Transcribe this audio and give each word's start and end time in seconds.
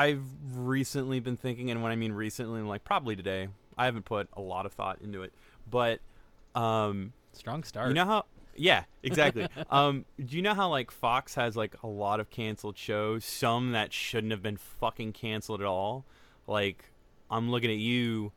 I've 0.00 0.24
recently 0.54 1.20
been 1.20 1.36
thinking, 1.36 1.70
and 1.70 1.82
when 1.82 1.92
I 1.92 1.96
mean 1.96 2.12
recently, 2.12 2.62
like 2.62 2.84
probably 2.84 3.16
today. 3.16 3.48
I 3.76 3.84
haven't 3.84 4.06
put 4.06 4.28
a 4.32 4.40
lot 4.40 4.64
of 4.64 4.72
thought 4.72 4.98
into 5.02 5.22
it, 5.22 5.34
but 5.70 6.00
um, 6.54 7.12
Strong 7.34 7.64
start. 7.64 7.88
you 7.88 7.94
know 7.94 8.06
how? 8.06 8.24
Yeah, 8.56 8.84
exactly. 9.02 9.46
um, 9.70 10.06
do 10.18 10.36
you 10.36 10.42
know 10.42 10.54
how 10.54 10.70
like 10.70 10.90
Fox 10.90 11.34
has 11.34 11.54
like 11.54 11.76
a 11.82 11.86
lot 11.86 12.18
of 12.18 12.30
canceled 12.30 12.78
shows, 12.78 13.26
some 13.26 13.72
that 13.72 13.92
shouldn't 13.92 14.30
have 14.30 14.42
been 14.42 14.56
fucking 14.56 15.12
canceled 15.12 15.60
at 15.60 15.66
all? 15.66 16.06
Like, 16.46 16.92
I'm 17.30 17.50
looking 17.50 17.70
at 17.70 17.76
you, 17.76 18.32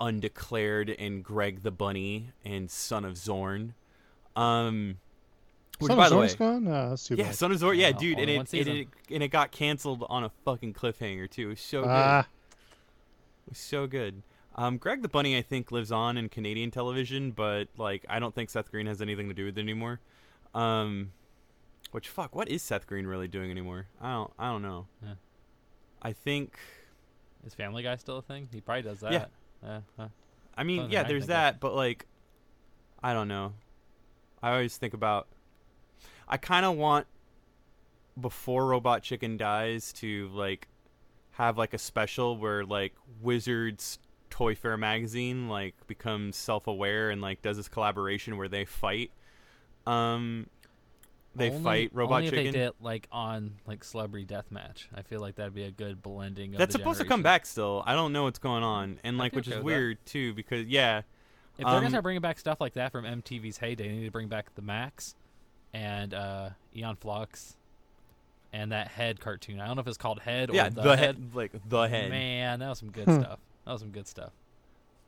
Undeclared, 0.00 0.90
and 0.90 1.24
Greg 1.24 1.64
the 1.64 1.72
Bunny, 1.72 2.30
and 2.44 2.70
Son 2.70 3.04
of 3.04 3.16
Zorn. 3.16 3.74
Um, 4.36 4.98
which 5.80 5.88
Son 5.88 5.96
by 5.96 6.04
of 6.04 6.10
the 6.10 6.16
way, 6.16 6.28
Zorn's 6.28 6.34
gone? 6.38 6.68
Oh, 6.68 6.90
that's 6.90 7.06
too 7.06 7.14
yeah, 7.16 7.24
bad. 7.24 7.34
Son 7.34 7.52
of 7.52 7.58
Zorn. 7.58 7.78
Yeah, 7.78 7.92
dude, 7.92 8.18
and 8.18 8.30
only 8.30 8.36
it, 8.36 8.66
and 8.66 8.78
it 8.78 8.88
and 9.10 9.22
it 9.22 9.28
got 9.28 9.50
canceled 9.50 10.04
on 10.08 10.24
a 10.24 10.30
fucking 10.44 10.74
cliffhanger 10.74 11.28
too. 11.28 11.46
It 11.46 11.50
was 11.50 11.60
so 11.60 11.82
good. 11.82 11.90
Ah, 11.90 12.20
It 13.46 13.50
was 13.50 13.58
so 13.58 13.86
good. 13.86 14.22
Um, 14.56 14.78
Greg 14.78 15.02
the 15.02 15.08
Bunny, 15.08 15.36
I 15.38 15.42
think, 15.42 15.72
lives 15.72 15.90
on 15.92 16.16
in 16.16 16.28
Canadian 16.28 16.70
television, 16.70 17.30
but 17.30 17.68
like, 17.78 18.04
I 18.08 18.18
don't 18.18 18.34
think 18.34 18.50
Seth 18.50 18.70
Green 18.70 18.86
has 18.86 19.00
anything 19.00 19.28
to 19.28 19.34
do 19.34 19.46
with 19.46 19.56
it 19.56 19.60
anymore. 19.60 20.00
Um, 20.54 21.12
which 21.92 22.08
fuck, 22.08 22.34
what 22.34 22.48
is 22.48 22.62
Seth 22.62 22.86
Green 22.86 23.06
really 23.06 23.28
doing 23.28 23.50
anymore? 23.50 23.86
I 24.00 24.12
don't, 24.12 24.32
I 24.38 24.50
don't 24.50 24.62
know. 24.62 24.86
Yeah. 25.02 25.14
I 26.02 26.12
think, 26.12 26.58
Is 27.46 27.54
Family 27.54 27.82
Guy 27.82 27.96
still 27.96 28.18
a 28.18 28.22
thing? 28.22 28.48
He 28.52 28.60
probably 28.60 28.82
does 28.82 29.00
that. 29.00 29.12
Yeah. 29.12 29.26
Yeah. 29.62 29.80
huh. 29.96 30.08
I 30.56 30.64
mean, 30.64 30.78
Something 30.80 30.92
yeah, 30.92 31.00
I 31.00 31.02
there's 31.04 31.22
think 31.22 31.22
of. 31.22 31.28
that, 31.28 31.60
but 31.60 31.74
like, 31.74 32.06
I 33.02 33.14
don't 33.14 33.28
know. 33.28 33.52
I 34.42 34.50
always 34.52 34.76
think 34.76 34.94
about. 34.94 35.28
I 36.30 36.36
kind 36.38 36.64
of 36.64 36.76
want 36.76 37.06
before 38.20 38.66
Robot 38.66 39.02
Chicken 39.02 39.36
dies 39.36 39.92
to 39.94 40.28
like 40.32 40.68
have 41.32 41.58
like 41.58 41.74
a 41.74 41.78
special 41.78 42.36
where 42.36 42.64
like 42.64 42.94
Wizards 43.20 43.98
ToyFare 44.30 44.78
magazine 44.78 45.48
like 45.48 45.74
becomes 45.86 46.36
self-aware 46.36 47.10
and 47.10 47.20
like 47.20 47.42
does 47.42 47.56
this 47.56 47.68
collaboration 47.68 48.36
where 48.36 48.48
they 48.48 48.64
fight. 48.64 49.10
Um, 49.86 50.46
they 51.34 51.50
Only- 51.50 51.62
fight 51.62 51.90
Robot 51.92 52.18
only 52.18 52.30
Chicken. 52.30 52.46
if 52.46 52.52
they 52.52 52.58
did 52.60 52.72
like 52.80 53.08
on 53.12 53.54
like 53.66 53.84
Celebrity 53.84 54.26
Deathmatch. 54.26 54.86
I 54.94 55.02
feel 55.02 55.20
like 55.20 55.36
that'd 55.36 55.54
be 55.54 55.64
a 55.64 55.70
good 55.70 56.02
blending. 56.02 56.54
Of 56.54 56.58
That's 56.58 56.72
supposed 56.72 57.00
to 57.00 57.06
come 57.06 57.22
back 57.22 57.46
still. 57.46 57.82
I 57.86 57.94
don't 57.94 58.12
know 58.12 58.24
what's 58.24 58.38
going 58.40 58.62
on, 58.64 58.98
and 59.04 59.16
like 59.18 59.34
which 59.34 59.46
okay 59.48 59.56
is 59.58 59.64
with 59.64 59.72
that. 59.72 59.78
weird 59.78 60.06
too 60.06 60.34
because 60.34 60.66
yeah, 60.66 60.98
If 60.98 61.04
they're 61.58 61.66
gonna 61.66 61.86
Um, 61.86 61.90
start 61.90 62.02
bringing 62.02 62.20
back 62.22 62.38
stuff 62.38 62.60
like 62.60 62.74
that 62.74 62.90
from 62.92 63.04
MTV's 63.04 63.58
heyday, 63.58 63.88
they 63.88 63.94
need 63.94 64.04
to 64.06 64.10
bring 64.10 64.28
back 64.28 64.54
the 64.54 64.62
Maxx 64.62 65.14
and 65.72 66.14
uh, 66.14 66.50
Aeon 66.76 66.96
Flux 66.96 67.56
and 68.52 68.72
that 68.72 68.88
Head 68.88 69.20
cartoon. 69.20 69.60
I 69.60 69.66
don't 69.66 69.76
know 69.76 69.80
if 69.82 69.86
it's 69.88 69.96
called 69.96 70.20
Head 70.20 70.50
or 70.50 70.54
yeah, 70.54 70.68
the, 70.68 70.82
the 70.82 70.96
head, 70.96 71.34
like 71.34 71.52
the 71.68 71.82
head. 71.82 72.10
Man, 72.10 72.58
that 72.60 72.68
was 72.68 72.78
some 72.78 72.90
good 72.90 73.04
Hmm. 73.04 73.20
stuff. 73.20 73.38
That 73.64 73.72
was 73.72 73.80
some 73.80 73.90
good 73.90 74.06
stuff. 74.08 74.30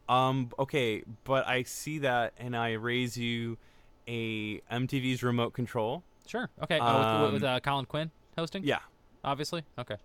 Um. 0.08 0.50
Okay, 0.58 1.04
but 1.24 1.46
I 1.46 1.62
see 1.62 1.98
that, 1.98 2.34
and 2.38 2.56
I 2.56 2.72
raise 2.72 3.16
you 3.16 3.56
a 4.08 4.58
MTV's 4.70 5.22
remote 5.22 5.52
control. 5.52 6.02
Sure. 6.26 6.48
Okay. 6.62 6.78
oh, 6.80 7.24
with, 7.24 7.34
with 7.34 7.42
Um, 7.44 7.48
uh, 7.56 7.60
Colin 7.60 7.84
Quinn 7.86 8.10
hosting. 8.36 8.64
Yeah. 8.64 8.78
Obviously. 9.24 9.62
Okay. 9.78 9.96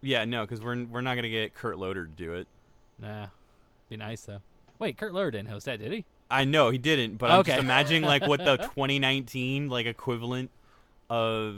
Yeah. 0.00 0.24
No, 0.24 0.42
because 0.42 0.62
we're 0.62 0.84
we're 0.84 1.00
not 1.02 1.14
gonna 1.16 1.28
get 1.28 1.54
Kurt 1.54 1.78
Loder 1.78 2.06
to 2.06 2.10
do 2.12 2.34
it. 2.34 2.46
Nah. 2.98 3.26
Be 3.88 3.96
nice 3.96 4.22
though. 4.22 4.40
Wait, 4.78 4.96
Kurt 4.98 5.12
Loder 5.14 5.30
didn't 5.30 5.48
host 5.48 5.66
that, 5.66 5.78
did 5.78 5.92
he? 5.92 6.04
I 6.30 6.44
know 6.44 6.70
he 6.70 6.78
didn't, 6.78 7.16
but 7.18 7.30
I'm 7.30 7.40
Okay. 7.40 7.52
just 7.52 7.62
imagining 7.64 8.02
like 8.02 8.26
what 8.26 8.44
the 8.44 8.56
2019 8.74 9.68
like 9.68 9.86
equivalent 9.86 10.50
of. 11.08 11.56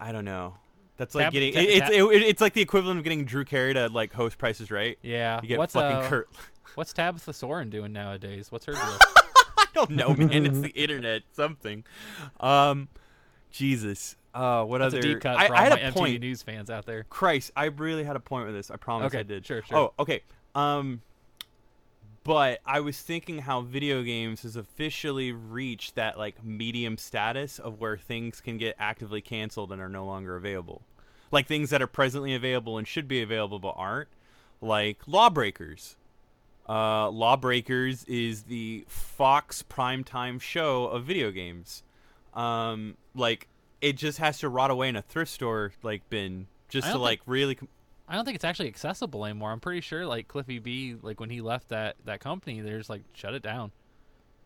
I 0.00 0.12
don't 0.12 0.24
know. 0.24 0.54
That's 0.96 1.14
like 1.14 1.24
Tab- 1.26 1.32
getting 1.32 1.52
ta- 1.52 1.60
it, 1.60 1.64
it's 1.68 1.86
ta- 1.88 1.92
it, 2.10 2.22
it's 2.22 2.40
like 2.40 2.54
the 2.54 2.60
equivalent 2.60 2.98
of 2.98 3.04
getting 3.04 3.24
Drew 3.24 3.44
Carey 3.44 3.74
to 3.74 3.88
like 3.88 4.12
host 4.12 4.38
Prices 4.38 4.70
Right. 4.70 4.98
Yeah. 5.02 5.40
You 5.42 5.48
get 5.48 5.58
what's 5.58 5.74
fucking 5.74 6.04
uh, 6.06 6.08
Kurt. 6.08 6.28
What's 6.74 6.92
Tabitha 6.92 7.32
Soren 7.32 7.70
doing 7.70 7.92
nowadays? 7.92 8.50
What's 8.52 8.66
her 8.66 8.72
deal? 8.72 8.80
I 8.82 9.66
don't 9.74 9.90
know, 9.90 10.14
man. 10.14 10.46
it's 10.46 10.60
the 10.60 10.70
internet. 10.70 11.22
Something. 11.32 11.84
Um, 12.40 12.88
Jesus. 13.50 14.16
Uh, 14.34 14.62
what 14.64 14.78
That's 14.78 14.94
other? 14.94 15.02
deep 15.02 15.20
cut 15.20 15.36
I, 15.36 15.48
for 15.48 15.54
I 15.56 15.62
had 15.62 15.72
a 15.72 15.76
MTV 15.90 15.94
point. 15.94 16.20
News 16.20 16.42
fans 16.42 16.70
out 16.70 16.86
there. 16.86 17.04
Christ, 17.04 17.50
I 17.56 17.66
really 17.66 18.04
had 18.04 18.14
a 18.16 18.20
point 18.20 18.46
with 18.46 18.54
this. 18.54 18.70
I 18.70 18.76
promise 18.76 19.06
Okay, 19.08 19.20
I 19.20 19.22
did. 19.24 19.44
sure, 19.46 19.62
sure. 19.62 19.76
Oh, 19.78 19.92
okay. 19.98 20.22
Um, 20.54 21.00
but 22.28 22.60
I 22.66 22.80
was 22.80 23.00
thinking 23.00 23.38
how 23.38 23.62
video 23.62 24.02
games 24.02 24.42
has 24.42 24.54
officially 24.54 25.32
reached 25.32 25.94
that 25.94 26.18
like 26.18 26.44
medium 26.44 26.98
status 26.98 27.58
of 27.58 27.80
where 27.80 27.96
things 27.96 28.42
can 28.42 28.58
get 28.58 28.76
actively 28.78 29.22
canceled 29.22 29.72
and 29.72 29.80
are 29.80 29.88
no 29.88 30.04
longer 30.04 30.36
available, 30.36 30.82
like 31.30 31.46
things 31.46 31.70
that 31.70 31.80
are 31.80 31.86
presently 31.86 32.34
available 32.34 32.76
and 32.76 32.86
should 32.86 33.08
be 33.08 33.22
available 33.22 33.58
but 33.58 33.72
aren't, 33.78 34.10
like 34.60 34.98
Lawbreakers. 35.06 35.96
Uh, 36.68 37.08
Lawbreakers 37.08 38.04
is 38.04 38.42
the 38.42 38.84
Fox 38.88 39.64
primetime 39.66 40.38
show 40.38 40.84
of 40.84 41.04
video 41.04 41.30
games. 41.30 41.82
Um, 42.34 42.98
like 43.14 43.48
it 43.80 43.96
just 43.96 44.18
has 44.18 44.40
to 44.40 44.50
rot 44.50 44.70
away 44.70 44.90
in 44.90 44.96
a 44.96 45.02
thrift 45.02 45.30
store 45.30 45.72
like 45.82 46.02
bin 46.10 46.46
just 46.68 46.90
to 46.90 46.98
like 46.98 47.22
really. 47.24 47.54
Com- 47.54 47.68
I 48.08 48.14
don't 48.14 48.24
think 48.24 48.36
it's 48.36 48.44
actually 48.44 48.68
accessible 48.68 49.24
anymore. 49.24 49.52
I'm 49.52 49.60
pretty 49.60 49.82
sure 49.82 50.06
like 50.06 50.28
Cliffy 50.28 50.58
B, 50.58 50.96
like 51.00 51.20
when 51.20 51.30
he 51.30 51.40
left 51.40 51.68
that 51.68 51.96
that 52.04 52.20
company, 52.20 52.60
they're 52.60 52.78
just 52.78 52.90
like 52.90 53.02
shut 53.12 53.34
it 53.34 53.42
down. 53.42 53.70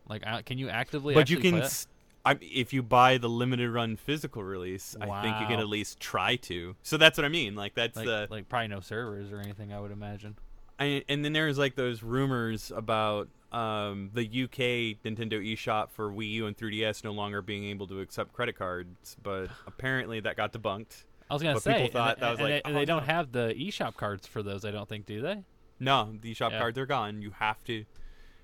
Like, 0.07 0.23
uh, 0.25 0.41
can 0.45 0.57
you 0.57 0.69
actively? 0.69 1.13
but 1.13 1.29
you 1.29 1.37
can 1.37 1.51
play 1.51 1.59
it? 1.61 1.65
s- 1.65 1.87
I, 2.25 2.37
if 2.41 2.71
you 2.73 2.83
buy 2.83 3.17
the 3.17 3.27
limited 3.27 3.69
run 3.69 3.97
physical 3.97 4.43
release 4.43 4.95
wow. 4.97 5.11
i 5.11 5.21
think 5.21 5.41
you 5.41 5.47
can 5.47 5.59
at 5.59 5.67
least 5.67 5.99
try 5.99 6.37
to 6.37 6.73
so 6.81 6.95
that's 6.95 7.17
what 7.17 7.25
i 7.25 7.27
mean 7.27 7.53
like 7.55 7.75
that's 7.75 7.97
like, 7.97 8.05
the 8.05 8.27
like 8.29 8.47
probably 8.47 8.69
no 8.69 8.79
servers 8.79 9.31
or 9.31 9.39
anything. 9.39 9.73
I 9.73 9.79
would 9.81 9.91
imagine. 9.91 10.37
I, 10.79 11.03
and 11.07 11.23
then 11.23 11.33
there's 11.33 11.57
like 11.57 11.75
those 11.75 12.01
rumors 12.01 12.71
about 12.75 13.27
um, 13.51 14.09
the 14.13 14.23
uk 14.43 14.57
nintendo 14.57 15.33
eshop 15.33 15.91
for 15.91 16.11
wii 16.11 16.31
u 16.31 16.47
and 16.47 16.57
3ds 16.57 17.03
no 17.03 17.11
longer 17.11 17.41
being 17.41 17.65
able 17.65 17.87
to 17.87 17.99
accept 17.99 18.33
credit 18.33 18.57
cards 18.57 19.15
but 19.21 19.49
apparently 19.67 20.19
that 20.21 20.35
got 20.35 20.53
debunked 20.53 21.03
I 21.33 21.35
was 21.35 21.41
gonna 21.43 21.55
But 21.55 21.63
say, 21.63 21.73
people 21.73 21.89
thought 21.99 22.17
they- 22.17 22.21
that 22.21 22.29
was 22.31 22.39
and 22.39 22.49
like, 22.49 22.63
they, 22.63 22.69
and 22.69 22.77
they 22.77 22.81
oh, 22.83 22.85
don't 22.85 23.07
no. 23.07 23.13
have 23.13 23.31
the 23.31 23.53
eShop 23.57 23.95
cards 23.95 24.27
for 24.27 24.43
those. 24.43 24.63
I 24.65 24.71
don't 24.71 24.87
think, 24.87 25.05
do 25.05 25.21
they? 25.21 25.43
no 25.79 26.13
the 26.21 26.31
eshop 26.33 26.51
Yeah. 26.51 26.59
cards 26.59 26.77
are 26.77 26.85
gone 26.85 27.21
you 27.23 27.31
have 27.31 27.61
to 27.65 27.73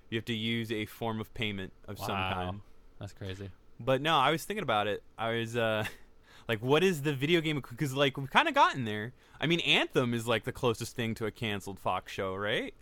you 0.09 0.17
have 0.17 0.25
to 0.25 0.33
use 0.33 0.71
a 0.71 0.85
form 0.87 1.21
of 1.21 1.31
payment 1.35 1.71
of 1.87 1.97
some 1.99 2.07
kind 2.07 2.59
That's 2.99 3.13
crazy. 3.13 3.49
But 3.79 4.01
no, 4.01 4.17
I 4.17 4.31
was 4.31 4.43
thinking 4.43 4.63
about 4.63 4.87
it. 4.87 5.03
I 5.17 5.33
was 5.39 5.55
uh 5.55 5.85
like 6.49 6.59
what 6.61 6.83
is 6.83 7.03
the 7.03 7.13
video 7.13 7.39
game 7.41 7.61
cuz 7.61 7.93
like 7.95 8.17
we've 8.17 8.29
kind 8.31 8.47
of 8.47 8.55
gotten 8.55 8.83
there. 8.85 9.13
I 9.39 9.45
mean 9.45 9.59
Anthem 9.61 10.13
is 10.15 10.27
like 10.27 10.43
the 10.43 10.51
closest 10.51 10.95
thing 10.95 11.13
to 11.15 11.27
a 11.27 11.31
canceled 11.31 11.79
Fox 11.79 12.11
show, 12.11 12.35
right? 12.35 12.73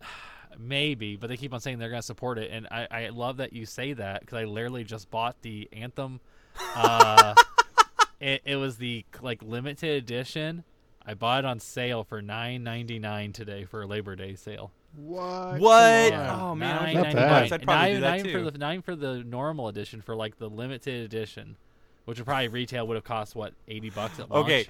Maybe, 0.58 1.16
but 1.16 1.28
they 1.28 1.36
keep 1.36 1.52
on 1.54 1.60
saying 1.60 1.78
they're 1.78 1.90
gonna 1.90 2.02
support 2.02 2.38
it, 2.38 2.50
and 2.50 2.66
I, 2.70 2.88
I 2.90 3.08
love 3.10 3.36
that 3.36 3.52
you 3.52 3.66
say 3.66 3.92
that 3.92 4.20
because 4.20 4.38
I 4.38 4.44
literally 4.44 4.82
just 4.82 5.10
bought 5.10 5.40
the 5.42 5.68
Anthem. 5.72 6.20
Uh, 6.74 7.34
it, 8.20 8.42
it 8.44 8.56
was 8.56 8.76
the 8.76 9.04
like 9.20 9.42
limited 9.42 9.90
edition. 9.90 10.64
I 11.04 11.14
bought 11.14 11.44
it 11.44 11.44
on 11.46 11.58
sale 11.60 12.04
for 12.04 12.20
nine 12.20 12.62
ninety 12.62 12.98
nine 12.98 13.32
today 13.32 13.64
for 13.64 13.82
a 13.82 13.86
Labor 13.86 14.14
Day 14.16 14.34
sale. 14.34 14.70
What? 14.96 15.58
What? 15.60 16.12
Come 16.12 16.20
on. 16.20 16.40
Oh, 16.40 16.54
man, 16.54 16.78
I 16.78 16.84
nine 16.84 16.94
Not 16.94 17.02
ninety 17.02 17.16
bad. 17.16 17.30
nine. 17.30 17.52
I'd 17.52 17.62
probably 17.62 17.74
nine, 17.74 17.94
do 17.94 18.00
that 18.00 18.10
nine 18.10 18.24
too. 18.24 18.32
for 18.32 18.50
the 18.50 18.58
nine 18.58 18.82
for 18.82 18.96
the 18.96 19.24
normal 19.24 19.68
edition 19.68 20.00
for 20.02 20.14
like 20.14 20.38
the 20.38 20.48
limited 20.48 21.04
edition, 21.04 21.56
which 22.04 22.18
would 22.18 22.26
probably 22.26 22.48
retail 22.48 22.86
would 22.86 22.96
have 22.96 23.04
cost 23.04 23.34
what 23.34 23.54
eighty 23.68 23.90
bucks 23.90 24.18
at 24.20 24.30
launch. 24.30 24.44
Okay. 24.44 24.66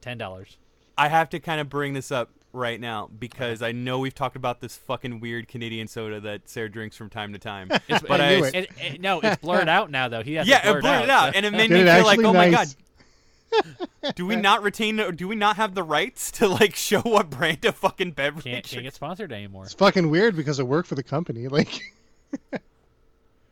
ten 0.00 0.18
dollars. 0.18 0.58
I 0.98 1.08
have 1.08 1.28
to 1.30 1.38
kind 1.40 1.60
of 1.60 1.68
bring 1.68 1.92
this 1.94 2.10
up 2.10 2.30
right 2.52 2.78
now 2.80 3.08
because 3.18 3.62
I 3.62 3.72
know 3.72 3.98
we've 3.98 4.14
talked 4.14 4.36
about 4.36 4.60
this 4.60 4.76
fucking 4.76 5.20
weird 5.20 5.48
Canadian 5.48 5.88
soda 5.88 6.20
that 6.20 6.48
Sarah 6.48 6.70
drinks 6.70 6.96
from 6.96 7.08
time 7.10 7.32
to 7.32 7.38
time. 7.38 7.70
It's, 7.88 8.02
But 8.02 8.20
I 8.20 8.36
knew 8.36 8.44
I- 8.44 8.48
it. 8.48 8.54
it, 8.54 8.70
it- 8.80 9.00
no, 9.00 9.20
it's 9.20 9.40
blurred 9.40 9.68
out 9.68 9.90
now 9.90 10.08
though. 10.08 10.22
He 10.22 10.34
has 10.34 10.46
yeah, 10.46 10.58
it 10.58 10.62
blurred, 10.64 10.76
it 10.78 10.82
blurred 10.82 11.02
it 11.04 11.10
out, 11.10 11.34
and 11.36 11.46
it 11.46 11.50
made 11.52 11.68
Did 11.68 11.70
me 11.84 11.90
it 11.90 11.94
feel 11.94 12.04
like, 12.04 12.18
actually 12.18 12.24
oh 12.26 12.32
my 12.32 12.50
god, 12.50 14.14
do 14.14 14.26
we 14.26 14.36
not 14.48 14.62
retain? 14.62 14.96
Do 15.16 15.28
we 15.28 15.36
not 15.36 15.56
have 15.56 15.74
the 15.74 15.82
rights 15.82 16.30
to 16.32 16.48
like 16.48 16.74
show 16.76 17.00
what 17.02 17.30
brand 17.30 17.64
of 17.64 17.74
fucking 17.76 18.12
beverage? 18.12 18.44
can't 18.44 18.64
can't 18.68 18.82
get 18.82 18.94
sponsored 18.94 19.32
anymore. 19.32 19.64
It's 19.64 19.74
fucking 19.74 20.10
weird 20.10 20.36
because 20.36 20.58
it 20.58 20.66
worked 20.66 20.88
for 20.88 20.94
the 20.94 21.02
company. 21.02 21.48
Like, 21.48 21.82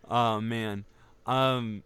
Oh 0.08 0.40
man. 0.40 0.84
Um 1.26 1.82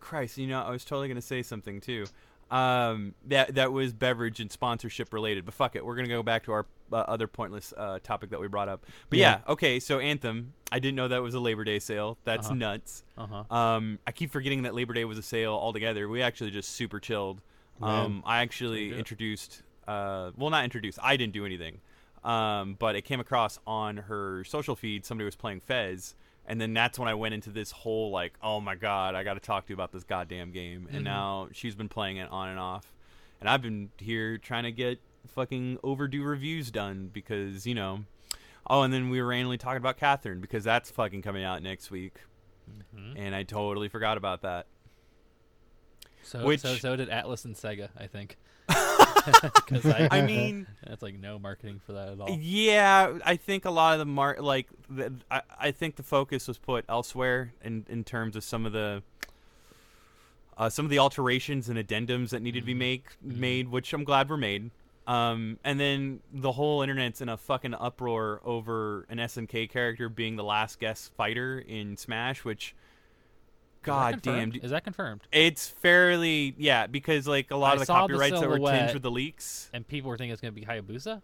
Christ, 0.00 0.38
you 0.38 0.46
know, 0.46 0.60
I 0.62 0.70
was 0.70 0.84
totally 0.84 1.08
gonna 1.08 1.22
say 1.22 1.42
something 1.42 1.80
too. 1.80 2.06
Um 2.50 3.14
that 3.28 3.54
that 3.54 3.72
was 3.72 3.92
beverage 3.92 4.40
and 4.40 4.50
sponsorship 4.50 5.12
related, 5.12 5.44
but 5.44 5.54
fuck 5.54 5.76
it, 5.76 5.84
we're 5.84 5.94
gonna 5.96 6.08
go 6.08 6.22
back 6.22 6.44
to 6.44 6.52
our 6.52 6.66
uh, 6.92 6.96
other 6.96 7.28
pointless 7.28 7.72
uh, 7.76 8.00
topic 8.02 8.30
that 8.30 8.40
we 8.40 8.48
brought 8.48 8.68
up. 8.68 8.84
But 9.08 9.18
yeah. 9.20 9.38
Yeah. 9.46 9.52
okay, 9.52 9.78
so 9.78 10.00
Anthem, 10.00 10.54
I 10.72 10.80
didn't 10.80 10.96
know 10.96 11.06
that 11.06 11.22
was 11.22 11.34
a 11.34 11.40
Labor 11.40 11.62
Day 11.62 11.78
sale. 11.78 12.18
That's 12.24 12.46
Uh-huh. 12.46 12.54
nuts. 12.56 13.04
Uh 13.16 13.26
huh. 13.48 13.54
Um 13.54 13.98
I 14.06 14.12
keep 14.12 14.30
forgetting 14.32 14.62
that 14.62 14.74
Labor 14.74 14.94
Day 14.94 15.04
was 15.04 15.16
a 15.18 15.22
sale 15.22 15.52
altogether. 15.54 16.08
We 16.08 16.22
actually 16.22 16.50
just 16.50 16.70
super 16.70 16.98
chilled. 16.98 17.40
Um 17.80 18.22
I 18.26 18.40
actually 18.40 18.92
introduced 18.98 19.62
uh 19.86 20.32
well 20.36 20.50
not 20.50 20.64
introduced, 20.64 20.98
I 21.02 21.16
didn't 21.16 21.32
do 21.32 21.46
anything. 21.46 21.78
Um 22.24 22.74
but 22.78 22.96
it 22.96 23.02
came 23.02 23.20
across 23.20 23.58
on 23.66 23.96
her 23.96 24.42
social 24.44 24.74
feed 24.76 25.06
somebody 25.06 25.24
was 25.24 25.36
playing 25.36 25.60
Fez 25.60 26.14
and 26.50 26.60
then 26.60 26.74
that's 26.74 26.98
when 26.98 27.08
I 27.08 27.14
went 27.14 27.32
into 27.32 27.50
this 27.50 27.70
whole 27.70 28.10
like, 28.10 28.34
oh 28.42 28.60
my 28.60 28.74
god, 28.74 29.14
I 29.14 29.22
got 29.22 29.34
to 29.34 29.40
talk 29.40 29.66
to 29.66 29.70
you 29.70 29.74
about 29.74 29.92
this 29.92 30.02
goddamn 30.04 30.50
game. 30.50 30.82
Mm-hmm. 30.86 30.96
And 30.96 31.04
now 31.04 31.48
she's 31.52 31.74
been 31.76 31.88
playing 31.88 32.16
it 32.18 32.28
on 32.30 32.48
and 32.48 32.58
off, 32.58 32.92
and 33.40 33.48
I've 33.48 33.62
been 33.62 33.90
here 33.98 34.36
trying 34.36 34.64
to 34.64 34.72
get 34.72 34.98
fucking 35.28 35.78
overdue 35.84 36.24
reviews 36.24 36.70
done 36.70 37.08
because 37.12 37.66
you 37.66 37.74
know. 37.74 38.00
Oh, 38.66 38.82
and 38.82 38.92
then 38.92 39.08
we 39.10 39.20
were 39.22 39.28
randomly 39.28 39.58
talking 39.58 39.78
about 39.78 39.96
Catherine 39.96 40.40
because 40.40 40.62
that's 40.64 40.90
fucking 40.90 41.22
coming 41.22 41.42
out 41.44 41.62
next 41.62 41.90
week, 41.90 42.16
Mhm. 42.94 43.14
and 43.16 43.34
I 43.34 43.42
totally 43.42 43.88
forgot 43.88 44.16
about 44.18 44.42
that. 44.42 44.66
So, 46.22 46.44
Which- 46.44 46.60
so 46.60 46.74
so 46.76 46.94
did 46.96 47.08
Atlus 47.08 47.44
and 47.44 47.54
Sega, 47.56 47.88
I 47.98 48.06
think. 48.06 48.36
'Cause 49.66 49.86
I, 49.86 50.08
I 50.10 50.22
mean, 50.26 50.66
that's 50.86 51.02
like 51.02 51.18
no 51.18 51.38
marketing 51.38 51.80
for 51.84 51.92
that 51.92 52.08
at 52.10 52.20
all. 52.20 52.30
Yeah, 52.40 53.18
I 53.24 53.36
think 53.36 53.64
a 53.64 53.70
lot 53.70 53.92
of 53.94 53.98
the 53.98 54.06
mar 54.06 54.36
like 54.40 54.66
the, 54.88 55.12
I, 55.30 55.42
I 55.58 55.70
think 55.70 55.96
the 55.96 56.02
focus 56.02 56.48
was 56.48 56.58
put 56.58 56.84
elsewhere 56.88 57.52
in 57.62 57.86
in 57.88 58.04
terms 58.04 58.36
of 58.36 58.44
some 58.44 58.66
of 58.66 58.72
the 58.72 59.02
uh, 60.58 60.68
some 60.68 60.84
of 60.84 60.90
the 60.90 60.98
alterations 60.98 61.68
and 61.68 61.78
addendums 61.78 62.30
that 62.30 62.42
needed 62.42 62.60
to 62.60 62.66
be 62.66 62.74
Mhm. 62.74 62.78
make 62.78 63.04
Mhm. 63.26 63.36
made, 63.36 63.68
which 63.68 63.92
I'm 63.92 64.04
glad 64.04 64.28
were 64.28 64.36
made. 64.36 64.70
Um, 65.06 65.58
and 65.64 65.80
then 65.80 66.20
the 66.32 66.52
whole 66.52 66.82
internet's 66.82 67.20
in 67.20 67.28
a 67.28 67.36
fucking 67.36 67.74
uproar 67.74 68.40
over 68.44 69.06
an 69.08 69.18
SNK 69.18 69.66
character 69.66 70.08
being 70.08 70.36
the 70.36 70.44
last 70.44 70.78
guest 70.78 71.12
fighter 71.16 71.58
in 71.58 71.96
Smash, 71.96 72.44
which 72.44 72.74
God 73.82 74.20
damn, 74.22 74.52
Is 74.62 74.70
that 74.72 74.84
confirmed? 74.84 75.22
it's 75.32 75.66
fairly 75.68 76.54
yeah 76.58 76.86
because 76.86 77.26
like 77.26 77.50
a 77.50 77.56
lot 77.56 77.70
I 77.70 77.72
of 77.74 77.78
the 77.80 77.86
saw 77.86 78.06
the 78.06 78.12
copyrights 78.14 78.40
that 78.40 78.48
were 78.48 78.58
tinged 78.58 78.92
with 78.94 79.02
the 79.02 79.10
leaks, 79.10 79.70
And 79.72 79.86
people 79.88 80.10
were 80.10 80.16
thinking 80.18 80.32
it's 80.32 80.40
gonna 80.42 80.52
be 80.52 80.62
Hayabusa. 80.66 81.22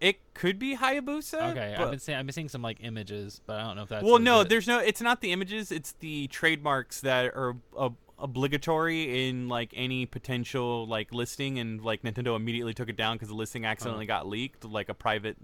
it 0.00 0.18
could 0.34 0.58
be 0.58 0.76
Hayabusa. 0.76 1.50
Okay, 1.52 1.74
but- 1.76 1.84
I've 1.84 1.90
been 1.90 1.98
seeing 2.00 2.18
I've 2.18 2.26
been 2.26 2.32
seeing 2.32 2.48
some 2.48 2.62
like 2.62 2.78
images, 2.80 3.40
but 3.46 3.58
I 3.60 3.64
don't 3.64 3.76
know 3.76 3.82
if 3.82 3.88
that's 3.88 4.04
well, 4.04 4.18
no, 4.18 4.38
legit. 4.38 4.50
there's 4.50 4.66
no. 4.66 4.78
It's 4.78 5.00
not 5.00 5.20
the 5.20 5.32
images. 5.32 5.72
It's 5.72 5.92
the 6.00 6.26
trademarks 6.28 7.00
that 7.00 7.26
are 7.34 7.56
uh, 7.76 7.90
obligatory 8.18 9.28
in 9.28 9.48
like 9.48 9.72
any 9.74 10.06
potential 10.06 10.86
like 10.86 11.12
listing, 11.14 11.58
and 11.58 11.82
like 11.82 12.02
Nintendo 12.02 12.36
immediately 12.36 12.74
took 12.74 12.88
it 12.88 12.96
down 12.96 13.16
because 13.16 13.28
the 13.28 13.34
listing 13.34 13.64
accidentally 13.64 14.06
got 14.06 14.26
leaked, 14.28 14.64
like 14.64 14.88
a 14.88 14.94
private 14.94 15.36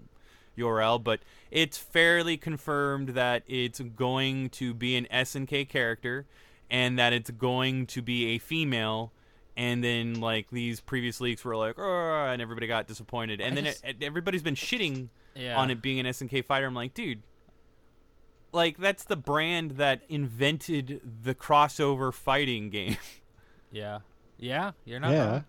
URL. 0.57 1.03
But 1.03 1.19
it's 1.49 1.77
fairly 1.77 2.37
confirmed 2.37 3.09
that 3.09 3.43
it's 3.47 3.79
going 3.79 4.49
to 4.51 4.73
be 4.73 4.95
an 4.95 5.07
SNK 5.11 5.67
character, 5.69 6.25
and 6.69 6.97
that 6.99 7.13
it's 7.13 7.29
going 7.31 7.85
to 7.87 8.01
be 8.01 8.27
a 8.35 8.37
female. 8.37 9.11
And 9.57 9.83
then 9.83 10.21
like 10.21 10.47
these 10.51 10.79
previous 10.79 11.19
leaks 11.19 11.43
were 11.43 11.55
like, 11.57 11.75
oh, 11.77 12.25
and 12.29 12.41
everybody 12.41 12.67
got 12.67 12.87
disappointed. 12.87 13.41
And 13.41 13.53
I 13.53 13.55
then 13.55 13.65
just- 13.65 13.83
it, 13.83 13.97
everybody's 14.01 14.41
been 14.43 14.55
shitting 14.55 15.09
yeah. 15.35 15.59
on 15.59 15.69
it 15.69 15.81
being 15.81 15.99
an 15.99 16.05
SNK 16.05 16.45
fighter. 16.45 16.67
I'm 16.67 16.73
like, 16.73 16.93
dude, 16.93 17.21
like 18.53 18.77
that's 18.77 19.03
the 19.03 19.15
brand 19.15 19.71
that 19.71 20.01
invented 20.09 21.01
the 21.23 21.35
crossover 21.35 22.13
fighting 22.13 22.69
game. 22.69 22.97
Yeah, 23.73 23.99
yeah, 24.37 24.71
you're 24.83 24.99
not 24.99 25.11
Yeah. 25.11 25.29
wrong. 25.31 25.45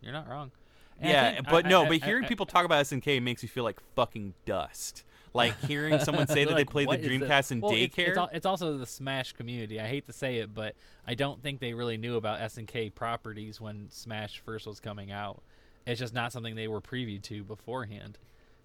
You're 0.00 0.12
not 0.12 0.28
wrong. 0.28 0.52
And 1.00 1.10
yeah, 1.10 1.34
think- 1.34 1.48
but 1.50 1.66
I- 1.66 1.68
no, 1.68 1.82
I- 1.84 1.88
but 1.88 2.02
I- 2.02 2.06
hearing 2.06 2.24
I- 2.24 2.28
people 2.28 2.46
talk 2.46 2.64
about 2.64 2.84
SNK 2.86 3.20
makes 3.22 3.42
me 3.42 3.48
feel 3.48 3.64
like 3.64 3.78
fucking 3.94 4.34
dust. 4.46 5.04
Like 5.32 5.58
hearing 5.66 5.98
someone 5.98 6.28
say 6.28 6.44
that 6.46 6.54
they 6.54 6.64
played 6.64 6.84
the 6.86 6.88
what 6.90 7.00
is 7.00 7.06
this? 7.20 7.28
Dreamcast 7.28 7.50
in 7.52 7.60
Well, 7.60 7.72
it's- 7.72 7.88
daycare. 7.90 8.08
It's, 8.10 8.18
al- 8.18 8.30
it's 8.32 8.46
also 8.46 8.78
the 8.78 8.86
Smash 8.86 9.32
community. 9.32 9.80
I 9.80 9.86
hate 9.88 10.06
to 10.06 10.12
say 10.12 10.36
it, 10.36 10.54
but 10.54 10.76
I 11.06 11.14
don't 11.14 11.42
think 11.42 11.58
they 11.60 11.74
really 11.74 11.96
knew 11.96 12.16
about 12.16 12.38
SNK 12.40 12.94
properties 12.94 13.60
when 13.60 13.88
Smash 13.90 14.38
first 14.44 14.66
was 14.66 14.78
coming 14.78 15.10
out. 15.10 15.42
It's 15.86 15.98
just 15.98 16.14
not 16.14 16.32
something 16.32 16.54
they 16.54 16.68
were 16.68 16.80
privy 16.80 17.18
to 17.18 17.42
beforehand. 17.42 18.16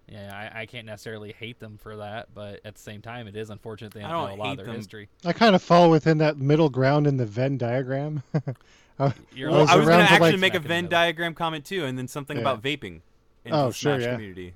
Yeah, 0.08 0.50
I, 0.54 0.62
I 0.62 0.66
can't 0.66 0.86
necessarily 0.86 1.32
hate 1.32 1.60
them 1.60 1.76
for 1.76 1.96
that, 1.98 2.28
but 2.34 2.60
at 2.64 2.74
the 2.74 2.80
same 2.80 3.00
time, 3.02 3.28
it 3.28 3.36
is 3.36 3.50
unfortunate 3.50 3.92
they 3.92 4.00
don't, 4.00 4.10
don't 4.10 4.28
know 4.30 4.34
a 4.34 4.42
lot 4.42 4.50
of 4.52 4.56
their 4.56 4.66
them. 4.66 4.74
history. 4.76 5.08
I 5.24 5.32
kind 5.32 5.54
of 5.54 5.62
fall 5.62 5.90
within 5.90 6.18
that 6.18 6.36
middle 6.38 6.68
ground 6.68 7.06
in 7.06 7.16
the 7.16 7.26
Venn 7.26 7.58
diagram. 7.58 8.22
Uh, 9.00 9.10
You're 9.34 9.50
well, 9.50 9.60
was 9.62 9.70
I 9.70 9.76
was 9.76 9.88
gonna 9.88 10.02
actually 10.02 10.32
like- 10.32 10.40
make 10.40 10.52
a 10.52 10.56
Smack 10.56 10.56
in 10.56 10.62
the 10.62 10.68
Venn 10.68 10.88
diagram 10.88 11.34
comment 11.34 11.64
too, 11.64 11.84
and 11.86 11.96
then 11.96 12.06
something 12.06 12.36
Yeah. 12.36 12.42
about 12.42 12.62
vaping 12.62 13.00
in 13.44 13.52
Oh, 13.54 13.68
the 13.68 13.72
sure, 13.72 13.94
Smash 13.96 14.02
yeah. 14.06 14.12
community, 14.12 14.54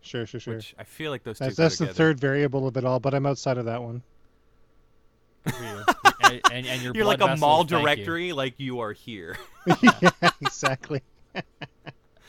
sure, 0.00 0.24
sure, 0.26 0.40
sure. 0.40 0.54
which 0.56 0.74
I 0.78 0.84
feel 0.84 1.10
like 1.10 1.22
those 1.22 1.38
two 1.38 1.44
That's, 1.44 1.56
that's 1.56 1.78
the 1.78 1.86
third 1.86 2.18
variable 2.18 2.66
of 2.66 2.76
it 2.78 2.84
all, 2.84 2.98
but 2.98 3.12
I'm 3.14 3.26
outside 3.26 3.58
of 3.58 3.66
that 3.66 3.82
one. 3.82 4.02
Good 5.44 5.54
for 5.54 5.62
you. 5.64 5.84
and, 6.24 6.40
and, 6.52 6.66
and 6.66 6.82
your 6.82 6.94
You're 6.94 7.04
like 7.04 7.18
blood 7.18 7.36
a 7.36 7.36
mall 7.36 7.64
vessels, 7.64 7.82
thank 7.84 7.98
you. 7.98 8.04
directory, 8.04 8.32
like 8.32 8.54
you 8.58 8.80
are 8.80 8.92
here. 8.92 9.36
yeah, 9.82 10.10
exactly. 10.40 11.02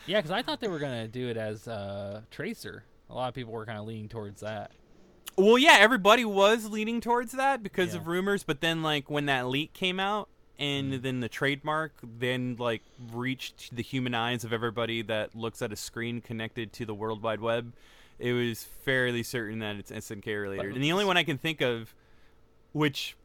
Yeah, 0.08 0.20
because 0.20 0.32
I 0.32 0.42
thought 0.42 0.60
they 0.60 0.68
were 0.68 0.80
gonna 0.80 1.08
do 1.08 1.30
it 1.30 1.38
as 1.38 1.68
uh, 1.68 2.22
Tracer. 2.32 2.84
A 3.10 3.14
lot 3.14 3.30
of 3.30 3.34
people 3.34 3.54
were 3.54 3.66
kind 3.66 3.80
of 3.80 3.86
leaning 3.86 4.10
towards 4.10 4.42
that. 4.42 4.72
Well, 5.38 5.58
yeah, 5.58 5.78
everybody 5.80 6.26
was 6.26 6.70
leaning 6.70 7.02
towards 7.02 7.32
that 7.34 7.62
because 7.64 7.94
Yeah. 7.94 8.00
of 8.02 8.08
rumors, 8.08 8.44
but 8.44 8.62
then 8.62 8.84
like 8.84 9.10
when 9.10 9.26
that 9.28 9.48
leak 9.48 9.74
came 9.74 10.00
out 10.00 10.28
and 10.60 10.94
Mhm. 10.94 11.02
then 11.02 11.20
the 11.20 11.30
trademark 11.30 11.94
then 12.02 12.56
like 12.58 12.82
reached 13.12 13.76
the 13.76 13.84
human 13.84 14.14
eyes 14.16 14.44
of 14.44 14.54
everybody 14.54 15.02
that 15.04 15.36
looks 15.36 15.62
at 15.62 15.72
a 15.72 15.76
screen 15.76 16.22
connected 16.22 16.72
to 16.74 16.86
the 16.86 16.94
World 16.94 17.22
Wide 17.22 17.42
Web, 17.42 17.74
it 18.20 18.34
was 18.34 18.64
fairly 18.64 19.24
certain 19.24 19.60
that 19.60 19.76
it's 19.76 19.92
SNK 19.92 20.36
related. 20.42 20.74
And 20.74 20.84
the 20.84 20.92
only 20.92 21.06
one 21.06 21.18
I 21.18 21.24
can 21.24 21.38
think 21.38 21.62
of 21.62 21.94
which 22.72 23.16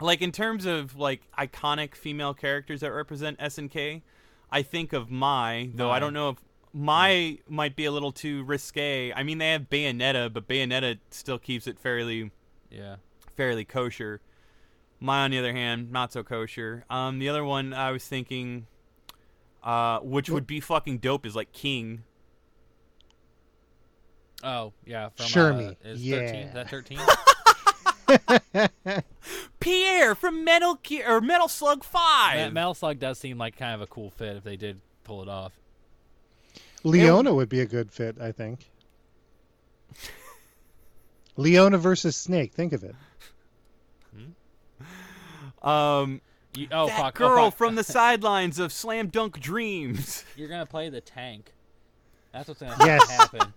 like 0.00 0.20
in 0.20 0.30
terms 0.32 0.66
of 0.66 0.96
like 0.96 1.22
iconic 1.38 1.94
female 1.94 2.34
characters 2.34 2.80
that 2.80 2.92
represent 2.92 3.38
SNK, 3.40 4.02
I 4.50 4.62
think 4.62 4.92
of 4.92 5.10
Mai, 5.10 5.70
though 5.74 5.90
I 5.90 5.98
don't 5.98 6.12
know 6.12 6.28
if 6.30 6.36
Mai 6.72 7.38
might 7.48 7.74
be 7.74 7.86
a 7.86 7.90
little 7.90 8.12
too 8.12 8.44
risque. 8.44 9.10
I 9.12 9.22
mean, 9.22 9.38
they 9.38 9.52
have 9.52 9.70
Bayonetta, 9.70 10.30
but 10.32 10.46
Bayonetta 10.46 10.98
still 11.10 11.38
keeps 11.38 11.66
it 11.66 11.78
fairly 11.78 12.30
Yeah. 12.70 12.96
fairly 13.36 13.64
kosher. 13.64 14.20
Mai, 15.00 15.24
on 15.24 15.30
the 15.30 15.38
other 15.38 15.52
hand, 15.52 15.92
not 15.92 16.12
so 16.12 16.22
kosher. 16.22 16.84
Um, 16.88 17.18
the 17.18 17.28
other 17.28 17.44
one 17.44 17.72
I 17.74 17.92
was 17.92 18.04
thinking, 18.04 18.66
uh, 19.62 19.98
which 20.00 20.30
would 20.30 20.46
be 20.46 20.60
fucking 20.60 20.98
dope, 20.98 21.26
is 21.26 21.36
like 21.36 21.52
King. 21.52 22.04
Oh 24.42 24.72
yeah. 24.84 25.10
From, 25.16 25.26
Sure 25.26 25.52
uh, 25.52 25.56
me. 25.56 25.76
Is 25.84 26.02
Yeah. 26.02 26.18
13? 26.18 26.40
Is 26.40 26.54
that 26.54 26.70
thirteen? 26.70 27.00
Pierre 29.60 30.14
from 30.14 30.44
Metal 30.44 30.78
Gear 30.82 31.16
or 31.16 31.20
Metal 31.20 31.48
Slug 31.48 31.82
Five. 31.84 32.52
Metal 32.52 32.74
Slug 32.74 32.98
does 32.98 33.18
seem 33.18 33.38
like 33.38 33.56
kind 33.56 33.74
of 33.74 33.80
a 33.80 33.86
cool 33.86 34.10
fit 34.10 34.36
if 34.36 34.44
they 34.44 34.56
did 34.56 34.80
pull 35.04 35.22
it 35.22 35.28
off. 35.28 35.52
Leona 36.84 37.34
would 37.34 37.48
be 37.48 37.60
a 37.60 37.66
good 37.66 37.90
fit, 37.90 38.16
I 38.20 38.30
think. 38.30 38.70
Leona 41.36 41.78
versus 41.78 42.14
Snake. 42.14 42.52
Think 42.52 42.72
of 42.72 42.84
it. 42.84 42.94
Um, 45.66 46.20
You, 46.54 46.68
oh 46.72 46.86
that 46.86 46.96
fuck! 46.96 47.20
oh, 47.20 47.28
girl 47.28 47.44
fuck. 47.50 47.58
from 47.58 47.74
the 47.74 47.84
sidelines 47.98 48.58
of 48.58 48.72
Slam 48.72 49.08
Dunk 49.08 49.40
Dreams. 49.40 50.24
You're 50.36 50.48
gonna 50.48 50.66
play 50.66 50.88
the 50.88 51.00
tank. 51.00 51.52
That's 52.32 52.48
what's 52.48 52.60
gonna 52.60 52.76
Yes. 52.86 53.10
happen. 53.10 53.52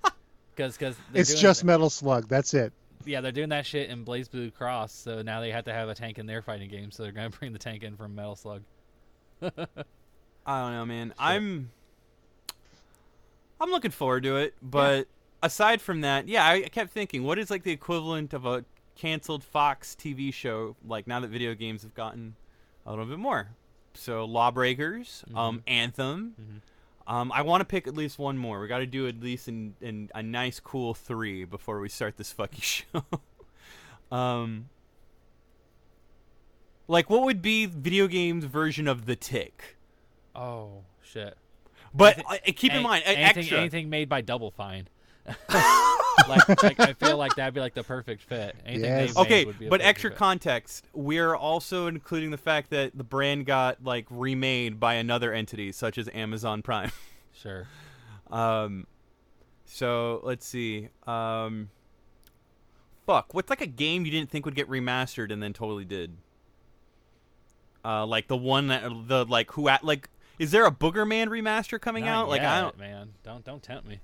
Because 0.56 0.76
because 0.78 0.96
It's 1.14 1.40
just 1.40 1.64
Metal 1.64 1.90
Slug. 1.90 2.28
That's 2.28 2.54
it. 2.54 2.74
yeah 3.06 3.22
they're 3.22 3.32
doing 3.32 3.50
that 3.50 3.66
shit 3.66 3.90
in 3.90 4.04
BlazBlue 4.06 4.54
Cross, 4.56 4.94
so 4.94 5.22
now 5.22 5.40
they 5.42 5.52
have 5.52 5.66
to 5.66 5.74
have 5.74 5.88
a 5.90 5.96
tank 5.96 6.18
in 6.20 6.26
their 6.26 6.42
fighting 6.42 6.70
game. 6.70 6.92
So 6.92 7.04
they're 7.04 7.12
gonna 7.12 7.30
bring 7.40 7.54
the 7.54 7.60
tank 7.60 7.84
in 7.84 7.96
from 7.96 8.16
Metal 8.16 8.36
Slug. 8.36 8.64
I 9.42 10.62
don't 10.62 10.72
know, 10.74 10.86
man. 10.86 11.14
I'm 11.20 11.70
I'm 13.62 13.70
looking 13.70 13.92
forward 13.92 14.24
to 14.24 14.38
it, 14.38 14.54
but 14.62 15.08
aside 15.44 15.82
from 15.82 16.02
that, 16.02 16.28
yeah, 16.28 16.46
I 16.48 16.62
kept 16.64 16.92
thinking, 16.92 17.24
what 17.24 17.38
is 17.40 17.50
like 17.50 17.64
the 17.64 17.72
equivalent 17.72 18.34
of 18.34 18.46
a 18.46 18.64
canceled 19.00 19.44
Fox 19.44 19.96
TV 20.00 20.34
show? 20.34 20.76
Like 20.86 21.08
now 21.08 21.20
that 21.22 21.30
video 21.30 21.54
games 21.56 21.82
have 21.84 21.96
gotten 21.96 22.36
a 22.86 22.90
little 22.92 23.06
bit 23.06 23.18
more. 23.20 23.50
So 23.94 24.26
Lawbreakers, 24.26 25.24
um, 25.36 25.64
Anthem. 25.68 26.36
Mhm. 26.40 27.12
Um, 27.12 27.32
I 27.32 27.42
want 27.42 27.62
to 27.62 27.66
pick 27.66 27.88
at 27.88 27.96
least 27.96 28.20
one 28.20 28.38
more. 28.38 28.60
We 28.62 28.68
got 28.68 28.80
to 28.80 28.86
do 28.86 29.08
at 29.08 29.20
least 29.20 29.48
in, 29.48 29.74
in 29.82 30.12
a 30.14 30.22
nice, 30.22 30.60
cool 30.60 30.94
three 30.94 31.44
before 31.44 31.80
we 31.80 31.90
start 31.90 32.18
this 32.18 32.32
fucking 32.32 32.60
show. 32.62 33.04
um, 34.12 34.70
like 36.88 37.10
what 37.10 37.24
would 37.24 37.42
be 37.42 37.66
video 37.66 38.08
games 38.08 38.44
version 38.46 38.88
of 38.88 39.06
the 39.06 39.16
Tick? 39.16 39.78
Oh 40.36 40.84
shit! 41.02 41.36
But 41.94 42.18
Anything- 42.20 42.38
uh, 42.48 42.52
keep 42.56 42.74
in 42.74 42.84
mind, 42.84 43.04
anything, 43.06 43.24
extra. 43.40 43.58
anything 43.60 43.90
made 43.90 44.08
by 44.10 44.22
Double 44.22 44.52
Fine. 44.52 44.88
like, 46.30 46.64
like 46.64 46.80
I 46.80 46.94
feel 46.94 47.18
like 47.18 47.36
that'd 47.36 47.54
be 47.54 47.60
like 47.60 47.74
the 47.74 47.84
perfect 47.84 48.22
fit. 48.24 48.56
Anything 48.66 48.84
Yes. 48.86 49.08
they've 49.10 49.18
Okay, 49.18 49.46
would 49.46 49.60
be 49.60 49.68
but 49.70 49.82
extra 49.82 50.10
fit. 50.12 50.18
context. 50.20 50.86
We're 50.94 51.36
also 51.36 51.88
including 51.88 52.32
the 52.32 52.38
fact 52.38 52.70
that 52.70 52.98
the 52.98 53.04
brand 53.04 53.46
got 53.46 53.84
like 53.84 54.06
remade 54.10 54.80
by 54.80 54.94
another 54.96 55.34
entity, 55.34 55.72
such 55.72 55.98
as 55.98 56.10
Amazon 56.14 56.62
Prime. 56.62 56.92
Sure. 57.34 57.68
Um, 58.30 58.86
so 59.64 60.20
let's 60.24 60.46
see. 60.46 60.90
Um, 61.08 61.70
fuck, 63.06 63.34
what's 63.34 63.50
like 63.50 63.62
a 63.62 63.66
game 63.68 64.04
you 64.06 64.12
didn't 64.12 64.30
think 64.30 64.44
would 64.46 64.56
get 64.56 64.70
remastered 64.70 65.32
and 65.32 65.42
then 65.42 65.54
totally 65.54 65.86
did? 65.86 66.18
Uh, 67.86 68.06
like 68.06 68.28
the 68.28 68.36
one 68.36 68.68
that 68.68 68.84
the 69.08 69.26
like 69.26 69.52
who 69.52 69.70
at 69.70 69.86
like 69.86 70.10
is 70.38 70.52
there 70.52 70.66
a 70.66 70.72
Boogerman 70.72 71.28
remaster 71.28 71.80
coming 71.80 72.04
Not 72.06 72.24
out? 72.24 72.30
Like 72.30 72.42
I 72.42 72.60
don't. 72.60 72.78
man. 72.78 73.14
Don't 73.24 73.46
don't 73.46 73.64
tempt 73.64 73.88
me. 73.88 74.00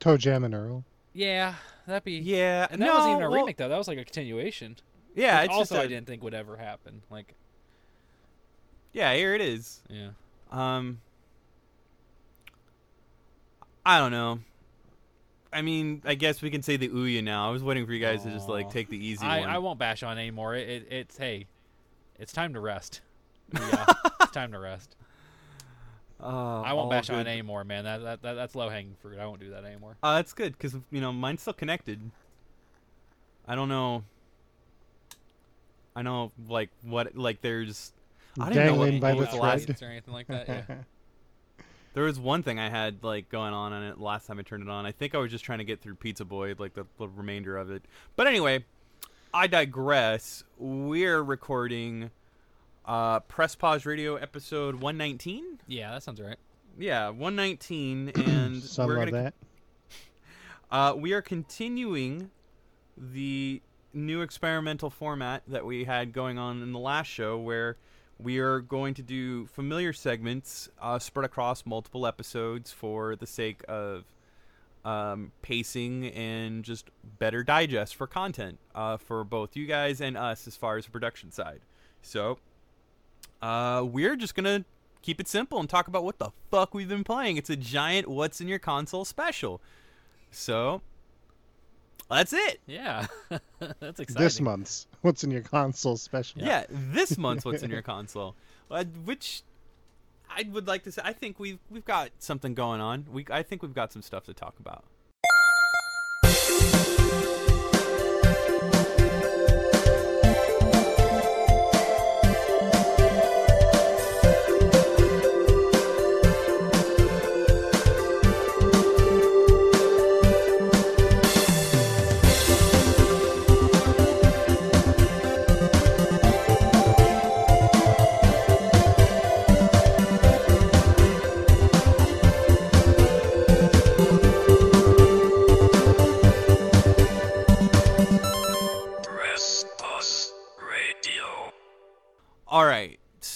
ToeJam 0.00 0.44
and 0.44 0.54
Earl. 0.56 0.84
Yeah, 1.14 1.54
that'd 1.86 2.04
be. 2.04 2.14
Yeah, 2.14 2.66
And 2.70 2.82
that 2.82 2.86
no, 2.86 2.94
wasn't 2.94 3.12
even 3.12 3.22
a 3.24 3.30
well, 3.30 3.40
remake 3.40 3.56
though. 3.56 3.68
That 3.68 3.78
was 3.78 3.88
like 3.88 3.98
a 3.98 4.04
continuation. 4.04 4.76
Yeah, 5.14 5.42
it's 5.42 5.52
also 5.54 5.76
just 5.76 5.80
I 5.80 5.84
a- 5.84 5.88
didn't 5.88 6.06
think 6.08 6.22
would 6.24 6.34
ever 6.34 6.56
happen. 6.56 7.02
Like, 7.08 7.34
Yeah, 8.92 9.14
here 9.14 9.34
it 9.34 9.40
is. 9.40 9.80
yeah. 9.88 10.08
Um, 10.50 11.00
I 13.86 13.98
don't 13.98 14.10
know. 14.12 14.40
I 15.52 15.62
mean, 15.62 16.02
I 16.04 16.14
guess 16.16 16.42
we 16.42 16.50
can 16.50 16.62
say 16.62 16.76
the 16.76 16.88
Ouya 16.88 17.22
now. 17.22 17.48
I 17.48 17.52
was 17.52 17.62
waiting 17.62 17.86
for 17.86 17.92
you 17.92 18.00
guys 18.00 18.24
to 18.24 18.30
just 18.30 18.48
like 18.48 18.70
take 18.70 18.88
the 18.88 18.98
easy 18.98 19.24
I, 19.24 19.40
one. 19.40 19.48
I 19.50 19.58
won't 19.58 19.78
bash 19.78 20.02
on 20.02 20.18
anymore. 20.18 20.56
It, 20.56 20.68
it, 20.68 20.86
it's 20.90 21.16
hey, 21.16 21.46
it's 22.18 22.32
time 22.32 22.54
to 22.54 22.60
rest. 22.60 23.00
Yeah, 23.54 23.84
it's 24.22 24.32
time 24.32 24.50
to 24.52 24.58
rest. 24.58 24.96
Uh, 26.22 26.62
I 26.62 26.72
won't 26.72 26.84
all 26.86 26.90
bash 26.90 27.10
on 27.10 27.20
it 27.20 27.26
anymore, 27.30 27.64
man. 27.64 27.84
That, 27.84 28.02
that, 28.02 28.22
that 28.22 28.32
that's 28.34 28.54
low 28.54 28.68
hanging 28.68 28.94
fruit. 29.00 29.18
I 29.18 29.26
won't 29.26 29.40
do 29.40 29.50
that 29.50 29.64
anymore. 29.64 29.96
Uh, 30.02 30.14
that's 30.16 30.32
good 30.32 30.52
because 30.52 30.74
you 30.90 31.00
know 31.00 31.12
mine's 31.12 31.42
still 31.42 31.52
connected. 31.52 32.00
I 33.46 33.54
don't 33.54 33.68
know. 33.68 34.04
I 35.96 36.02
know 36.02 36.32
like 36.48 36.70
what 36.82 37.16
like 37.16 37.40
there's. 37.40 37.92
I 38.38 38.46
don't 38.50 38.54
know 38.54 38.74
what 38.74 38.86
Dangling 38.86 39.00
by 39.00 39.12
what 39.12 39.30
the 39.30 39.36
was 39.38 39.64
the 39.66 39.70
last- 39.70 39.82
or 39.82 39.86
anything 39.86 40.14
like 40.14 40.26
that. 40.28 40.48
Yeah. 40.48 40.64
There 41.94 42.02
was 42.02 42.18
one 42.18 42.42
thing 42.42 42.58
I 42.58 42.70
had 42.70 43.04
like 43.04 43.28
going 43.28 43.54
on 43.54 43.72
on 43.72 43.84
it 43.84 44.00
last 44.00 44.26
time 44.26 44.40
I 44.40 44.42
turned 44.42 44.64
it 44.64 44.68
on. 44.68 44.84
I 44.84 44.90
think 44.90 45.14
I 45.14 45.18
was 45.18 45.30
just 45.30 45.44
trying 45.44 45.58
to 45.58 45.64
get 45.64 45.80
through 45.80 45.94
Pizza 45.94 46.24
Boy, 46.24 46.56
like 46.58 46.74
the, 46.74 46.86
the 46.98 47.06
remainder 47.06 47.56
of 47.56 47.70
it. 47.70 47.84
But 48.16 48.26
anyway, 48.26 48.64
I 49.32 49.46
digress. 49.46 50.42
We're 50.58 51.22
recording 51.22 52.10
uh 52.86 53.20
Press 53.20 53.54
Pause 53.54 53.86
Radio 53.86 54.16
episode 54.16 54.76
119. 54.76 55.58
yeah, 55.66 55.92
that 55.92 56.02
sounds 56.02 56.20
right. 56.20 56.36
Yeah, 56.78 57.08
119 57.08 58.12
and 58.14 58.62
Some 58.62 58.86
we're 58.88 58.98
love 58.98 59.10
gonna 59.10 59.22
that. 59.24 59.34
Uh, 60.70 60.92
we 60.96 61.12
are 61.12 61.22
continuing 61.22 62.30
the 62.96 63.62
new 63.92 64.22
experimental 64.22 64.90
format 64.90 65.42
that 65.46 65.64
we 65.64 65.84
had 65.84 66.12
going 66.12 66.36
on 66.36 66.62
in 66.62 66.72
the 66.72 66.78
last 66.80 67.06
show, 67.06 67.38
where 67.38 67.76
we 68.18 68.38
are 68.38 68.60
going 68.60 68.94
to 68.94 69.02
do 69.02 69.46
familiar 69.46 69.92
segments 69.92 70.68
uh, 70.80 70.98
spread 70.98 71.24
across 71.24 71.64
multiple 71.64 72.06
episodes 72.06 72.72
for 72.72 73.14
the 73.14 73.26
sake 73.26 73.62
of 73.68 74.04
um, 74.84 75.32
pacing 75.42 76.06
and 76.08 76.64
just 76.64 76.90
better 77.18 77.42
digest 77.42 77.94
for 77.94 78.06
content 78.06 78.58
uh, 78.74 78.96
for 78.96 79.24
both 79.24 79.56
you 79.56 79.66
guys 79.66 80.00
and 80.00 80.16
us 80.16 80.46
as 80.46 80.56
far 80.56 80.76
as 80.76 80.84
the 80.86 80.90
production 80.90 81.30
side. 81.30 81.60
So, 82.02 82.38
uh, 83.44 83.84
we're 83.84 84.16
just 84.16 84.34
gonna 84.34 84.64
keep 85.02 85.20
it 85.20 85.28
simple 85.28 85.60
and 85.60 85.68
talk 85.68 85.86
about 85.86 86.02
what 86.02 86.18
the 86.18 86.30
fuck 86.50 86.72
we've 86.72 86.88
been 86.88 87.04
playing. 87.04 87.36
It's 87.36 87.50
a 87.50 87.56
giant 87.56 88.08
"What's 88.08 88.40
in 88.40 88.48
Your 88.48 88.58
Console" 88.58 89.04
special. 89.04 89.60
So 90.30 90.80
that's 92.10 92.32
it. 92.32 92.60
Yeah, 92.66 93.06
that's 93.28 94.00
exciting. 94.00 94.14
This 94.22 94.40
month's 94.40 94.86
What's 95.02 95.24
in 95.24 95.30
Your 95.30 95.42
Console 95.42 95.98
special. 95.98 96.40
Yeah, 96.40 96.64
this 96.70 97.18
month's 97.18 97.44
what's 97.44 97.62
in 97.62 97.70
your 97.70 97.82
console, 97.82 98.34
uh, 98.70 98.84
which 99.04 99.42
I 100.30 100.44
would 100.50 100.66
like 100.66 100.84
to 100.84 100.92
say. 100.92 101.02
I 101.04 101.12
think 101.12 101.38
we've 101.38 101.58
we've 101.70 101.84
got 101.84 102.10
something 102.18 102.54
going 102.54 102.80
on. 102.80 103.04
We 103.12 103.26
I 103.30 103.42
think 103.42 103.60
we've 103.62 103.74
got 103.74 103.92
some 103.92 104.00
stuff 104.00 104.24
to 104.24 104.32
talk 104.32 104.54
about. 104.58 104.84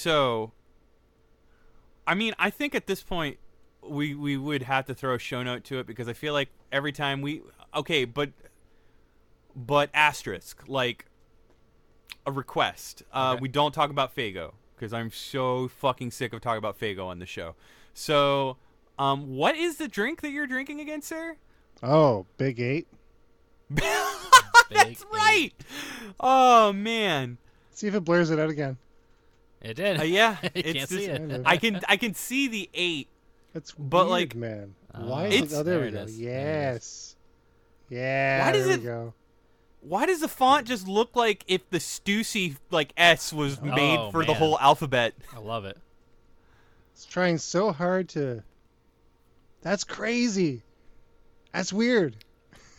So 0.08 0.52
I 2.06 2.14
mean, 2.14 2.34
I 2.38 2.48
think 2.48 2.74
at 2.74 2.86
this 2.86 3.02
point 3.02 3.36
we 3.86 4.14
we 4.14 4.38
would 4.38 4.62
have 4.62 4.86
to 4.86 4.94
throw 4.94 5.14
a 5.14 5.18
show 5.18 5.42
note 5.42 5.64
to 5.64 5.78
it 5.78 5.86
because 5.86 6.08
I 6.08 6.14
feel 6.14 6.32
like 6.32 6.48
every 6.72 6.92
time 6.92 7.20
we 7.20 7.42
okay, 7.74 8.06
but 8.06 8.30
but 9.54 9.90
asterisk 9.92 10.64
like 10.66 11.04
a 12.26 12.32
request. 12.32 13.02
Uh, 13.12 13.32
Okay. 13.32 13.42
We 13.42 13.48
don't 13.48 13.72
talk 13.72 13.90
about 13.90 14.16
Fago 14.16 14.54
because 14.74 14.94
I'm 14.94 15.10
so 15.10 15.68
fucking 15.68 16.12
sick 16.12 16.32
of 16.32 16.40
talking 16.40 16.58
about 16.58 16.80
Fago 16.80 17.04
on 17.04 17.18
the 17.18 17.26
show. 17.26 17.54
So, 17.92 18.56
um, 18.98 19.36
what 19.36 19.56
is 19.56 19.76
the 19.76 19.88
drink 19.88 20.22
that 20.22 20.30
you're 20.30 20.46
drinking 20.46 20.80
again, 20.80 21.02
sir? 21.02 21.36
Oh, 21.82 22.24
Big 22.38 22.60
Eight. 22.60 22.86
That's 23.70 25.04
Big 25.04 25.12
right. 25.12 25.52
Oh 26.18 26.72
man. 26.72 27.36
See 27.72 27.86
if 27.86 27.94
it 27.94 28.00
blurs 28.00 28.30
it 28.30 28.38
out 28.38 28.48
again. 28.48 28.78
It 29.60 29.74
did. 29.74 30.00
Uh, 30.00 30.04
yeah, 30.04 30.36
you 30.42 30.50
it's 30.54 30.72
can't 30.72 30.88
see 30.88 31.06
just- 31.06 31.20
it. 31.20 31.42
I 31.44 31.56
can 31.56 31.80
I 31.88 31.96
can 31.96 32.14
see 32.14 32.48
the 32.48 32.70
eight. 32.74 33.08
It's 33.54 33.72
But, 33.72 34.06
weird, 34.06 34.10
like, 34.10 34.34
man. 34.36 34.74
Oh, 34.94 35.08
Why 35.08 35.26
is 35.26 35.34
It's- 35.34 35.52
it? 35.52 35.56
Oh, 35.56 35.62
there, 35.62 35.74
there 35.74 35.82
we 35.82 35.88
it 35.88 35.92
go. 35.92 36.02
is. 36.02 36.18
Yes. 36.20 37.16
Yeah. 37.88 38.44
Why 38.46 38.52
does 38.52 38.64
there 38.66 38.74
it- 38.74 38.80
we 38.80 38.84
go. 38.86 39.14
Why 39.80 40.06
does 40.06 40.20
the 40.20 40.28
font 40.28 40.66
just 40.66 40.86
look 40.88 41.14
like 41.16 41.44
if 41.46 41.68
the 41.70 41.78
Stussy 41.78 42.56
like 42.70 42.92
S 42.96 43.32
was 43.32 43.60
made 43.62 43.96
Oh, 43.98 44.10
for 44.10 44.24
the 44.24 44.34
whole 44.34 44.58
alphabet? 44.58 45.14
I 45.34 45.38
love 45.38 45.64
it. 45.64 45.78
It's 46.92 47.04
trying 47.06 47.38
so 47.38 47.72
hard 47.72 48.08
to. 48.10 48.42
That's 49.62 49.84
crazy. 49.84 50.62
That's 51.52 51.72
weird. 51.72 52.16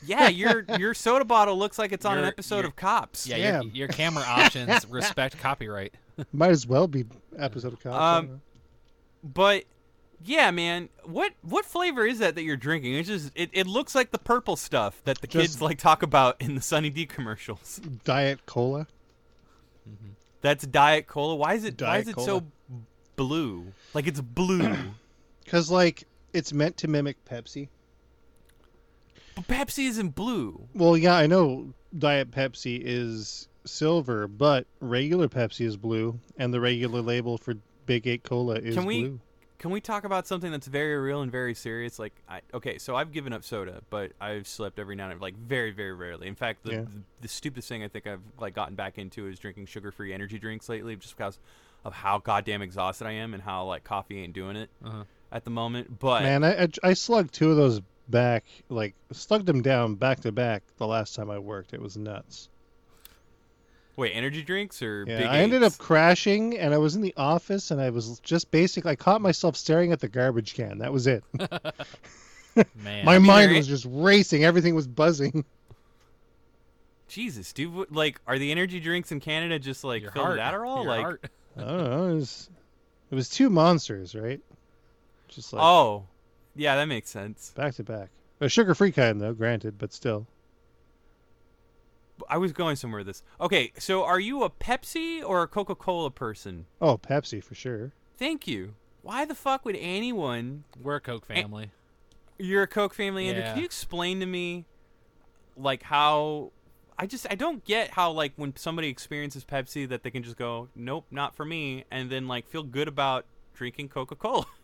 Yeah, 0.06 0.28
your 0.30 0.66
your 0.78 0.94
soda 0.94 1.26
bottle 1.26 1.58
looks 1.58 1.80
like 1.80 1.92
it's 1.94 2.06
on 2.06 2.18
an 2.18 2.26
episode 2.26 2.58
your- 2.60 2.68
of 2.68 2.76
Cops. 2.76 3.26
Yeah, 3.26 3.62
your, 3.62 3.72
your 3.72 3.88
camera 3.88 4.24
options 4.26 4.86
respect 4.90 5.38
copyright. 5.40 5.94
Might 6.34 6.52
as 6.52 6.68
well 6.68 6.88
be 6.88 7.06
episode 7.38 7.74
of 7.74 7.82
Cops. 7.82 7.96
Um. 7.98 8.42
But 9.24 9.66
yeah, 10.24 10.52
man, 10.52 10.90
what 11.04 11.34
what 11.42 11.66
flavor 11.66 12.06
is 12.06 12.20
that 12.20 12.36
that 12.36 12.44
you're 12.44 12.58
drinking? 12.58 12.96
It's 12.96 13.08
just 13.08 13.32
it, 13.36 13.50
it 13.54 13.68
looks 13.68 13.96
like 13.96 14.12
the 14.12 14.20
purple 14.20 14.56
stuff 14.56 15.02
that 15.06 15.22
the 15.22 15.28
kids 15.28 15.62
like 15.62 15.78
talk 15.78 16.04
about 16.04 16.42
in 16.42 16.56
the 16.56 16.62
Sunny 16.62 16.90
D 16.90 17.06
commercials. 17.06 17.82
Diet 18.04 18.46
Cola. 18.46 18.88
That's 20.42 20.66
Diet 20.66 21.08
Cola. 21.08 21.36
Why 21.36 21.56
is 21.56 21.64
it 21.66 21.82
why 21.82 21.98
is 21.98 22.08
it 22.08 22.16
Cola. 22.16 22.26
so 22.26 22.44
blue? 23.16 23.74
Like 23.94 24.08
it's 24.08 24.22
blue. 24.22 24.76
Because, 25.50 25.72
like, 25.72 26.04
it's 26.32 26.54
meant 26.54 26.78
to 26.78 26.88
mimic 26.88 27.26
Pepsi. 27.26 27.70
but 29.34 29.48
Pepsi 29.48 29.88
isn't 29.88 30.14
blue. 30.14 30.68
Well, 30.76 30.96
yeah, 30.96 31.16
I 31.16 31.26
know 31.26 31.74
Diet 31.98 32.30
Pepsi 32.30 32.80
is 32.80 33.48
silver, 33.70 34.28
but 34.28 34.66
regular 34.82 35.28
Pepsi 35.28 35.66
is 35.66 35.78
blue, 35.78 36.20
and 36.38 36.54
the 36.54 36.60
regular 36.60 37.02
label 37.02 37.38
for 37.38 37.56
Big 37.86 38.08
Eight 38.08 38.24
Cola 38.24 38.56
is 38.56 38.76
Can 38.76 38.86
we- 38.86 39.02
blue. 39.02 39.20
Can 39.58 39.72
we 39.72 39.82
talk 39.82 40.06
about 40.06 40.26
something 40.26 40.52
that's 40.54 40.68
very 40.68 40.96
real 40.98 41.22
and 41.22 41.30
very 41.30 41.54
serious? 41.54 42.00
Like, 42.00 42.14
I, 42.30 42.40
okay, 42.54 42.78
so 42.78 42.96
I've 42.96 43.12
given 43.12 43.34
up 43.34 43.44
soda, 43.44 43.82
but 43.90 44.14
I've 44.22 44.48
slept 44.48 44.80
every 44.80 44.96
now 44.96 45.04
and 45.10 45.12
then, 45.16 45.20
like 45.20 45.36
very, 45.36 45.72
very 45.72 45.92
rarely. 45.92 46.30
In 46.30 46.36
fact, 46.36 46.64
the, 46.64 46.72
Yeah. 46.72 46.82
the, 46.84 47.02
the 47.20 47.28
stupidest 47.28 47.68
thing 47.68 47.84
I 47.84 47.90
think 47.90 48.08
I've 48.08 48.22
like 48.40 48.54
gotten 48.56 48.76
back 48.76 48.98
into 48.98 49.28
is 49.28 49.38
drinking 49.38 49.66
sugar-free 49.66 50.14
energy 50.14 50.40
drinks 50.40 50.70
lately, 50.70 50.96
just 50.96 51.18
because 51.18 51.40
of 51.84 51.92
how 51.94 52.20
goddamn 52.20 52.62
exhausted 52.62 53.06
I 53.06 53.12
am 53.12 53.34
and 53.34 53.44
how 53.44 53.66
like 53.66 53.84
coffee 53.84 54.24
ain't 54.24 54.32
doing 54.32 54.56
it 54.56 54.70
Uh-huh. 54.82 55.04
at 55.30 55.44
the 55.44 55.50
moment. 55.52 56.00
But 56.00 56.24
Man, 56.24 56.46
I, 56.46 56.64
I, 56.64 56.68
I 56.82 56.94
slugged 56.94 57.34
two 57.34 57.52
of 57.52 57.58
those 57.58 57.82
back, 58.08 58.46
like, 58.70 58.96
slugged 59.12 59.46
them 59.46 59.62
down 59.62 59.96
back 59.96 60.22
to 60.22 60.32
back 60.32 60.64
the 60.78 60.88
last 60.88 61.16
time 61.16 61.30
I 61.30 61.38
worked. 61.40 61.74
It 61.74 61.82
was 61.82 61.98
nuts. 61.98 62.48
Wait, 64.00 64.14
energy 64.14 64.42
drinks 64.42 64.82
or 64.82 65.06
Yeah, 65.08 65.18
big 65.18 65.28
I 65.28 65.40
ended 65.40 65.62
up 65.62 65.78
crashing, 65.78 66.58
and 66.58 66.74
I 66.74 66.78
was 66.78 66.96
in 66.96 67.02
the 67.02 67.14
office, 67.18 67.70
and 67.70 67.80
I 67.80 67.90
was 67.90 68.20
just 68.22 68.50
basically, 68.50 68.92
I 68.92 68.96
caught 68.96 69.22
myself 69.22 69.56
staring 69.56 69.92
at 69.92 70.00
the 70.00 70.08
garbage 70.08 70.56
can. 70.56 70.80
That 70.80 70.92
was 70.92 71.06
it. 71.06 71.24
Man, 72.76 73.06
My 73.06 73.20
mean, 73.20 73.28
mind 73.28 73.56
was 73.56 73.68
just 73.68 73.86
racing. 73.88 74.44
Everything 74.44 74.74
was 74.74 74.88
buzzing. 74.88 75.46
Jesus, 77.08 77.54
dude, 77.54 77.92
like, 77.92 78.22
are 78.28 78.38
the 78.38 78.52
energy 78.52 78.80
drinks 78.80 79.12
in 79.12 79.20
Canada 79.20 79.60
just 79.60 79.84
like 79.84 80.02
your 80.02 80.12
filled 80.12 80.26
heart, 80.26 80.38
with 80.38 80.46
Adderall? 80.46 80.84
your 80.84 80.92
like, 80.92 81.02
heart. 81.02 81.26
I 81.58 81.62
don't 81.62 81.84
know. 81.84 82.10
It 82.12 82.16
was, 82.16 82.50
it 83.12 83.16
was 83.16 83.30
two 83.30 83.50
monsters, 83.50 84.16
right? 84.16 84.40
Just 85.28 85.54
like 85.54 85.62
oh, 85.62 86.06
yeah, 86.56 86.76
that 86.76 86.86
makes 86.86 87.10
sense. 87.10 87.52
back 87.56 87.76
to 87.76 87.84
back. 87.84 88.10
A 88.42 88.50
sugar-free 88.50 88.92
kind, 88.92 89.20
though, 89.20 89.34
granted, 89.34 89.78
but 89.78 89.92
still. 89.92 90.28
I 92.30 92.38
was 92.38 92.52
going 92.52 92.76
somewhere 92.76 93.00
with 93.00 93.08
this. 93.08 93.24
Okay, 93.40 93.72
so 93.78 94.04
are 94.04 94.20
you 94.20 94.44
a 94.44 94.50
Pepsi 94.50 95.24
or 95.24 95.44
a 95.44 95.48
Coca-Cola 95.48 96.12
person? 96.12 96.66
Oh, 96.82 96.98
Pepsi 96.98 97.44
for 97.44 97.56
sure. 97.56 97.92
Thank 98.18 98.48
you. 98.48 98.74
Why 99.02 99.26
the 99.26 99.36
fuck 99.36 99.66
would 99.66 99.78
anyone? 99.80 100.66
We're 100.82 100.96
a 100.96 101.02
Coke 101.02 101.26
family. 101.26 101.72
You're 102.38 102.64
a 102.64 102.68
Coke 102.68 102.94
family, 102.94 103.28
Andrew. 103.28 103.44
Yeah. 103.44 103.52
Can 103.52 103.60
you 103.60 103.66
explain 103.66 104.20
to 104.20 104.26
me, 104.26 104.66
like 105.58 105.84
how? 105.84 106.52
I 106.98 107.06
just 107.06 107.26
I 107.30 107.36
don't 107.36 107.64
get 107.64 107.92
how 107.92 108.12
like 108.12 108.34
when 108.36 108.56
somebody 108.58 108.90
experiences 108.90 109.46
Pepsi 109.46 109.88
that 109.88 110.04
they 110.04 110.12
can 110.12 110.22
just 110.22 110.36
go 110.36 110.68
nope 110.76 111.06
not 111.12 111.34
for 111.34 111.46
me 111.46 111.86
and 111.90 112.10
then 112.10 112.28
like 112.28 112.46
feel 112.46 112.64
good 112.64 112.90
about 112.90 113.26
drinking 113.54 113.90
Coca 113.90 114.16
Cola. 114.16 114.46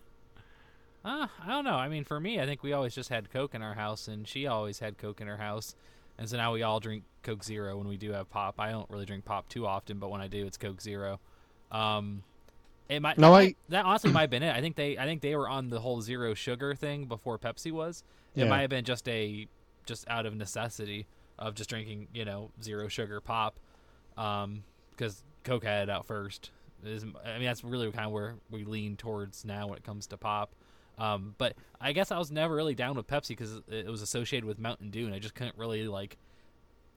Uh, 1.05 1.27
I 1.43 1.47
don't 1.47 1.63
know. 1.63 1.75
I 1.75 1.88
mean, 1.88 2.03
for 2.03 2.19
me, 2.19 2.39
I 2.41 2.47
think 2.47 2.63
we 2.63 2.74
always 2.74 2.95
just 2.95 3.09
had 3.09 3.29
Coke 3.29 3.53
in 3.53 3.62
our 3.62 3.75
house, 3.75 4.07
and 4.07 4.27
she 4.27 4.47
always 4.47 4.79
had 4.79 4.97
Coke 4.97 5.21
in 5.21 5.27
her 5.27 5.38
house, 5.38 5.75
and 6.17 6.27
so 6.27 6.35
now 6.35 6.51
we 6.51 6.63
all 6.63 6.79
drink 6.79 7.03
Coke 7.25 7.44
Zero 7.44 7.77
when 7.77 7.88
we 7.89 7.98
do 7.98 8.12
have 8.13 8.29
pop. 8.29 8.55
I 8.60 8.72
don't 8.72 8.89
really 8.89 9.05
drink 9.05 9.25
pop 9.25 9.50
too 9.50 9.67
often, 9.67 10.00
but 10.00 10.10
when 10.10 10.22
I 10.22 10.27
do, 10.27 10.46
it's 10.48 10.58
Coke 10.58 10.79
Zero. 10.82 11.20
Um, 11.72 12.24
it 12.88 13.01
might 13.01 13.17
No, 13.17 13.32
that, 13.32 13.38
I- 13.38 13.55
that 13.70 13.86
honestly 13.86 14.12
might 14.12 14.22
have 14.22 14.29
been 14.29 14.44
it. 14.44 14.55
I 14.55 14.62
think 14.62 14.75
they 14.77 14.98
I 14.98 15.05
think 15.05 15.22
they 15.22 15.36
were 15.36 15.50
on 15.50 15.70
the 15.70 15.79
whole 15.82 16.01
zero 16.01 16.34
sugar 16.34 16.74
thing 16.75 17.05
before 17.05 17.38
Pepsi 17.38 17.72
was. 17.72 18.03
It 18.36 18.44
Yeah. 18.44 18.50
might 18.50 18.62
have 18.62 18.70
been 18.70 18.86
just 18.86 19.08
a 19.10 19.48
just 19.86 20.08
out 20.08 20.25
of 20.25 20.36
necessity 20.36 21.08
of 21.38 21.55
just 21.55 21.70
drinking 21.70 22.08
you 22.13 22.24
know 22.25 22.51
zero 22.63 22.88
sugar 22.88 23.20
pop, 23.22 23.60
um, 24.17 24.63
because 24.91 25.24
Coke 25.44 25.63
had 25.65 25.89
it 25.89 25.91
out 25.91 26.05
first. 26.05 26.51
Is 26.84 27.03
I 27.25 27.38
mean 27.38 27.46
that's 27.46 27.63
really 27.63 27.91
kind 27.91 28.05
of 28.05 28.12
where 28.12 28.36
we 28.51 28.63
lean 28.63 28.96
towards 28.98 29.44
now 29.44 29.67
when 29.67 29.77
it 29.77 29.84
comes 29.84 30.05
to 30.08 30.17
pop. 30.17 30.53
Um, 31.00 31.36
but 31.38 31.55
I 31.82 31.91
guess 31.91 32.12
I 32.12 32.17
was 32.17 32.32
never 32.32 32.55
really 32.55 32.75
down 32.75 32.96
with 32.96 33.08
Pepsi 33.08 33.29
because 33.29 33.60
it 33.67 33.88
was 33.88 34.01
associated 34.01 34.46
with 34.46 34.60
Mountain 34.60 34.91
Dew, 34.91 35.05
and 35.08 35.13
I 35.15 35.20
just 35.20 35.34
couldn't 35.36 35.58
really 35.58 35.88
like 35.88 36.17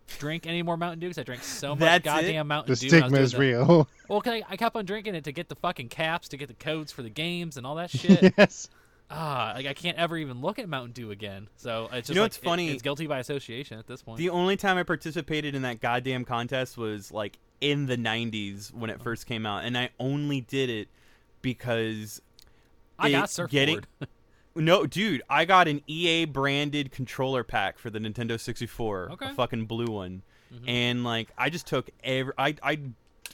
drink 0.08 0.46
any 0.46 0.62
more 0.62 0.76
Mountain 0.76 1.00
Dew 1.00 1.06
because 1.08 1.18
I 1.18 1.22
drank 1.24 1.42
so 1.42 1.70
much 1.70 1.80
That's 1.80 2.02
it? 2.02 2.04
goddamn 2.04 2.48
Mountain 2.48 2.74
The 2.74 2.80
Dew. 2.80 2.90
The 2.90 2.96
I 2.96 3.00
was 3.00 3.10
stigma 3.10 3.20
is 3.24 3.30
doing 3.32 3.52
that. 3.52 3.66
real. 3.66 3.88
Well, 4.08 4.20
'cause 4.22 4.32
I, 4.32 4.42
I 4.48 4.56
kept 4.56 4.74
on 4.76 4.86
drinking 4.86 5.14
it 5.16 5.24
to 5.24 5.32
get 5.32 5.48
the 5.50 5.54
fucking 5.56 5.88
caps, 5.90 6.28
to 6.28 6.36
get 6.38 6.48
the 6.48 6.54
codes 6.54 6.90
for 6.92 7.02
the 7.02 7.10
games 7.10 7.56
and 7.58 7.66
all 7.66 7.74
that 7.74 7.90
shit. 7.90 8.32
yes. 8.38 8.70
ah, 9.10 9.52
like 9.54 9.66
I 9.66 9.74
can't 9.74 9.98
ever 9.98 10.16
even 10.16 10.40
look 10.40 10.58
at 10.58 10.68
Mountain 10.68 10.92
Dew 10.92 11.10
again. 11.10 11.48
So 11.56 11.88
it's 11.92 12.06
just 12.06 12.08
you 12.08 12.14
know 12.14 12.22
like, 12.22 12.24
what's 12.30 12.38
it- 12.38 12.44
funny? 12.44 12.70
it's 12.70 12.82
guilty 12.82 13.06
by 13.06 13.18
association 13.18 13.78
at 13.78 13.86
this 13.86 14.02
point. 14.02 14.16
The 14.18 14.30
only 14.30 14.56
time 14.56 14.78
I 14.78 14.82
participated 14.82 15.54
in 15.54 15.62
that 15.62 15.80
goddamn 15.80 16.24
contest 16.24 16.78
was 16.78 17.12
like 17.12 17.38
in 17.60 17.86
the 17.86 17.96
90s 17.98 18.72
when 18.72 18.88
it 18.88 19.02
first 19.02 19.26
came 19.26 19.44
out, 19.44 19.64
and 19.64 19.76
I 19.76 19.90
only 20.00 20.40
did 20.40 20.70
it 20.70 20.88
because 21.42 22.22
I 22.98 23.10
got 23.10 23.24
it- 23.24 23.30
surfboard. 23.30 23.50
getting- 23.50 23.84
no, 24.58 24.86
dude, 24.86 25.22
I 25.30 25.44
got 25.44 25.68
an 25.68 25.82
EA 25.86 26.24
branded 26.26 26.90
controller 26.92 27.44
pack 27.44 27.78
for 27.78 27.90
the 27.90 27.98
Nintendo 27.98 28.38
64, 28.38 29.10
Okay. 29.12 29.30
a 29.30 29.34
fucking 29.34 29.66
blue 29.66 29.86
one, 29.86 30.22
Mhm. 30.52 30.68
and 30.68 31.04
like 31.04 31.28
I 31.38 31.50
just 31.50 31.66
took 31.66 31.90
every 32.02 32.32
I 32.38 32.54
I 32.62 32.80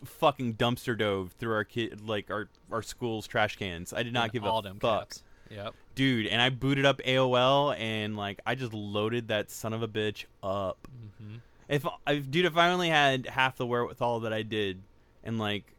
fucking 0.05 0.55
dumpster 0.55 0.97
dove 0.99 1.33
through 1.39 1.55
our 1.55 1.65
kid 1.65 2.01
like 2.07 2.31
our 2.31 2.49
our 2.71 2.83
school's 2.83 3.27
trash 3.27 3.57
cans. 3.57 3.93
I 3.93 4.03
did 4.03 4.13
not 4.13 4.25
And 4.25 4.33
give 4.33 4.45
all 4.45 4.59
a 4.59 4.63
them 4.63 4.79
fuck. 4.81 5.01
caps. 5.11 5.23
Yep. 5.51 5.75
dude 5.95 6.27
and 6.27 6.41
i 6.41 6.49
booted 6.49 6.85
up 6.87 6.99
aol 7.07 7.79
and 7.79 8.17
like 8.17 8.41
i 8.47 8.55
just 8.55 8.73
loaded 8.73 9.29
that 9.29 9.51
son 9.51 9.73
of 9.75 9.83
a 9.83 9.87
bitch 9.87 10.25
up 10.43 10.89
hmm 11.19 11.37
if 11.69 11.87
I, 12.07 12.17
dude 12.17 12.47
if 12.47 12.57
i 12.57 12.71
only 12.71 12.89
had 12.89 13.27
half 13.27 13.57
the 13.57 13.67
wherewithal 13.67 14.21
that 14.21 14.33
i 14.33 14.43
did 14.43 14.83
and 15.23 15.39
like 15.39 15.75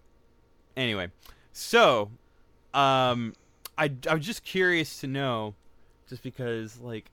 anyway 0.78 1.10
so 1.52 2.12
um 2.76 3.34
i 3.78 3.92
i 4.10 4.14
was 4.14 4.26
just 4.26 4.44
curious 4.44 5.00
to 5.00 5.08
know 5.08 5.54
just 6.10 6.24
because 6.24 6.80
like 6.80 7.12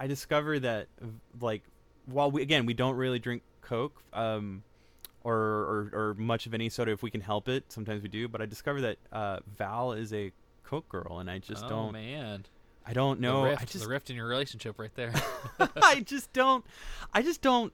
i 0.00 0.06
discovered 0.06 0.60
that 0.60 0.88
like 1.40 1.62
while 2.06 2.30
we 2.30 2.42
again 2.42 2.66
we 2.66 2.74
don't 2.74 2.96
really 2.96 3.18
drink 3.18 3.42
coke 3.60 4.02
um 4.12 4.62
or, 5.24 5.34
or 5.34 5.90
or 5.92 6.14
much 6.14 6.46
of 6.46 6.54
any 6.54 6.68
soda 6.68 6.90
if 6.90 7.02
we 7.02 7.10
can 7.10 7.20
help 7.20 7.48
it 7.48 7.64
sometimes 7.70 8.02
we 8.02 8.08
do 8.08 8.26
but 8.26 8.40
i 8.42 8.46
discovered 8.46 8.80
that 8.80 8.98
uh 9.12 9.38
val 9.56 9.92
is 9.92 10.12
a 10.12 10.32
coke 10.64 10.88
girl 10.88 11.20
and 11.20 11.30
i 11.30 11.38
just 11.38 11.64
oh, 11.66 11.68
don't 11.68 11.92
man. 11.92 12.44
i 12.84 12.92
don't 12.92 13.20
know 13.20 13.42
the 13.42 13.50
rift, 13.50 13.62
i 13.62 13.64
just 13.64 13.84
the 13.84 13.90
rift 13.90 14.10
in 14.10 14.16
your 14.16 14.26
relationship 14.26 14.78
right 14.78 14.94
there. 14.96 15.12
I 15.82 16.00
just 16.00 16.32
don't. 16.32 16.64
I 17.12 17.22
just 17.22 17.42
don't. 17.42 17.72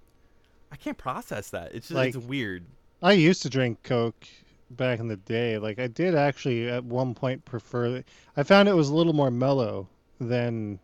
I 0.71 0.77
can't 0.77 0.99
process 0.99 1.51
that. 1.51 1.75
It's 1.75 1.89
just 1.89 1.97
Like- 1.97 2.15
it's 2.15 2.25
weird. 2.25 2.65
I 3.03 3.13
used 3.13 3.43
to 3.43 3.49
drink 3.49 3.83
Coke 3.85 4.27
back 4.71 5.01
in 5.01 5.09
the 5.09 5.17
day. 5.17 5.59
Like 5.59 5.79
I 5.79 5.87
did 5.87 6.15
actually 6.15 6.69
at 6.69 6.85
one 6.85 7.15
point 7.15 7.45
prefer. 7.45 8.03
I 8.37 8.43
found 8.43 8.69
it 8.69 8.75
was 8.75 8.89
a 8.89 8.95
little 8.95 9.13
more 9.13 9.31
mellow 9.31 9.89
than 10.21 10.79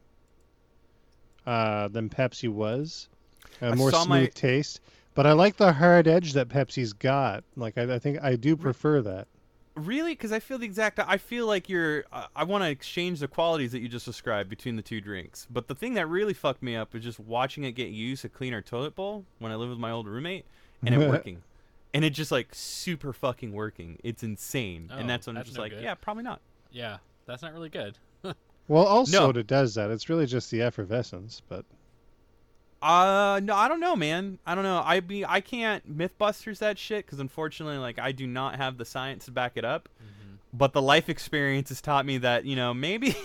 uh, 1.47 1.88
than 1.88 2.09
Pepsi 2.09 2.49
was, 2.49 3.09
a 3.61 3.77
more 3.77 3.90
smooth 3.90 4.09
my- 4.09 4.27
taste. 4.27 4.81
But 5.14 5.27
I 5.27 5.33
like 5.33 5.57
the 5.57 5.73
hard 5.73 6.09
edge 6.09 6.33
that 6.33 6.49
Pepsi's 6.49 6.92
got. 6.92 7.44
Like 7.57 7.79
I, 7.79 7.94
I 7.94 7.99
think 7.99 8.18
I 8.23 8.35
do 8.37 8.57
prefer 8.57 9.01
that. 9.03 9.29
Really, 9.77 10.12
because 10.12 10.31
I 10.31 10.38
feel 10.38 10.59
the 10.59 10.66
exact. 10.66 11.01
I 11.01 11.16
feel 11.16 11.47
like 11.47 11.68
you're. 11.68 12.05
I, 12.12 12.27
I 12.37 12.44
want 12.44 12.62
to 12.62 12.70
exchange 12.70 13.20
the 13.20 13.29
qualities 13.29 13.73
that 13.73 13.81
you 13.81 13.88
just 13.88 14.07
described 14.07 14.49
between 14.49 14.77
the 14.77 14.83
two 14.83 15.01
drinks. 15.01 15.47
But 15.51 15.66
the 15.66 15.75
thing 15.75 15.94
that 15.94 16.07
really 16.09 16.35
fucked 16.35 16.62
me 16.62 16.77
up 16.77 16.94
was 16.94 17.03
just 17.03 17.18
watching 17.18 17.64
it 17.64 17.73
get 17.73 17.88
used 17.88 18.23
to 18.23 18.29
clean 18.29 18.55
our 18.55 18.62
toilet 18.62 18.94
bowl 18.94 19.25
when 19.38 19.51
I 19.51 19.57
lived 19.57 19.70
with 19.70 19.81
my 19.81 19.90
old 19.90 20.07
roommate, 20.07 20.47
and 20.85 20.94
it 20.94 21.09
working, 21.11 21.42
and 21.94 22.04
it 22.04 22.11
just 22.11 22.30
like 22.30 22.48
super 22.52 23.14
fucking 23.14 23.52
working. 23.52 23.98
It's 24.04 24.22
insane, 24.22 24.90
Oh, 24.92 24.98
and 24.98 25.09
that's 25.09 25.26
when 25.26 25.38
I'm 25.38 25.44
just 25.44 25.57
no 25.57 25.62
like, 25.62 25.72
good. 25.72 25.83
yeah, 25.83 25.94
probably 25.94 26.24
not. 26.24 26.40
yeah, 26.70 26.98
that's 27.24 27.40
not 27.42 27.54
really 27.54 27.70
good. 27.70 27.96
Well, 28.66 28.85
also 28.87 29.12
No. 29.12 29.26
soda 29.26 29.42
does 29.42 29.74
that. 29.74 29.90
It's 29.90 30.09
really 30.09 30.24
just 30.24 30.50
the 30.50 30.62
effervescence. 30.62 31.42
But 31.48 31.66
Uh, 32.80 33.40
no, 33.42 33.54
I 33.54 33.68
don't 33.68 33.80
know, 33.80 33.94
man. 33.96 34.38
I 34.46 34.54
don't 34.54 34.64
know. 34.64 34.83
I 34.85 35.00
be 35.00 35.24
I 35.24 35.40
can't 35.40 35.98
MythBusters 35.98 36.59
that 36.61 36.78
shit 36.78 37.04
because 37.04 37.18
unfortunately, 37.20 37.78
like, 37.78 37.98
I 37.98 38.12
do 38.12 38.26
not 38.26 38.57
have 38.57 38.76
the 38.78 38.85
science 38.85 39.24
to 39.26 39.30
back 39.30 39.52
it 39.57 39.64
up. 39.64 39.88
Mhm. 40.02 40.37
But 40.52 40.72
the 40.72 40.80
life 40.83 41.09
experience 41.09 41.68
has 41.70 41.80
taught 41.80 42.04
me 42.07 42.18
that 42.18 42.44
you 42.46 42.57
know 42.57 42.72
maybe. 42.74 43.16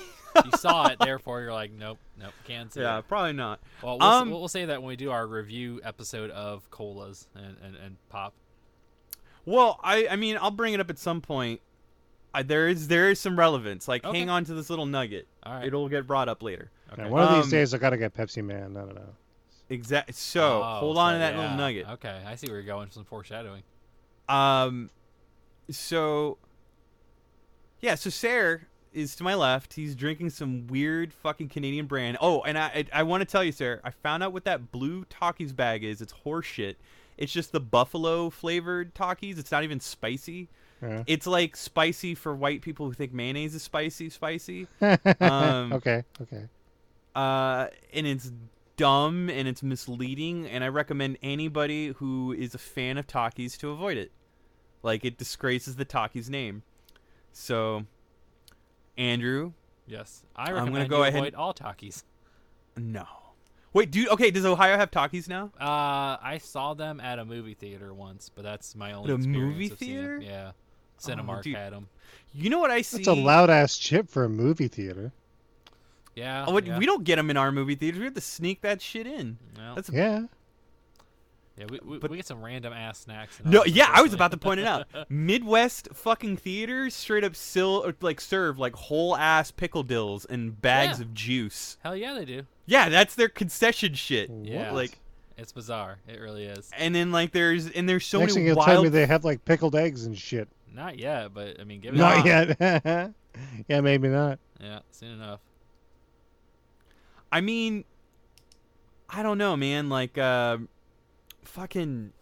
You 0.45 0.51
saw 0.59 0.87
it, 0.87 0.99
therefore 0.99 1.41
you're 1.41 1.53
like, 1.53 1.71
nope, 1.71 1.97
nope, 2.19 2.33
can't 2.45 2.71
see 2.71 2.81
yeah, 2.81 2.99
it. 2.99 3.07
probably 3.07 3.33
not. 3.33 3.59
Well, 3.81 3.97
we'll, 3.97 4.07
s- 4.09 4.21
Um, 4.21 4.29
we'll 4.31 4.47
say 4.47 4.65
that 4.65 4.81
when 4.81 4.87
we 4.89 4.95
do 4.95 5.09
our 5.11 5.25
review 5.25 5.81
episode 5.83 6.31
of 6.31 6.69
colas 6.69 7.27
and, 7.35 7.55
and, 7.63 7.75
and 7.75 7.95
pop. 8.09 8.33
Well, 9.49 9.79
I 9.83 10.07
I 10.09 10.15
mean 10.15 10.37
I'll 10.41 10.51
bring 10.51 10.73
it 10.73 10.79
up 10.79 10.89
at 10.89 10.99
some 10.99 11.21
point. 11.21 11.61
I, 12.33 12.43
there 12.43 12.67
is 12.67 12.87
there 12.87 13.09
is 13.09 13.19
some 13.19 13.37
relevance. 13.39 13.87
Like 13.87 14.05
Okay. 14.05 14.19
hang 14.19 14.29
on 14.29 14.45
to 14.45 14.53
this 14.53 14.69
little 14.69 14.85
nugget. 14.85 15.27
All 15.43 15.53
right. 15.53 15.65
It'll 15.65 15.89
get 15.89 16.05
brought 16.05 16.29
up 16.29 16.43
later. 16.43 16.69
okay. 16.93 17.03
yeah, 17.03 17.09
one 17.09 17.23
of 17.23 17.35
these 17.35 17.45
Um, 17.45 17.49
days 17.51 17.73
I 17.73 17.77
gotta 17.79 17.97
get 17.97 18.13
Pepsi 18.13 18.43
Man. 18.43 18.77
I 18.77 18.81
don't 18.81 18.95
know. 18.95 19.15
Exactly. 19.69 20.13
So 20.13 20.61
Oh, 20.63 20.79
hold 20.79 20.97
on 20.97 21.11
so 21.11 21.15
to 21.15 21.19
that 21.19 21.33
yeah. 21.33 21.41
little 21.41 21.57
nugget. 21.57 21.87
Okay, 21.89 22.21
I 22.25 22.35
see 22.35 22.47
where 22.47 22.57
you're 22.57 22.65
going. 22.65 22.89
Some 22.91 23.03
foreshadowing. 23.05 23.63
Um, 24.27 24.89
so 25.71 26.37
yeah, 27.81 27.95
so 27.95 28.09
Sarah 28.09 28.61
is 28.93 29.15
to 29.15 29.23
my 29.23 29.35
left. 29.35 29.73
He's 29.73 29.95
drinking 29.95 30.31
some 30.31 30.67
weird 30.67 31.13
fucking 31.13 31.49
Canadian 31.49 31.85
brand. 31.87 32.17
Oh, 32.21 32.41
and 32.41 32.57
I 32.57 32.67
I, 32.93 32.99
I 32.99 33.03
want 33.03 33.21
to 33.21 33.25
tell 33.25 33.43
you, 33.43 33.51
Sarah, 33.51 33.79
I 33.83 33.89
found 33.91 34.21
out 34.23 34.33
what 34.33 34.43
that 34.45 34.71
blue 34.71 35.05
Takis 35.05 35.55
bag 35.55 35.83
is. 35.83 36.01
It's 36.01 36.13
horseshit. 36.25 36.75
It's 37.19 37.31
just 37.31 37.51
the 37.51 37.59
buffalo 37.59 38.29
flavored 38.31 38.95
Takis. 38.95 39.37
It's 39.37 39.51
not 39.51 39.63
even 39.63 39.79
spicy. 39.79 40.47
Yeah. 40.81 41.03
It's 41.05 41.27
like 41.27 41.55
spicy 41.57 42.15
for 42.15 42.33
white 42.33 42.61
people 42.61 42.87
who 42.87 42.93
think 42.93 43.13
mayonnaise 43.13 43.53
is 43.53 43.61
spicy, 43.61 44.09
spicy. 44.09 44.67
Um, 45.19 45.73
okay. 45.73 46.03
Okay. 46.21 46.45
uh, 47.15 47.67
and 47.93 48.07
it's 48.07 48.31
dumb 48.77 49.29
and 49.29 49.47
it's 49.49 49.61
misleading. 49.61 50.47
And 50.47 50.63
I 50.63 50.69
recommend 50.69 51.17
anybody 51.21 51.89
who 51.89 52.31
is 52.31 52.55
a 52.55 52.57
fan 52.57 52.97
of 52.97 53.05
Takis 53.05 53.57
to 53.59 53.69
avoid 53.71 53.97
it. 53.97 54.11
Like 54.81 55.03
it 55.03 55.17
disgraces 55.17 55.75
the 55.75 55.83
Takis 55.85 56.29
name. 56.29 56.63
So, 57.33 57.85
Andrew, 58.97 59.51
Yes, 59.87 60.23
I 60.35 60.51
I'm 60.53 60.71
gonna 60.71 60.87
go 60.87 60.97
you 60.97 61.03
ahead 61.03 61.15
avoid 61.15 61.27
and- 61.33 61.35
all 61.35 61.53
Takis. 61.53 62.03
no. 62.77 63.05
Wait, 63.73 63.91
dude. 63.91 64.07
Okay, 64.09 64.31
does 64.31 64.45
Ohio 64.45 64.77
have 64.77 64.89
Takis 64.91 65.27
now? 65.27 65.51
Uh, 65.59 66.17
I 66.21 66.39
saw 66.41 66.73
them 66.73 66.99
at 66.99 67.19
a 67.19 67.25
movie 67.25 67.53
theater 67.53 67.93
once, 67.93 68.29
but 68.33 68.43
that's 68.43 68.75
my 68.75 68.93
only 68.93 69.11
At 69.11 69.13
a 69.13 69.15
experience 69.17 69.53
movie 69.53 69.71
of 69.71 69.77
seeing 69.79 69.97
'em. 69.97 70.19
theater? 70.19 70.19
Yeah, 70.21 70.51
Cinemark 70.99 71.43
dude. 71.43 71.55
had 71.55 71.73
them. 71.73 71.87
You 72.33 72.49
know 72.49 72.59
what 72.59 72.71
I 72.71 72.81
see? 72.81 72.97
It's 72.99 73.07
a 73.07 73.13
loud 73.13 73.49
ass 73.49 73.77
chip 73.77 74.09
for 74.09 74.23
a 74.23 74.29
movie 74.29 74.67
theater. 74.67 75.11
Yeah, 76.15 76.45
Oh, 76.47 76.53
wait, 76.53 76.65
yeah. 76.65 76.77
We 76.77 76.85
don't 76.85 77.03
get 77.03 77.15
them 77.17 77.29
in 77.29 77.37
our 77.37 77.51
movie 77.51 77.75
theaters. 77.75 77.99
We 77.99 78.05
have 78.05 78.15
to 78.15 78.21
sneak 78.21 78.61
that 78.61 78.81
shit 78.81 79.05
in. 79.07 79.37
Well, 79.57 79.75
That's 79.75 79.89
Yeah. 79.89 80.25
Yeah, 81.59 81.65
we, 81.69 81.79
we, 81.83 81.97
but- 81.99 82.09
we 82.09 82.17
get 82.17 82.25
some 82.25 82.41
random 82.43 82.71
ass 82.73 82.99
snacks. 82.99 83.39
No, 83.43 83.59
ours, 83.59 83.67
yeah, 83.71 83.89
I 83.93 84.01
was 84.01 84.13
about 84.13 84.31
to 84.31 84.37
point 84.37 84.59
it 84.61 84.65
out. 84.65 84.87
Midwest 85.09 85.89
fucking 85.93 86.37
theaters 86.37 86.95
straight 86.95 87.23
up 87.23 87.35
still 87.35 87.91
like 88.01 88.21
serve 88.21 88.57
like 88.57 88.75
whole 88.75 89.15
ass 89.15 89.51
pickle 89.51 89.83
dills 89.83 90.25
and 90.25 90.59
bags 90.61 90.99
Yeah. 90.99 91.05
of 91.05 91.13
juice. 91.13 91.77
Hell 91.83 91.95
yeah, 91.95 92.13
they 92.13 92.25
do. 92.25 92.43
Yeah, 92.65 92.89
that's 92.89 93.15
their 93.15 93.29
concession 93.29 93.93
shit. 93.95 94.29
Yeah. 94.43 94.71
Like, 94.71 94.97
It's 95.37 95.51
bizarre. 95.51 95.97
It 96.07 96.19
really 96.19 96.45
is. 96.45 96.69
and 96.77 96.95
then 96.95 97.11
like 97.11 97.31
there's 97.31 97.67
and 97.69 97.87
there's 97.89 98.05
so 98.05 98.19
Next 98.19 98.33
thing 98.35 98.43
many 98.45 98.55
you'll 98.55 98.63
tell 98.63 98.81
me 98.83 98.89
they 98.89 99.05
have 99.05 99.25
like 99.25 99.43
pickled 99.45 99.75
eggs 99.75 100.05
and 100.05 100.17
shit. 100.17 100.47
Not 100.73 100.97
yet, 100.99 101.33
but 101.33 101.59
I 101.59 101.63
mean, 101.65 101.79
give 101.81 101.93
it. 101.95 101.97
Not 101.97 102.25
time. 102.25 102.55
yet. 102.59 103.11
yeah, 103.67 103.81
maybe 103.81 104.07
not. 104.07 104.39
Yeah, 104.61 104.79
soon 104.91 105.13
enough. 105.13 105.39
I 107.31 107.41
mean, 107.41 107.85
I 109.09 109.23
don't 109.23 109.37
know, 109.37 109.55
man. 109.57 109.89
Like, 109.89 110.17
uh, 110.17 110.57
fucking. 111.43 112.13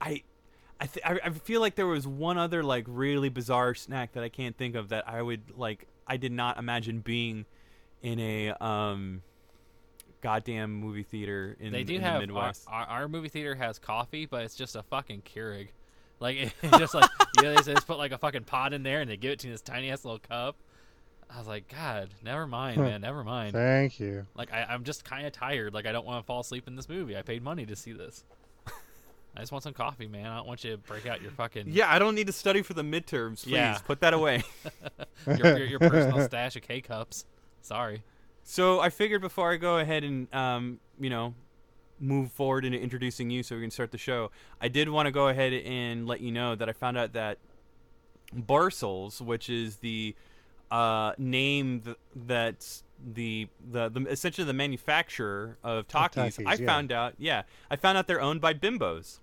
I, 0.00 0.22
I, 0.80 0.86
th- 0.86 1.04
I 1.04 1.18
I 1.24 1.30
feel 1.30 1.60
like 1.60 1.74
there 1.74 1.86
was 1.86 2.06
one 2.06 2.38
other 2.38 2.62
like 2.62 2.84
really 2.86 3.28
bizarre 3.28 3.74
snack 3.74 4.12
that 4.12 4.22
I 4.22 4.28
can't 4.28 4.56
think 4.56 4.74
of 4.76 4.90
that 4.90 5.08
I 5.08 5.20
would 5.20 5.56
like. 5.56 5.86
I 6.06 6.16
did 6.16 6.32
not 6.32 6.58
imagine 6.58 7.00
being 7.00 7.46
in 8.02 8.20
a 8.20 8.50
um, 8.64 9.22
goddamn 10.20 10.72
movie 10.72 11.02
theater 11.02 11.56
in, 11.60 11.72
they 11.72 11.84
do 11.84 11.96
in 11.96 12.00
have 12.00 12.14
the 12.14 12.14
our, 12.16 12.20
Midwest. 12.20 12.64
our, 12.68 12.86
our 12.86 13.08
movie 13.08 13.28
theater 13.28 13.54
has 13.54 13.78
coffee, 13.78 14.26
but 14.26 14.44
it's 14.44 14.54
just 14.54 14.76
a 14.76 14.82
fucking 14.82 15.22
Keurig. 15.22 15.68
Like 16.20 16.36
it 16.62 16.72
just 16.78 16.94
like 16.94 17.08
you 17.36 17.42
know, 17.42 17.54
they 17.54 17.72
just 17.72 17.86
put 17.86 17.98
like 17.98 18.12
a 18.12 18.18
fucking 18.18 18.44
pot 18.44 18.72
in 18.72 18.82
there 18.82 19.00
and 19.00 19.10
they 19.10 19.16
give 19.16 19.32
it 19.32 19.38
to 19.40 19.46
you 19.46 19.50
in 19.50 19.54
this 19.54 19.62
tiny 19.62 19.90
ass 19.90 20.04
little 20.04 20.18
cup. 20.18 20.56
I 21.30 21.38
was 21.38 21.46
like, 21.46 21.68
God, 21.68 22.08
never 22.24 22.46
mind, 22.46 22.78
man, 22.80 23.02
never 23.02 23.22
mind. 23.22 23.52
Thank 23.52 24.00
you. 24.00 24.26
Like 24.34 24.52
I, 24.52 24.64
I'm 24.68 24.84
just 24.84 25.04
kind 25.04 25.26
of 25.26 25.32
tired. 25.32 25.74
Like 25.74 25.86
I 25.86 25.92
don't 25.92 26.06
want 26.06 26.22
to 26.22 26.26
fall 26.26 26.40
asleep 26.40 26.66
in 26.66 26.74
this 26.76 26.88
movie. 26.88 27.16
I 27.16 27.22
paid 27.22 27.42
money 27.42 27.66
to 27.66 27.76
see 27.76 27.92
this. 27.92 28.24
I 29.36 29.40
just 29.40 29.52
want 29.52 29.62
some 29.62 29.74
coffee, 29.74 30.08
man. 30.08 30.26
I 30.26 30.36
don't 30.38 30.46
want 30.46 30.64
you 30.64 30.70
to 30.72 30.78
break 30.78 31.06
out 31.06 31.20
your 31.20 31.30
fucking 31.32 31.66
Yeah, 31.68 31.92
I 31.92 31.98
don't 31.98 32.14
need 32.14 32.28
to 32.28 32.32
study 32.32 32.62
for 32.62 32.72
the 32.74 32.82
midterms. 32.82 33.42
Please 33.42 33.52
Yeah. 33.52 33.78
put 33.86 34.00
that 34.00 34.14
away. 34.14 34.42
your, 35.26 35.36
your, 35.58 35.66
your 35.66 35.78
personal 35.80 36.24
stash 36.24 36.56
of 36.56 36.62
K 36.62 36.80
cups. 36.80 37.26
Sorry. 37.60 38.02
So 38.42 38.80
I 38.80 38.88
figured 38.88 39.20
before 39.20 39.52
I 39.52 39.56
go 39.56 39.76
ahead 39.78 40.04
and 40.04 40.32
um, 40.34 40.80
you 40.98 41.10
know, 41.10 41.34
move 42.00 42.32
forward 42.32 42.64
into 42.64 42.80
introducing 42.80 43.28
you 43.28 43.42
so 43.42 43.54
we 43.54 43.60
can 43.60 43.70
start 43.70 43.92
the 43.92 43.98
show, 43.98 44.30
I 44.62 44.68
did 44.68 44.88
want 44.88 45.06
to 45.06 45.12
go 45.12 45.28
ahead 45.28 45.52
and 45.52 46.06
let 46.06 46.20
you 46.20 46.32
know 46.32 46.54
that 46.54 46.68
I 46.68 46.72
found 46.72 46.96
out 46.96 47.12
that 47.12 47.36
Barcel's, 48.32 49.20
which 49.20 49.48
is 49.50 49.76
the 49.76 50.14
uh, 50.70 51.12
name 51.18 51.80
th- 51.80 51.96
that's 52.14 52.84
the, 53.14 53.48
the 53.70 53.88
the 53.88 54.06
essentially 54.06 54.44
the 54.46 54.52
manufacturer 54.52 55.56
of 55.62 55.86
Takis, 55.88 56.44
I 56.46 56.54
yeah. 56.54 56.66
found 56.66 56.92
out, 56.92 57.14
yeah, 57.18 57.42
I 57.70 57.76
found 57.76 57.96
out 57.98 58.06
they're 58.06 58.20
owned 58.20 58.40
by 58.40 58.54
Bimbos. 58.54 59.20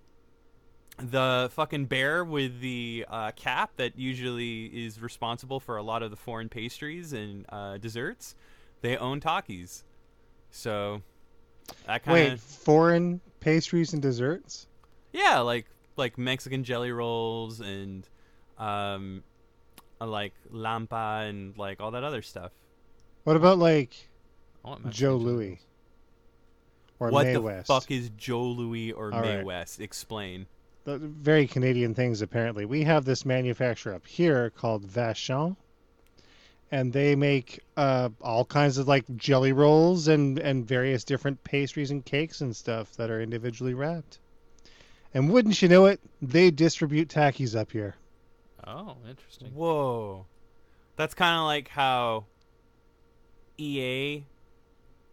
The 0.97 1.49
fucking 1.53 1.87
bear 1.87 2.23
with 2.23 2.61
the 2.61 3.05
uh, 3.09 3.31
cap 3.35 3.71
that 3.75 3.97
usually 3.99 4.67
is 4.67 5.01
responsible 5.01 5.59
for 5.59 5.75
a 5.75 5.83
lot 5.83 6.03
of 6.03 6.09
the 6.09 6.15
foreign 6.15 6.47
pastries 6.47 7.11
and 7.11 7.45
uh, 7.49 7.77
desserts, 7.77 8.33
they 8.81 8.95
own 8.95 9.19
Takis. 9.19 9.83
So 10.51 11.01
that 11.85 12.03
kind 12.03 12.27
of 12.27 12.31
Wait, 12.33 12.39
foreign 12.39 13.19
pastries 13.41 13.91
and 13.91 14.01
desserts? 14.01 14.67
yeah, 15.11 15.39
like 15.39 15.65
like 15.97 16.17
Mexican 16.17 16.63
jelly 16.63 16.91
rolls 16.91 17.59
and 17.59 18.07
um, 18.57 19.23
uh, 20.01 20.05
like 20.07 20.33
lampa 20.49 21.25
and 21.27 21.57
like 21.57 21.79
all 21.81 21.91
that 21.91 22.03
other 22.03 22.21
stuff. 22.21 22.51
What 23.23 23.35
about 23.35 23.57
like 23.59 24.09
I 24.63 24.69
want 24.69 24.85
Mexican 24.85 24.91
Joe 24.99 25.17
jelly 25.17 25.23
Louis 25.25 25.49
rolls. 25.49 25.59
or 26.99 27.09
what 27.11 27.25
Mae 27.25 27.33
the 27.33 27.41
West? 27.41 27.67
fuck 27.67 27.89
is 27.91 28.09
Joe 28.17 28.43
Louis 28.43 28.91
or 28.93 29.13
All 29.13 29.21
May 29.21 29.37
right. 29.37 29.45
West? 29.45 29.79
Explain. 29.79 30.47
The- 30.85 30.97
very 30.99 31.47
Canadian 31.47 31.93
things 31.95 32.21
apparently. 32.21 32.65
We 32.65 32.83
have 32.83 33.05
this 33.05 33.25
manufacturer 33.25 33.93
up 33.95 34.05
here 34.05 34.51
called 34.51 34.85
Vachon, 34.87 35.55
and 36.71 36.93
they 36.93 37.15
make 37.15 37.59
uh, 37.77 38.09
all 38.21 38.45
kinds 38.45 38.77
of 38.77 38.87
like 38.87 39.05
jelly 39.15 39.51
rolls 39.53 40.07
and 40.07 40.37
and 40.39 40.67
various 40.67 41.03
different 41.03 41.43
pastries 41.43 41.89
and 41.91 42.05
cakes 42.05 42.41
and 42.41 42.55
stuff 42.55 42.95
that 42.97 43.09
are 43.09 43.21
individually 43.21 43.73
wrapped. 43.73 44.19
And 45.13 45.31
wouldn't 45.31 45.61
you 45.61 45.69
know 45.69 45.85
it, 45.85 46.01
they 46.21 46.51
distribute 46.51 47.07
Takis 47.07 47.55
up 47.55 47.71
here. 47.71 47.95
Oh, 48.67 48.97
interesting. 49.07 49.49
Whoa, 49.53 50.25
that's 50.95 51.13
kind 51.13 51.37
of 51.37 51.45
like 51.45 51.67
how 51.69 52.25
EA 53.57 54.23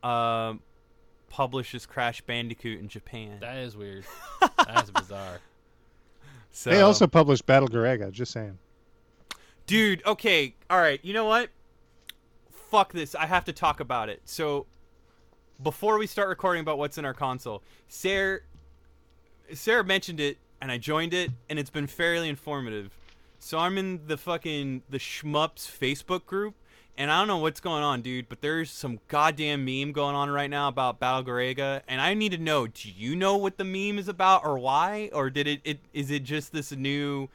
um 0.02 0.60
publishes 1.28 1.86
Crash 1.86 2.20
Bandicoot 2.22 2.80
in 2.80 2.88
Japan. 2.88 3.38
That 3.40 3.58
is 3.58 3.76
weird. 3.76 4.04
that 4.40 4.84
is 4.84 4.90
bizarre. 4.90 5.40
so, 6.50 6.70
They 6.70 6.80
also 6.82 7.06
published 7.06 7.46
Battle 7.46 7.68
Garegga. 7.68 8.12
Just 8.12 8.32
saying. 8.32 8.58
Dude, 9.66 10.04
okay, 10.04 10.54
all 10.68 10.78
right. 10.78 11.00
You 11.02 11.14
know 11.14 11.24
what? 11.24 11.48
Fuck 12.50 12.92
this. 12.92 13.14
I 13.14 13.26
have 13.26 13.44
to 13.46 13.52
talk 13.52 13.80
about 13.80 14.08
it. 14.08 14.20
So, 14.24 14.66
before 15.62 15.98
we 15.98 16.06
start 16.06 16.28
recording 16.28 16.60
about 16.60 16.78
what's 16.78 16.98
in 16.98 17.04
our 17.04 17.14
console, 17.14 17.62
Sarah, 17.88 18.40
Sarah 19.54 19.84
mentioned 19.84 20.20
it, 20.20 20.38
and 20.60 20.70
I 20.70 20.78
joined 20.78 21.14
it, 21.14 21.30
and 21.48 21.58
it's 21.58 21.70
been 21.70 21.86
fairly 21.86 22.28
informative. 22.28 22.92
So 23.44 23.58
I'm 23.58 23.76
in 23.76 24.06
the 24.06 24.16
fucking 24.16 24.82
the 24.88 24.98
Shmups 24.98 25.68
Facebook 25.68 26.26
group, 26.26 26.54
and 26.96 27.10
I 27.10 27.18
don't 27.18 27.26
know 27.26 27.38
what's 27.38 27.58
going 27.58 27.82
on, 27.82 28.00
dude, 28.00 28.28
but 28.28 28.40
there's 28.40 28.70
some 28.70 29.00
goddamn 29.08 29.64
meme 29.64 29.90
going 29.90 30.14
on 30.14 30.30
right 30.30 30.48
now 30.48 30.68
about 30.68 31.00
Battle 31.00 31.24
Garegga, 31.24 31.82
and 31.88 32.00
I 32.00 32.14
need 32.14 32.30
to 32.30 32.38
know: 32.38 32.68
Do 32.68 32.88
you 32.88 33.16
know 33.16 33.36
what 33.36 33.58
the 33.58 33.64
meme 33.64 33.98
is 33.98 34.06
about, 34.06 34.44
or 34.44 34.60
why, 34.60 35.10
or 35.12 35.28
did 35.28 35.48
it? 35.48 35.60
it 35.64 35.80
is 35.92 36.12
it 36.12 36.22
just 36.22 36.52
this 36.52 36.70
new? 36.70 37.28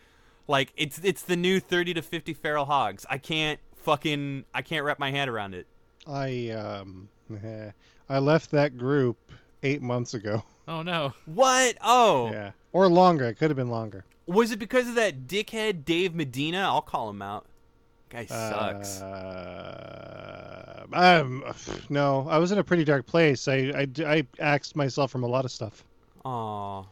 Like 0.48 0.72
it's 0.78 0.98
it's 1.04 1.24
the 1.24 1.36
new 1.36 1.60
30 1.60 1.96
to 1.96 2.02
50 2.02 2.34
feral 2.36 2.63
hogs. 2.63 3.06
I 3.10 3.17
can't 3.17 3.60
fucking 3.76 4.46
I 4.54 4.62
can't 4.62 4.86
wrap 4.86 5.00
my 5.00 5.12
head 5.12 5.28
around 5.28 5.56
it. 5.56 5.67
I 6.08 6.52
um, 6.52 7.10
I 8.10 8.20
left 8.20 8.52
that 8.52 8.78
group 8.78 9.17
eight 9.62 9.82
months 9.82 10.13
ago. 10.13 10.43
Oh 10.70 10.84
no. 10.84 11.13
What? 11.26 11.78
Oh, 11.82 12.32
Yeah, 12.32 12.52
or 12.72 12.88
longer. 12.88 13.26
It 13.26 13.36
could 13.36 13.50
have 13.50 13.58
been 13.58 13.70
longer. 13.70 14.06
Was 14.28 14.52
it 14.52 14.60
because 14.60 14.88
of 14.88 14.96
that 14.96 15.28
dickhead 15.28 15.86
Dave 15.86 16.13
Medina? 16.13 16.60
I'll 16.60 16.82
call 16.82 17.10
him 17.10 17.22
out. 17.22 17.46
Guy 18.10 18.26
sucks. 18.26 19.02
Uh, 19.02 20.86
um, 20.94 21.44
no, 21.90 22.28
I 22.30 22.38
was 22.38 22.52
in 22.52 22.60
a 22.60 22.63
pretty 22.63 22.84
dark 22.84 23.06
place. 23.06 23.48
I, 23.48 23.56
I, 23.76 23.88
I 24.06 24.28
axed 24.40 24.76
myself 24.76 25.12
from 25.12 25.24
a 25.24 25.28
lot 25.28 25.44
of 25.46 25.52
stuff. 25.52 25.84
Aw. 26.24 26.84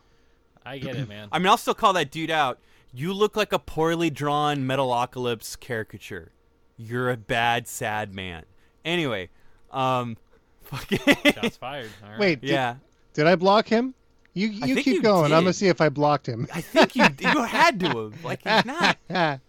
I 0.66 0.78
get 0.78 0.96
it, 0.96 1.08
man. 1.08 1.30
I 1.32 1.40
mean, 1.40 1.48
I'll 1.48 1.58
still 1.58 1.74
call 1.74 1.94
that 1.94 2.12
dude 2.12 2.32
out. 2.32 2.60
You 2.94 3.14
look 3.14 3.36
like 3.36 3.54
a 3.54 3.60
poorly 3.60 4.10
drawn 4.10 4.60
Metalocalypse 4.60 5.60
caricature. 5.60 6.32
You're 6.78 7.10
a 7.12 7.18
bad, 7.18 7.68
sad 7.68 8.14
man. 8.14 8.44
Anyway, 8.84 9.30
um, 9.72 10.18
fucking 10.64 11.00
Shots 11.34 11.58
fired. 11.58 11.90
All 12.04 12.12
right. 12.12 12.20
Wait, 12.20 12.42
did, 12.42 12.50
yeah. 12.50 12.76
did 13.14 13.28
I 13.28 13.36
block 13.36 13.68
him? 13.68 13.94
You 14.36 14.50
you 14.50 14.76
keep 14.76 14.96
you 14.96 15.02
going. 15.02 15.32
I'm 15.32 15.44
gonna 15.44 15.54
see 15.54 15.70
if 15.70 15.82
I 15.82 15.90
blocked 15.90 16.28
him. 16.28 16.48
I 16.54 16.62
think 16.62 16.96
you 16.96 17.06
you 17.22 17.44
had 17.44 17.80
to 17.80 17.88
have. 17.88 18.24
Like 18.24 18.42
he's 18.44 18.66
not. 18.66 18.98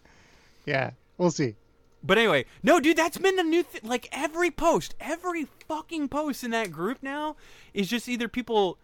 yeah, 0.65 0.91
we'll 1.19 1.33
see. 1.33 1.57
But 2.05 2.19
anyway, 2.19 2.45
no, 2.63 2.79
dude, 2.79 2.97
that's 2.97 3.19
been 3.19 3.35
the 3.35 3.43
new 3.43 3.65
thing. 3.65 3.81
Like 3.85 4.09
every 4.13 4.53
post, 4.53 4.95
every 5.01 5.49
fucking 5.67 6.09
post 6.09 6.45
in 6.45 6.53
that 6.53 6.71
group 6.71 7.03
now 7.03 7.37
is 7.75 7.89
just 7.89 8.09
either 8.09 8.29
people. 8.29 8.79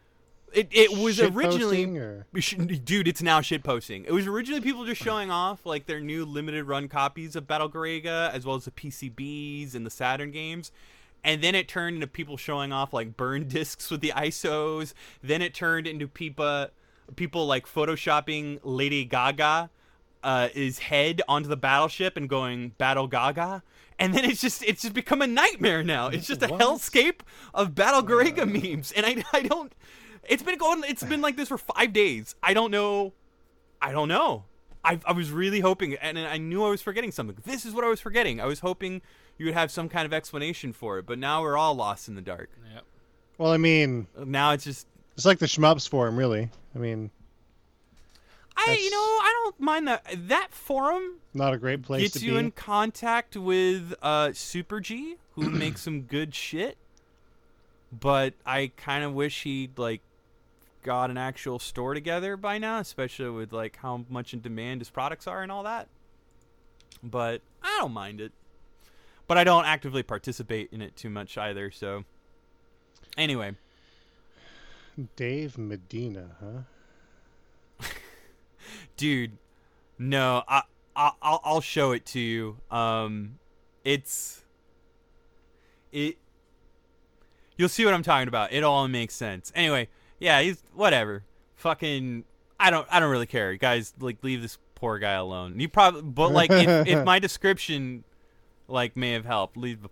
It 0.53 0.69
it 0.73 0.91
was 0.99 1.17
Shit 1.17 1.33
originally, 1.35 1.85
or- 1.97 2.27
dude, 2.35 3.07
it's 3.09 3.23
now 3.23 3.41
shit 3.41 3.63
posting. 3.63 4.05
It 4.05 4.13
was 4.13 4.27
originally 4.27 4.61
people 4.61 4.85
just 4.85 5.01
showing 5.01 5.31
off 5.31 5.65
like 5.65 5.87
their 5.87 6.01
new 6.01 6.27
limited 6.27 6.65
run 6.65 6.89
copies 6.89 7.37
of 7.37 7.47
Battle 7.47 7.71
Garegga, 7.71 8.31
as 8.33 8.45
well 8.45 8.57
as 8.57 8.65
the 8.65 8.71
PCBs 8.73 9.75
and 9.75 9.87
the 9.87 9.91
Saturn 9.91 10.31
games. 10.33 10.73
And 11.25 11.43
then 11.43 11.55
it 11.55 11.69
turned 11.69 11.97
into 11.97 12.07
people 12.07 12.37
showing 12.37 12.73
off 12.73 12.93
like 12.93 13.17
burn 13.17 13.49
discs 13.49 13.91
with 13.91 14.01
the 14.01 14.13
ISOs. 14.15 14.93
Then 15.23 15.43
it 15.43 15.55
turned 15.55 15.87
into 15.87 16.09
people 16.09 16.69
people 17.17 17.47
like 17.47 17.67
photoshopping 17.67 18.61
Lady 18.63 19.05
Gaga 19.05 19.71
uh, 20.23 20.49
his 20.49 20.79
head 20.79 21.21
onto 21.29 21.49
the 21.49 21.57
battleship 21.57 22.17
and 22.17 22.29
going 22.29 22.71
Battle 22.79 23.07
Gaga. 23.07 23.63
And 23.99 24.15
then 24.15 24.25
it's 24.25 24.41
just 24.41 24.63
it's 24.63 24.83
just 24.83 24.95
become 24.95 25.23
a 25.23 25.27
nightmare 25.27 25.83
now. 25.83 26.09
It's 26.09 26.27
just 26.27 26.43
a 26.43 26.49
What? 26.49 26.61
hellscape 26.61 27.21
of 27.55 27.75
Battle 27.75 28.03
Garegga 28.03 28.47
memes. 28.49 28.93
And 28.93 29.05
I 29.07 29.25
I 29.33 29.43
don't 29.43 29.73
it's 30.25 30.43
been 30.43 30.59
going 30.59 30.83
it's 30.87 31.03
been 31.03 31.21
like 31.21 31.37
this 31.37 31.49
for 31.49 31.59
5 31.59 31.93
days. 31.93 32.35
I 32.43 32.55
don't 32.55 32.71
know 32.71 33.13
I 33.81 33.93
don't 33.93 34.09
know. 34.09 34.45
I, 34.85 34.99
I 35.05 35.13
was 35.13 35.31
really 35.31 35.61
hoping, 35.61 35.95
and 35.95 36.19
I 36.19 36.39
knew 36.39 36.65
I 36.65 36.71
was 36.71 36.83
forgetting 36.83 37.13
something. 37.13 37.37
This 37.45 37.65
is 37.65 37.73
what 37.73 37.85
I 37.85 37.89
was 37.89 38.01
forgetting. 38.01 38.41
I 38.41 38.47
was 38.47 38.61
hoping 38.61 39.01
you 39.43 39.47
would 39.47 39.55
have 39.55 39.73
some 39.73 39.89
kind 39.89 40.07
of 40.07 40.13
explanation 40.13 40.73
for 40.73 41.01
it, 41.01 41.07
but 41.07 41.19
now 41.19 41.43
we're 41.43 41.57
all 41.57 41.75
lost 41.75 42.07
in 42.07 42.15
the 42.15 42.21
dark. 42.23 42.49
Yep. 42.73 42.85
Well, 43.39 43.51
I 43.51 43.57
mean, 43.57 44.07
Now 44.25 44.53
it's 44.53 44.63
just 44.63 44.87
it's 45.17 45.27
like 45.27 45.41
the 45.41 45.47
shmups 45.47 45.89
forum, 45.89 46.17
really. 46.17 46.49
I 46.77 46.79
mean, 46.79 47.11
I, 48.57 48.67
That's- 48.67 48.85
you 48.85 48.91
know, 48.93 48.97
I 48.99 49.41
don't 49.43 49.61
mind 49.61 49.89
that. 49.89 50.07
That 50.29 50.49
forum 50.53 51.17
not 51.35 51.53
a 51.55 51.59
great 51.59 51.83
place 51.83 52.03
gets 52.03 52.21
to 52.21 52.25
you 52.25 52.33
be. 52.33 52.39
in 52.39 52.51
contact 52.53 53.37
with 53.37 53.95
uh, 54.01 54.33
Super 54.33 54.79
G, 54.79 55.17
who 55.33 55.51
makes 55.51 55.81
some 55.87 56.03
good 56.03 56.35
shit. 56.37 56.77
But 57.93 58.35
I 58.47 58.71
kind 58.77 59.03
of 59.03 59.13
wish 59.13 59.43
he'd 59.43 59.77
like 59.77 60.03
got 60.85 61.11
an 61.11 61.19
actual 61.19 61.59
store 61.59 61.95
together 61.95 62.37
by 62.37 62.59
now, 62.59 62.79
especially 62.79 63.31
with 63.31 63.53
like 63.53 63.77
how 63.83 64.05
much 64.09 64.33
in 64.35 64.41
demand 64.41 64.81
his 64.83 64.89
products 64.91 65.27
are 65.27 65.43
and 65.43 65.51
all 65.51 65.65
that. 65.65 65.89
But 67.03 67.43
I 67.61 67.77
don't 67.81 67.93
mind 67.93 68.21
it. 68.21 68.31
But 69.27 69.39
I 69.39 69.45
don't 69.45 69.65
actively 69.65 70.03
participate 70.03 70.71
in 70.73 70.83
it 70.83 70.97
too 70.97 71.11
much 71.11 71.39
either. 71.39 71.71
So. 71.71 72.05
Anyway, 73.17 73.55
Dave 75.17 75.59
Medina, 75.59 76.31
huh? 76.41 77.89
dude 78.97 79.33
no 79.99 80.43
i, 80.47 80.63
I 80.95 81.13
I'll, 81.23 81.41
I'll 81.43 81.61
show 81.61 81.93
it 81.93 82.05
to 82.07 82.21
you. 82.21 82.59
Um 82.71 83.39
it's 83.85 84.43
it 85.91 86.19
you'll 87.57 87.69
see 87.69 87.85
what 87.85 87.95
i'm 87.95 88.03
talking 88.03 88.29
about. 88.29 88.53
It 88.53 88.63
all 88.63 88.87
makes 88.89 89.15
sense. 89.15 89.53
Anyway 89.55 89.89
yeah 90.21 90.41
he's 90.43 90.63
whatever. 90.75 91.25
Fucking 91.57 92.25
i 92.61 92.71
don't 92.71 92.87
i 92.91 93.01
don't 93.01 93.11
really 93.11 93.27
care. 93.27 93.57
Guys 93.57 93.95
like 93.99 94.23
leave 94.23 94.43
this 94.43 94.59
poor 94.75 94.99
guy 94.99 95.13
alone. 95.13 95.59
You 95.59 95.69
probably 95.69 96.03
but 96.03 96.33
like 96.33 96.51
if, 96.51 96.87
if 96.87 97.05
my 97.05 97.19
description 97.19 98.05
like 98.73 98.97
may 98.97 99.13
have 99.13 99.25
helped 99.25 99.57
leave 99.57 99.83
the 99.83 99.91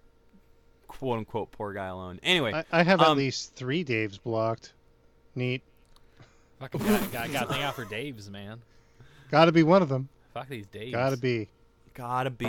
quote 0.89 1.19
unquote 1.19 1.53
poor 1.53 1.73
guy 1.73 1.87
alone 1.87 2.19
anyway 2.23 2.53
I, 2.53 2.81
I 2.81 2.83
have 2.83 3.01
at 3.01 3.07
Um, 3.09 3.19
least 3.19 3.55
three 3.55 3.85
Daves 3.85 4.21
blocked. 4.23 4.73
Neat. 5.37 5.63
Fucking 6.59 6.81
got, 6.85 7.13
got, 7.13 7.33
got 7.33 7.49
thing 7.51 7.63
out 7.63 7.75
for 7.77 7.85
Dave's, 7.85 8.29
man. 8.29 8.61
Gotta 9.31 9.53
be 9.53 9.63
one 9.63 9.81
of 9.83 9.89
them. 9.89 10.09
Fuck 10.35 10.49
these 10.49 10.67
Daves. 10.67 10.93
Gotta 10.93 11.17
be. 11.17 11.49
Gotta 11.95 12.31
be. 12.31 12.47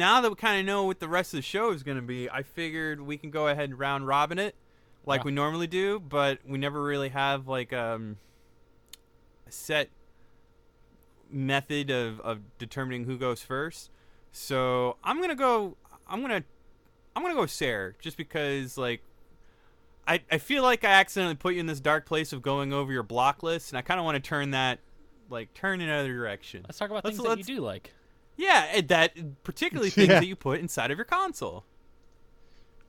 Now 0.00 0.20
that 0.20 0.28
we 0.30 0.34
kind 0.34 0.58
of 0.58 0.66
know 0.66 0.82
what 0.84 0.98
the 0.98 1.06
rest 1.08 1.32
of 1.32 1.38
the 1.38 1.42
show 1.42 1.70
is 1.70 1.82
going 1.84 1.96
to 1.98 2.02
be, 2.02 2.28
I 2.28 2.42
figured 2.42 3.00
we 3.00 3.16
can 3.16 3.30
go 3.30 3.46
ahead 3.46 3.68
and 3.70 3.78
round 3.78 4.06
robin 4.08 4.38
it 4.40 4.56
like 5.06 5.20
Yeah. 5.20 5.26
we 5.26 5.32
normally 5.32 5.66
do, 5.68 6.00
but 6.00 6.38
we 6.44 6.58
never 6.58 6.82
really 6.82 7.10
have 7.10 7.46
like 7.46 7.72
um, 7.72 8.16
a 9.46 9.52
set 9.52 9.90
method 11.30 11.90
of, 11.90 12.20
of 12.20 12.40
determining 12.58 13.04
who 13.04 13.16
goes 13.16 13.42
first. 13.42 13.90
So 14.32 14.96
I'm 15.04 15.20
gonna 15.20 15.34
go. 15.34 15.76
I'm 16.08 16.20
gonna. 16.22 16.44
I'm 17.14 17.22
gonna 17.22 17.34
go 17.34 17.46
Sarah, 17.46 17.92
just 18.00 18.16
because 18.16 18.76
like. 18.78 19.02
I, 20.08 20.20
I 20.32 20.38
feel 20.38 20.62
like 20.64 20.82
I 20.84 20.88
accidentally 20.92 21.36
put 21.36 21.54
you 21.54 21.60
in 21.60 21.66
this 21.66 21.78
dark 21.78 22.04
place 22.04 22.32
of 22.32 22.42
going 22.42 22.72
over 22.72 22.90
your 22.92 23.02
block 23.04 23.42
list, 23.44 23.70
and 23.70 23.78
I 23.78 23.82
kind 23.82 24.00
of 24.00 24.04
want 24.04 24.16
to 24.16 24.28
turn 24.28 24.52
that, 24.52 24.80
like, 25.28 25.52
turn 25.54 25.80
in 25.80 25.88
another 25.88 26.12
direction. 26.12 26.62
Let's 26.66 26.78
talk 26.78 26.90
about 26.90 27.04
Let's- 27.04 27.16
things 27.18 27.28
that 27.28 27.38
you 27.38 27.44
do 27.44 27.60
like. 27.60 27.92
Yeah, 28.40 28.80
that 28.88 29.42
particularly 29.44 29.90
things 29.96 30.08
Yeah. 30.08 30.20
that 30.20 30.26
you 30.26 30.34
put 30.36 30.60
inside 30.60 30.90
of 30.90 30.96
your 30.98 31.04
console. 31.04 31.64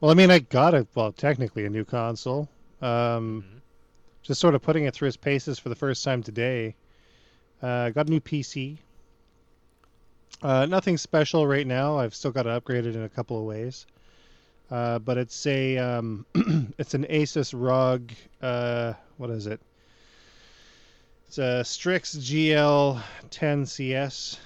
Well, 0.00 0.10
I 0.10 0.14
mean, 0.14 0.30
I 0.30 0.38
got 0.40 0.74
a 0.74 0.86
well, 0.94 1.12
technically 1.12 1.64
a 1.66 1.70
new 1.70 1.84
console. 1.84 2.48
Um, 2.80 3.44
Mm-hmm. 3.46 3.58
just 4.22 4.40
sort 4.40 4.54
of 4.54 4.62
putting 4.62 4.84
it 4.84 4.94
through 4.94 5.08
its 5.08 5.16
paces 5.16 5.58
for 5.58 5.68
the 5.68 5.74
first 5.76 6.02
time 6.04 6.22
today. 6.22 6.74
Uh, 7.60 7.90
got 7.90 8.06
a 8.08 8.10
new 8.10 8.20
PC. 8.20 8.78
Uh, 10.42 10.66
nothing 10.66 10.96
special 10.96 11.46
right 11.46 11.66
now. 11.66 11.98
I've 11.98 12.14
still 12.14 12.32
got 12.32 12.44
to 12.44 12.50
upgrade 12.50 12.86
it 12.86 12.96
in 12.96 13.02
a 13.02 13.08
couple 13.08 13.38
of 13.38 13.44
ways. 13.44 13.86
Uh, 14.70 14.98
but 14.98 15.18
it's 15.18 15.46
a 15.46 15.76
um, 15.78 16.24
it's 16.78 16.94
an 16.94 17.04
Asus 17.04 17.52
ROG. 17.54 18.10
Uh, 18.40 18.94
what 19.18 19.30
is 19.30 19.46
it? 19.46 19.60
It's 21.28 21.38
a 21.38 21.62
Strix 21.64 22.16
GL 22.16 23.00
10CS. 23.30 24.38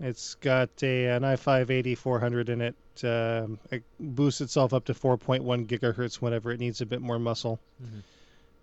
It's 0.00 0.34
got 0.36 0.70
a 0.82 1.06
an 1.08 1.22
i5 1.22 1.70
8400 1.70 2.48
in 2.50 2.60
it. 2.60 2.74
Um, 3.04 3.58
it 3.70 3.82
boosts 3.98 4.40
itself 4.40 4.72
up 4.74 4.86
to 4.86 4.94
4.1 4.94 5.66
gigahertz 5.66 6.16
whenever 6.16 6.50
it 6.52 6.60
needs 6.60 6.80
a 6.80 6.86
bit 6.86 7.00
more 7.00 7.18
muscle. 7.18 7.60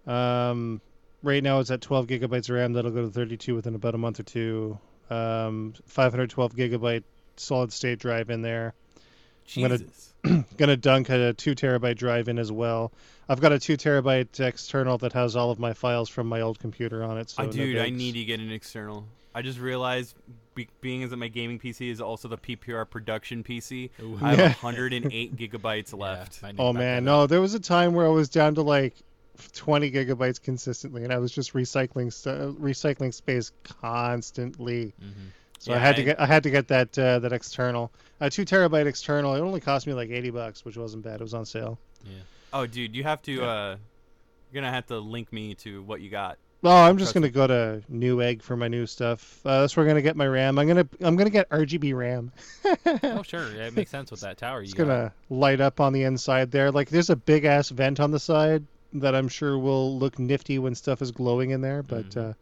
Um, 0.06 0.82
right 1.22 1.42
now 1.42 1.60
it's 1.60 1.72
at 1.72 1.82
12 1.82 2.08
gigabytes 2.08 2.50
of 2.50 2.56
RAM. 2.56 2.74
That'll 2.74 2.92
go 2.92 3.04
to 3.04 3.10
32 3.10 3.56
within 3.56 3.76
about 3.76 3.96
a 3.96 3.98
month 3.98 4.20
or 4.20 4.24
two. 4.24 4.78
Um, 5.10 5.74
512 5.88 6.56
gigabyte 6.56 7.04
solid 7.38 7.72
state 7.74 8.00
drive 8.00 8.30
in 8.30 8.42
there. 8.42 8.74
I'm 9.56 9.62
gonna- 9.64 9.78
Jesus. 9.80 10.10
Gonna 10.58 10.78
dunk 10.78 11.10
a 11.10 11.34
two 11.34 11.54
terabyte 11.54 11.98
drive 11.98 12.30
in 12.30 12.40
as 12.40 12.50
well. 12.50 12.94
I've 13.30 13.40
got 13.42 13.52
a 13.52 13.60
two 13.60 13.78
terabyte 13.78 14.40
external 14.40 14.98
that 15.00 15.14
has 15.14 15.36
all 15.36 15.50
of 15.52 15.60
my 15.60 15.74
files 15.74 16.10
from 16.10 16.28
my 16.28 16.42
old 16.42 16.60
computer 16.60 17.04
on 17.04 17.18
it. 17.18 17.30
So 17.30 17.44
I 17.44 17.46
no 17.48 17.52
dude, 17.52 17.78
I 17.78 17.90
need 17.90 18.14
to 18.14 18.24
get 18.26 18.40
an 18.40 18.52
external. 18.52 19.06
I 19.36 19.42
just 19.42 19.60
realized, 19.60 20.16
be, 20.54 20.68
being 20.82 21.02
as 21.04 21.10
that 21.10 21.18
my 21.18 21.28
gaming 21.28 21.58
PC 21.58 21.90
is 21.90 22.00
also 22.00 22.28
the 22.28 22.38
PPR 22.38 22.88
production 22.88 23.44
PC, 23.44 23.90
Ooh. 24.02 24.20
I 24.22 24.30
have 24.32 24.40
Yeah. 24.40 24.54
108 24.62 25.36
gigabytes 25.52 25.98
left. 25.98 26.42
might 26.44 26.56
need 26.56 26.64
Oh 26.64 26.72
man, 26.74 27.04
no, 27.04 27.26
there 27.26 27.42
was 27.42 27.56
a 27.56 27.60
time 27.60 27.94
where 27.96 28.06
I 28.06 28.10
was 28.10 28.30
down 28.30 28.54
to 28.56 28.62
like 28.62 28.94
20 29.54 29.90
gigabytes 29.92 30.40
consistently, 30.40 31.04
and 31.04 31.12
I 31.12 31.18
was 31.18 31.32
just 31.32 31.54
recycling 31.54 32.14
st- 32.14 32.62
recycling 32.62 33.12
space 33.14 33.52
constantly. 33.64 34.94
Mhm. 35.02 35.32
So 35.60 35.72
I 35.72 35.78
Yeah, 35.78 35.82
had 35.82 35.96
to 35.96 36.04
get 36.04 36.20
I 36.20 36.26
had 36.26 36.44
to 36.44 36.50
get 36.52 36.68
that 36.68 37.00
uh, 37.00 37.20
that 37.20 37.32
external, 37.34 37.92
a 38.20 38.30
two 38.30 38.46
terabyte 38.46 38.86
external. 38.86 39.34
It 39.34 39.40
only 39.40 39.62
cost 39.62 39.88
me 39.88 39.94
like 39.94 40.10
80 40.10 40.30
bucks, 40.32 40.66
which 40.66 40.78
wasn't 40.78 41.04
bad. 41.04 41.22
It 41.22 41.24
was 41.24 41.34
on 41.34 41.46
sale. 41.46 41.80
Yeah. 42.06 42.18
Oh, 42.54 42.66
dude, 42.68 42.96
you 42.96 43.04
have 43.04 43.22
to. 43.24 43.32
Yeah. 43.34 43.44
uh 43.44 43.76
You're 44.52 44.62
gonna 44.62 44.72
have 44.74 44.86
to 44.88 45.00
link 45.00 45.34
me 45.34 45.56
to 45.56 45.82
what 45.84 46.02
you 46.02 46.10
got. 46.10 46.38
No, 46.62 46.70
I'm 46.70 46.98
just 46.98 47.12
Trust 47.12 47.16
gonna 47.16 47.30
go 47.30 47.48
to 47.48 47.82
Newegg 47.92 48.42
for 48.42 48.56
my 48.56 48.70
new 48.70 48.86
stuff. 48.86 49.42
Uh, 49.44 49.62
that's 49.62 49.76
where 49.76 49.84
I'm 49.86 49.90
gonna 49.90 50.02
get 50.02 50.16
my 50.16 50.28
RAM. 50.28 50.58
I'm 50.58 50.68
gonna 50.68 50.88
I'm 51.02 51.16
gonna 51.18 51.30
get 51.30 51.50
RGB 51.50 51.94
RAM. 51.94 52.32
Oh 53.04 53.24
sure, 53.24 53.46
yeah, 53.54 53.68
it 53.68 53.74
makes 53.74 53.92
sense 53.92 54.12
with 54.12 54.22
that 54.22 54.38
tower. 54.38 54.60
You 54.62 54.66
It's 54.66 54.74
got. 54.74 54.86
gonna 54.88 55.14
light 55.30 55.60
up 55.60 55.82
on 55.82 55.92
the 55.92 56.04
inside 56.04 56.52
there. 56.52 56.72
Like 56.72 56.90
there's 56.90 57.10
a 57.10 57.16
big 57.18 57.44
ass 57.46 57.68
vent 57.70 58.00
on 58.00 58.12
the 58.12 58.20
side 58.20 58.64
that 58.94 59.14
I'm 59.16 59.28
sure 59.28 59.58
will 59.58 59.98
look 59.98 60.20
nifty 60.20 60.60
when 60.60 60.76
stuff 60.76 61.02
is 61.02 61.12
glowing 61.12 61.50
in 61.50 61.60
there. 61.62 61.84
But 61.84 62.10
Mhm. 62.12 62.30
uh, 62.30 62.34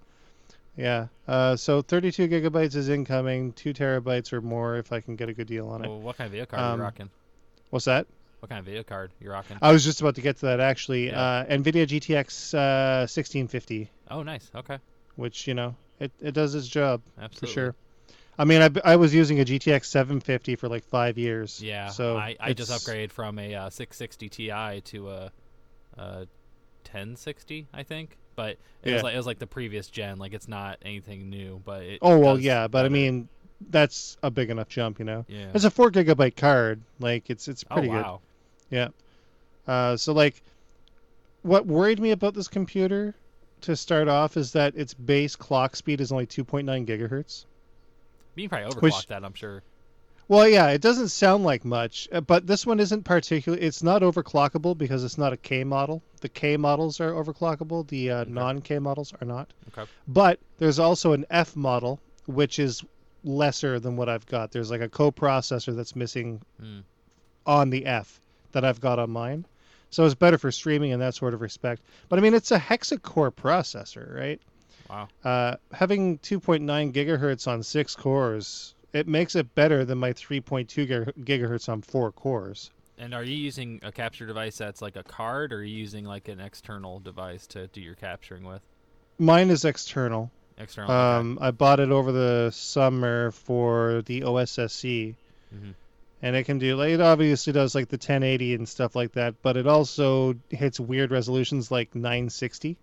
yeah, 0.77 1.07
uh, 1.27 1.55
so 1.55 1.81
32 1.81 2.27
gigabytes 2.27 2.75
is 2.75 2.89
incoming. 2.89 3.53
Two 3.53 3.73
terabytes 3.73 4.31
or 4.33 4.41
more 4.41 4.75
if 4.77 4.91
I 4.91 4.99
can 4.99 5.15
get 5.15 5.29
a 5.29 5.33
good 5.33 5.47
deal 5.47 5.67
on 5.69 5.83
it. 5.83 5.87
Well, 5.87 5.99
what 5.99 6.17
kind 6.17 6.27
of 6.27 6.31
video 6.31 6.45
card 6.45 6.61
are 6.61 6.73
Um, 6.73 6.79
you 6.79 6.83
rocking? 6.83 7.09
What's 7.71 7.85
that? 7.85 8.05
What 8.41 8.49
kind 8.49 8.59
of 8.59 8.65
video 8.65 8.83
card 8.83 9.11
you're 9.19 9.33
rocking? 9.33 9.57
I 9.61 9.71
was 9.71 9.85
just 9.85 10.01
about 10.01 10.15
to 10.15 10.21
get 10.21 10.37
to 10.37 10.47
that 10.47 10.59
actually. 10.59 11.07
Yeah. 11.07 11.21
Uh, 11.21 11.45
NVIDIA 11.45 11.85
GTX 11.87 12.53
uh, 12.53 13.05
1650, 13.07 13.89
oh, 14.09 14.23
nice. 14.23 14.49
Okay, 14.55 14.79
which 15.15 15.47
you 15.47 15.53
know 15.53 15.75
it, 15.99 16.11
it 16.19 16.33
does 16.33 16.55
its 16.55 16.67
job 16.67 17.01
absolutely. 17.19 17.47
for 17.47 17.53
sure. 17.53 17.75
I 18.39 18.45
mean, 18.45 18.61
I, 18.61 18.93
I 18.93 18.95
was 18.95 19.13
using 19.13 19.39
a 19.39 19.45
GTX 19.45 19.85
750 19.85 20.55
for 20.55 20.67
like 20.67 20.83
five 20.85 21.19
years. 21.19 21.61
Yeah. 21.61 21.89
So 21.89 22.17
I, 22.17 22.35
I 22.39 22.53
just 22.53 22.71
upgraded 22.71 23.11
from 23.11 23.37
a 23.37 23.53
uh, 23.53 23.69
660 23.69 24.29
Ti 24.29 24.81
to 24.81 25.09
a, 25.09 25.31
a 25.97 26.17
1060, 26.85 27.67
I 27.71 27.83
think. 27.83 28.17
But 28.35 28.57
it 28.81 28.93
was 28.93 29.03
like 29.03 29.13
it 29.13 29.17
was 29.17 29.27
like 29.27 29.37
the 29.37 29.45
previous 29.45 29.87
gen. 29.87 30.17
Like 30.17 30.33
it's 30.33 30.47
not 30.47 30.79
anything 30.83 31.29
new, 31.29 31.61
but 31.63 31.83
it. 31.83 31.99
Oh 32.01 32.17
well, 32.17 32.39
yeah, 32.39 32.67
but 32.67 32.85
I 32.85 32.89
mean, 32.89 33.27
that's 33.69 34.17
a 34.23 34.31
big 34.31 34.49
enough 34.49 34.69
jump, 34.69 34.97
you 34.99 35.05
know. 35.05 35.25
yeah. 35.27 35.51
It's 35.53 35.65
a 35.65 35.69
four 35.69 35.91
gigabyte 35.91 36.37
card. 36.37 36.81
Like 36.99 37.29
it's 37.29 37.47
it's 37.47 37.63
oh 37.69 37.75
pretty 37.75 37.89
wow. 37.89 38.21
Yeah. 38.71 38.87
Uh, 39.67 39.95
so 39.97 40.13
like, 40.13 40.41
what 41.43 41.65
worried 41.67 41.99
me 41.99 42.11
about 42.11 42.33
this 42.33 42.47
computer 42.47 43.13
to 43.61 43.75
start 43.75 44.07
off 44.07 44.37
is 44.37 44.53
that 44.53 44.75
its 44.75 44.93
base 44.93 45.35
clock 45.35 45.75
speed 45.75 46.01
is 46.01 46.11
only 46.11 46.25
2.9 46.25 46.65
gigahertz. 46.87 47.45
You 48.35 48.47
can 48.47 48.49
probably 48.49 48.71
overclock 48.75 48.81
Which- 48.81 49.07
that. 49.07 49.23
I'm 49.23 49.33
sure. 49.33 49.61
Well, 50.27 50.47
yeah, 50.47 50.69
it 50.69 50.81
doesn't 50.81 51.09
sound 51.09 51.43
like 51.43 51.65
much, 51.65 52.07
uh, 52.13 52.21
but 52.21 52.47
this 52.47 52.65
one 52.65 52.79
isn't 52.79 53.03
particularly. 53.03 53.65
It's 53.65 53.83
not 53.83 54.01
overclockable 54.01 54.77
because 54.77 55.03
it's 55.03 55.17
not 55.17 55.33
a 55.33 55.37
K 55.37 55.65
model. 55.65 56.01
The 56.21 56.29
K 56.29 56.55
models 56.55 57.01
are 57.01 57.11
overclockable. 57.11 57.85
The 57.89 58.11
uh, 58.11 58.15
Okay. 58.21 58.31
non-K 58.31 58.79
models 58.79 59.13
are 59.19 59.25
not. 59.27 59.51
Okay. 59.77 59.89
But 60.07 60.39
there's 60.57 60.79
also 60.79 61.11
an 61.11 61.25
F 61.29 61.57
model, 61.57 61.99
which 62.27 62.59
is 62.59 62.81
lesser 63.25 63.77
than 63.77 63.97
what 63.97 64.07
I've 64.07 64.25
got. 64.25 64.53
There's 64.53 64.71
like 64.71 64.79
a 64.79 64.87
coprocessor 64.87 65.75
that's 65.75 65.97
missing 65.97 66.39
Mm. 66.63 66.83
on 67.45 67.69
the 67.69 67.85
F 67.85 68.20
that 68.53 68.65
I've 68.65 68.81
got 68.81 68.99
on 68.99 69.09
mine. 69.11 69.45
So 69.89 70.05
it's 70.05 70.15
better 70.15 70.37
for 70.37 70.51
streaming 70.51 70.91
in 70.91 70.99
that 70.99 71.15
sort 71.15 71.33
of 71.33 71.41
respect. 71.41 71.81
But 72.07 72.17
I 72.17 72.21
mean, 72.21 72.33
it's 72.33 72.51
a 72.51 72.59
hexa-core 72.59 73.31
processor, 73.31 74.13
right? 74.15 74.41
Wow. 74.89 75.07
Uh, 75.23 75.55
having 75.73 76.17
2.9 76.19 76.93
gigahertz 76.93 77.47
on 77.47 77.63
six 77.63 77.95
cores, 77.95 78.73
it 78.93 79.07
makes 79.07 79.35
it 79.35 79.53
better 79.53 79.83
than 79.85 79.97
my 79.97 80.13
3.2 80.13 81.13
gigahertz 81.23 81.69
on 81.69 81.81
four 81.81 82.11
cores. 82.11 82.71
And 82.97 83.13
are 83.13 83.23
you 83.23 83.35
using 83.35 83.79
a 83.83 83.91
capture 83.91 84.25
device 84.27 84.57
that's 84.57 84.81
like 84.81 84.95
a 84.95 85.03
card, 85.03 85.51
or 85.53 85.57
are 85.57 85.63
you 85.63 85.75
using 85.77 86.05
like 86.05 86.27
an 86.27 86.39
external 86.39 86.99
device 86.99 87.47
to 87.47 87.67
do 87.67 87.81
your 87.81 87.95
capturing 87.95 88.43
with? 88.43 88.61
Mine 89.17 89.49
is 89.49 89.65
external. 89.65 90.31
External. 90.57 90.91
okay. 90.91 91.19
Um, 91.19 91.37
I 91.41 91.51
bought 91.51 91.79
it 91.79 91.89
over 91.89 92.11
the 92.11 92.51
summer 92.51 93.31
for 93.31 94.03
the 94.05 94.21
OSSC, 94.21 95.15
Mhm. 95.55 95.73
And 96.21 96.35
it 96.35 96.43
can 96.43 96.57
do. 96.59 96.75
Like, 96.75 96.89
it 96.91 97.01
obviously 97.01 97.53
does 97.53 97.73
like 97.75 97.89
the 97.89 97.95
1080 97.97 98.55
and 98.55 98.67
stuff 98.69 98.95
like 98.95 99.13
that, 99.13 99.35
but 99.41 99.57
it 99.57 99.67
also 99.67 100.35
hits 100.49 100.79
weird 100.79 101.11
resolutions 101.11 101.71
like 101.71 101.93
960. 101.95 102.77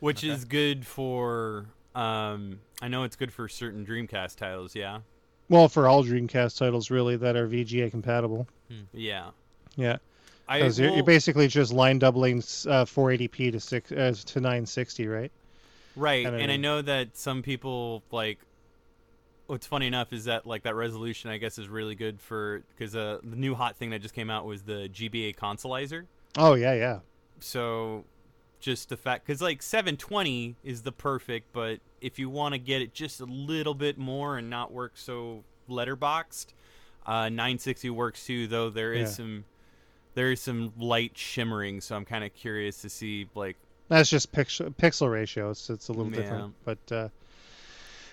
Which 0.00 0.24
Okay. 0.24 0.32
is 0.32 0.44
good 0.44 0.86
for. 0.86 1.66
Um, 1.94 2.60
I 2.80 2.88
know 2.88 3.02
it's 3.04 3.16
good 3.16 3.32
for 3.32 3.48
certain 3.48 3.84
Dreamcast 3.84 4.36
titles. 4.36 4.74
Yeah. 4.74 5.00
Well, 5.48 5.68
for 5.68 5.88
all 5.88 6.04
Dreamcast 6.04 6.56
titles 6.58 6.90
really 6.90 7.16
that 7.16 7.36
are 7.36 7.46
VGA 7.46 7.90
compatible. 7.90 8.46
Yeah. 8.94 9.30
Yeah, 9.76 9.98
I 10.48 10.58
because 10.58 10.78
you're, 10.78 10.90
you're 10.90 11.04
basically 11.04 11.46
just 11.48 11.72
line 11.72 11.98
doubling 11.98 12.38
uh, 12.38 12.84
480p 12.84 13.52
to 13.52 13.60
six 13.60 13.92
uh, 13.92 14.12
to 14.26 14.40
960, 14.40 15.06
right? 15.06 15.30
right, 15.96 16.24
kinda 16.24 16.38
and 16.38 16.50
I 16.50 16.54
mean- 16.54 16.60
know 16.62 16.82
that 16.82 17.16
some 17.16 17.42
people 17.42 18.02
like. 18.10 18.38
What's 19.50 19.66
funny 19.66 19.88
enough 19.88 20.12
is 20.12 20.26
that 20.26 20.46
like 20.46 20.62
that 20.62 20.76
resolution 20.76 21.28
I 21.28 21.36
guess 21.38 21.58
is 21.58 21.68
really 21.68 21.96
good 21.96 22.20
for 22.20 22.62
because 22.68 22.94
uh, 22.94 23.18
the 23.24 23.34
new 23.34 23.56
hot 23.56 23.76
thing 23.76 23.90
that 23.90 24.00
just 24.00 24.14
came 24.14 24.30
out 24.30 24.46
was 24.46 24.62
the 24.62 24.88
GBA 24.92 25.34
consolizer. 25.34 26.06
Oh 26.38 26.54
yeah, 26.54 26.72
yeah. 26.74 27.00
So 27.40 28.04
just 28.60 28.90
the 28.90 28.96
fact 28.96 29.26
because 29.26 29.42
like 29.42 29.60
720 29.60 30.54
is 30.62 30.82
the 30.82 30.92
perfect, 30.92 31.52
but 31.52 31.80
if 32.00 32.16
you 32.16 32.30
want 32.30 32.54
to 32.54 32.60
get 32.60 32.80
it 32.80 32.94
just 32.94 33.20
a 33.20 33.24
little 33.24 33.74
bit 33.74 33.98
more 33.98 34.38
and 34.38 34.48
not 34.48 34.70
work 34.70 34.92
so 34.94 35.42
letterboxed, 35.68 36.46
uh, 37.04 37.28
960 37.28 37.90
works 37.90 38.24
too. 38.24 38.46
Though 38.46 38.70
there 38.70 38.92
is 38.92 39.08
Yeah. 39.10 39.14
some 39.16 39.44
there 40.14 40.30
is 40.30 40.40
some 40.40 40.72
light 40.78 41.18
shimmering, 41.18 41.80
so 41.80 41.96
I'm 41.96 42.04
kind 42.04 42.22
of 42.22 42.32
curious 42.34 42.82
to 42.82 42.88
see 42.88 43.28
like 43.34 43.56
That's 43.88 44.10
just 44.10 44.30
pixel 44.30 44.72
pixel 44.76 45.10
ratio. 45.10 45.50
It's 45.50 45.68
it's 45.70 45.88
a 45.88 45.92
little 45.92 46.12
Yeah. 46.12 46.20
different, 46.20 46.54
but 46.64 46.92
uh, 46.92 47.08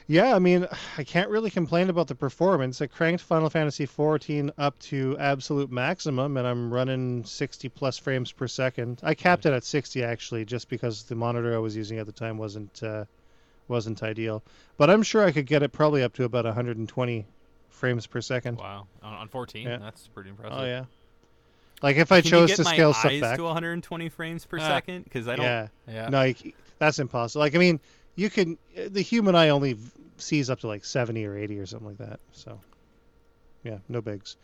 yeah, 0.07 0.35
I 0.35 0.39
mean, 0.39 0.67
I 0.97 1.03
can't 1.03 1.29
really 1.29 1.49
complain 1.49 1.89
about 1.89 2.07
the 2.07 2.15
performance. 2.15 2.81
I 2.81 2.87
cranked 2.87 3.21
Final 3.23 3.49
Fantasy 3.49 3.85
14 3.85 4.51
up 4.57 4.77
to 4.79 5.17
absolute 5.19 5.71
maximum, 5.71 6.37
and 6.37 6.47
I'm 6.47 6.73
running 6.73 7.23
60 7.25 7.69
plus 7.69 7.97
frames 7.97 8.31
per 8.31 8.47
second. 8.47 8.99
I 9.03 9.13
capped 9.13 9.45
it 9.45 9.53
at 9.53 9.63
60 9.63 10.03
actually, 10.03 10.45
just 10.45 10.69
because 10.69 11.03
the 11.03 11.15
monitor 11.15 11.53
I 11.53 11.59
was 11.59 11.75
using 11.75 11.99
at 11.99 12.05
the 12.05 12.11
time 12.11 12.37
wasn't 12.37 12.81
uh, 12.83 13.05
wasn't 13.67 14.01
ideal. 14.03 14.43
But 14.77 14.89
I'm 14.89 15.03
sure 15.03 15.25
I 15.25 15.31
could 15.31 15.45
get 15.45 15.61
it 15.63 15.71
probably 15.73 16.01
up 16.03 16.13
to 16.13 16.23
about 16.23 16.45
120 16.45 17.25
frames 17.69 18.07
per 18.07 18.21
second. 18.21 18.57
Wow, 18.57 18.87
on, 19.03 19.13
on 19.13 19.27
14, 19.27 19.67
Yeah. 19.67 19.77
that's 19.77 20.07
pretty 20.07 20.29
impressive. 20.29 20.57
Oh 20.57 20.63
yeah. 20.65 20.85
Like 21.83 21.97
if 21.97 22.11
I 22.11 22.21
can 22.21 22.31
chose 22.31 22.49
you 22.49 22.55
get 22.55 22.63
to 22.63 22.63
my 22.63 22.73
scale 22.73 22.89
eyes 22.89 22.97
stuff 22.97 23.21
back. 23.21 23.37
to 23.37 23.43
120 23.43 24.09
frames 24.09 24.45
per 24.45 24.57
Ah. 24.57 24.67
second 24.67 25.03
because 25.03 25.27
I 25.27 25.35
don't. 25.35 25.45
yeah. 25.45 25.67
yeah. 25.87 26.09
No, 26.09 26.23
you, 26.23 26.53
that's 26.79 26.97
impossible. 26.99 27.41
Like, 27.41 27.53
I 27.55 27.59
mean, 27.59 27.79
you 28.17 28.29
can. 28.29 28.57
The 28.75 29.01
human 29.01 29.35
eye 29.35 29.49
only 29.49 29.77
sees 30.17 30.49
up 30.49 30.59
to 30.61 30.67
like 30.67 30.83
seventy 30.83 31.25
or 31.25 31.37
eighty 31.37 31.57
or 31.59 31.65
something 31.65 31.87
like 31.87 31.99
that. 31.99 32.19
So, 32.33 32.59
yeah, 33.63 33.77
no 33.87 34.01
bigs. 34.01 34.35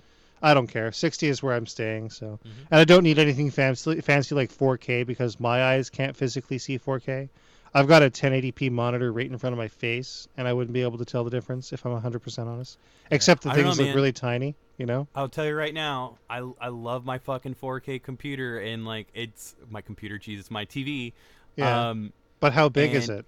I 0.42 0.54
don't 0.54 0.68
care. 0.68 0.92
Sixty 0.92 1.28
is 1.28 1.42
where 1.44 1.56
I'm 1.56 1.66
staying. 1.66 2.12
So, 2.12 2.40
Mhm. 2.46 2.68
and 2.72 2.80
I 2.80 2.84
don't 2.86 3.04
need 3.04 3.18
anything 3.20 3.50
fancy, 3.50 4.00
fancy 4.02 4.36
like 4.36 4.52
4K 4.52 5.04
because 5.04 5.40
my 5.40 5.64
eyes 5.64 5.90
can't 5.90 6.16
physically 6.16 6.58
see 6.58 6.78
4K. 6.78 7.30
I've 7.74 7.88
got 7.88 8.04
a 8.04 8.10
1080p 8.12 8.70
monitor 8.70 9.12
right 9.12 9.26
in 9.26 9.36
front 9.40 9.54
of 9.54 9.58
my 9.58 9.68
face, 9.70 10.28
and 10.38 10.48
I 10.48 10.54
wouldn't 10.54 10.74
be 10.74 10.84
able 10.84 11.00
to 11.00 11.06
tell 11.06 11.24
the 11.24 11.32
difference 11.32 11.74
if 11.74 11.86
I'm 11.86 11.94
100% 11.94 12.48
honest. 12.48 12.78
Except 13.10 13.42
the 13.42 13.50
don't 13.50 13.58
know, 13.58 13.64
things 13.64 13.80
look 13.80 13.96
really 13.96 14.12
tiny, 14.12 14.54
you 14.78 14.86
know. 14.86 15.08
I'll 15.16 15.30
tell 15.30 15.46
you 15.46 15.56
right 15.56 15.74
now, 15.74 16.18
I 16.30 16.48
I 16.62 16.68
love 16.68 17.04
my 17.06 17.18
fucking 17.18 17.56
4K 17.56 17.98
computer 18.00 18.60
and 18.60 18.86
like 18.86 19.08
it's 19.16 19.56
my 19.70 19.82
computer. 19.82 20.20
Jesus, 20.20 20.52
my 20.52 20.66
TV. 20.66 21.14
Yeah. 21.56 21.90
Um, 21.90 22.14
but 22.40 22.54
how 22.54 22.70
big 22.70 22.94
is 22.94 23.10
it? 23.10 23.26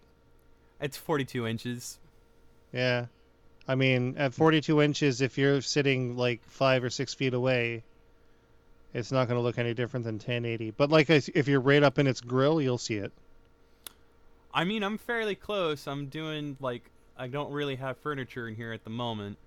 It's 0.82 0.98
42 0.98 1.48
inches. 1.48 2.00
Yeah. 2.74 3.06
I 3.68 3.76
mean, 3.76 4.16
at 4.18 4.34
42 4.34 4.82
inches, 4.82 5.22
if 5.22 5.38
you're 5.38 5.62
sitting 5.62 6.18
like 6.18 6.42
five 6.48 6.84
or 6.84 6.90
six 6.90 7.14
feet 7.14 7.34
away, 7.34 7.84
it's 8.94 9.12
not 9.12 9.28
going 9.28 9.38
to 9.38 9.42
look 9.42 9.58
any 9.58 9.74
different 9.74 10.06
than 10.06 10.16
1080. 10.16 10.72
But 10.72 10.90
like, 10.90 11.10
if 11.10 11.28
if 11.30 11.48
you're 11.48 11.60
right 11.60 11.82
up 11.84 11.98
in 12.00 12.06
its 12.08 12.22
grill, 12.22 12.62
you'll 12.62 12.78
see 12.78 12.96
it. 12.96 13.12
I 14.54 14.64
mean, 14.64 14.84
I'm 14.84 14.98
fairly 14.98 15.36
close. 15.36 15.88
I'm 15.88 16.06
doing 16.08 16.58
like 16.62 16.84
I 17.18 17.28
don't 17.28 17.52
really 17.52 17.76
have 17.76 17.98
furniture 17.98 18.48
in 18.48 18.56
here 18.56 18.72
at 18.72 18.84
the 18.84 18.90
moment, 18.90 19.38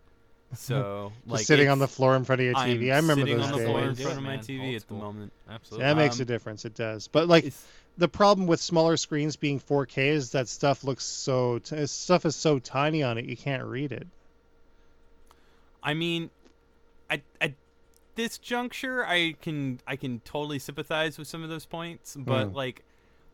so 0.55 1.13
Just 1.25 1.31
like 1.33 1.47
sitting 1.47 1.69
on 1.69 1.79
the 1.79 1.89
floor 1.89 2.17
in 2.17 2.25
front 2.25 2.41
of 2.41 2.47
your 2.47 2.57
I'm 2.57 2.69
TV. 2.79 2.93
I 2.93 2.97
remember 2.97 3.23
sitting 3.23 3.37
those 3.39 3.47
on 3.47 3.53
the 3.53 3.59
days. 3.59 3.67
floor 3.69 3.83
in 3.83 3.95
front 3.95 4.19
of 4.19 4.25
my 4.25 4.37
TV 4.39 4.67
old 4.67 4.75
at 4.77 4.89
the 4.89 4.95
moment. 4.95 5.33
Absolutely. 5.49 5.85
that 5.87 5.97
makes 5.97 6.17
Um, 6.17 6.23
a 6.23 6.25
difference. 6.27 6.65
It 6.65 6.75
does. 6.75 7.09
But 7.09 7.29
like, 7.29 7.45
It's- 7.45 7.65
the 7.99 8.09
problem 8.09 8.47
with 8.47 8.61
smaller 8.61 8.97
screens 8.97 9.37
being 9.37 9.61
4K 9.61 10.09
is 10.09 10.31
that 10.33 10.49
stuff 10.49 10.85
looks 10.85 11.05
so 11.05 11.59
t- 11.59 11.87
stuff 11.87 12.25
is 12.25 12.37
so 12.37 12.59
tiny 12.59 13.03
on 13.03 13.19
it 13.19 13.27
you 13.27 13.37
can't 13.37 13.65
read 13.65 13.93
it. 13.93 14.09
I 15.83 15.95
mean, 15.95 16.31
at 17.11 17.23
at 17.41 17.55
this 18.15 18.39
juncture, 18.39 19.07
I 19.07 19.37
can 19.41 19.81
I 19.87 19.97
can 19.97 20.21
totally 20.21 20.59
sympathize 20.59 21.19
with 21.19 21.29
some 21.29 21.43
of 21.43 21.49
those 21.51 21.67
points, 21.67 22.17
but 22.17 22.53
Hmm. 22.53 22.55
like 22.55 22.85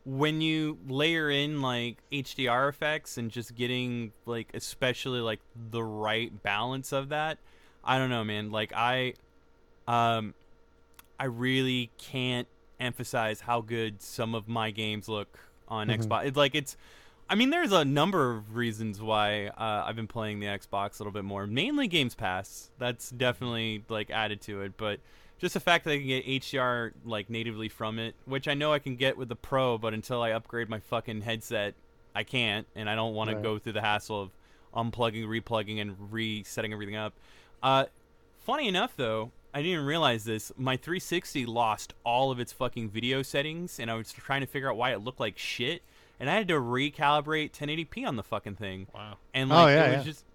when 0.05 0.41
you 0.41 0.77
layer 0.87 1.29
in 1.29 1.61
like 1.61 1.97
HDR 2.11 2.69
effects 2.69 3.17
and 3.17 3.31
just 3.31 3.55
getting 3.55 4.13
like 4.25 4.51
especially 4.53 5.19
like 5.21 5.41
the 5.71 5.83
right 5.83 6.43
balance 6.43 6.91
of 6.93 7.09
that, 7.09 7.39
I 7.83 7.97
don't 7.97 8.09
know, 8.09 8.23
man. 8.23 8.51
Like 8.51 8.73
I, 8.75 9.15
um, 9.87 10.35
I 11.19 11.25
really 11.25 11.91
can't 11.97 12.47
emphasize 12.79 13.41
how 13.41 13.61
good 13.61 14.01
some 14.01 14.35
of 14.35 14.47
my 14.47 14.71
games 14.71 15.07
look 15.07 15.39
on 15.67 15.87
Mhm. 15.87 16.05
Xbox. 16.05 16.25
It's 16.25 16.37
like 16.37 16.55
it's 16.55 16.77
I 17.27 17.33
mean, 17.33 17.49
there's 17.49 17.71
a 17.71 17.83
number 17.83 18.31
of 18.33 18.55
reasons 18.55 19.01
why 19.01 19.47
uh, 19.47 19.83
I've 19.87 19.95
been 19.95 20.05
playing 20.05 20.39
the 20.41 20.45
Xbox 20.45 20.99
a 20.99 21.03
little 21.03 21.11
bit 21.11 21.23
more. 21.25 21.47
Mainly 21.47 21.87
Games 21.87 22.13
Pass. 22.13 22.69
That's 22.77 23.09
definitely 23.09 23.83
like 23.89 24.11
added 24.11 24.41
to 24.41 24.61
it, 24.61 24.77
but 24.77 24.99
just 25.39 25.55
the 25.55 25.59
fact 25.59 25.85
that 25.85 25.93
I 25.93 25.97
can 25.97 26.05
get 26.07 26.23
HDR 26.27 26.91
like 27.03 27.29
natively 27.31 27.67
from 27.67 27.97
it, 27.97 28.13
which 28.25 28.47
I 28.47 28.53
know 28.53 28.71
I 28.73 28.77
can 28.79 28.95
get 28.95 29.17
with 29.17 29.29
the 29.29 29.35
Pro, 29.35 29.79
but 29.79 29.93
until 29.95 30.21
I 30.21 30.31
upgrade 30.33 30.69
my 30.69 30.79
fucking 30.79 31.21
headset, 31.21 31.73
I 32.13 32.23
can't, 32.23 32.67
and 32.75 32.87
I 32.87 32.93
don't 32.95 33.15
want 33.15 33.29
Right. 33.29 33.37
to 33.37 33.41
go 33.41 33.57
through 33.57 33.73
the 33.73 33.81
hassle 33.81 34.21
of 34.21 34.29
unplugging, 34.75 35.25
replugging, 35.25 35.81
and 35.81 35.95
resetting 36.13 36.73
everything 36.73 36.95
up. 36.95 37.13
Uh, 37.63 37.85
funny 38.45 38.67
enough, 38.67 38.95
though, 38.97 39.31
I 39.55 39.61
didn't 39.61 39.85
realize 39.85 40.25
this. 40.25 40.51
My 40.57 40.75
360 40.75 41.45
lost 41.45 41.93
all 42.03 42.29
of 42.29 42.39
its 42.41 42.51
fucking 42.51 42.89
video 42.89 43.21
settings, 43.21 43.79
and 43.79 43.89
I 43.89 43.93
was 43.95 44.11
trying 44.11 44.41
to 44.41 44.47
figure 44.47 44.69
out 44.69 44.75
why 44.75 44.91
it 44.91 44.99
looked 45.01 45.21
like 45.21 45.37
shit. 45.37 45.81
And 46.19 46.29
I 46.29 46.33
had 46.35 46.47
to 46.49 46.55
recalibrate 46.55 47.51
1080p 47.53 48.05
on 48.05 48.17
the 48.17 48.23
fucking 48.23 48.55
thing. 48.55 48.87
Wow. 48.93 49.15
And 49.33 49.51
Oh, 49.51 49.55
like 49.55 49.75
yeah, 49.75 49.85
it 49.85 49.97
was 49.97 50.05
yeah. 50.05 50.11
just 50.11 50.25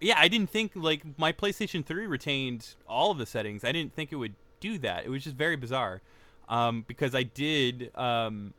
yeah, 0.00 0.14
I 0.18 0.28
didn't 0.28 0.48
think 0.48 0.72
like 0.74 1.02
my 1.18 1.30
PlayStation 1.30 1.84
3 1.84 2.06
retained 2.06 2.74
all 2.88 3.10
of 3.10 3.18
the 3.18 3.26
settings. 3.26 3.64
I 3.64 3.72
didn't 3.72 3.94
think 3.94 4.12
it 4.12 4.16
would 4.16 4.34
do 4.60 4.78
that. 4.78 5.04
It 5.04 5.10
was 5.10 5.24
just 5.24 5.36
very 5.36 5.56
bizarre. 5.56 6.00
Um, 6.48 6.84
because 6.88 7.14
I 7.14 7.22
did 7.22 7.90
um, 7.96 8.54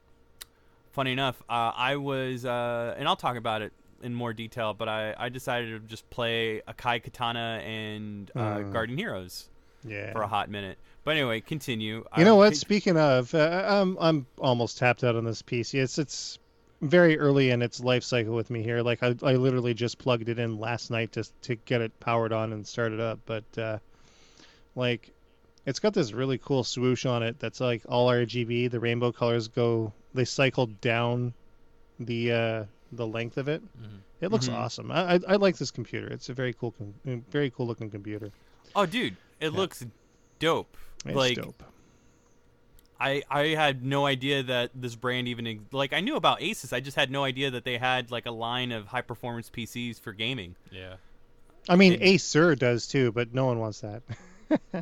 funny 0.92 1.12
enough, 1.14 1.42
uh, 1.50 1.72
I 1.76 1.96
was 1.96 2.46
uh, 2.46 2.96
and 2.98 3.08
I'll 3.08 3.16
talk 3.16 3.38
about 3.38 3.62
it 3.64 3.74
in 4.04 4.14
more 4.14 4.34
detail, 4.34 4.74
but 4.76 4.88
I, 4.88 5.16
I 5.18 5.30
decided 5.30 5.82
to 5.82 5.88
just 5.88 6.08
play 6.12 6.62
Akai 6.68 7.02
Katana 7.04 7.60
and 7.66 8.30
uh, 8.36 8.40
Mm. 8.60 8.72
Guardian 8.72 8.98
Heroes 9.00 9.50
Yeah. 9.84 10.12
for 10.12 10.22
a 10.22 10.28
hot 10.28 10.50
minute. 10.50 10.78
But 11.04 11.12
anyway, 11.18 11.42
continue. 11.42 12.06
You 12.18 12.26
know 12.26 12.34
Um, 12.34 12.38
what? 12.40 12.50
con- 12.50 12.56
Speaking 12.56 12.98
of, 12.98 13.34
uh, 13.34 13.66
I'm 13.68 13.98
I'm 14.00 14.26
almost 14.38 14.78
tapped 14.78 15.04
out 15.04 15.16
on 15.16 15.24
this 15.26 15.42
PC. 15.42 15.80
It's 15.82 15.98
it's 15.98 16.38
very 16.82 17.18
early 17.20 17.50
in 17.52 17.62
its 17.62 17.80
life 17.80 18.04
cycle 18.04 18.34
with 18.36 18.50
me 18.50 18.62
here. 18.64 18.82
Like 18.82 19.02
I, 19.04 19.16
I 19.24 19.34
literally 19.36 19.74
just 19.74 19.98
plugged 19.98 20.30
it 20.30 20.38
in 20.40 20.60
last 20.60 20.90
night 20.92 21.12
just 21.12 21.34
to 21.44 21.56
get 21.56 21.82
it 21.82 22.00
powered 22.00 22.32
on 22.34 22.54
and 22.54 22.66
started 22.68 23.00
up. 23.00 23.20
But 23.26 23.44
uh, 23.58 23.78
like, 24.76 25.12
it's 25.66 25.80
got 25.80 25.94
this 25.94 26.12
really 26.14 26.38
cool 26.38 26.64
swoosh 26.64 27.06
on 27.06 27.24
it 27.24 27.40
that's 27.40 27.60
like 27.60 27.84
all 27.90 28.08
RGB. 28.10 28.70
The 28.72 28.80
rainbow 28.80 29.12
colors 29.12 29.48
go 29.48 29.94
they 30.14 30.26
cycle 30.26 30.68
down 30.68 31.34
the 32.00 32.32
uh, 32.32 32.64
the 32.92 33.08
length 33.08 33.38
of 33.38 33.48
it. 33.48 33.62
Mhm. 33.64 34.00
It 34.22 34.32
looks 34.32 34.48
Mhm. 34.50 34.56
awesome. 34.56 34.92
I, 34.92 35.16
I 35.16 35.20
I 35.30 35.36
like 35.38 35.58
this 35.58 35.72
computer. 35.72 36.08
It's 36.08 36.30
a 36.30 36.34
very 36.34 36.54
cool 36.54 36.72
com- 36.72 37.24
very 37.32 37.50
cool 37.50 37.66
looking 37.68 37.90
computer. 37.90 38.32
Oh, 38.76 38.86
dude, 38.86 39.18
it 39.42 39.52
Yeah. 39.52 39.58
looks 39.60 39.86
dope. 40.40 40.78
It's 41.06 41.16
like 41.16 41.36
dope. 41.36 41.64
I 43.00 43.24
I 43.30 43.48
had 43.48 43.84
no 43.84 44.06
idea 44.06 44.44
that 44.44 44.72
this 44.76 44.96
brand 44.96 45.28
even 45.28 45.66
like 45.72 45.92
I 45.94 46.00
knew 46.02 46.16
about 46.16 46.40
Asus. 46.40 46.72
I 46.72 46.80
just 46.80 46.96
had 46.96 47.10
no 47.10 47.24
idea 47.24 47.50
that 47.52 47.64
they 47.66 47.78
had 47.78 48.12
like 48.12 48.26
a 48.28 48.32
line 48.32 48.72
of 48.72 48.88
high 48.88 49.02
performance 49.02 49.50
PCs 49.50 50.00
for 50.00 50.14
gaming. 50.14 50.56
Yeah. 50.72 50.96
I 51.68 51.76
mean, 51.76 51.94
it- 51.94 52.02
Acer 52.02 52.56
does 52.56 52.88
too, 52.88 53.12
but 53.12 53.34
no 53.34 53.46
one 53.46 53.60
wants 53.60 53.82
that. 53.82 54.04
Yeah, 54.74 54.82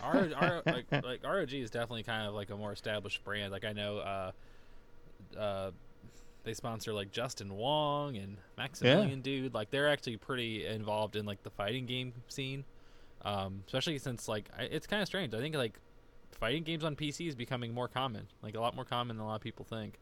R, 0.00 0.28
R, 0.34 0.62
like, 0.64 1.04
like 1.04 1.24
ROG 1.24 1.52
is 1.52 1.70
definitely 1.70 2.04
kind 2.04 2.26
of 2.26 2.34
like 2.34 2.48
a 2.50 2.56
more 2.56 2.72
established 2.72 3.22
brand. 3.24 3.52
Like 3.52 3.64
I 3.66 3.72
know, 3.74 3.98
uh, 3.98 4.32
uh, 5.38 5.70
they 6.44 6.54
sponsor 6.54 6.92
like 6.94 7.12
Justin 7.12 7.54
Wong 7.54 8.16
and 8.16 8.38
Maximilian 8.56 9.20
Dood. 9.20 9.52
Like 9.54 9.70
they're 9.70 9.90
actually 9.90 10.16
pretty 10.16 10.66
involved 10.66 11.16
in 11.16 11.26
like 11.26 11.42
the 11.42 11.50
fighting 11.50 11.84
game 11.84 12.14
scene. 12.28 12.64
Um, 13.24 13.62
especially 13.66 13.98
since 13.98 14.28
like 14.28 14.50
I, 14.58 14.64
it's 14.64 14.86
kind 14.86 15.00
of 15.02 15.06
strange. 15.08 15.34
I 15.34 15.38
think 15.38 15.54
like 15.54 15.78
fighting 16.32 16.62
games 16.64 16.84
on 16.84 16.96
PC 16.96 17.28
is 17.28 17.34
becoming 17.34 17.72
more 17.72 17.88
common. 17.88 18.26
Like 18.42 18.56
a 18.56 18.60
lot 18.60 18.74
more 18.74 18.84
common 18.84 19.16
than 19.16 19.24
a 19.24 19.28
lot 19.28 19.36
of 19.36 19.40
people 19.42 19.64
think. 19.64 19.98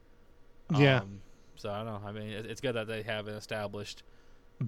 Yeah. 0.75 0.99
Um, 1.01 1.21
so 1.57 1.71
I 1.71 1.83
don't 1.83 1.87
know. 1.87 2.09
I 2.09 2.13
mean, 2.13 2.29
it, 2.31 2.47
it's 2.47 2.61
good 2.61 2.75
that 2.77 2.87
they 2.87 3.03
have 3.03 3.27
an 3.27 3.35
established 3.35 4.03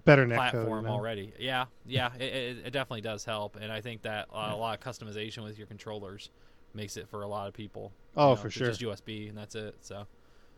Better 0.05 0.26
platform 0.26 0.86
you 0.86 0.90
already. 0.90 1.32
Yeah, 1.38 1.66
yeah, 1.86 2.11
it, 2.18 2.22
it, 2.22 2.57
it 2.66 2.70
definitely 2.72 3.03
does 3.03 3.24
help, 3.26 3.57
and 3.61 3.70
I 3.70 3.82
think 3.82 4.03
that 4.03 4.26
uh, 4.32 4.50
a 4.53 4.57
lot 4.57 4.78
of 4.78 4.82
customization 4.84 5.44
with 5.44 5.59
your 5.59 5.66
controllers 5.66 6.30
makes 6.74 6.96
it 6.96 7.09
for 7.09 7.22
a 7.22 7.28
lot 7.28 7.46
of 7.46 7.53
people. 7.55 7.92
you 8.16 8.22
Oh, 8.22 8.30
know, 8.30 8.36
for 8.36 8.50
sure. 8.50 8.68
Just 8.68 8.80
USB, 8.80 9.28
and 9.28 9.36
that's 9.36 9.55
it. 9.55 9.76
So 9.82 10.07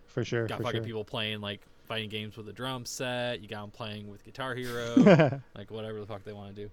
For 0.07 0.25
sure. 0.25 0.47
got 0.47 0.59
For 0.59 0.65
fucking 0.65 0.79
sure. 0.81 0.85
people 0.85 1.05
playing 1.05 1.41
like 1.41 1.63
fighting 1.85 2.11
games 2.11 2.37
with 2.37 2.49
a 2.49 2.53
drum 2.53 2.87
set. 2.87 3.41
You 3.41 3.49
got 3.49 3.63
them 3.63 3.71
playing 3.73 4.09
with 4.09 4.25
Guitar 4.25 4.55
Hero, 4.57 4.95
like 5.57 5.71
whatever 5.71 5.99
the 5.99 6.07
fuck 6.07 6.23
they 6.25 6.33
want 6.33 6.55
to 6.55 6.63
do. 6.65 6.71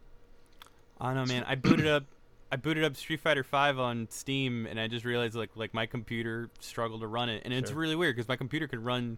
I 1.01 1.13
don't 1.13 1.15
know, 1.15 1.33
man. 1.33 1.43
I 1.47 1.55
booted 1.55 1.87
up 1.87 2.03
I 2.51 2.57
booted 2.57 2.83
up 2.83 2.95
Street 2.95 3.19
Fighter 3.21 3.43
Five 3.43 3.79
on 3.79 4.07
Steam, 4.11 4.65
and 4.67 4.79
I 4.79 4.87
just 4.87 5.03
realized 5.05 5.35
like 5.35 5.49
like 5.55 5.73
my 5.73 5.85
computer 5.85 6.49
struggled 6.59 7.01
to 7.01 7.07
run 7.07 7.27
it, 7.29 7.41
and 7.43 7.53
it's 7.53 7.71
really 7.71 7.95
weird 7.95 8.15
because 8.15 8.27
my 8.29 8.35
computer 8.35 8.67
could 8.67 8.83
run 8.85 9.17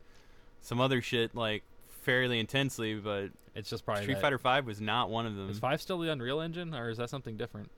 some 0.61 0.79
other 0.79 1.01
shit 1.01 1.35
like 1.35 1.63
fairly 2.03 2.39
intensely, 2.39 2.95
but 2.95 3.29
It's 3.55 3.69
just 3.69 3.85
probably 3.85 4.03
Street 4.03 4.15
that- 4.15 4.21
Fighter 4.21 4.37
Five 4.37 4.65
was 4.65 4.79
not 4.79 5.09
one 5.09 5.25
of 5.25 5.35
them. 5.35 5.49
Is 5.49 5.59
five 5.59 5.81
still 5.81 5.99
the 5.99 6.09
Unreal 6.09 6.39
Engine, 6.41 6.73
or 6.73 6.89
is 6.89 6.97
that 6.97 7.09
something 7.09 7.35
different? 7.37 7.69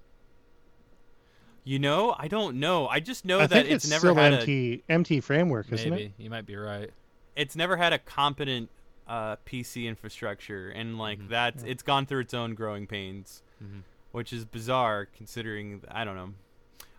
You 1.63 1.79
know, 1.79 2.15
I 2.17 2.27
don't 2.27 2.59
know. 2.59 2.87
I 2.87 2.99
just 2.99 3.25
know 3.25 3.39
I 3.39 3.47
that 3.47 3.49
think 3.49 3.69
it's, 3.71 3.85
it's, 3.85 3.89
never 3.91 4.07
still 4.11 4.15
had 4.15 4.33
a 4.33 4.37
MT 4.41 4.83
MT 4.87 5.19
framework, 5.21 5.71
isn't 5.71 5.89
Maybe 5.89 6.03
it? 6.03 6.11
you 6.19 6.29
might 6.29 6.45
be 6.45 6.55
right. 6.55 6.91
it's 7.35 7.55
never 7.55 7.75
had 7.77 7.91
a 7.91 7.97
competent 7.99 8.69
uh, 9.07 9.35
PC 9.47 9.85
infrastructure, 9.87 10.69
and 10.69 10.97
like 10.99 11.19
Mhm. 11.19 11.29
that's 11.29 11.63
it's 11.63 11.81
gone 11.83 12.05
through 12.05 12.21
its 12.21 12.33
own 12.35 12.53
growing 12.55 12.85
pains, 12.87 13.41
Mhm. 13.63 13.81
Which 14.15 14.31
is 14.33 14.45
bizarre 14.45 15.07
considering 15.17 15.81
I 15.91 16.05
don't 16.05 16.15
know. 16.15 16.33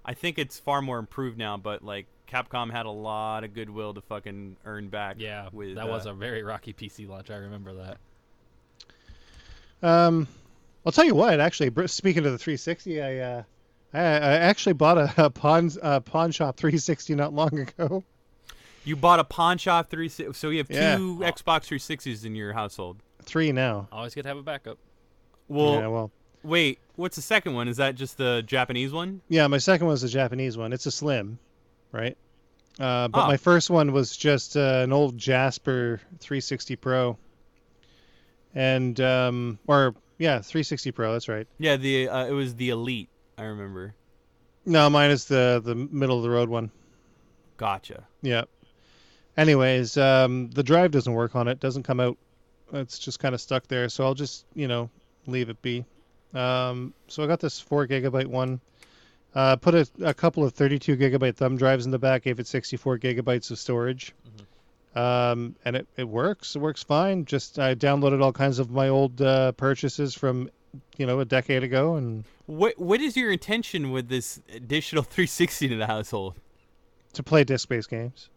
I 0.05 0.14
think 0.14 0.39
it's 0.39 0.59
far 0.59 0.83
more 0.83 0.99
improved 0.99 1.39
now, 1.39 1.57
but 1.57 1.83
like 1.83 2.07
Capcom 2.31 2.71
had 2.71 2.87
a 2.87 2.91
lot 2.91 3.43
of 3.45 3.55
goodwill 3.55 3.95
to 3.95 4.01
fucking 4.03 4.57
earn 4.64 4.89
back. 4.89 5.17
Yeah, 5.19 5.49
with 5.53 5.77
that 5.77 5.89
was 5.89 6.07
uh, 6.07 6.11
a 6.11 6.14
very 6.14 6.43
rocky 6.43 6.73
PC 6.73 7.09
launch. 7.09 7.31
I 7.31 7.37
remember 7.37 7.73
that. 7.75 7.99
Um, 9.83 10.29
I'll 10.85 10.93
tell 10.93 11.05
you 11.05 11.14
what. 11.14 11.41
Actually, 11.41 11.71
speaking 11.89 12.25
of 12.27 12.33
the 12.33 12.39
360, 12.39 13.03
I 13.03 13.19
uh, 13.19 13.43
I, 13.93 14.01
I 14.01 14.33
actually 14.39 14.75
bought 14.75 14.99
a, 14.99 15.12
a 15.27 15.31
pawn 15.31 15.71
uh, 15.83 16.01
pawn 16.01 16.31
shop 16.33 16.57
360 16.57 17.14
not 17.14 17.33
long 17.33 17.59
ago. 17.59 18.05
you 18.85 18.95
bought 18.97 19.19
a 19.21 19.25
pawn 19.25 19.59
shop 19.59 19.89
360. 19.91 20.33
So 20.39 20.51
you 20.51 20.59
have 20.59 20.71
Yeah. 20.71 20.97
two 20.97 21.19
Xbox 21.21 21.67
360s 21.69 22.25
in 22.25 22.35
your 22.35 22.53
household. 22.53 22.99
Three 23.23 23.51
now. 23.53 23.89
Always 23.91 24.14
good 24.14 24.23
to 24.23 24.29
have 24.29 24.39
a 24.39 24.43
backup. 24.43 24.79
Well, 25.49 25.75
yeah, 25.75 25.87
well, 25.89 26.11
wait, 26.43 26.79
what's 26.97 27.16
the 27.16 27.22
second 27.22 27.55
one? 27.55 27.68
Is 27.68 27.76
that 27.78 27.94
just 27.94 28.16
the 28.18 28.42
Japanese 28.47 28.92
one? 28.92 29.20
yeah. 29.28 29.47
My 29.47 29.59
second 29.59 29.86
one 29.86 29.92
was 29.92 30.03
the 30.03 30.09
Japanese 30.09 30.57
one. 30.59 30.72
It's 30.72 30.86
a 30.86 30.90
slim, 30.90 31.38
right? 31.92 32.16
Uh, 32.78 33.09
but 33.09 33.24
Oh. 33.24 33.26
my 33.28 33.36
first 33.38 33.70
one 33.70 33.92
was 33.92 34.14
just 34.16 34.57
uh, 34.57 34.80
an 34.84 34.92
old 34.92 35.16
Jasper 35.16 36.01
360 36.20 36.76
Pro, 36.76 37.16
and 38.55 38.99
um, 39.01 39.59
or 39.66 39.94
yeah, 40.18 40.40
360 40.40 40.90
Pro. 40.92 41.12
That's 41.12 41.28
right. 41.28 41.47
Yeah, 41.59 41.76
the 41.76 42.09
uh, 42.09 42.26
it 42.26 42.32
was 42.32 42.55
the 42.55 42.70
Elite. 42.70 43.09
I 43.38 43.44
remember. 43.44 43.94
No, 44.64 44.88
mine 44.90 45.11
is 45.11 45.26
the 45.26 45.61
the 45.64 45.74
middle 45.74 46.16
of 46.16 46.22
the 46.22 46.30
road 46.30 46.49
one. 46.49 46.70
Gotcha. 47.57 48.05
Yeah. 48.22 48.42
Anyways, 49.36 49.97
um, 49.99 50.51
the 50.51 50.62
drive 50.62 50.90
doesn't 50.90 51.12
work 51.12 51.36
on 51.36 51.49
it. 51.49 51.61
Doesn't 51.61 51.82
come 51.82 52.01
out. 52.01 52.16
It's 52.72 52.99
just 52.99 53.20
kind 53.20 53.34
of 53.34 53.40
stuck 53.40 53.66
there. 53.68 53.88
So 53.88 54.05
I'll 54.05 54.14
just 54.14 54.44
you 54.55 54.68
know 54.68 54.90
leave 55.26 55.49
it 55.51 55.61
be. 55.62 55.84
Um, 56.35 56.93
so 57.09 57.22
I 57.22 57.27
got 57.27 57.41
this 57.41 57.59
four 57.61 57.87
gigabyte 57.87 58.27
one. 58.27 58.61
Uh, 59.35 59.57
put 59.57 59.74
a, 59.74 59.87
a 60.03 60.14
couple 60.14 60.45
of 60.45 60.55
32 60.55 60.97
gigabyte 60.97 61.37
thumb 61.37 61.57
drives 61.57 61.85
in 61.85 61.91
the 61.93 61.99
back. 61.99 62.22
Gave 62.24 62.41
it 62.41 62.47
64 62.47 62.99
gigabytes 62.99 63.51
of 63.51 63.59
storage. 63.59 64.14
Um, 64.95 65.55
and 65.66 65.77
it, 65.77 65.87
it 65.99 66.09
works. 66.09 66.57
It 66.57 66.61
works 66.61 66.83
fine. 66.83 67.27
Just 67.27 67.59
I 67.59 67.74
downloaded 67.74 68.22
all 68.22 68.33
kinds 68.33 68.59
of 68.59 68.70
my 68.70 68.89
old 68.89 69.20
uh, 69.20 69.53
purchases 69.53 70.14
from 70.14 70.51
you 70.97 71.07
know 71.07 71.20
a 71.20 71.24
decade 71.24 71.62
ago 71.62 71.97
and 71.97 72.24
What 72.47 72.79
what 72.79 73.01
is 73.01 73.16
your 73.16 73.31
intention 73.31 73.91
with 73.93 74.09
this 74.09 74.41
additional 74.55 75.03
360 75.05 75.68
to 75.68 75.77
the 75.77 75.87
household? 75.87 76.35
to 77.12 77.22
play 77.22 77.45
disc 77.45 77.68
based 77.68 77.89
games. 77.91 78.29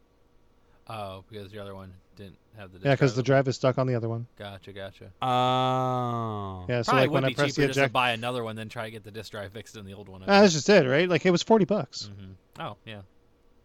Oh, 0.88 1.24
because 1.30 1.52
the 1.52 1.60
other 1.60 1.76
one 1.76 1.94
didn't 2.20 2.38
have 2.58 2.72
the. 2.72 2.80
Yeah, 2.80 2.94
because 2.94 3.16
the 3.16 3.24
drive. 3.24 3.46
drive 3.46 3.48
is 3.50 3.56
stuck 3.56 3.78
on 3.80 3.88
the 3.88 3.96
other 3.96 4.08
one. 4.08 4.28
Gotcha, 4.38 4.72
gotcha. 4.74 5.12
Oh. 5.22 6.66
Yeah, 6.70 6.82
so 6.84 6.92
Probably 6.92 7.02
like 7.08 7.10
would 7.10 7.14
when 7.16 7.26
I 7.26 7.28
be 7.30 7.34
press 7.34 7.56
cheaper 7.56 7.62
the 7.62 7.68
just 7.68 7.78
to 7.78 7.82
eject, 7.82 7.94
buy 7.94 8.12
another 8.12 8.44
one 8.44 8.56
than 8.56 8.70
try 8.70 8.86
to 8.86 8.92
get 8.92 9.04
the 9.04 9.12
disk 9.12 9.32
drive 9.32 9.52
fixed 9.54 9.76
in 9.76 9.86
the 9.86 9.94
old 9.94 10.10
one. 10.10 10.22
Ah, 10.24 10.42
that's 10.42 10.54
just 10.54 10.70
it, 10.70 10.88
right? 10.88 11.10
Like 11.10 11.26
it 11.26 11.32
was 11.32 11.42
40 11.44 11.66
bucks. 11.66 12.10
hmm 12.16 12.32
Oh 12.62 12.76
yeah. 12.86 13.02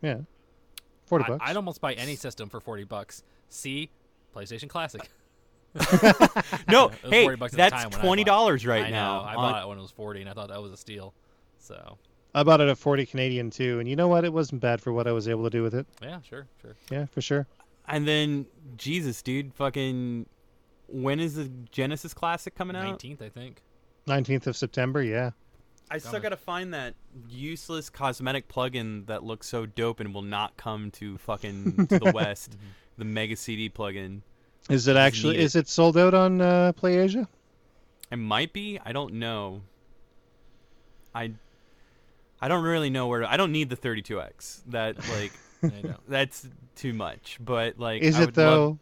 Yeah. 0.01 0.19
40 1.07 1.25
I, 1.25 1.29
bucks. 1.29 1.45
I'd 1.47 1.57
almost 1.57 1.81
buy 1.81 1.93
any 1.95 2.17
system 2.17 2.49
for 2.49 2.61
forty 2.61 2.85
bucks. 2.85 3.23
See, 3.51 3.91
PlayStation 4.35 4.69
Classic. 4.69 5.03
No, 6.69 6.87
It 6.89 7.03
was 7.03 7.11
hey, 7.11 7.23
40 7.25 7.37
bucks 7.37 7.53
at 7.53 7.57
the 7.57 7.57
that's 7.57 7.73
time 7.83 7.91
when 7.91 8.01
I 8.01 8.05
twenty 8.05 8.25
dollars 8.25 8.65
right 8.65 8.85
I 8.87 8.91
now. 8.91 9.19
Know. 9.19 9.25
I 9.25 9.35
on- 9.35 9.53
bought 9.53 9.63
it 9.65 9.69
when 9.69 9.79
it 9.79 9.83
was 9.83 9.91
forty, 9.91 10.21
and 10.21 10.31
I 10.31 10.33
thought 10.33 10.49
that 10.49 10.63
was 10.63 10.73
a 10.73 10.77
steal. 10.77 11.13
So 11.59 11.99
I 12.35 12.43
bought 12.43 12.61
it 12.61 12.69
at 12.69 12.79
40 12.79 13.07
Canadian 13.07 13.51
too, 13.51 13.81
and 13.81 13.89
you 13.89 13.97
know 13.97 14.09
what? 14.09 14.25
It 14.25 14.33
wasn't 14.33 14.61
bad 14.61 14.81
for 14.81 14.93
what 14.93 15.07
I 15.07 15.13
was 15.13 15.29
able 15.29 15.45
to 15.45 15.51
do 15.51 15.63
with 15.63 15.75
it. 15.75 15.87
yeah, 16.03 16.21
sure, 16.29 16.47
sure. 16.63 16.75
Yeah, 16.91 17.07
for 17.07 17.21
sure. 17.21 17.47
And 17.89 18.07
then 18.07 18.47
Jesus, 18.77 19.23
dude, 19.23 19.55
fucking. 19.55 20.27
When 20.89 21.19
is 21.19 21.35
the 21.35 21.51
Genesis 21.71 22.15
Classic 22.15 22.55
coming 22.55 22.77
out? 22.77 22.85
Nineteenth, 22.85 23.23
I 23.23 23.29
think. 23.29 23.63
19th 24.07 24.47
of 24.49 24.57
September, 24.57 25.03
yeah. 25.03 25.31
I 25.91 25.99
still 25.99 26.13
Dumbass. 26.13 26.23
gotta 26.23 26.37
find 26.37 26.75
that 26.75 26.95
useless 27.29 27.89
cosmetic 27.91 28.49
plugin 28.49 29.07
that 29.07 29.23
looks 29.25 29.47
so 29.49 29.65
dope 29.67 30.01
and 30.01 30.15
will 30.15 30.23
not 30.23 30.57
come 30.57 30.91
to 30.93 31.17
fucking 31.19 31.87
to 31.89 31.99
the 31.99 32.13
West. 32.15 32.57
The 32.99 33.05
Mega 33.05 33.37
CD 33.37 33.71
plugin. 33.71 34.21
Is 34.71 34.89
it 34.89 34.97
actually 34.97 35.39
Is 35.39 35.57
it 35.57 35.69
sold 35.69 35.97
out 35.97 36.15
on 36.15 36.41
uh, 36.41 36.73
PlayAsia? 36.73 37.27
It 38.11 38.17
might 38.17 38.53
be. 38.53 38.79
I 38.85 38.93
don't 38.93 39.15
know. 39.15 39.63
I. 41.15 41.33
I 42.41 42.49
don't 42.49 42.65
really 42.65 42.91
know 42.91 43.07
where. 43.07 43.21
To, 43.21 43.31
I 43.31 43.37
don't 43.37 43.53
need 43.53 43.71
the 43.71 43.77
32x. 43.77 44.63
That 44.69 44.97
like 45.11 45.33
I 45.65 45.83
know. 45.83 45.97
that's 46.09 46.47
too 46.77 46.93
much. 46.93 47.39
But 47.41 47.79
like, 47.79 48.03
Is 48.03 48.17
I 48.17 48.23
it 48.23 48.27
would 48.27 48.37
love- 48.37 48.47
though? 48.55 48.79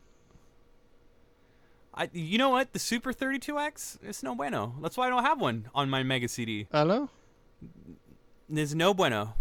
I, 1.95 2.09
you 2.15 2.39
know 2.39 2.49
what? 2.49 2.73
The 2.73 2.79
Super 2.79 3.13
32X, 3.13 3.99
it's 4.03 4.23
no 4.23 4.35
bueno. 4.35 4.75
That's 4.81 4.97
why 4.97 5.09
I 5.09 5.11
don't 5.11 5.25
have 5.25 5.39
one 5.41 5.69
on 5.75 5.91
my 5.91 6.03
Mega 6.03 6.27
CD. 6.27 6.67
Hello. 6.73 7.11
There's 8.49 8.75
no 8.75 8.95
bueno. 8.95 9.35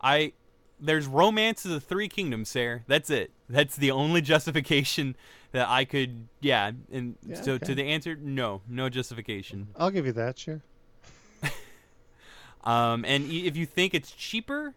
I 0.00 0.32
there's 0.78 1.06
Romance 1.08 1.64
of 1.64 1.72
the 1.72 1.80
Three 1.80 2.08
Kingdoms 2.08 2.52
there. 2.52 2.84
That's 2.86 3.10
it. 3.10 3.32
That's 3.48 3.74
the 3.76 3.90
only 3.90 4.20
justification 4.20 5.16
that 5.50 5.68
I 5.68 5.84
could. 5.84 6.28
Yeah, 6.40 6.70
and 6.92 7.16
Yeah, 7.26 7.40
so 7.42 7.52
okay. 7.54 7.66
to 7.66 7.74
the 7.74 7.84
answer, 7.84 8.14
no, 8.16 8.62
no 8.68 8.88
justification. 8.88 9.68
I'll 9.76 9.90
give 9.90 10.06
you 10.06 10.12
that, 10.12 10.38
sure. 10.38 10.62
Um, 12.64 13.04
and 13.04 13.28
if 13.30 13.56
you 13.56 13.66
think 13.66 13.92
it's 13.92 14.12
cheaper, 14.12 14.74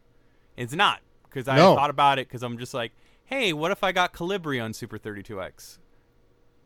it's 0.58 0.74
not 0.74 1.02
because 1.36 1.50
I 1.50 1.58
No. 1.58 1.76
thought 1.76 1.90
about 1.90 2.18
it 2.18 2.28
because 2.30 2.42
I'm 2.44 2.58
just 2.58 2.74
like, 2.74 2.94
hey, 3.26 3.52
what 3.52 3.70
if 3.72 3.84
I 3.84 3.92
got 3.92 4.14
Kolibri 4.14 4.64
on 4.64 4.74
Super 4.74 4.98
32X? 4.98 5.78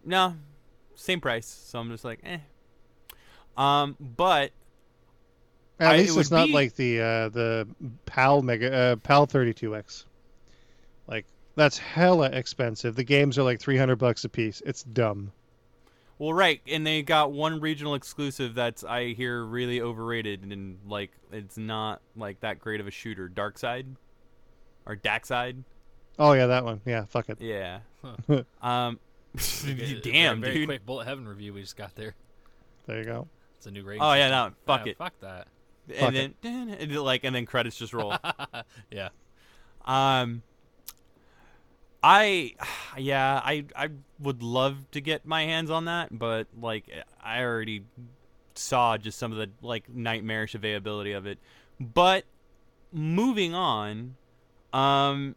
No, 0.05 0.35
same 0.95 1.19
price. 1.19 1.47
So 1.47 1.79
I'm 1.79 1.89
just 1.89 2.05
like, 2.05 2.19
eh. 2.23 2.37
Um, 3.57 3.97
but 3.99 4.51
At 5.79 5.91
I- 5.91 5.95
it 5.95 5.99
least 6.01 6.17
it's 6.17 6.31
not 6.31 6.47
be- 6.47 6.53
like 6.53 6.75
the 6.75 7.01
uh, 7.01 7.29
the 7.29 7.67
PAL 8.05 8.43
Mega 8.43 8.73
uh, 8.73 8.95
PAL 8.97 9.27
32X. 9.27 10.05
Like 11.07 11.25
that's 11.55 11.77
hella 11.79 12.29
expensive. 12.29 12.95
The 12.95 13.03
games 13.03 13.37
are 13.37 13.43
like 13.43 13.59
300 13.59 13.95
bucks 13.97 14.23
a 14.23 14.29
piece. 14.29 14.61
It's 14.65 14.83
dumb. 14.83 15.31
Well, 16.19 16.33
right, 16.33 16.61
and 16.67 16.85
they 16.85 17.01
got 17.01 17.31
one 17.31 17.61
regional 17.61 17.95
exclusive 17.95 18.53
that's 18.53 18.83
I 18.83 19.13
hear 19.13 19.43
really 19.43 19.81
overrated 19.81 20.43
and 20.43 20.77
like 20.85 21.11
it's 21.31 21.57
not 21.57 22.01
like 22.15 22.41
that 22.41 22.59
great 22.59 22.79
of 22.81 22.87
a 22.87 22.91
shooter. 22.91 23.27
Darxide 23.29 23.95
or 24.89 24.95
Darxide, 24.97 25.63
Oh 26.17 26.33
yeah, 26.33 26.47
that 26.47 26.65
one. 26.65 26.81
Yeah, 26.85 27.05
fuck 27.05 27.29
it. 27.29 27.39
yeah. 27.39 27.79
Huh. 28.03 28.43
um, 28.61 28.99
Okay, 29.63 29.99
damn, 30.03 30.41
very, 30.41 30.53
dude. 30.55 30.67
quick 30.67 30.85
Bullet 30.85 31.05
Heaven 31.05 31.25
review 31.27 31.53
we 31.53 31.61
just 31.61 31.77
got 31.77 31.95
there. 31.95 32.15
There 32.87 32.97
you 32.97 33.05
go. 33.05 33.27
It's 33.57 33.67
a 33.67 33.71
new 33.71 33.83
rating. 33.83 34.01
Oh 34.01 34.13
yeah, 34.13 34.27
system. 34.29 34.53
no, 34.67 34.73
fuck 34.73 34.85
Yeah, 34.85 34.91
it. 34.91 34.97
Fuck 34.97 35.13
that. 35.21 35.47
Fuck 35.87 36.01
And 36.01 36.15
then 36.15 36.33
and 36.43 36.91
then, 36.91 36.95
like 36.97 37.23
and 37.23 37.33
then 37.35 37.45
credits 37.45 37.77
just 37.77 37.93
roll. 37.93 38.15
yeah. 38.91 39.09
Um, 39.85 40.41
I, 42.03 42.55
yeah, 42.97 43.39
I 43.43 43.65
I 43.75 43.89
would 44.19 44.41
love 44.43 44.89
to 44.91 45.01
get 45.01 45.25
my 45.25 45.43
hands 45.43 45.69
on 45.69 45.85
that, 45.85 46.17
but 46.17 46.47
like 46.59 46.85
I 47.23 47.43
already 47.43 47.83
saw 48.55 48.97
just 48.97 49.17
some 49.19 49.31
of 49.31 49.37
the 49.37 49.49
like 49.61 49.87
nightmarish 49.89 50.55
availability 50.55 51.11
of 51.13 51.25
it. 51.25 51.37
But 51.79 52.25
moving 52.91 53.53
on, 53.53 54.15
um, 54.73 55.35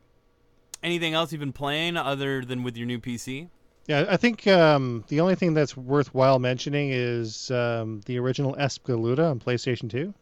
anything 0.82 1.14
else 1.14 1.32
you've 1.32 1.40
been 1.40 1.52
playing 1.52 1.96
other 1.96 2.44
than 2.44 2.62
with 2.62 2.76
your 2.76 2.86
new 2.86 2.98
PC? 2.98 3.48
Yeah, 3.86 4.06
I 4.08 4.16
think 4.16 4.46
um, 4.46 5.04
the 5.08 5.20
only 5.20 5.34
thing 5.34 5.54
that's 5.54 5.76
worthwhile 5.76 6.38
mentioning 6.38 6.90
is 6.92 7.50
um, 7.50 8.00
the 8.06 8.18
original 8.18 8.54
Espgaluda 8.54 9.30
on 9.30 9.40
PlayStation 9.40 9.90
2. 9.90 10.14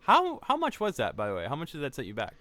How 0.00 0.40
how 0.42 0.56
much 0.56 0.80
was 0.80 0.96
that, 0.96 1.14
by 1.16 1.28
the 1.28 1.34
way? 1.34 1.46
How 1.46 1.54
much 1.54 1.72
did 1.72 1.82
that 1.82 1.94
set 1.94 2.06
you 2.06 2.14
back? 2.14 2.34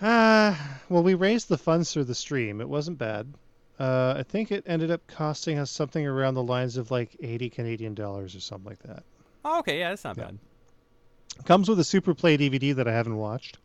Uh, 0.00 0.54
well, 0.88 1.02
we 1.02 1.14
raised 1.14 1.48
the 1.48 1.58
funds 1.58 1.92
through 1.92 2.04
the 2.04 2.14
stream. 2.14 2.60
It 2.60 2.68
wasn't 2.68 2.98
bad. 2.98 3.34
Uh, 3.78 4.14
I 4.18 4.22
think 4.22 4.52
it 4.52 4.62
ended 4.66 4.90
up 4.90 5.06
costing 5.06 5.58
us 5.58 5.70
something 5.70 6.06
around 6.06 6.34
the 6.34 6.42
lines 6.42 6.76
of 6.76 6.90
like 6.90 7.16
80 7.20 7.50
Canadian 7.50 7.94
dollars 7.94 8.36
or 8.36 8.40
something 8.40 8.68
like 8.70 8.78
that. 8.84 9.02
Oh, 9.44 9.58
okay, 9.60 9.78
yeah, 9.78 9.88
that's 9.88 10.04
not 10.04 10.16
Yeah. 10.16 10.24
bad. 10.26 10.38
Comes 11.44 11.68
with 11.68 11.80
a 11.80 11.84
Super 11.84 12.14
Play 12.14 12.36
DVD 12.36 12.74
that 12.76 12.88
I 12.88 12.92
haven't 12.92 13.16
watched. 13.16 13.58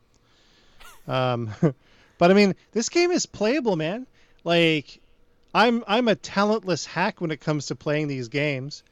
Um, 1.08 1.52
but 2.18 2.32
I 2.32 2.34
mean, 2.34 2.56
this 2.72 2.90
game 2.90 3.12
is 3.12 3.26
playable, 3.26 3.76
man. 3.76 4.08
Like, 4.44 5.02
I'm 5.54 5.84
I'm 5.88 6.08
a 6.08 6.16
talentless 6.16 6.86
hack 6.86 7.22
when 7.22 7.32
it 7.32 7.42
comes 7.42 7.68
to 7.68 7.76
playing 7.76 8.08
these 8.08 8.28
games, 8.28 8.84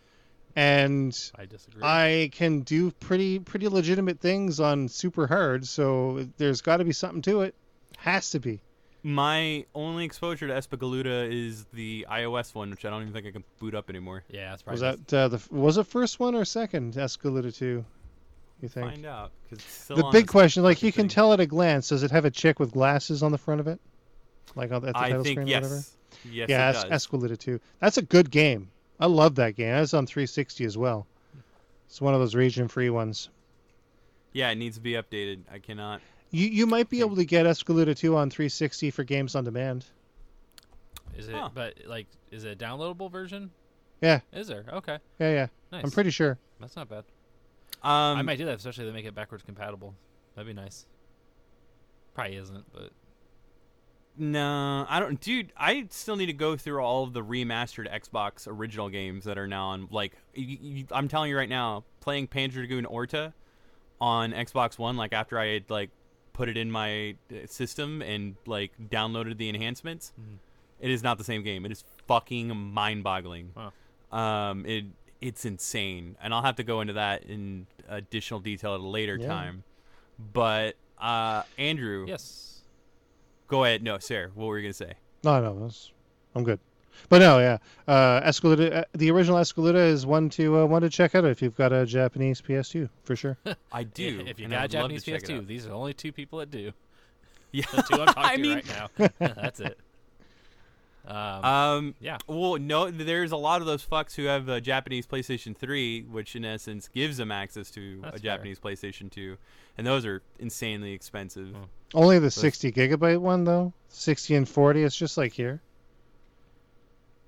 and 0.56 1.18
I 1.36 1.46
disagree. 1.46 1.82
I 1.84 2.30
can 2.32 2.62
do 2.62 2.92
pretty 2.92 3.40
pretty 3.40 3.68
legitimate 3.68 4.20
things 4.20 4.60
on 4.60 4.88
super 4.88 5.28
hard. 5.28 5.68
So 5.68 6.28
there's 6.38 6.62
got 6.62 6.78
to 6.78 6.86
be 6.86 6.94
something 6.94 7.22
to 7.24 7.42
it. 7.42 7.56
Has 7.98 8.32
to 8.32 8.40
be. 8.40 8.62
My 9.06 9.66
only 9.76 10.06
exposure 10.06 10.48
to 10.48 10.54
Espgaluda 10.54 11.30
is 11.30 11.66
the 11.74 12.06
iOS 12.10 12.56
one, 12.56 12.70
which 12.70 12.86
I 12.86 12.90
don't 12.90 13.02
even 13.02 13.14
think 13.14 13.28
I 13.28 13.32
can 13.32 13.44
boot 13.60 13.76
up 13.76 13.90
anymore. 13.90 14.24
Yeah, 14.30 14.52
that's 14.52 14.62
probably 14.62 14.82
Was 14.82 14.98
that 15.08 15.14
uh, 15.14 15.28
the 15.28 15.42
was 15.52 15.78
it 15.78 15.88
first 15.88 16.22
one 16.22 16.36
or 16.36 16.46
second 16.46 16.94
Espgaluda 16.94 17.56
two? 17.56 17.84
You 18.64 18.70
think? 18.70 18.88
Find 18.92 19.06
out 19.06 19.32
because 19.44 19.60
it's 19.64 19.74
still 19.74 19.98
the 19.98 20.06
on 20.06 20.12
big 20.14 20.28
question, 20.28 20.64
like 20.64 20.78
fucking 20.78 20.88
you 20.88 20.94
can 20.94 21.08
tell 21.10 21.34
at 21.34 21.40
a 21.42 21.46
glance, 21.46 21.90
does 21.90 22.02
it 22.02 22.12
have 22.12 22.24
a 22.24 22.32
chick 22.32 22.60
with 22.62 22.72
glasses 22.72 23.22
on 23.22 23.32
the 23.34 23.38
front 23.38 23.60
of 23.60 23.68
it, 23.68 23.78
like 24.56 24.72
on, 24.72 24.78
at 24.86 24.94
the 24.94 24.98
I 24.98 25.10
title 25.10 25.24
think 25.24 25.40
screen 25.42 25.54
or 25.54 25.58
whatever? 25.58 25.76
yes, 25.76 25.96
yes, 26.32 26.50
yeah, 26.50 26.70
it 26.70 26.76
Es- 26.78 26.84
does. 26.86 27.08
Espgaluda 27.08 27.38
2. 27.38 27.60
That's 27.80 27.98
a 27.98 28.02
good 28.02 28.32
game. 28.32 28.72
I 29.02 29.08
love 29.08 29.36
that 29.36 29.58
game. 29.58 29.74
That's 29.74 29.94
on 29.94 30.06
360 30.08 30.64
as 30.64 30.78
well. 30.78 31.06
It's 31.88 32.00
one 32.00 32.14
of 32.14 32.22
those 32.22 32.36
region-free 32.36 32.90
ones. 32.90 33.28
yeah, 34.32 34.50
it 34.50 34.56
needs 34.56 34.78
to 34.78 34.82
be 34.82 34.94
updated. 34.94 35.42
I 35.52 35.60
cannot. 35.60 36.00
You 36.32 36.48
you 36.48 36.66
might 36.66 36.90
be 36.90 37.04
Okay. 37.04 37.06
able 37.06 37.18
to 37.18 37.26
get 37.26 37.46
Espgaluda 37.46 37.98
2 37.98 38.16
on 38.16 38.30
360 38.30 38.92
for 38.92 39.04
games 39.04 39.36
on 39.36 39.44
demand. 39.44 39.84
Is 41.18 41.28
it? 41.28 41.36
Huh. 41.36 41.50
But 41.54 41.80
like, 41.86 42.08
is 42.32 42.46
it 42.46 42.54
a 42.60 42.66
downloadable 42.66 43.12
version? 43.12 43.52
Yeah. 44.02 44.22
Is 44.32 44.48
there? 44.48 44.64
Okay. 44.72 45.00
Yeah, 45.20 45.32
yeah. 45.34 45.48
Nice. 45.72 45.84
I'm 45.84 45.92
pretty 45.92 46.10
sure. 46.12 46.38
That's 46.62 46.76
not 46.78 46.88
bad. 46.90 47.04
Um, 47.84 48.18
I 48.18 48.22
might 48.22 48.38
do 48.38 48.46
that, 48.46 48.58
especially 48.58 48.86
if 48.86 48.92
they 48.92 48.96
make 48.96 49.06
it 49.06 49.14
backwards 49.16 49.44
compatible. 49.44 49.94
That'd 50.36 50.48
be 50.56 50.60
nice. 50.60 50.86
Probably 52.14 52.38
isn't, 52.38 52.66
but 52.74 52.92
No, 54.18 54.86
I 54.88 55.00
don't, 55.00 55.20
dude. 55.20 55.52
I 55.58 55.88
still 55.90 56.16
need 56.16 56.28
to 56.28 56.34
go 56.34 56.56
through 56.56 56.82
all 56.84 57.04
of 57.04 57.14
the 57.14 57.24
remastered 57.24 57.92
Xbox 57.92 58.48
original 58.48 58.90
games 58.90 59.26
that 59.26 59.38
are 59.40 59.48
now 59.48 59.68
on. 59.70 59.88
Like, 59.90 60.14
I'm 60.92 61.08
telling 61.08 61.30
you 61.32 61.38
right 61.38 61.50
now, 61.50 61.84
playing 62.00 62.28
Panzer 62.28 62.54
Dragoon 62.54 62.86
Orta 62.86 63.34
on 64.00 64.32
Xbox 64.32 64.78
One, 64.78 64.98
like 64.98 65.14
after 65.14 65.40
I 65.40 65.48
had 65.48 65.70
like 65.70 65.90
put 66.34 66.48
it 66.50 66.58
in 66.58 66.70
my 66.72 67.16
uh, 67.32 67.46
system 67.48 68.02
and 68.02 68.36
like 68.46 68.72
downloaded 68.90 69.38
the 69.38 69.50
enhancements, 69.50 70.14
Mhm. 70.20 70.38
it 70.80 70.92
is 70.92 71.02
not 71.04 71.18
the 71.18 71.24
same 71.24 71.42
game. 71.44 71.66
It 71.66 71.72
is 71.72 71.84
fucking 72.08 72.56
mind-boggling. 72.56 73.54
Wow. 73.56 73.72
Um, 74.52 74.66
it 74.68 74.86
it's 75.24 75.46
insane, 75.46 76.18
and 76.22 76.34
I'll 76.34 76.42
have 76.44 76.58
to 76.58 76.64
go 76.64 76.82
into 76.82 76.94
that 76.94 77.24
in 77.24 77.66
additional 77.88 78.40
detail 78.42 78.74
at 78.76 78.82
a 78.82 78.84
later 78.88 79.16
Yeah. 79.20 79.28
time. 79.28 79.64
But 80.34 80.76
uh, 81.00 81.44
Andrew, 81.58 82.06
yes. 82.08 82.62
go 83.48 83.64
ahead. 83.64 83.82
No, 83.84 83.98
Sarah, 84.00 84.30
what 84.36 84.46
were 84.48 84.58
you 84.60 84.64
gonna 84.66 84.74
say? 84.74 84.94
No, 85.24 85.42
no, 85.42 85.60
that's, 85.62 85.92
I'm 86.36 86.44
good. 86.44 86.60
But 87.10 87.20
no, 87.20 87.40
yeah. 87.40 87.58
Uh, 87.88 88.22
Espgaluda, 88.22 88.76
uh, 88.80 88.84
the 88.94 89.10
original 89.10 89.40
Espgaluda 89.40 89.88
is 89.88 90.06
one 90.06 90.30
to 90.32 90.60
uh, 90.60 90.66
one 90.66 90.82
to 90.84 90.90
check 90.90 91.16
out 91.16 91.26
if 91.26 91.42
you've 91.42 91.56
got 91.56 91.74
a 91.74 91.86
Japanese 91.86 92.40
PS2 92.42 92.88
for 93.04 93.16
sure. 93.16 93.38
I 93.72 93.84
do. 93.84 94.24
If 94.28 94.40
you 94.40 94.46
and 94.46 94.52
got 94.52 94.60
a 94.60 94.64
I'd 94.64 94.74
love 94.74 94.92
Japanese 94.92 95.04
check 95.04 95.24
PS2, 95.24 95.48
these 95.48 95.66
are 95.66 95.70
the 95.70 95.76
only 95.76 95.94
two 95.94 96.12
people 96.12 96.40
that 96.40 96.52
do. 96.52 96.72
yeah, 97.52 97.66
The 97.76 97.82
two 97.82 98.02
I'm 98.02 98.08
talking 98.08 98.14
I 98.24 98.36
to 98.36 98.42
mean, 98.42 98.54
right 98.56 98.68
now. 99.00 99.08
That's 99.20 99.60
it. 99.62 99.80
Um, 101.06 101.46
um, 101.46 101.96
yeah. 102.00 102.18
well, 102.28 102.58
no, 102.58 102.90
there's 102.90 103.32
a 103.34 103.38
lot 103.38 103.60
of 103.60 103.68
those 103.68 103.86
fucks 103.86 104.16
who 104.16 104.24
have 104.24 104.48
a 104.48 104.62
Japanese 104.62 105.06
PlayStation 105.06 105.56
3, 105.56 106.04
which 106.04 106.36
in 106.36 106.46
essence 106.46 106.88
gives 106.88 107.18
them 107.18 107.32
access 107.32 107.70
to 107.72 108.00
That's 108.02 108.20
a 108.20 108.20
fair. 108.20 108.36
Japanese 108.36 108.60
PlayStation 108.60 109.12
2, 109.12 109.38
and 109.78 109.86
those 109.86 110.06
are 110.06 110.22
insanely 110.40 110.94
expensive. 110.94 111.54
Oh. 111.56 111.68
Only 111.94 112.20
the 112.20 112.32
60 112.32 112.72
gigabyte 112.72 113.20
one 113.20 113.44
though, 113.44 113.74
60 113.90 114.36
and 114.36 114.50
40. 114.50 114.84
It's 114.84 114.96
just 114.96 115.18
like 115.18 115.34
here. 115.34 115.62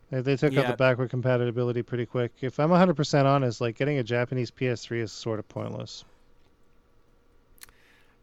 They, 0.09 0.21
they 0.21 0.37
took 0.37 0.55
out 0.57 0.67
the 0.67 0.77
backward 0.77 1.09
compatibility 1.09 1.81
pretty 1.81 2.05
quick. 2.05 2.31
If 2.41 2.59
I'm 2.59 2.69
100% 2.69 3.25
honest, 3.25 3.59
like 3.59 3.77
getting 3.77 3.97
a 3.97 4.03
Japanese 4.03 4.51
PS3 4.51 5.01
is 5.01 5.11
sort 5.11 5.39
of 5.39 5.47
pointless. 5.49 6.05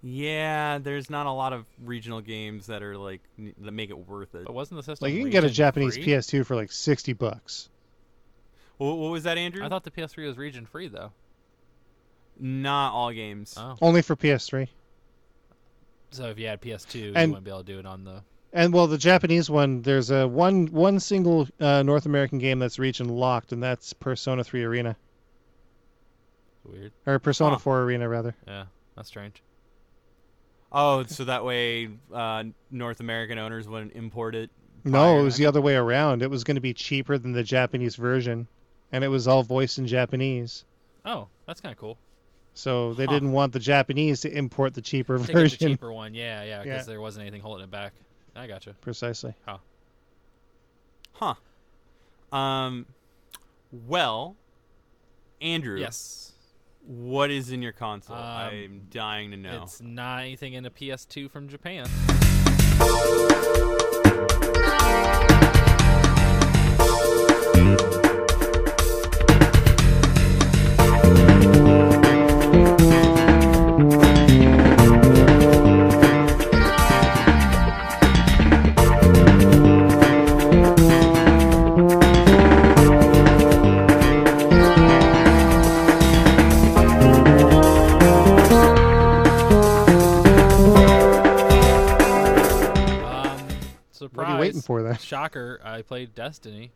Yeah, 0.05 0.79
there's 0.79 1.09
not 1.11 1.27
a 1.27 1.31
lot 1.31 1.53
of 1.53 1.65
regional 1.85 2.21
games 2.21 2.67
that 2.67 2.83
are 2.83 2.97
like 2.99 3.21
that 3.59 3.71
make 3.71 3.91
it 3.91 4.09
worth 4.09 4.35
it. 4.35 4.45
But 4.47 4.53
wasn't 4.55 4.79
the 4.81 4.83
system 4.83 5.07
Like 5.07 5.15
you 5.15 5.23
can 5.23 5.31
get 5.31 5.45
a 5.45 5.51
Japanese 5.51 5.95
free? 5.95 6.07
PS2 6.07 6.45
for 6.45 6.57
like 6.57 6.73
60 6.73 7.13
bucks. 7.13 7.69
What, 8.79 8.97
what 8.97 9.13
was 9.13 9.23
that, 9.25 9.39
Andrew? 9.39 9.65
I 9.65 9.69
thought 9.69 9.85
the 9.85 9.93
PS3 9.93 10.27
was 10.27 10.37
region 10.37 10.67
free 10.67 10.89
though. 10.89 11.13
not 12.39 12.93
all 12.93 13.13
games. 13.13 13.55
Oh, 13.57 13.77
Only 13.81 14.03
for 14.03 14.17
PS3. 14.17 14.67
so 16.11 16.31
if 16.31 16.39
you 16.39 16.49
had 16.49 16.61
PS2, 16.61 16.95
you 16.95 17.13
wouldn't 17.13 17.45
be 17.45 17.51
able 17.51 17.61
to 17.61 17.73
do 17.73 17.79
it 17.79 17.87
on 17.87 18.03
the. 18.03 18.23
And 18.53 18.75
well, 18.75 18.87
the 18.89 18.99
Japanese 18.99 19.49
one, 19.49 19.83
there's 19.83 20.11
a 20.11 20.27
one 20.27 20.67
one 20.67 20.99
single 21.01 21.47
uh, 21.61 21.83
North 21.85 22.07
American 22.07 22.39
game 22.39 22.59
that's 22.59 22.79
region 22.79 23.09
locked, 23.09 23.53
and 23.53 23.63
that's 23.63 23.93
Persona 23.93 24.43
3 24.45 24.65
Arena 24.65 24.97
Weird. 26.65 26.93
or 27.07 27.19
Persona 27.19 27.53
Huh. 27.55 27.59
4 27.61 27.83
Arena 27.85 28.09
rather. 28.09 28.35
Yeah, 28.49 28.65
that's 28.97 29.09
strange. 29.09 29.43
Oh, 30.73 31.05
so 31.05 31.25
that 31.25 31.45
way 31.45 31.91
uh, 32.13 32.45
North 32.71 33.01
American 33.01 33.39
owners 33.39 33.69
wouldn't 33.69 33.93
import 33.93 34.35
it. 34.35 34.51
No, 34.85 35.21
it 35.21 35.23
was 35.23 35.37
the 35.37 35.47
other 35.47 35.61
way 35.61 35.77
around. 35.77 36.23
It 36.23 36.31
was 36.31 36.43
going 36.45 36.55
to 36.57 36.61
be 36.61 36.73
cheaper 36.75 37.19
than 37.19 37.33
the 37.33 37.43
Japanese 37.45 37.95
version, 37.95 38.49
and 38.91 39.05
it 39.05 39.09
was 39.09 39.29
all 39.29 39.43
voiced 39.43 39.79
in 39.79 39.87
Japanese. 39.87 40.65
Oh, 41.05 41.29
that's 41.47 41.61
kind 41.61 41.73
of 41.73 41.79
cool. 41.79 41.99
So 42.55 42.95
they 42.95 43.05
Huh. 43.07 43.13
didn't 43.13 43.33
want 43.33 43.53
the 43.53 43.59
Japanese 43.61 44.21
to 44.23 44.31
import 44.37 44.75
the 44.75 44.83
cheaper 44.83 45.19
To 45.19 45.25
get 45.25 45.27
the 45.29 45.33
version. 45.33 45.69
cheaper 45.69 45.93
one, 45.93 46.15
yeah, 46.15 46.43
yeah, 46.43 46.63
because 46.63 46.87
Yeah. 46.87 46.93
there 46.93 47.01
wasn't 47.01 47.23
anything 47.23 47.41
holding 47.43 47.65
it 47.65 47.71
back. 47.71 47.93
I 48.35 48.47
gotcha. 48.47 48.75
Precisely. 48.81 49.35
Huh. 49.47 49.59
Huh. 51.13 51.35
Um. 52.37 52.87
Well, 53.87 54.37
Andrew. 55.41 55.79
Yes, 55.79 56.32
What 56.85 57.31
is 57.31 57.53
in 57.53 57.63
your 57.63 57.73
console? 57.73 58.17
Um, 58.17 58.23
I'm 58.23 58.87
dying 58.91 59.31
to 59.31 59.37
know. 59.37 59.63
it's 59.63 59.81
not 59.81 60.21
anything 60.21 60.55
in 60.55 60.67
a 60.67 60.71
PS2 60.71 61.31
from 61.31 61.49
Japan. 61.49 61.87
Surprise! 94.63 94.69
What 94.69 94.77
are 94.77 94.81
you 94.81 94.85
waiting 94.85 94.97
for 94.97 94.99
then? 94.99 94.99
Shocker! 94.99 95.61
I 95.65 95.83
played 95.83 96.15
Destiny. 96.15 96.73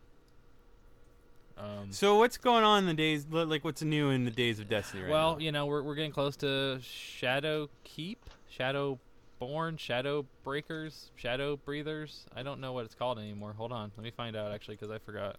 Um, 1.59 1.91
So 1.91 2.19
what's 2.19 2.37
going 2.37 2.65
on 2.65 2.81
in 2.81 2.87
the 2.87 2.95
days? 2.95 3.27
Like 3.31 3.65
what's 3.65 3.83
new 3.83 4.11
in 4.11 4.25
the 4.25 4.31
days 4.31 4.61
of 4.61 4.69
Destiny 4.69 5.05
right 5.05 5.11
well, 5.11 5.33
now? 5.35 5.39
you 5.39 5.53
know, 5.53 5.67
we're 5.67 5.83
we're 5.83 5.95
getting 5.95 6.13
close 6.13 6.37
to 6.39 6.79
Shadow 6.83 7.71
Keep, 7.85 8.29
Shadow 8.51 8.99
Born, 9.39 9.77
Shadow 9.79 10.27
Breakers, 10.45 11.11
Shadow 11.17 11.57
Breathers. 11.57 12.27
I 12.35 12.43
don't 12.43 12.61
know 12.61 12.73
what 12.73 12.85
it's 12.85 12.95
called 12.95 13.19
anymore. 13.19 13.55
Hold 13.57 13.73
on, 13.73 13.91
let 13.97 14.05
me 14.05 14.11
find 14.11 14.37
out 14.37 14.53
actually 14.53 14.77
because 14.77 14.91
I 14.91 14.99
forgot. 14.99 15.37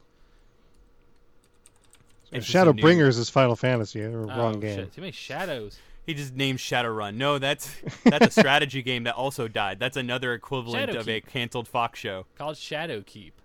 It's 2.32 2.46
just 2.46 2.56
a 2.68 2.74
new- 2.74 2.82
is 3.20 3.30
Final 3.30 3.56
Fantasy, 3.56 4.04
or 4.04 4.24
Oh, 4.24 4.26
wrong 4.26 4.60
game. 4.60 4.78
Shit, 4.80 4.94
too 4.94 5.02
many 5.02 5.14
shadows. 5.14 5.78
He 6.08 6.14
just 6.16 6.34
named 6.34 6.58
Shadowrun. 6.60 7.16
No, 7.16 7.38
that's 7.38 7.70
that's 8.06 8.28
a 8.28 8.32
strategy 8.42 8.82
game 8.82 9.04
that 9.04 9.14
also 9.16 9.48
died. 9.48 9.78
That's 9.78 9.98
another 9.98 10.34
equivalent 10.34 10.90
of 10.96 11.08
a 11.08 11.22
canceled 11.22 11.68
Fox 11.68 12.00
show. 12.00 12.26
called 12.36 12.58
Shadow 12.58 13.04
Keep. 13.06 13.42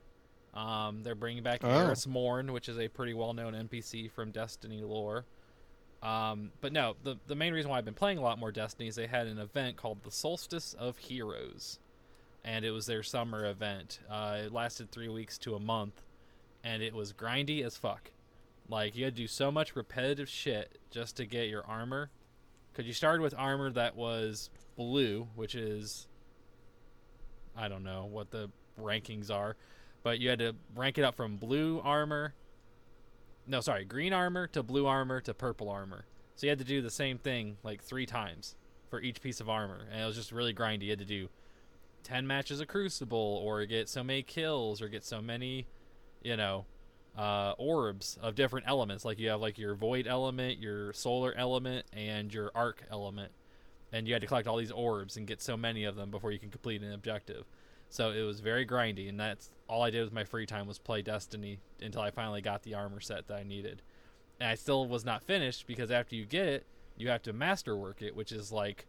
Um, 0.54 1.02
they're 1.02 1.14
bringing 1.16 1.42
back 1.42 1.60
Oh. 1.64 1.68
Eris 1.70 2.06
Morn, 2.06 2.52
which 2.52 2.68
is 2.68 2.78
a 2.78 2.86
pretty 2.88 3.14
well-known 3.14 3.54
NPC 3.54 4.10
from 4.10 4.30
Destiny 4.30 4.82
lore. 4.82 5.24
Um, 6.02 6.52
but 6.60 6.72
no, 6.72 6.94
the 7.02 7.16
the 7.26 7.34
main 7.34 7.52
reason 7.52 7.70
why 7.70 7.78
I've 7.78 7.84
been 7.84 7.94
playing 7.94 8.18
a 8.18 8.22
lot 8.22 8.38
more 8.38 8.52
Destiny 8.52 8.88
is 8.88 8.94
they 8.94 9.06
had 9.06 9.26
an 9.26 9.38
event 9.38 9.76
called 9.76 10.02
the 10.04 10.10
Solstice 10.10 10.74
of 10.74 10.98
Heroes, 10.98 11.78
and 12.44 12.64
it 12.64 12.70
was 12.70 12.86
their 12.86 13.02
summer 13.02 13.44
event. 13.46 13.98
Uh, 14.10 14.42
it 14.46 14.52
lasted 14.52 14.90
three 14.92 15.08
weeks 15.08 15.36
to 15.38 15.54
a 15.54 15.60
month, 15.60 16.02
and 16.62 16.82
it 16.82 16.94
was 16.94 17.12
grindy 17.12 17.64
as 17.64 17.76
fuck. 17.76 18.10
Like 18.68 18.94
you 18.96 19.04
had 19.04 19.16
to 19.16 19.22
do 19.22 19.26
so 19.26 19.50
much 19.50 19.74
repetitive 19.74 20.28
shit 20.28 20.78
just 20.92 21.16
to 21.16 21.26
get 21.26 21.48
your 21.48 21.64
armor. 21.66 22.10
Cause 22.74 22.86
you 22.86 22.94
started 22.94 23.20
with 23.20 23.34
armor 23.36 23.70
that 23.70 23.96
was 23.96 24.48
blue, 24.76 25.28
which 25.34 25.54
is 25.54 26.08
I 27.56 27.68
don't 27.68 27.84
know 27.84 28.06
what 28.06 28.30
the 28.30 28.50
rankings 28.80 29.30
are, 29.30 29.56
but 30.02 30.18
you 30.18 30.30
had 30.30 30.38
to 30.38 30.54
rank 30.74 30.98
it 30.98 31.04
up 31.04 31.14
from 31.14 31.36
blue 31.36 31.80
armor. 31.84 32.34
No, 33.46 33.60
sorry, 33.60 33.84
green 33.84 34.12
armor 34.12 34.46
to 34.48 34.62
blue 34.62 34.86
armor 34.86 35.20
to 35.20 35.34
purple 35.34 35.68
armor. 35.68 36.06
So 36.34 36.46
you 36.46 36.50
had 36.50 36.58
to 36.60 36.64
do 36.64 36.80
the 36.80 36.90
same 36.90 37.18
thing 37.18 37.58
like 37.62 37.82
three 37.82 38.06
times 38.06 38.56
for 38.88 39.00
each 39.00 39.20
piece 39.20 39.40
of 39.40 39.48
armor, 39.48 39.86
and 39.90 40.00
it 40.00 40.06
was 40.06 40.16
just 40.16 40.32
really 40.32 40.54
grindy. 40.54 40.84
You 40.84 40.90
had 40.90 40.98
to 41.00 41.04
do 41.04 41.28
ten 42.02 42.26
matches 42.26 42.60
of 42.60 42.68
Crucible, 42.68 43.40
or 43.44 43.64
get 43.66 43.88
so 43.88 44.02
many 44.02 44.22
kills, 44.22 44.80
or 44.80 44.88
get 44.88 45.04
so 45.04 45.20
many, 45.20 45.66
you 46.22 46.36
know, 46.36 46.64
uh, 47.16 47.54
orbs 47.58 48.18
of 48.22 48.34
different 48.34 48.66
elements. 48.68 49.04
Like 49.04 49.18
you 49.18 49.28
have 49.30 49.40
like 49.40 49.58
your 49.58 49.74
void 49.74 50.06
element, 50.06 50.58
your 50.58 50.92
solar 50.92 51.34
element, 51.36 51.86
and 51.92 52.32
your 52.32 52.50
arc 52.54 52.82
element, 52.90 53.32
and 53.92 54.06
you 54.06 54.14
had 54.14 54.22
to 54.22 54.28
collect 54.28 54.48
all 54.48 54.56
these 54.56 54.72
orbs 54.72 55.16
and 55.16 55.26
get 55.26 55.42
so 55.42 55.56
many 55.56 55.84
of 55.84 55.96
them 55.96 56.10
before 56.10 56.32
you 56.32 56.38
can 56.38 56.50
complete 56.50 56.82
an 56.82 56.92
objective. 56.92 57.44
So 57.88 58.10
it 58.10 58.22
was 58.22 58.40
very 58.40 58.66
grindy, 58.66 59.08
and 59.08 59.20
that's 59.20 59.50
all 59.68 59.82
I 59.82 59.90
did 59.90 60.04
with 60.04 60.14
my 60.14 60.24
free 60.24 60.46
time 60.46 60.66
was 60.66 60.78
play 60.78 61.02
Destiny 61.02 61.58
until 61.80 62.00
I 62.00 62.10
finally 62.10 62.40
got 62.40 62.62
the 62.62 62.74
armor 62.74 63.00
set 63.00 63.26
that 63.28 63.36
I 63.36 63.42
needed. 63.42 63.82
And 64.40 64.48
I 64.48 64.54
still 64.54 64.88
was 64.88 65.04
not 65.04 65.22
finished 65.22 65.66
because 65.66 65.90
after 65.90 66.16
you 66.16 66.24
get 66.24 66.46
it, 66.46 66.66
you 66.96 67.10
have 67.10 67.22
to 67.22 67.32
masterwork 67.32 68.00
it, 68.00 68.16
which 68.16 68.32
is 68.32 68.50
like 68.50 68.86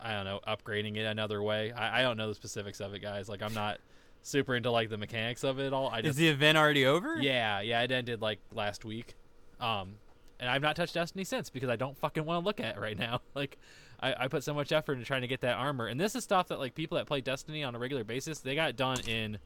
I 0.00 0.12
don't 0.12 0.24
know, 0.26 0.40
upgrading 0.46 0.96
it 0.96 1.04
another 1.04 1.42
way. 1.42 1.72
I, 1.72 2.00
I 2.00 2.02
don't 2.02 2.16
know 2.16 2.28
the 2.28 2.34
specifics 2.34 2.80
of 2.80 2.94
it, 2.94 3.00
guys. 3.00 3.28
Like 3.28 3.42
I'm 3.42 3.54
not 3.54 3.78
super 4.22 4.54
into 4.54 4.70
like 4.70 4.90
the 4.90 4.98
mechanics 4.98 5.44
of 5.44 5.58
it 5.58 5.72
all. 5.72 5.88
I 5.88 6.00
Is 6.00 6.16
the 6.16 6.28
event 6.28 6.58
already 6.58 6.84
over? 6.86 7.16
yeah, 7.20 7.60
yeah, 7.60 7.80
it 7.82 7.90
ended 7.90 8.20
like 8.20 8.40
last 8.52 8.84
week. 8.84 9.14
Um, 9.60 9.96
and 10.40 10.48
I've 10.48 10.62
not 10.62 10.76
touched 10.76 10.94
Destiny 10.94 11.24
since 11.24 11.50
because 11.50 11.68
I 11.68 11.76
don't 11.76 11.96
fucking 11.96 12.24
want 12.24 12.42
to 12.42 12.46
look 12.46 12.60
at 12.60 12.76
it 12.76 12.80
right 12.80 12.98
now. 12.98 13.20
Like, 13.34 13.58
I, 14.00 14.14
I 14.24 14.28
put 14.28 14.44
so 14.44 14.54
much 14.54 14.70
effort 14.70 14.92
into 14.94 15.04
trying 15.04 15.22
to 15.22 15.26
get 15.28 15.40
that 15.40 15.56
armor, 15.56 15.86
and 15.86 15.98
this 16.00 16.14
is 16.14 16.22
stuff 16.24 16.48
that 16.48 16.58
like 16.60 16.74
people 16.74 16.96
that 16.98 17.06
play 17.06 17.20
Destiny 17.20 17.64
on 17.64 17.74
a 17.74 17.78
regular 17.78 18.04
basis 18.04 18.38
they 18.40 18.54
got 18.54 18.76
done 18.76 19.00
in 19.08 19.38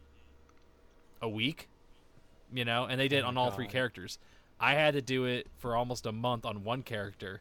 a 1.23 1.29
week, 1.29 1.69
you 2.53 2.65
know, 2.65 2.85
and 2.85 3.01
they 3.01 3.09
did 3.09 3.25
Oh 3.25 3.29
on 3.29 3.39
all 3.39 3.51
three 3.51 3.67
characters. 3.69 4.19
I 4.61 4.75
had 4.75 4.95
to 4.95 5.03
do 5.03 5.25
it 5.25 5.47
for 5.59 5.75
almost 5.77 6.07
a 6.07 6.13
month 6.13 6.45
on 6.45 6.65
one 6.65 6.83
character, 6.83 7.41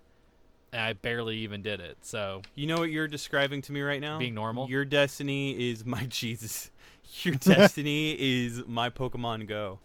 and 0.72 0.82
I 0.82 0.94
barely 0.94 1.38
even 1.40 1.62
did 1.62 1.80
it. 1.82 1.98
So 2.02 2.42
You 2.56 2.68
know 2.68 2.78
what 2.78 2.90
you're 2.92 3.08
describing 3.08 3.62
to 3.64 3.72
me 3.72 3.82
right 3.82 4.02
now? 4.02 4.18
Being 4.18 4.36
normal? 4.36 4.70
Your 4.70 4.86
destiny 4.86 5.70
is 5.70 5.86
my 5.86 6.06
Jesus. 6.10 6.72
Your 7.24 7.36
destiny 7.36 8.16
is 8.18 8.64
my 8.68 8.90
Pokemon 8.90 9.48
Go. 9.48 9.80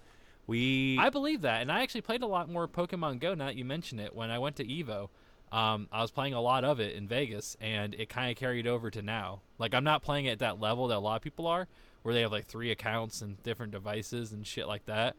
We 0.47 0.97
I 0.99 1.11
believe 1.11 1.43
that, 1.43 1.63
and 1.63 1.73
I 1.73 1.83
actually 1.83 2.03
played 2.03 2.23
a 2.23 2.27
lot 2.27 2.49
more 2.49 2.69
Pokemon 2.69 3.21
Go. 3.21 3.35
Now 3.35 3.47
that 3.47 3.57
you 3.57 3.65
mention 3.65 3.99
it, 3.99 4.15
when 4.15 4.31
I 4.31 4.39
went 4.39 4.57
to 4.57 4.65
Evo, 4.65 5.09
um, 5.51 5.89
I 5.91 6.03
was 6.03 6.11
playing 6.11 6.35
a 6.35 6.41
lot 6.41 6.65
of 6.65 6.79
it 6.79 6.95
in 6.95 7.09
Vegas, 7.09 7.57
and 7.61 7.95
it 7.95 8.09
kind 8.09 8.31
of 8.31 8.37
carried 8.37 8.67
over 8.67 8.91
to 8.91 9.03
now. 9.03 9.41
Like 9.59 9.75
I'm 9.75 9.85
not 9.85 10.03
playing 10.03 10.27
it 10.27 10.33
at 10.33 10.39
that 10.41 10.61
level 10.61 10.89
that 10.89 10.97
a 10.97 11.01
lot 11.01 11.17
of 11.17 11.23
people 11.23 11.47
are, 11.49 11.67
where 12.03 12.15
they 12.15 12.21
have 12.21 12.31
like 12.31 12.47
three 12.47 12.71
accounts 12.71 13.23
and 13.23 13.43
different 13.43 13.73
devices 13.73 14.33
and 14.33 14.47
shit 14.47 14.69
like 14.69 14.87
that. 14.87 15.17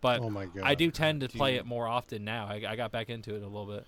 But 0.00 0.20
Oh 0.20 0.30
my 0.30 0.46
god. 0.46 0.62
I 0.62 0.74
do 0.74 0.90
tend 0.90 1.20
to 1.20 1.28
play 1.28 1.56
it 1.56 1.66
more 1.66 1.86
often 1.86 2.24
now. 2.24 2.46
I, 2.46 2.62
I 2.66 2.76
got 2.76 2.90
back 2.90 3.10
into 3.10 3.34
it 3.34 3.42
a 3.42 3.46
little 3.46 3.66
bit. 3.66 3.84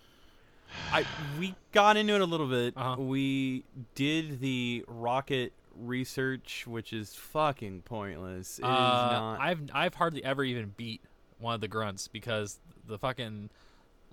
I 0.92 1.06
we 1.38 1.54
got 1.72 1.96
into 1.96 2.14
it 2.14 2.20
a 2.20 2.26
little 2.26 2.48
bit. 2.48 2.74
Uh-huh. 2.76 3.00
We 3.00 3.64
did 3.94 4.40
the 4.40 4.84
rocket 4.86 5.54
research, 5.76 6.64
which 6.66 6.92
is 6.92 7.14
fucking 7.14 7.82
pointless. 7.82 8.58
It 8.58 8.64
is 8.64 8.68
Uh, 8.68 9.08
not. 9.10 9.40
I've 9.40 9.60
I've 9.72 9.94
hardly 9.94 10.24
ever 10.24 10.44
even 10.44 10.74
beat 10.76 11.00
one 11.38 11.54
of 11.54 11.60
the 11.60 11.68
grunts 11.68 12.08
because 12.08 12.58
the 12.86 12.98
fucking 12.98 13.50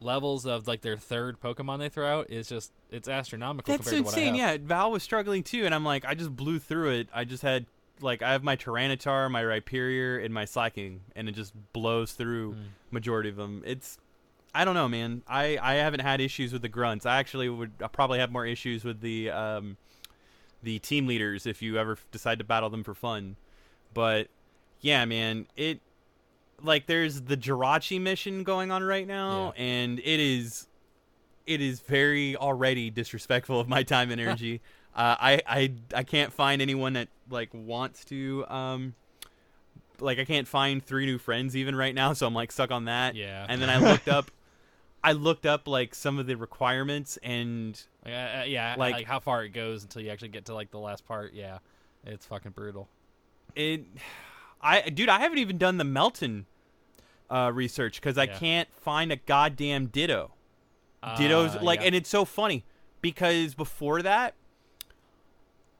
levels 0.01 0.45
of 0.45 0.68
like 0.68 0.82
their 0.82 0.97
third 0.97 1.39
Pokemon 1.41 1.80
they 1.80 1.89
throw 1.89 2.07
out 2.20 2.30
is 2.30 2.47
just 2.47 2.72
it's 2.89 3.07
astronomical. 3.07 3.74
That's 3.74 3.88
compared 3.89 4.05
To 4.05 4.10
insane. 4.10 4.34
what 4.34 4.38
I 4.39 4.47
have. 4.47 4.62
Yeah, 4.62 4.68
Val 4.68 4.91
was 4.91 5.03
struggling 5.03 5.43
too, 5.43 5.66
and 5.66 5.76
I'm 5.76 5.84
like, 5.86 6.05
I 6.05 6.16
just 6.16 6.36
blew 6.36 6.60
through 6.60 6.91
it. 6.91 7.10
I 7.14 7.26
just 7.26 7.43
had 7.43 7.66
like 8.01 8.22
I 8.22 8.32
have 8.32 8.43
my 8.43 8.55
Tyranitar, 8.55 9.30
my 9.30 9.43
Rhyperior, 9.43 10.24
and 10.24 10.34
my 10.34 10.45
Slaking, 10.45 11.01
and 11.16 11.28
it 11.28 11.34
just 11.36 11.53
blows 11.74 12.14
through 12.14 12.53
Mm. 12.53 12.57
majority 12.91 13.30
of 13.30 13.36
them. 13.36 13.62
It's 13.66 13.97
I 14.55 14.66
don't 14.66 14.74
know, 14.74 14.88
man. 14.88 15.22
I 15.28 15.57
I 15.62 15.74
haven't 15.76 15.99
had 15.99 16.22
issues 16.22 16.53
with 16.53 16.62
the 16.62 16.70
grunts. 16.70 17.05
I 17.05 17.20
actually 17.20 17.49
would 17.49 17.72
I'll 17.82 17.89
probably 17.89 18.20
have 18.20 18.32
more 18.32 18.45
issues 18.45 18.84
with 18.84 19.01
the 19.01 19.30
um 19.32 19.78
the 20.64 20.80
team 20.80 21.07
leaders 21.07 21.45
if 21.45 21.62
you 21.62 21.78
ever 21.78 21.97
decide 22.12 22.39
to 22.39 22.45
battle 22.45 22.70
them 22.70 22.84
for 22.84 22.93
fun. 22.93 23.36
But 23.93 24.28
yeah, 24.82 25.05
man, 25.05 25.47
it 25.55 25.80
like 26.62 26.86
there's 26.88 27.22
the 27.22 27.38
Jirachi 27.38 27.99
mission 27.99 28.43
going 28.43 28.72
on 28.72 28.84
right 28.84 29.07
now, 29.07 29.53
and 29.57 29.99
it 29.99 30.20
is 30.20 30.68
it 31.47 31.62
is 31.62 31.80
very 31.82 32.36
already 32.36 32.89
disrespectful 32.89 33.60
of 33.60 33.68
my 33.68 33.84
time 33.84 34.12
and 34.12 34.22
energy. 34.22 34.62
uh, 34.95 35.16
I 35.20 35.41
I 35.47 35.74
I 35.93 36.03
can't 36.03 36.34
find 36.34 36.62
anyone 36.62 36.93
that 36.93 37.07
like 37.30 37.49
wants 37.53 38.05
to 38.05 38.45
um 38.47 38.95
like 39.99 40.20
I 40.20 40.26
can't 40.26 40.47
find 40.47 40.84
three 40.84 41.05
new 41.05 41.18
friends 41.18 41.55
even 41.55 41.76
right 41.76 41.93
now, 41.95 42.14
so 42.14 42.28
I'm 42.28 42.34
like 42.34 42.51
stuck 42.51 42.72
on 42.72 42.86
that. 42.86 43.16
Yeah. 43.16 43.45
And 43.49 43.62
then 43.62 43.70
I 43.70 43.78
looked 43.91 44.07
up 44.07 44.32
I 45.03 45.14
looked 45.14 45.45
up 45.45 45.68
like 45.68 45.95
some 45.95 46.20
of 46.20 46.28
the 46.28 46.36
requirements 46.36 47.18
and 47.24 47.82
Like, 48.06 48.14
uh, 48.14 48.18
uh, 48.18 48.43
yeah, 48.47 48.76
Like- 48.78 48.93
like, 48.93 49.06
how 49.08 49.20
far 49.20 49.43
it 49.43 49.50
goes 49.50 49.84
until 49.84 50.02
you 50.02 50.10
actually 50.10 50.30
get 50.30 50.45
to 50.45 50.54
like 50.54 50.72
the 50.72 50.80
last 50.80 51.06
part. 51.06 51.34
Yeah, 51.34 51.60
it's 52.06 52.26
fucking 52.26 52.52
brutal. 52.52 52.88
it 53.56 53.86
I 54.62 54.82
dude, 54.89 55.10
I 55.10 55.20
haven't 55.20 55.38
even 55.39 55.58
done 55.58 55.78
the 55.78 55.84
Meltan 55.84 56.45
uh 57.30 57.52
research 57.54 58.02
cuz 58.02 58.18
I 58.18 58.24
Yeah. 58.24 58.38
can't 58.38 58.74
find 58.74 59.12
a 59.12 59.16
goddamn 59.16 59.88
Ditto. 59.88 60.34
Ditto's 61.18 61.56
Uh, 61.56 61.62
like 61.62 61.80
yeah. 61.82 61.88
and 61.88 61.95
it's 61.95 62.10
so 62.10 62.26
funny 62.26 62.64
because 63.02 63.56
before 63.56 64.02
that 64.02 64.36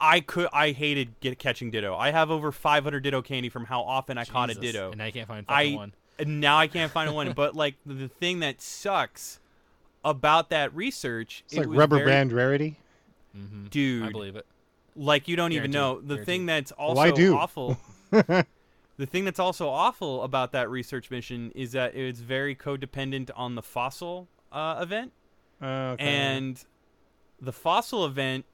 I 0.02 0.22
could 0.22 0.48
I 0.54 0.72
hated 0.72 1.20
get 1.20 1.38
catching 1.40 1.72
Ditto. 1.72 1.96
I 1.96 2.12
have 2.12 2.32
over 2.32 2.52
500 2.52 3.02
Ditto 3.02 3.22
candy 3.22 3.50
from 3.50 3.66
how 3.66 3.82
often 3.82 4.18
I 4.18 4.24
caught 4.26 4.50
a 4.50 4.54
Ditto. 4.56 4.90
and 4.92 4.98
now 4.98 5.06
you 5.06 5.12
can't 5.12 5.28
find 5.28 5.46
I 5.50 5.72
one. 5.74 5.94
and 6.18 6.40
now 6.40 6.58
I 6.58 6.68
can't 6.68 6.92
find 6.92 7.14
one. 7.16 7.34
But 7.34 7.56
like 7.56 7.76
the 7.86 8.08
thing 8.08 8.40
that 8.40 8.62
sucks 8.62 9.39
about 10.04 10.50
that 10.50 10.74
research, 10.76 11.44
It's 11.46 11.54
it 11.56 11.60
like 11.60 11.68
was 11.70 11.78
rubber 11.78 11.98
very- 11.98 12.10
band 12.12 12.32
rarity. 12.32 12.78
Mm-hmm. 13.38 13.66
I 13.66 13.68
dude. 13.70 14.12
believe 14.12 14.36
it. 14.36 14.46
Like 14.96 15.28
you 15.28 15.36
don't 15.36 15.52
even 15.54 15.72
know 15.72 15.96
Guaranteed, 15.96 16.18
the 16.20 16.26
thing 16.26 16.46
that's 16.48 16.72
also 16.74 17.00
Well, 17.02 17.08
I 17.08 17.12
do. 17.12 17.38
awful. 17.38 17.78
the 18.12 19.06
thing 19.06 19.24
that's 19.26 19.40
also 19.40 19.70
awful 19.70 20.24
about 20.24 20.52
that 20.54 20.70
research 20.70 21.10
mission 21.12 21.52
is 21.56 21.72
that 21.74 21.96
it's 21.96 22.20
very 22.20 22.56
codependent 22.56 23.30
on 23.36 23.56
the 23.56 23.62
fossil 23.62 24.28
uh, 24.52 24.80
event. 24.82 25.12
Uh, 25.62 25.66
okay. 25.94 26.04
and 26.06 26.64
the 27.42 27.52
fossil 27.52 28.06
event 28.06 28.46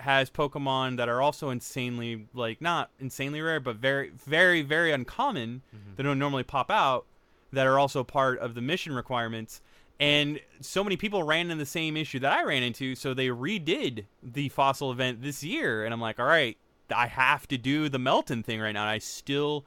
has 0.00 0.28
pokemon 0.28 0.96
that 0.96 1.08
are 1.08 1.22
also 1.22 1.50
insanely 1.50 2.26
like 2.34 2.60
not 2.60 2.90
insanely 3.00 3.40
rare 3.40 3.60
but 3.60 3.76
very 3.76 4.10
very 4.26 4.62
very 4.62 4.90
uncommon 4.92 5.62
Mhm. 5.74 5.96
that 5.96 6.02
don't 6.02 6.18
normally 6.18 6.42
pop 6.42 6.68
out 6.70 7.06
that 7.52 7.64
are 7.66 7.78
also 7.78 8.02
part 8.04 8.38
of 8.40 8.54
the 8.56 8.60
mission 8.60 8.92
requirements 8.92 9.60
and 10.00 10.40
so 10.60 10.84
many 10.84 10.96
people 10.96 11.22
ran 11.22 11.50
into 11.50 11.56
the 11.56 11.66
same 11.66 11.96
issue 11.96 12.18
that 12.18 12.32
i 12.32 12.42
ran 12.42 12.62
into 12.62 12.94
so 12.94 13.14
they 13.14 13.28
redid 13.28 14.04
the 14.22 14.48
fossil 14.48 14.92
event 14.92 15.22
this 15.22 15.42
year 15.42 15.84
and 15.84 15.92
i'm 15.92 16.00
like 16.00 16.18
all 16.18 16.26
right 16.26 16.56
i 16.94 17.06
have 17.06 17.46
to 17.48 17.58
do 17.58 17.88
the 17.88 17.98
meltan 17.98 18.44
thing 18.44 18.60
right 18.60 18.72
now 18.72 18.82
and 18.82 18.90
i 18.90 18.98
still 18.98 19.64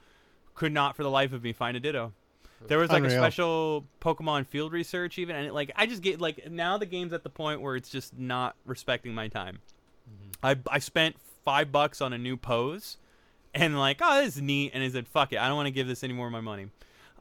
could 0.56 0.72
not 0.72 0.96
for 0.96 1.04
the 1.04 1.10
life 1.10 1.34
of 1.34 1.44
me 1.44 1.54
find 1.54 1.76
a 1.76 1.80
ditto 1.80 2.14
there 2.68 2.78
was 2.78 2.92
like 2.92 3.04
a 3.04 3.10
special 3.10 3.86
Pokemon 4.02 4.46
field 4.46 4.72
research 4.72 5.18
even, 5.18 5.36
and 5.36 5.48
it, 5.48 5.54
like 5.54 5.72
I 5.76 5.86
just 5.86 6.02
get 6.02 6.22
like 6.22 6.50
now 6.50 6.78
the 6.78 6.86
game's 6.86 7.14
at 7.14 7.24
the 7.24 7.30
point 7.30 7.62
where 7.62 7.76
it's 7.76 7.90
just 7.90 8.18
not 8.18 8.56
respecting 8.66 9.14
my 9.14 9.28
time. 9.28 9.60
Mm-hmm. 10.10 10.46
I 10.70 10.76
I 10.76 10.80
spent 10.80 11.16
five 11.44 11.72
bucks 11.72 12.02
on 12.02 12.14
a 12.14 12.18
new 12.18 12.38
pose, 12.38 12.98
and 13.54 13.80
like 13.80 14.00
oh 14.02 14.24
this 14.24 14.36
is 14.36 14.42
neat, 14.42 14.72
and 14.74 14.84
I 14.84 14.90
said 14.90 15.08
fuck 15.08 15.34
it, 15.34 15.40
I 15.40 15.48
don't 15.48 15.58
want 15.58 15.68
to 15.68 15.72
give 15.72 15.88
this 15.88 16.04
any 16.04 16.14
more 16.14 16.28
of 16.28 16.32
my 16.32 16.42
money. 16.42 16.68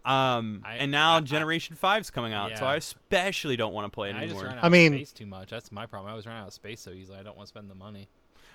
Um, 0.05 0.62
I- 0.64 0.76
and 0.76 0.90
now 0.90 1.14
I- 1.14 1.16
I- 1.18 1.20
Generation 1.20 1.76
Five's 1.76 2.11
coming 2.11 2.32
out, 2.32 2.57
so 2.57 2.64
I 2.64 2.76
especially 2.76 3.57
don't 3.57 3.74
want 3.74 3.84
to 3.86 3.90
play 3.94 4.11
it 4.11 4.16
I 4.16 4.20
just 4.22 4.30
anymore. 4.34 4.44
ran 4.44 4.59
out 4.59 4.64
I 4.64 4.68
mean- 4.70 4.94
of 4.94 4.98
space 5.01 5.12
too 5.12 5.26
much. 5.26 5.51
That's 5.51 5.70
my 5.70 5.86
problem. 5.86 6.11
I 6.11 6.16
was 6.16 6.26
running 6.26 6.40
out 6.42 6.48
of 6.48 6.55
space 6.55 6.80
so 6.80 6.90
easily. 6.90 7.18
I 7.18 7.22
don't 7.22 7.36
want 7.36 7.46
to 7.48 7.51
spend 7.51 7.70
the 7.70 7.74
money. 7.74 8.09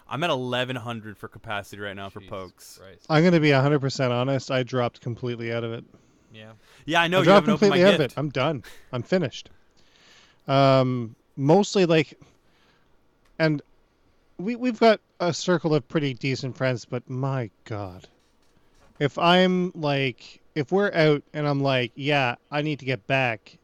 I'm 0.08 0.24
at 0.24 0.30
1100 0.30 1.18
for 1.18 1.28
capacity 1.28 1.82
right 1.82 1.96
now 1.96 2.10
for 2.10 2.22
pokes. 2.22 2.80
Christ. 2.82 3.06
I'm 3.10 3.24
gonna 3.24 3.40
be 3.40 3.52
100% 3.52 4.12
honest. 4.12 4.52
I 4.52 4.64
dropped 4.64 5.02
completely 5.02 5.52
out 5.54 5.64
of 5.64 5.72
it. 5.74 5.84
Yeah. 6.34 6.52
Yeah, 6.86 7.02
I 7.02 7.08
know 7.08 7.18
I 7.18 7.20
you 7.22 7.26
dropped 7.26 7.48
haven't 7.48 7.48
my 7.48 7.68
completely 7.68 7.84
out 7.86 7.94
of 7.96 8.02
it. 8.02 8.14
I'm 8.18 8.30
done. 8.30 8.64
I'm 8.92 9.02
finished. 9.04 9.50
Um, 10.48 11.16
mostly 11.36 11.86
like, 11.86 12.20
and 13.40 13.62
we 14.38 14.56
we've 14.56 14.80
got 14.80 15.00
a 15.20 15.34
circle 15.34 15.74
of 15.74 15.88
pretty 15.88 16.14
decent 16.14 16.56
friends, 16.58 16.86
but 16.86 17.10
my 17.10 17.50
god, 17.64 18.08
if 19.00 19.18
I'm 19.18 19.72
like, 19.74 20.42
if 20.56 20.72
we're 20.72 20.92
out 20.94 21.22
and 21.34 21.48
I'm 21.48 21.62
like, 21.62 21.92
yeah, 21.96 22.36
I 22.50 22.62
need 22.62 22.80
to 22.80 22.86
get 22.86 23.06
back, 23.06 23.58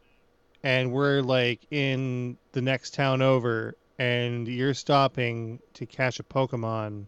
and 0.63 0.91
we're 0.91 1.21
like 1.21 1.61
in 1.71 2.37
the 2.51 2.61
next 2.61 2.93
town 2.93 3.21
over, 3.21 3.75
and 3.97 4.47
you're 4.47 4.73
stopping 4.73 5.59
to 5.75 5.85
catch 5.85 6.19
a 6.19 6.23
Pokemon 6.23 7.07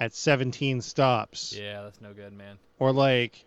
at 0.00 0.14
17 0.14 0.80
stops 0.80 1.54
Yeah, 1.56 1.82
that's 1.82 2.00
no 2.00 2.12
good, 2.12 2.32
man. 2.32 2.58
or 2.78 2.92
like 2.92 3.44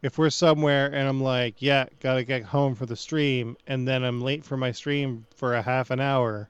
if 0.00 0.16
we're 0.16 0.30
somewhere 0.30 0.86
and 0.86 1.06
I'm 1.08 1.20
like, 1.20 1.60
yeah, 1.60 1.86
gotta 2.00 2.24
get 2.24 2.42
home 2.44 2.74
for 2.74 2.86
the 2.86 2.96
stream, 2.96 3.56
and 3.66 3.86
then 3.86 4.02
I'm 4.02 4.20
late 4.20 4.44
for 4.44 4.56
my 4.56 4.72
stream 4.72 5.26
for 5.36 5.54
a 5.54 5.62
half 5.62 5.90
an 5.90 6.00
hour 6.00 6.48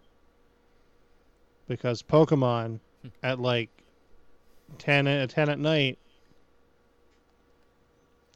because 1.66 2.03
Pokemon 2.03 2.80
at 3.22 3.40
like 3.40 3.70
10 4.78 5.07
at 5.09 5.30
10 5.30 5.49
at 5.49 5.59
night 5.59 5.99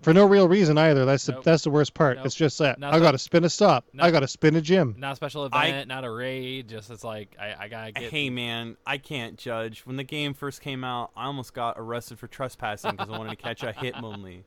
for 0.02 0.12
no 0.12 0.26
real 0.26 0.48
reason 0.48 0.76
either. 0.78 1.04
That's 1.04 1.26
the 1.26 1.32
Nope. 1.32 1.44
that's 1.44 1.64
the 1.64 1.70
worst 1.70 1.94
part. 1.94 2.16
Nope. 2.18 2.26
It's 2.26 2.34
just 2.34 2.58
that 2.58 2.78
Not 2.78 2.92
I 2.94 3.00
gotta 3.00 3.18
spin 3.18 3.44
a 3.44 3.48
stop. 3.50 3.84
I 3.94 3.96
not- 4.06 4.12
gotta 4.12 4.28
spin 4.28 4.56
a 4.56 4.60
gym. 4.60 4.94
Not 4.98 5.12
a 5.12 5.16
special 5.16 5.48
I- 5.52 5.66
event, 5.68 5.88
not 5.88 6.04
a 6.04 6.10
raid. 6.10 6.68
Just 6.68 6.90
it's 6.90 7.04
like 7.04 7.36
I, 7.40 7.54
I 7.64 7.68
gotta 7.68 7.92
get. 7.92 8.10
Hey 8.10 8.28
man, 8.30 8.76
I 8.86 8.98
can't 8.98 9.38
judge. 9.38 9.80
When 9.86 9.96
the 9.96 10.04
game 10.04 10.34
first 10.34 10.60
came 10.60 10.84
out, 10.84 11.10
I 11.16 11.26
almost 11.26 11.54
got 11.54 11.74
arrested 11.78 12.18
for 12.18 12.26
trespassing 12.26 12.92
because 12.92 13.08
I 13.08 13.16
wanted 13.18 13.30
to 13.30 13.36
catch 13.36 13.62
a 13.62 13.72
Hitmonlee. 13.72 14.42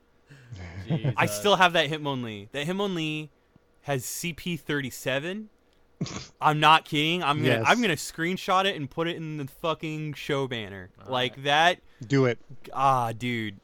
I 1.18 1.26
Jesus. 1.26 1.40
still 1.40 1.56
have 1.56 1.74
that 1.74 1.90
Hitmonlee. 1.90 2.50
That 2.52 2.68
Hitmonlee 2.68 3.30
has 3.82 4.04
CP37 4.04 5.46
I'm 6.42 6.60
not 6.60 6.84
kidding. 6.86 7.24
I'm 7.24 7.38
gonna 7.38 7.48
Yes. 7.50 7.64
I'm 7.66 7.82
gonna 7.82 7.94
screenshot 7.96 8.66
it 8.66 8.76
and 8.76 8.90
put 8.90 9.08
it 9.08 9.16
in 9.16 9.38
the 9.38 9.48
fucking 9.62 10.14
show 10.14 10.48
banner. 10.48 10.90
All 11.06 11.12
like 11.12 11.34
right. 11.38 11.44
that. 11.46 11.80
Do 12.06 12.26
it. 12.26 12.38
Ah, 12.74 13.14
dude. 13.14 13.60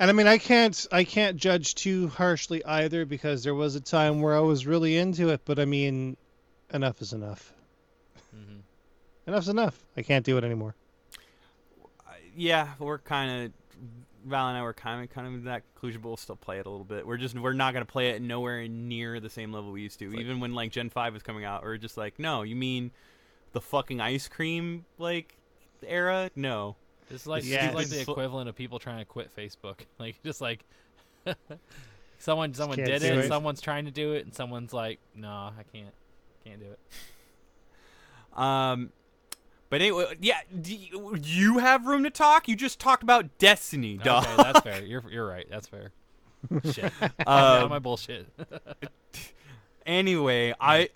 And 0.00 0.08
I 0.10 0.12
mean, 0.12 0.26
I 0.28 0.38
can't 0.38 0.86
I 0.92 1.04
can't 1.04 1.36
judge 1.36 1.74
too 1.74 2.08
harshly 2.08 2.64
either 2.64 3.04
because 3.04 3.42
there 3.42 3.54
was 3.54 3.74
a 3.74 3.80
time 3.80 4.20
where 4.22 4.36
I 4.36 4.40
was 4.40 4.66
really 4.66 4.96
into 4.96 5.30
it, 5.30 5.40
but 5.44 5.58
I 5.58 5.64
mean, 5.64 6.16
enough 6.72 7.02
is 7.02 7.12
enough. 7.12 7.52
Mhm. 8.34 8.60
Enough's 9.26 9.48
enough. 9.48 9.84
I 9.96 10.02
can't 10.02 10.24
do 10.24 10.38
it 10.38 10.44
anymore. 10.44 10.74
Yeah, 12.36 12.68
we're 12.78 12.98
kind 12.98 13.46
of 13.46 13.52
Val 14.24 14.48
and 14.48 14.56
I 14.58 14.62
were 14.62 14.74
kind 14.74 15.02
of 15.02 15.10
kind 15.12 15.34
of 15.34 15.44
that 15.44 15.62
conclusion, 15.74 16.00
but 16.00 16.08
we'll 16.08 16.16
still 16.16 16.36
play 16.36 16.58
it 16.58 16.66
a 16.66 16.70
little 16.70 16.84
bit. 16.84 17.04
We're 17.06 17.16
just 17.16 17.36
we're 17.36 17.52
not 17.52 17.72
gonna 17.72 17.84
play 17.84 18.10
it 18.10 18.22
nowhere 18.22 18.68
near 18.68 19.18
the 19.18 19.30
same 19.30 19.52
level 19.52 19.72
we 19.72 19.82
used 19.82 19.98
to. 20.00 20.10
like- 20.10 20.20
Even 20.20 20.38
when 20.38 20.54
like 20.54 20.70
Gen 20.70 20.90
Five 20.90 21.12
was 21.12 21.22
coming 21.24 21.44
out, 21.44 21.64
we 21.64 21.70
are 21.70 21.78
just 21.78 21.96
like, 21.96 22.18
no, 22.20 22.42
you 22.42 22.54
mean 22.54 22.92
the 23.52 23.60
fucking 23.60 24.00
ice 24.00 24.28
cream 24.28 24.84
like 24.98 25.36
era? 25.84 26.30
No. 26.36 26.76
It's 27.10 27.26
like 27.26 27.44
Yeah, 27.44 27.66
it's 27.66 27.74
like 27.74 27.88
the 27.88 28.00
equivalent 28.00 28.48
of 28.48 28.56
people 28.56 28.78
trying 28.78 28.98
to 28.98 29.04
quit 29.04 29.34
Facebook. 29.34 29.80
Like 29.98 30.22
just 30.22 30.40
like 30.40 30.64
someone 32.18 32.54
someone 32.54 32.76
can't 32.76 32.88
did 32.88 33.02
it, 33.02 33.18
it. 33.18 33.28
someone's 33.28 33.60
trying 33.60 33.86
to 33.86 33.90
do 33.90 34.12
it, 34.12 34.24
and 34.24 34.34
someone's 34.34 34.72
like, 34.72 35.00
no, 35.14 35.28
I 35.28 35.62
can't, 35.72 35.94
can't 36.44 36.60
do 36.60 36.66
it. 36.66 36.78
Um, 38.36 38.92
but 39.68 39.80
anyway, 39.80 40.16
yeah. 40.20 40.38
Do 40.60 40.72
you, 40.72 41.16
you 41.24 41.58
have 41.58 41.86
room 41.86 42.04
to 42.04 42.10
talk? 42.10 42.46
You 42.46 42.54
just 42.54 42.78
talked 42.78 43.02
about 43.02 43.36
Destiny, 43.38 43.96
dog. 43.96 44.26
Okay, 44.26 44.36
that's 44.36 44.60
fair. 44.60 44.84
You're 44.84 45.02
you're 45.10 45.26
right. 45.26 45.44
That's 45.50 45.66
fair. 45.66 45.90
Shit. 46.72 46.92
Um, 47.26 47.68
my 47.68 47.80
bullshit. 47.80 48.28
anyway, 49.84 50.54
I 50.60 50.90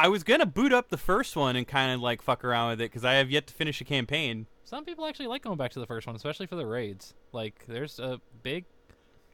I 0.00 0.08
was 0.08 0.24
gonna 0.24 0.46
boot 0.46 0.72
up 0.72 0.88
the 0.88 0.96
first 0.96 1.36
one 1.36 1.56
and 1.56 1.68
kind 1.68 1.92
of 1.92 2.00
like 2.00 2.22
fuck 2.22 2.42
around 2.42 2.70
with 2.70 2.80
it 2.80 2.90
because 2.90 3.04
I 3.04 3.14
have 3.14 3.30
yet 3.30 3.46
to 3.48 3.54
finish 3.54 3.82
a 3.82 3.84
campaign. 3.84 4.46
Some 4.64 4.86
people 4.86 5.04
actually 5.04 5.26
like 5.26 5.42
going 5.42 5.58
back 5.58 5.72
to 5.72 5.78
the 5.78 5.86
first 5.86 6.06
one, 6.06 6.16
especially 6.16 6.46
for 6.46 6.56
the 6.56 6.64
raids. 6.64 7.12
Like, 7.32 7.66
there's 7.68 7.98
a 7.98 8.18
big, 8.42 8.64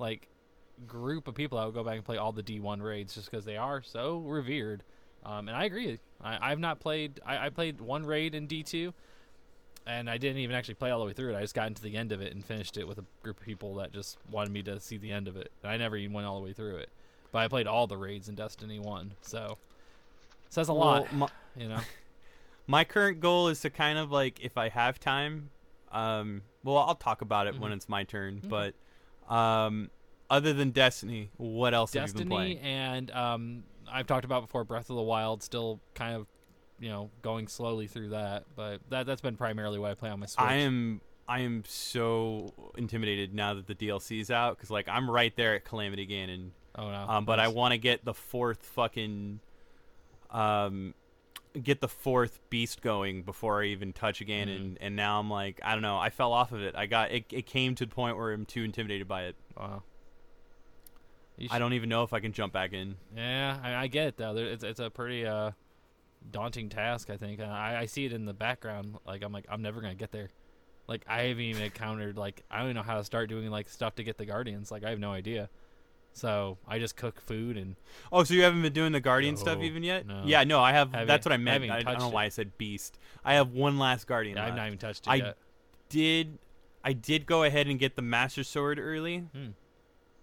like, 0.01 0.27
group 0.85 1.29
of 1.29 1.37
people 1.37 1.57
that 1.59 1.67
would 1.67 1.75
go 1.75 1.85
back 1.85 1.95
and 1.95 2.05
play 2.05 2.17
all 2.17 2.33
the 2.33 2.43
D1 2.43 2.83
raids 2.83 3.15
just 3.15 3.31
because 3.31 3.45
they 3.45 3.57
are 3.57 3.81
so 3.81 4.19
revered. 4.19 4.83
Um, 5.25 5.47
and 5.47 5.57
I 5.57 5.67
agree. 5.67 6.01
I, 6.21 6.51
I've 6.51 6.59
not 6.59 6.81
played. 6.81 7.21
I, 7.25 7.47
I 7.47 7.51
played 7.51 7.81
one 7.81 8.05
raid 8.05 8.35
in 8.35 8.49
D2, 8.49 8.93
and 9.87 10.11
I 10.11 10.19
didn't 10.19 10.39
even 10.39 10.57
actually 10.57 10.75
play 10.75 10.91
all 10.91 10.99
the 10.99 11.07
way 11.07 11.13
through 11.13 11.33
it. 11.33 11.37
I 11.37 11.43
just 11.43 11.55
got 11.55 11.69
into 11.69 11.83
the 11.83 11.95
end 11.95 12.11
of 12.11 12.21
it 12.21 12.35
and 12.35 12.45
finished 12.45 12.77
it 12.77 12.89
with 12.89 12.99
a 12.99 13.05
group 13.23 13.39
of 13.39 13.47
people 13.47 13.77
that 13.77 13.93
just 13.93 14.19
wanted 14.33 14.51
me 14.51 14.65
to 14.65 14.81
see 14.81 14.97
the 14.97 15.13
end 15.13 15.29
of 15.29 15.37
it. 15.37 15.53
And 15.63 15.71
I 15.71 15.77
never 15.77 15.97
even 15.97 16.13
went 16.13 16.27
all 16.27 16.41
the 16.41 16.45
way 16.45 16.55
through 16.55 16.79
it. 16.79 16.89
But 17.31 17.39
I 17.39 17.47
played 17.49 17.69
all 17.69 17.87
the 17.87 17.97
raids 17.97 18.29
in 18.29 18.35
Destiny 18.35 18.81
1, 18.81 19.13
so 19.21 19.59
says 20.49 20.69
a 20.69 20.73
lot, 20.73 21.13
my, 21.13 21.29
you 21.57 21.69
know. 21.69 21.81
my 22.67 22.85
current 22.85 23.21
goal 23.21 23.49
is 23.49 23.61
to 23.61 23.71
kind 23.71 23.99
of 23.99 24.11
like 24.11 24.41
if 24.41 24.57
I 24.59 24.69
have 24.69 24.99
time. 25.01 25.51
Um, 25.93 26.43
well, 26.65 26.79
I'll 26.79 26.95
talk 26.97 27.23
about 27.23 27.47
it 27.47 27.59
when 27.59 27.71
Mhm. 27.71 27.77
it's 27.77 27.89
my 27.89 28.05
turn. 28.05 28.41
Mhm. 28.45 28.49
But 28.49 28.75
um, 29.33 29.91
other 30.29 30.53
than 30.53 30.71
Destiny, 30.71 31.31
what 31.37 31.75
else 31.75 31.93
have 31.95 32.09
you 32.09 32.15
been 32.15 32.29
Destiny 32.29 32.35
playing? 32.35 32.59
and 32.59 33.11
um, 33.13 33.65
I've 33.91 34.07
talked 34.07 34.25
about 34.25 34.43
before 34.43 34.65
Breath 34.65 34.91
of 34.91 34.97
the 34.97 35.03
Wild. 35.03 35.43
Still 35.43 35.81
kind 35.95 36.17
of, 36.17 36.27
you 36.81 36.89
know, 36.89 37.11
going 37.23 37.49
slowly 37.49 37.87
through 37.87 38.11
that, 38.11 38.45
but 38.57 38.81
that 38.91 39.07
that's 39.07 39.21
been 39.21 39.37
primarily 39.37 39.79
what 39.79 39.91
I 39.91 39.95
play 39.95 40.11
on 40.11 40.21
my 40.21 40.27
Switch. 40.27 40.45
I 40.45 40.55
am 40.57 41.01
I 41.29 41.41
am 41.41 41.65
so 41.67 42.53
intimidated 42.77 43.33
now 43.35 43.55
that 43.55 43.67
the 43.67 43.75
DLC 43.75 44.21
is 44.21 44.31
out 44.31 44.57
because 44.57 44.71
like 44.71 44.89
I'm 44.89 45.11
right 45.11 45.35
there 45.37 45.55
at 45.55 45.65
Calamity 45.65 46.07
Ganon. 46.07 46.51
Oh 46.75 46.91
no. 46.91 47.07
Um, 47.09 47.25
but 47.25 47.39
I 47.41 47.49
want 47.49 47.73
to 47.73 47.79
get 47.79 48.05
the 48.05 48.13
fourth 48.15 48.63
fucking, 48.67 49.41
um, 50.31 50.95
get 51.63 51.81
the 51.81 51.89
fourth 51.89 52.41
beast 52.51 52.83
going 52.83 53.23
before 53.23 53.63
I 53.63 53.67
even 53.67 53.93
touch 53.93 54.21
again. 54.21 54.49
Mhm. 54.49 54.57
And, 54.57 54.79
and 54.81 54.97
now 54.97 55.19
I'm 55.21 55.31
like, 55.31 55.61
I 55.65 55.73
don't 55.73 55.83
know. 55.83 55.99
I 55.99 56.11
fell 56.11 56.33
off 56.33 56.53
of 56.53 56.63
it. 56.63 56.75
I 56.77 56.87
got 56.87 57.13
it. 57.13 57.25
It 57.31 57.47
came 57.47 57.75
to 57.77 57.87
the 57.87 57.95
point 57.95 58.17
where 58.17 58.33
I'm 58.33 58.45
too 58.45 58.63
intimidated 58.63 59.09
by 59.09 59.25
it. 59.25 59.37
Wow. 59.57 59.83
You 61.39 61.49
I 61.51 61.59
don't 61.59 61.75
even 61.75 61.89
know 61.89 62.03
if 62.03 62.13
I 62.13 62.21
can 62.21 62.33
jump 62.33 62.53
back 62.53 62.73
in. 62.73 62.97
Yeah, 63.15 63.59
I, 63.63 63.75
I 63.75 63.87
get 63.89 64.07
it 64.09 64.17
though. 64.17 64.33
There, 64.33 64.47
it's 64.47 64.65
it's 64.65 64.81
a 64.81 64.89
pretty 64.89 65.27
uh, 65.27 65.51
daunting 66.31 66.69
task. 66.71 67.11
I 67.11 67.17
think. 67.19 67.41
I 67.41 67.81
I 67.81 67.87
see 67.87 68.07
it 68.07 68.13
in 68.13 68.25
the 68.25 68.33
background. 68.33 68.97
Like 69.07 69.23
I'm 69.23 69.33
like 69.33 69.45
I'm 69.51 69.61
never 69.61 69.81
gonna 69.83 69.95
get 69.95 70.13
there. 70.13 70.31
Like 70.89 71.05
I 71.07 71.23
haven't 71.23 71.43
even 71.43 71.63
encountered 71.63 72.17
like 72.17 72.43
I 72.51 72.59
don't 72.59 72.67
even 72.67 72.77
know 72.77 72.83
how 72.83 72.97
to 72.97 73.05
start 73.05 73.29
doing 73.29 73.51
like 73.51 73.69
stuff 73.69 73.97
to 73.97 74.05
get 74.05 74.17
the 74.17 74.25
guardians. 74.25 74.71
Like 74.71 74.83
I 74.85 74.91
have 74.91 74.99
no 74.99 75.13
idea. 75.13 75.51
So 76.17 76.57
I 76.67 76.79
just 76.79 76.97
cook 76.97 77.21
food 77.21 77.59
and 77.59 77.77
Oh, 78.11 78.25
so 78.25 78.33
you 78.33 78.43
haven't 78.43 78.63
been 78.63 78.73
doing 78.73 78.93
the 78.93 79.01
guardian 79.01 79.37
stuff 79.37 79.61
even 79.61 79.83
yet? 79.83 80.07
no. 80.07 80.23
Yeah, 80.25 80.45
no, 80.45 80.61
I 80.61 80.73
have. 80.73 80.91
Haven't- 80.93 81.09
that's 81.09 81.27
what 81.27 81.33
I 81.35 81.37
meant. 81.37 81.71
I, 81.71 81.79
I 81.81 81.83
don't 81.83 81.99
know 81.99 82.09
why. 82.09 82.25
I 82.25 82.29
said 82.31 82.57
beast. 82.57 82.99
I 83.23 83.35
have 83.35 83.51
one 83.53 83.79
last 83.79 84.07
guardian. 84.07 84.39
I've 84.39 84.57
not 84.57 84.67
even 84.67 84.79
touched 84.79 85.07
it 85.07 85.11
I 85.11 85.15
yet. 85.17 85.37
did 85.91 86.39
I 86.83 86.95
did 86.95 87.27
go 87.27 87.43
ahead 87.43 87.67
and 87.67 87.79
get 87.79 87.97
the 87.97 88.03
master 88.03 88.45
sword 88.45 88.79
early. 88.79 89.19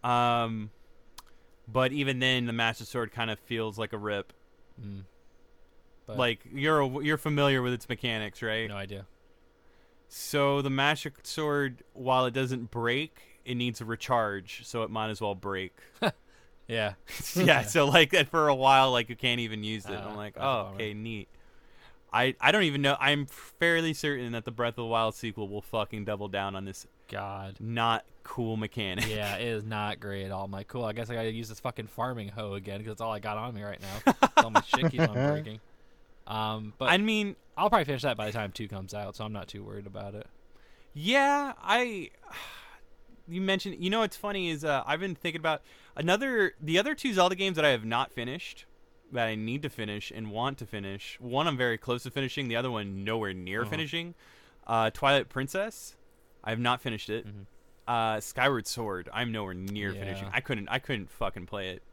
Hmm. 0.03 0.09
Um 0.09 0.71
but 1.67 1.93
even 1.93 2.17
then 2.19 2.45
the 2.47 2.53
master 2.53 2.85
sword 2.85 3.11
kind 3.11 3.29
of 3.29 3.37
feels 3.39 3.77
like 3.77 3.93
a 3.93 3.97
rip. 3.97 4.33
Mm. 4.83 5.03
But 6.07 6.17
like 6.17 6.39
you're 6.51 7.03
you're 7.03 7.17
familiar 7.19 7.61
with 7.61 7.71
its 7.73 7.87
mechanics, 7.87 8.41
right? 8.41 8.67
no 8.67 8.75
idea. 8.77 9.05
So 10.07 10.61
the 10.63 10.69
master 10.71 11.13
sword 11.21 11.83
while 11.93 12.25
it 12.25 12.33
doesn't 12.33 12.71
break, 12.71 13.32
it 13.45 13.55
needs 13.55 13.81
a 13.81 13.85
recharge, 13.85 14.65
so 14.65 14.83
it 14.83 14.89
might 14.89 15.09
as 15.09 15.21
well 15.21 15.35
break. 15.35 15.75
Yeah. 16.67 16.93
yeah, 17.35 17.63
so 17.63 17.85
like 17.85 18.11
that 18.11 18.29
for 18.29 18.47
a 18.47 18.55
while 18.55 18.91
like 18.91 19.09
you 19.09 19.15
can't 19.15 19.39
even 19.41 19.63
use 19.63 19.85
it. 19.85 19.91
Uh, 19.91 20.07
I'm 20.07 20.15
like, 20.15 20.35
"Oh, 20.39 20.71
okay, 20.73 20.93
neat." 20.93 21.27
I, 22.11 22.35
I 22.39 22.51
don't 22.51 22.63
even 22.63 22.83
know. 22.83 22.95
I'm 22.99 23.25
fairly 23.25 23.93
certain 23.93 24.33
that 24.33 24.45
the 24.45 24.51
Breath 24.51 24.73
of 24.73 24.75
the 24.75 24.85
Wild 24.85 25.15
sequel 25.15 25.49
will 25.49 25.63
fucking 25.63 26.05
double 26.05 26.27
down 26.27 26.55
on 26.55 26.63
this 26.63 26.85
God. 27.07 27.57
not 27.59 28.05
cool 28.23 28.55
mechanic. 28.55 29.07
Yeah, 29.09 29.35
it 29.37 29.47
is 29.47 29.63
not 29.63 29.99
great 29.99 30.25
at 30.25 30.31
all. 30.31 30.45
I'm 30.45 30.51
like, 30.51 30.67
cool. 30.67 30.85
I 30.85 30.93
guess 30.93 31.09
I 31.09 31.15
gotta 31.15 31.31
use 31.31 31.49
this 31.49 31.59
fucking 31.59 31.87
farming 31.87 32.29
hoe 32.29 32.53
again 32.53 32.77
because 32.77 32.91
that's 32.91 33.01
all 33.01 33.11
I 33.11 33.19
got 33.19 33.37
on 33.37 33.55
me 33.55 33.63
right 33.63 33.79
now. 33.81 34.13
all 34.37 34.51
my 34.51 34.61
shit 34.61 34.91
keeps 34.91 35.07
on 35.07 35.13
breaking. 35.13 35.59
Um, 36.27 36.73
but 36.77 36.89
I 36.89 36.97
mean, 36.97 37.35
I'll 37.57 37.69
probably 37.69 37.85
finish 37.85 38.03
that 38.03 38.15
by 38.15 38.27
the 38.27 38.31
time 38.31 38.51
two 38.51 38.67
comes 38.67 38.93
out, 38.93 39.15
so 39.15 39.25
I'm 39.25 39.33
not 39.33 39.47
too 39.47 39.63
worried 39.63 39.87
about 39.87 40.13
it. 40.13 40.27
Yeah, 40.93 41.53
I. 41.61 42.11
You 43.27 43.41
mentioned. 43.41 43.77
You 43.83 43.89
know 43.89 43.99
what's 43.99 44.17
funny 44.17 44.49
is 44.49 44.65
uh, 44.65 44.83
I've 44.85 44.99
been 44.99 45.15
thinking 45.15 45.39
about 45.39 45.61
another. 45.95 46.53
The 46.61 46.77
other 46.79 46.93
two 46.95 47.13
Zelda 47.13 47.35
games 47.35 47.55
that 47.55 47.65
I 47.65 47.69
have 47.69 47.85
not 47.85 48.11
finished, 48.11 48.65
that 49.11 49.27
I 49.27 49.35
need 49.35 49.61
to 49.61 49.69
finish 49.69 50.11
and 50.13 50.29
want 50.31 50.57
to 50.59 50.65
finish. 50.65 51.17
One 51.21 51.47
I'm 51.47 51.57
very 51.57 51.77
close 51.77 52.03
to 52.03 52.11
finishing. 52.11 52.47
The 52.49 52.55
other 52.57 52.69
one 52.71 53.03
nowhere 53.03 53.33
near 53.33 53.61
Uh-huh. 53.61 53.69
finishing. 53.69 54.15
Uh, 54.67 54.89
Twilight 54.89 55.29
Princess. 55.29 55.95
I 56.43 56.49
have 56.49 56.59
not 56.59 56.81
finished 56.81 57.09
it. 57.09 57.25
Mhm. 57.25 57.45
Uh, 57.87 58.19
Skyward 58.19 58.67
Sword. 58.67 59.09
I'm 59.13 59.31
nowhere 59.31 59.53
near 59.53 59.93
finishing. 59.93 60.29
I 60.33 60.39
couldn't. 60.41 60.67
I 60.69 60.79
couldn't 60.79 61.09
fucking 61.09 61.45
play 61.45 61.69
it. 61.69 61.83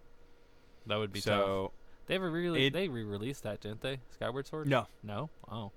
That 0.86 0.96
would 0.98 1.12
be 1.12 1.20
tough. 1.20 1.40
so 1.44 1.72
They 2.06 2.18
were 2.18 2.30
really 2.30 2.66
it- 2.66 2.72
they 2.72 2.88
re-released 2.88 3.44
that, 3.44 3.60
didn't 3.60 3.82
they? 3.82 4.00
Skyward 4.10 4.46
Sword. 4.48 4.66
no, 4.66 4.86
No. 5.04 5.30
Oh. 5.48 5.70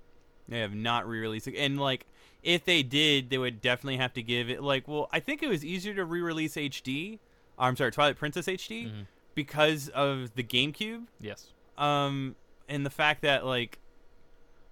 They 0.48 0.60
have 0.60 0.74
not 0.76 1.08
re-released 1.08 1.48
it, 1.48 1.56
and 1.58 1.80
like 1.80 2.06
if 2.42 2.66
they 2.66 2.84
did, 2.84 3.30
they 3.30 3.38
would 3.38 3.62
definitely 3.62 3.98
have 3.98 4.14
to 4.14 4.22
give 4.24 4.50
it 4.50 4.62
like. 4.62 4.88
Well, 4.88 5.10
I 5.12 5.20
think 5.20 5.42
it 5.42 5.48
was 5.48 5.64
easier 5.64 5.94
to 5.96 6.04
re-release 6.06 6.56
HD. 6.56 7.20
I'm 7.58 7.76
sorry, 7.76 7.92
Twilight 7.92 8.18
Princess 8.18 8.48
HD 8.48 8.86
Mhm. 8.88 9.08
because 9.36 9.88
of 9.90 10.34
the 10.36 10.44
GameCube, 10.44 11.06
Yes. 11.22 11.54
um, 11.78 12.36
and 12.68 12.86
the 12.86 12.90
fact 12.90 13.22
that 13.22 13.46
like 13.46 13.80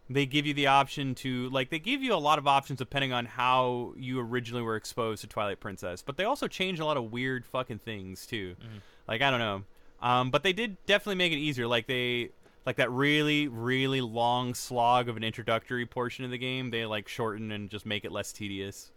they 0.09 0.26
give 0.26 0.45
you 0.45 0.53
the 0.53 0.67
option 0.67 1.15
to 1.15 1.49
like 1.51 1.69
they 1.69 1.80
give 1.80 2.03
you 2.03 2.13
a 2.13 2.15
lot 2.19 2.38
of 2.38 2.45
options 2.47 2.78
depending 2.80 3.13
on 3.13 3.26
how 3.26 3.93
you 3.95 4.19
originally 4.19 4.61
were 4.63 4.76
exposed 4.76 5.22
to 5.22 5.28
Twilight 5.28 5.59
Princess, 5.61 6.01
but 6.01 6.17
they 6.17 6.26
also 6.26 6.47
change 6.49 6.80
a 6.82 6.86
lot 6.86 6.97
of 6.97 7.11
weird 7.13 7.45
fucking 7.45 7.80
things 7.80 8.26
too. 8.26 8.55
Mhm. 8.59 8.82
Like 9.07 9.22
I 9.22 9.30
don't 9.32 9.39
know, 9.39 9.63
um, 10.01 10.30
but 10.32 10.43
they 10.43 10.51
did 10.51 10.84
definitely 10.86 11.15
make 11.15 11.32
it 11.32 11.38
easier. 11.38 11.65
Like 11.67 11.88
they 11.88 12.32
like 12.66 12.76
that 12.78 12.91
really 12.91 13.47
really 13.47 14.01
long 14.01 14.53
slog 14.53 15.09
of 15.09 15.18
an 15.18 15.24
introductory 15.24 15.86
portion 15.86 16.26
of 16.26 16.32
the 16.32 16.38
game. 16.38 16.70
They 16.72 16.86
like 16.86 17.07
shorten 17.07 17.51
and 17.51 17.70
just 17.70 17.86
make 17.86 18.05
it 18.05 18.12
less 18.12 18.32
tedious. 18.32 18.91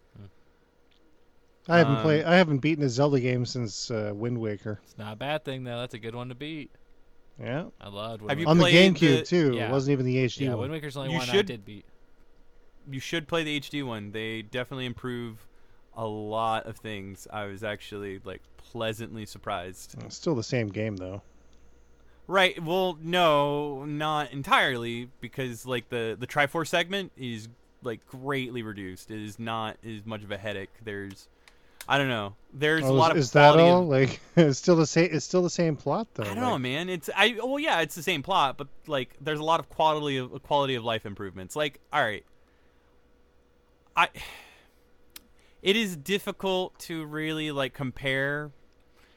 I 1.66 1.78
haven't 1.78 1.96
Um, 1.96 2.02
played. 2.02 2.24
I 2.24 2.34
haven't 2.36 2.58
beaten 2.58 2.84
a 2.84 2.88
Zelda 2.90 3.18
game 3.20 3.46
since 3.46 3.90
uh, 3.90 4.12
Wind 4.14 4.38
Waker. 4.38 4.80
It's 4.84 4.98
not 4.98 5.14
a 5.14 5.16
bad 5.16 5.44
thing 5.46 5.64
though. 5.64 5.78
That's 5.80 5.94
a 5.94 5.98
good 5.98 6.14
one 6.14 6.28
to 6.28 6.34
beat. 6.34 6.70
Yeah, 7.40 7.64
I 7.80 7.88
loved. 7.88 8.20
Wind 8.20 8.30
Have 8.30 8.38
you 8.38 8.46
on 8.46 8.58
the 8.58 8.64
GameCube 8.64 8.98
the- 9.20 9.22
too. 9.22 9.54
Yeah. 9.54 9.68
It 9.68 9.72
wasn't 9.72 9.92
even 9.94 10.04
the 10.06 10.16
HD 10.24 10.42
Yeah, 10.42 10.50
one. 10.50 10.58
Wind 10.60 10.72
Waker's 10.72 10.94
the 10.94 11.00
only 11.00 11.12
You 11.12 11.18
one 11.18 11.28
I 11.30 11.32
should- 11.32 11.46
did 11.46 11.64
beat. 11.64 11.86
You 12.90 13.00
should 13.00 13.26
play 13.26 13.42
the 13.44 13.56
HD 13.58 13.82
one. 13.82 14.12
They 14.12 14.42
definitely 14.42 14.84
improve 14.84 15.46
a 15.96 16.06
lot 16.06 16.66
of 16.66 16.76
things. 16.76 17.26
I 17.32 17.46
was 17.46 17.64
actually 17.64 18.20
like 18.24 18.42
pleasantly 18.58 19.24
surprised. 19.24 19.94
It's 20.04 20.16
still 20.16 20.34
the 20.34 20.42
same 20.42 20.68
game 20.68 20.96
though. 20.96 21.22
Right. 22.26 22.62
Well, 22.62 22.96
no, 23.02 23.84
not 23.84 24.32
entirely 24.32 25.10
because 25.20 25.66
like 25.66 25.88
the 25.90 26.16
the 26.18 26.26
Triforce 26.26 26.68
segment 26.68 27.12
is 27.16 27.48
like 27.82 28.06
greatly 28.06 28.62
reduced. 28.62 29.10
It 29.10 29.22
is 29.22 29.38
not 29.38 29.76
as 29.86 30.06
much 30.06 30.22
of 30.24 30.30
a 30.30 30.38
headache. 30.38 30.70
There's 30.82 31.28
I 31.86 31.98
don't 31.98 32.08
know. 32.08 32.34
There's 32.54 32.82
Oh, 32.84 32.90
a 32.90 32.92
lot 32.92 33.10
of 33.10 33.18
is 33.18 33.32
that 33.32 33.58
all? 33.58 33.82
of- 33.82 33.88
Like 33.88 34.20
it's 34.36 34.58
still 34.58 34.76
the 34.76 34.86
same. 34.86 35.10
It's 35.12 35.26
still 35.26 35.42
the 35.42 35.50
same 35.50 35.76
plot 35.76 36.06
though. 36.14 36.22
I 36.22 36.28
don't 36.28 36.40
know, 36.40 36.58
man. 36.58 36.88
It's 36.88 37.10
I 37.14 37.36
well, 37.42 37.58
yeah, 37.58 37.80
it's 37.82 37.94
the 37.94 38.02
same 38.02 38.22
plot, 38.22 38.56
but 38.56 38.68
like, 38.86 39.10
there's 39.20 39.38
a 39.40 39.44
lot 39.44 39.60
of 39.60 39.68
quality 39.68 40.16
of 40.16 40.42
quality 40.44 40.76
of 40.76 40.84
life 40.84 41.04
improvements. 41.04 41.54
Like, 41.56 41.78
all 41.92 42.02
right, 42.02 42.24
I. 43.96 44.08
It 45.62 45.76
is 45.76 45.96
difficult 45.96 46.78
to 46.80 47.04
really 47.06 47.50
like 47.50 47.72
compare. 47.74 48.50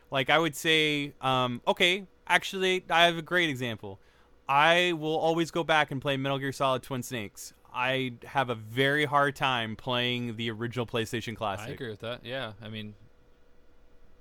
Like, 0.10 0.30
I 0.30 0.40
would 0.40 0.56
say, 0.56 1.12
um, 1.20 1.62
okay, 1.68 2.06
actually, 2.28 2.86
I 2.90 3.06
have 3.06 3.18
a 3.18 3.22
great 3.22 3.50
example. 3.50 4.00
I 4.48 4.94
will 4.94 5.18
always 5.18 5.52
go 5.52 5.64
back 5.64 5.92
and 5.92 6.02
play 6.02 6.18
Metal 6.18 6.40
Gear 6.40 6.52
Solid 6.52 6.84
Twin 6.84 7.04
Snakes. 7.04 7.54
I 7.74 8.14
have 8.26 8.50
a 8.50 8.56
very 8.56 9.06
hard 9.06 9.36
time 9.36 9.76
playing 9.76 10.38
the 10.38 10.50
original 10.52 10.86
PlayStation 10.86 11.36
Classic. 11.36 11.70
I 11.70 11.74
agree 11.74 11.90
with 11.90 12.00
that. 12.00 12.26
Yeah, 12.26 12.54
I 12.62 12.70
mean, 12.70 12.96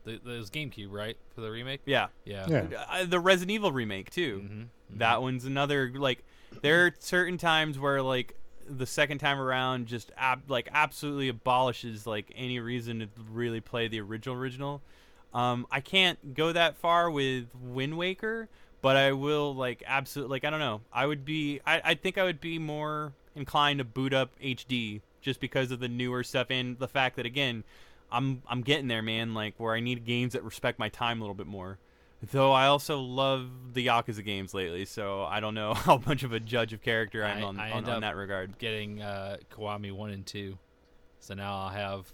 the, 0.05 0.21
the, 0.23 0.35
it 0.35 0.39
was 0.39 0.51
GameCube, 0.51 0.91
right, 0.91 1.17
for 1.35 1.41
the 1.41 1.51
remake? 1.51 1.81
Yeah, 1.87 2.09
Yeah. 2.25 2.47
Yeah. 2.49 2.85
Uh, 2.89 3.05
the 3.05 3.21
Resident 3.21 3.53
Evil 3.53 3.73
remake 3.73 4.11
too. 4.11 4.43
Mm-hmm. 4.45 4.99
That 4.99 5.23
one's 5.23 5.45
another 5.45 5.93
like 5.95 6.25
there 6.63 6.87
are 6.87 6.95
certain 6.99 7.39
times 7.39 7.79
where 7.79 8.03
like 8.03 8.37
the 8.69 8.87
second 8.87 9.19
time 9.19 9.39
around 9.39 9.87
just 9.87 10.13
ab- 10.17 10.51
like 10.51 10.69
absolutely 10.73 11.29
abolishes 11.29 12.07
like 12.07 12.33
any 12.37 12.59
reason 12.61 13.01
to 13.01 13.09
really 13.31 13.61
play 13.61 13.89
the 13.89 14.01
original 14.01 14.37
original. 14.37 14.83
Um, 15.37 15.67
I 15.71 15.81
can't 15.81 16.33
go 16.35 16.51
that 16.53 16.77
far 16.77 17.11
with 17.11 17.45
Wind 17.55 17.99
Waker, 17.99 18.49
but 18.81 18.97
I 18.97 19.13
will 19.13 19.55
like 19.55 19.83
absolutely 19.87 20.37
like 20.37 20.45
I 20.45 20.51
don't 20.51 20.61
know. 20.61 20.81
I 20.91 21.05
would 21.07 21.27
be 21.27 21.61
I, 21.67 21.83
I 21.85 21.95
think 21.95 22.17
I 22.17 22.25
would 22.25 22.41
be 22.41 22.59
more 22.59 23.13
inclined 23.35 23.79
to 23.81 23.85
boot 23.85 24.15
up 24.15 24.31
HD 24.43 25.03
just 25.21 25.39
because 25.39 25.71
of 25.71 25.79
the 25.81 25.89
newer 25.89 26.23
stuff 26.23 26.47
and 26.51 26.79
the 26.79 26.89
fact 26.89 27.17
that 27.17 27.27
again 27.27 27.65
I'm 28.11 28.43
I'm 28.49 28.63
getting 28.63 28.89
there, 28.89 29.03
man. 29.03 29.35
Like 29.35 29.55
where 29.59 29.75
I 29.75 29.81
need 29.81 30.07
games 30.07 30.33
that 30.33 30.43
respect 30.43 30.79
my 30.79 30.89
time 30.89 31.19
a 31.19 31.21
little 31.21 31.35
bit 31.35 31.47
more. 31.47 31.79
Though 32.33 32.53
I 32.53 32.67
also 32.69 32.99
love 32.99 33.75
the 33.75 33.87
Yakuza 33.89 34.25
games 34.25 34.55
lately, 34.55 34.87
so 34.87 35.25
I 35.25 35.41
don't 35.41 35.55
know 35.55 35.75
how 35.75 35.99
much 36.07 36.23
of 36.23 36.33
a 36.33 36.41
judge 36.41 36.73
of 36.73 36.81
character 36.81 37.23
I'm 37.23 37.39
I- 37.39 37.43
on, 37.43 37.61
I 37.61 37.71
on, 37.73 37.77
end 37.77 37.89
on 37.89 37.95
up 37.97 38.01
that 38.01 38.17
regard. 38.17 38.57
Getting 38.59 39.03
uh, 39.03 39.37
Kiwami 39.53 39.93
1 39.93 40.11
and 40.13 40.25
2. 40.25 40.57
So 41.21 41.35
now 41.35 41.59
I'll 41.59 41.69
have 41.69 42.11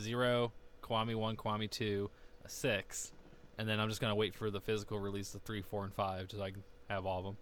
0, 0.00 0.52
Kiwami 0.82 1.14
1, 1.14 1.36
Kiwami 1.36 1.70
2, 1.70 2.10
a 2.44 2.48
6. 2.48 3.12
And 3.58 3.68
then 3.68 3.78
I'm 3.80 3.88
just 3.88 4.00
to 4.00 4.14
wait 4.14 4.34
for 4.34 4.50
the 4.50 4.60
physical 4.60 4.98
release 4.98 5.34
of 5.34 5.42
3, 5.42 5.62
4, 5.62 5.84
and 5.84 5.94
5 5.94 6.30
so 6.32 6.42
I 6.42 6.50
can 6.50 6.62
have 6.90 7.06
all 7.06 7.18
of 7.20 7.24
them. 7.24 7.36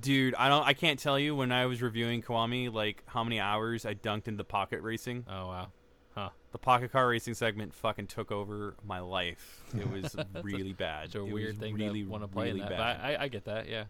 Dude, 0.00 0.34
I 0.34 0.48
don't 0.48 0.66
I 0.66 0.72
can't 0.72 0.98
tell 0.98 1.16
you 1.18 1.36
when 1.36 1.52
I 1.52 1.66
was 1.66 1.80
reviewing 1.80 2.20
Kiwami 2.20 2.72
like 2.72 3.04
how 3.06 3.22
many 3.22 3.38
hours 3.38 3.86
I 3.86 3.94
dunked 3.94 4.26
into 4.26 4.42
pocket 4.42 4.82
racing. 4.82 5.24
Oh, 5.28 5.46
wow. 5.46 5.68
Huh. 6.12 6.30
The 6.50 6.58
pocket 6.58 6.90
car 6.90 7.06
racing 7.08 7.34
segment 7.34 7.72
fucking 7.74 8.06
took 8.08 8.32
over 8.32 8.74
my 8.84 8.98
life. 9.00 9.62
It 9.78 9.88
was 9.88 10.16
really 10.42 10.72
bad. 10.72 11.06
It's 11.06 11.14
a 11.14 11.18
It 11.24 11.32
weird 11.32 11.58
thing 11.58 11.74
really, 11.74 12.02
to 12.02 12.08
want 12.08 12.24
to 12.24 12.28
play 12.28 12.46
really 12.46 12.60
in 12.62 12.68
that. 12.68 12.76
bad. 12.76 12.96
But 12.98 13.04
I, 13.04 13.24
I 13.24 13.28
get 13.28 13.44
that, 13.44 13.68
yeah. 13.68 13.84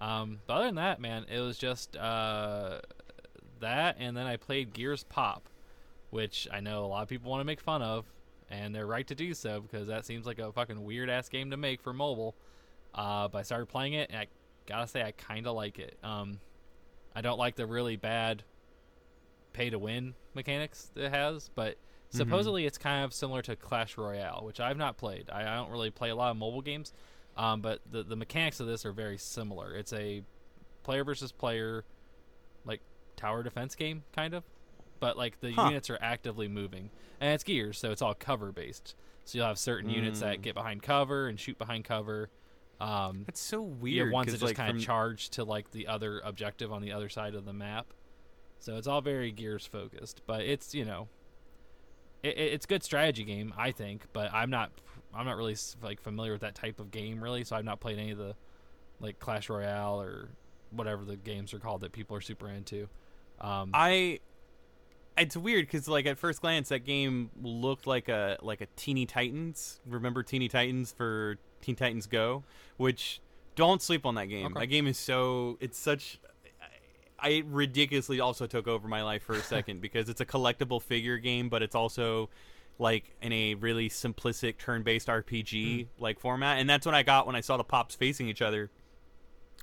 Um, 0.00 0.38
but 0.46 0.54
other 0.54 0.66
than 0.66 0.74
that, 0.76 1.00
man, 1.00 1.24
it 1.32 1.40
was 1.40 1.56
just 1.56 1.96
uh, 1.96 2.80
that, 3.60 3.96
and 3.98 4.16
then 4.16 4.26
I 4.26 4.36
played 4.36 4.74
Gears 4.74 5.04
Pop, 5.04 5.48
which 6.10 6.46
I 6.52 6.60
know 6.60 6.84
a 6.84 6.86
lot 6.86 7.02
of 7.02 7.08
people 7.08 7.30
want 7.30 7.40
to 7.40 7.44
make 7.46 7.60
fun 7.60 7.80
of, 7.82 8.04
and 8.50 8.74
they're 8.74 8.86
right 8.86 9.06
to 9.08 9.14
do 9.14 9.34
so 9.34 9.60
because 9.60 9.88
that 9.88 10.04
seems 10.06 10.26
like 10.26 10.38
a 10.38 10.52
fucking 10.52 10.82
weird 10.84 11.10
ass 11.10 11.28
game 11.28 11.50
to 11.50 11.56
make 11.56 11.80
for 11.82 11.92
mobile. 11.92 12.34
Uh, 12.94 13.28
but 13.28 13.38
I 13.38 13.42
started 13.42 13.66
playing 13.66 13.94
it, 13.94 14.10
and 14.10 14.18
I 14.18 14.26
gotta 14.66 14.86
say 14.86 15.02
I 15.02 15.12
kind 15.12 15.46
of 15.46 15.54
like 15.54 15.78
it. 15.78 15.98
Um, 16.02 16.40
I 17.14 17.20
don't 17.20 17.38
like 17.38 17.56
the 17.56 17.66
really 17.66 17.96
bad 17.96 18.42
pay 19.52 19.70
to 19.70 19.78
win 19.78 20.14
mechanics 20.34 20.90
that 20.94 21.04
it 21.06 21.12
has, 21.12 21.50
but 21.54 21.76
supposedly 22.10 22.66
it's 22.66 22.78
kind 22.78 23.04
of 23.04 23.12
similar 23.12 23.42
to 23.42 23.56
Clash 23.56 23.96
Royale, 23.96 24.42
which 24.44 24.60
I've 24.60 24.76
not 24.76 24.96
played. 24.96 25.28
I, 25.30 25.42
I 25.42 25.56
don't 25.56 25.70
really 25.70 25.90
play 25.90 26.10
a 26.10 26.14
lot 26.14 26.30
of 26.30 26.36
mobile 26.36 26.62
games, 26.62 26.92
um, 27.36 27.60
but 27.60 27.80
the 27.90 28.02
the 28.02 28.16
mechanics 28.16 28.60
of 28.60 28.66
this 28.66 28.84
are 28.86 28.92
very 28.92 29.18
similar. 29.18 29.74
It's 29.74 29.92
a 29.92 30.22
player 30.82 31.04
versus 31.04 31.32
player, 31.32 31.84
like 32.64 32.80
tower 33.16 33.42
defense 33.42 33.74
game, 33.74 34.04
kind 34.14 34.34
of, 34.34 34.44
but 35.00 35.16
like 35.16 35.40
the 35.40 35.52
Huh. 35.52 35.68
units 35.68 35.90
are 35.90 35.98
actively 36.00 36.48
moving, 36.48 36.90
and 37.20 37.32
it's 37.34 37.44
Gears, 37.44 37.78
so 37.78 37.90
it's 37.90 38.02
all 38.02 38.14
cover 38.14 38.52
based. 38.52 38.94
So 39.24 39.38
you'll 39.38 39.46
have 39.48 39.58
certain 39.58 39.90
units 39.90 40.20
that 40.20 40.38
Mm. 40.38 40.42
get 40.42 40.54
behind 40.54 40.82
cover 40.82 41.26
and 41.28 41.38
shoot 41.38 41.58
behind 41.58 41.84
cover. 41.84 42.30
Um, 42.78 43.24
That's 43.26 43.40
so 43.40 43.56
you 43.62 43.66
weird. 43.80 44.06
have 44.08 44.12
ones 44.12 44.26
that 44.26 44.32
just 44.38 44.42
like, 44.44 44.56
kind 44.56 44.76
of 44.76 44.82
charge 44.82 45.30
to 45.30 45.44
like 45.44 45.70
the 45.70 45.86
other 45.86 46.20
objective 46.20 46.70
on 46.72 46.82
the 46.82 46.92
other 46.92 47.08
side 47.08 47.34
of 47.34 47.44
the 47.44 47.52
map. 47.52 47.92
So 48.58 48.76
it's 48.76 48.86
all 48.86 49.00
very 49.00 49.32
Gears 49.32 49.66
focused, 49.66 50.20
but 50.26 50.42
it's 50.42 50.74
you 50.74 50.84
know, 50.84 51.08
it- 52.22 52.38
it's 52.38 52.66
good 52.66 52.82
strategy 52.82 53.24
game 53.24 53.52
I 53.56 53.72
think, 53.72 54.06
but 54.12 54.32
I'm 54.32 54.50
not 54.50 54.72
I'm 55.14 55.24
not 55.24 55.36
really 55.36 55.56
like 55.82 56.00
familiar 56.00 56.32
with 56.32 56.42
that 56.42 56.54
type 56.54 56.78
of 56.78 56.90
game 56.90 57.22
really, 57.22 57.42
so 57.44 57.56
I've 57.56 57.64
not 57.64 57.80
played 57.80 57.98
any 57.98 58.10
of 58.10 58.18
the 58.18 58.36
like 59.00 59.18
Clash 59.18 59.48
Royale 59.48 60.00
or 60.00 60.28
whatever 60.70 61.04
the 61.04 61.16
games 61.16 61.54
are 61.54 61.58
called 61.58 61.80
that 61.82 61.92
people 61.92 62.16
are 62.16 62.20
super 62.20 62.48
into. 62.48 62.88
Um, 63.40 63.70
I 63.72 64.20
it's 65.16 65.36
weird 65.36 65.66
because 65.66 65.88
like 65.88 66.06
at 66.06 66.18
first 66.18 66.40
glance 66.40 66.68
that 66.68 66.80
game 66.80 67.30
looked 67.42 67.86
like 67.86 68.08
a 68.08 68.38
like 68.42 68.60
a 68.60 68.66
Teeny 68.76 69.06
Titans. 69.06 69.80
Remember 69.86 70.22
Teeny 70.22 70.48
Titans 70.48 70.92
for 70.92 71.38
Teen 71.60 71.76
Titans 71.76 72.06
Go, 72.06 72.44
which 72.76 73.20
don't 73.54 73.80
sleep 73.80 74.04
on 74.06 74.14
that 74.16 74.26
game. 74.26 74.46
Okay. 74.46 74.60
That 74.60 74.66
game 74.66 74.86
is 74.86 74.98
so 74.98 75.56
it's 75.60 75.78
such. 75.78 76.20
I 77.18 77.42
ridiculously 77.46 78.20
also 78.20 78.46
took 78.46 78.68
over 78.68 78.86
my 78.88 79.02
life 79.02 79.22
for 79.22 79.34
a 79.34 79.42
second 79.42 79.80
because 79.80 80.08
it's 80.08 80.20
a 80.20 80.26
collectible 80.26 80.82
figure 80.82 81.16
game, 81.16 81.48
but 81.48 81.62
it's 81.62 81.74
also 81.74 82.28
like 82.78 83.16
in 83.22 83.32
a 83.32 83.54
really 83.54 83.88
simplistic 83.88 84.58
turn-based 84.58 85.08
RPG 85.08 85.86
hmm. 85.86 86.02
like 86.02 86.20
format, 86.20 86.58
and 86.58 86.68
that's 86.68 86.84
what 86.84 86.94
I 86.94 87.02
got 87.02 87.26
when 87.26 87.34
I 87.34 87.40
saw 87.40 87.56
the 87.56 87.64
pops 87.64 87.94
facing 87.94 88.28
each 88.28 88.42
other. 88.42 88.70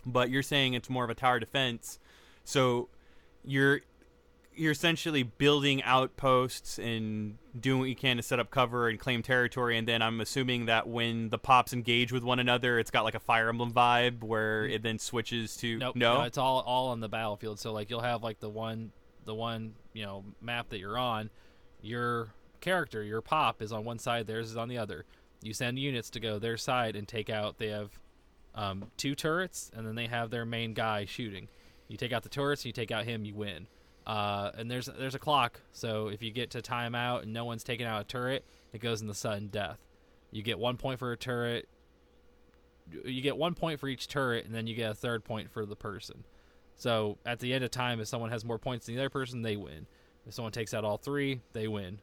But 0.06 0.30
you're 0.30 0.44
saying 0.44 0.74
it's 0.74 0.90
more 0.90 1.04
of 1.04 1.10
a 1.10 1.16
tower 1.16 1.40
defense, 1.40 2.00
so 2.44 2.90
you're 3.46 3.82
you're 4.56 4.72
essentially 4.72 5.24
building 5.24 5.82
outposts 5.84 6.78
and 6.80 7.38
doing 7.60 7.80
what 7.80 7.90
you 7.90 7.96
can 7.96 8.18
to 8.18 8.24
set 8.24 8.40
up 8.40 8.50
cover 8.50 8.88
and 8.90 9.00
claim 9.00 9.22
territory 9.22 9.78
and 9.78 9.88
then 9.88 10.02
i'm 10.02 10.20
assuming 10.22 10.66
that 10.66 10.88
when 10.88 11.30
the 11.30 11.38
pops 11.38 11.74
engage 11.74 12.12
with 12.12 12.24
one 12.24 12.40
another 12.40 12.80
it's 12.80 12.92
got 12.92 13.04
like 13.04 13.16
a 13.16 13.20
fire 13.20 13.50
emblem 13.50 13.72
vibe 13.72 14.24
where 14.24 14.66
it 14.66 14.82
then 14.84 14.98
switches 15.00 15.56
to 15.58 15.78
Nope. 15.78 15.96
no, 15.96 16.22
it's 16.24 16.38
all 16.38 16.60
all 16.62 16.90
on 16.90 17.00
the 17.00 17.10
battlefield. 17.10 17.60
So 17.60 17.74
like 17.74 17.90
you'll 17.90 18.02
have 18.02 18.24
like 18.24 18.40
the 18.40 18.50
one 18.50 18.92
the 19.26 19.34
one 19.36 19.74
you 19.94 20.06
know 20.06 20.24
map 20.42 20.70
that 20.70 20.80
you're 20.80 20.98
on. 20.98 21.30
Your 21.82 22.30
character, 22.62 23.04
your 23.04 23.22
pop, 23.22 23.62
is 23.62 23.72
on 23.72 23.84
one 23.84 24.00
side. 24.00 24.28
Theirs 24.28 24.50
is 24.50 24.58
on 24.58 24.70
the 24.70 24.78
other. 24.78 25.06
You 25.42 25.54
send 25.54 25.78
units 25.78 26.10
to 26.12 26.20
go 26.20 26.40
their 26.40 26.58
side 26.58 26.96
and 26.96 27.08
take 27.08 27.30
out. 27.30 27.58
They 27.58 27.68
have 27.68 27.92
um, 28.56 28.86
two 28.98 29.16
turrets, 29.16 29.70
and 29.76 29.86
then 29.86 29.96
they 29.96 30.08
have 30.08 30.30
their 30.30 30.46
main 30.46 30.74
guy 30.74 31.06
shooting. 31.06 31.50
You 31.88 31.98
take 31.98 32.14
out 32.14 32.24
the 32.24 32.30
turrets, 32.30 32.66
you 32.66 32.72
take 32.72 32.92
out 32.92 33.04
him, 33.06 33.26
you 33.26 33.36
win. 33.36 33.68
Uh, 34.06 34.52
and 34.58 34.70
there's 34.70 34.88
there's 34.98 35.16
a 35.16 35.20
clock, 35.20 35.62
so 35.72 36.08
if 36.10 36.22
you 36.22 36.32
get 36.32 36.52
to 36.52 36.62
timeout 36.62 37.24
and 37.24 37.32
no 37.32 37.46
one's 37.46 37.64
taking 37.64 37.86
out 37.86 38.02
a 38.02 38.04
turret, 38.04 38.44
it 38.74 38.82
goes 38.82 39.02
in 39.02 39.08
the 39.08 39.14
sudden 39.14 39.48
death. 39.48 39.80
You 40.32 40.44
get 40.44 40.60
one 40.60 40.78
point 40.78 41.00
for 41.00 41.12
a 41.14 41.18
turret, 41.18 41.70
you 43.06 43.22
get 43.22 43.38
one 43.38 43.54
point 43.54 43.80
for 43.80 43.88
each 43.88 44.08
turret, 44.08 44.46
and 44.46 44.54
then 44.54 44.68
you 44.68 44.76
get 44.76 44.92
a 44.92 44.94
third 44.94 45.24
point 45.24 45.52
for 45.52 45.66
the 45.66 45.76
person. 45.76 46.26
So 46.76 47.18
at 47.26 47.40
the 47.40 47.54
end 47.54 47.64
of 47.64 47.72
time, 47.72 48.02
if 48.02 48.08
someone 48.08 48.32
has 48.32 48.44
more 48.44 48.58
points 48.58 48.86
than 48.86 48.96
the 48.96 49.02
other 49.02 49.10
person, 49.10 49.42
they 49.42 49.56
win. 49.56 49.88
If 50.28 50.34
someone 50.34 50.52
takes 50.52 50.74
out 50.74 50.84
all 50.84 50.98
three, 50.98 51.42
they 51.54 51.68
win. 51.68 52.00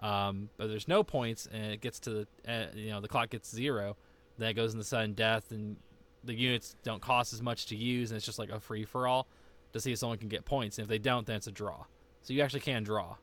Um, 0.00 0.48
but 0.56 0.68
there's 0.68 0.88
no 0.88 1.04
points, 1.04 1.48
and 1.52 1.72
it 1.72 1.80
gets 1.80 2.00
to 2.00 2.10
the 2.10 2.26
uh, 2.48 2.66
you 2.74 2.90
know 2.90 3.00
the 3.00 3.08
clock 3.08 3.30
gets 3.30 3.48
zero, 3.48 3.96
then 4.38 4.50
it 4.50 4.54
goes 4.54 4.74
the 4.74 4.84
sudden 4.84 5.12
death, 5.12 5.52
and 5.52 5.76
the 6.24 6.34
units 6.34 6.74
don't 6.82 7.00
cost 7.00 7.32
as 7.32 7.42
much 7.42 7.66
to 7.66 7.76
use, 7.76 8.10
and 8.10 8.16
it's 8.16 8.26
just 8.26 8.38
like 8.38 8.50
a 8.50 8.58
free 8.58 8.84
for 8.84 9.06
all 9.06 9.28
to 9.74 9.80
see 9.80 9.92
if 9.92 9.98
someone 9.98 10.16
can 10.18 10.28
get 10.28 10.44
points. 10.46 10.78
And 10.78 10.84
if 10.84 10.88
they 10.88 10.98
don't, 10.98 11.26
then 11.26 11.36
it's 11.36 11.46
a 11.46 11.52
draw. 11.52 11.84
So 12.22 12.32
you 12.32 12.40
actually 12.40 12.60
can 12.60 12.82
draw. 12.82 13.16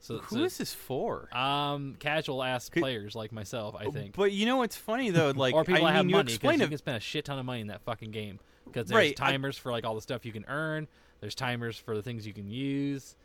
So 0.00 0.18
who 0.18 0.36
so, 0.36 0.44
is 0.44 0.58
this 0.58 0.72
for 0.72 1.28
um 1.36 1.96
casual 1.98 2.44
ass 2.44 2.68
Could- 2.68 2.82
players 2.82 3.16
like 3.16 3.32
myself? 3.32 3.74
I 3.76 3.86
think 3.86 4.14
but 4.14 4.30
you 4.30 4.46
know 4.46 4.58
what's 4.58 4.76
funny 4.76 5.10
though 5.10 5.30
like 5.36 5.54
or 5.54 5.64
people 5.64 5.84
I 5.86 5.90
that 5.90 5.96
have 5.96 6.04
mean, 6.04 6.10
you 6.10 6.16
money 6.16 6.32
because 6.34 6.56
you 6.58 6.64
it 6.64 6.68
can 6.68 6.78
spend 6.78 6.96
a 6.98 7.00
shit 7.00 7.24
ton 7.24 7.36
of 7.38 7.44
money 7.44 7.62
in 7.62 7.66
that 7.66 7.82
fucking 7.82 8.12
game 8.12 8.38
because 8.64 8.86
there's 8.86 8.96
Right, 8.96 9.20
I- 9.20 9.30
timers 9.32 9.58
for 9.58 9.72
like 9.72 9.84
all 9.84 9.96
the 9.96 10.00
stuff 10.00 10.24
you 10.24 10.30
can 10.32 10.44
earn. 10.46 10.86
There's 11.20 11.34
timers 11.34 11.76
for 11.76 11.96
the 11.96 12.02
things 12.02 12.24
you 12.28 12.32
can 12.32 12.48
use. 12.48 13.16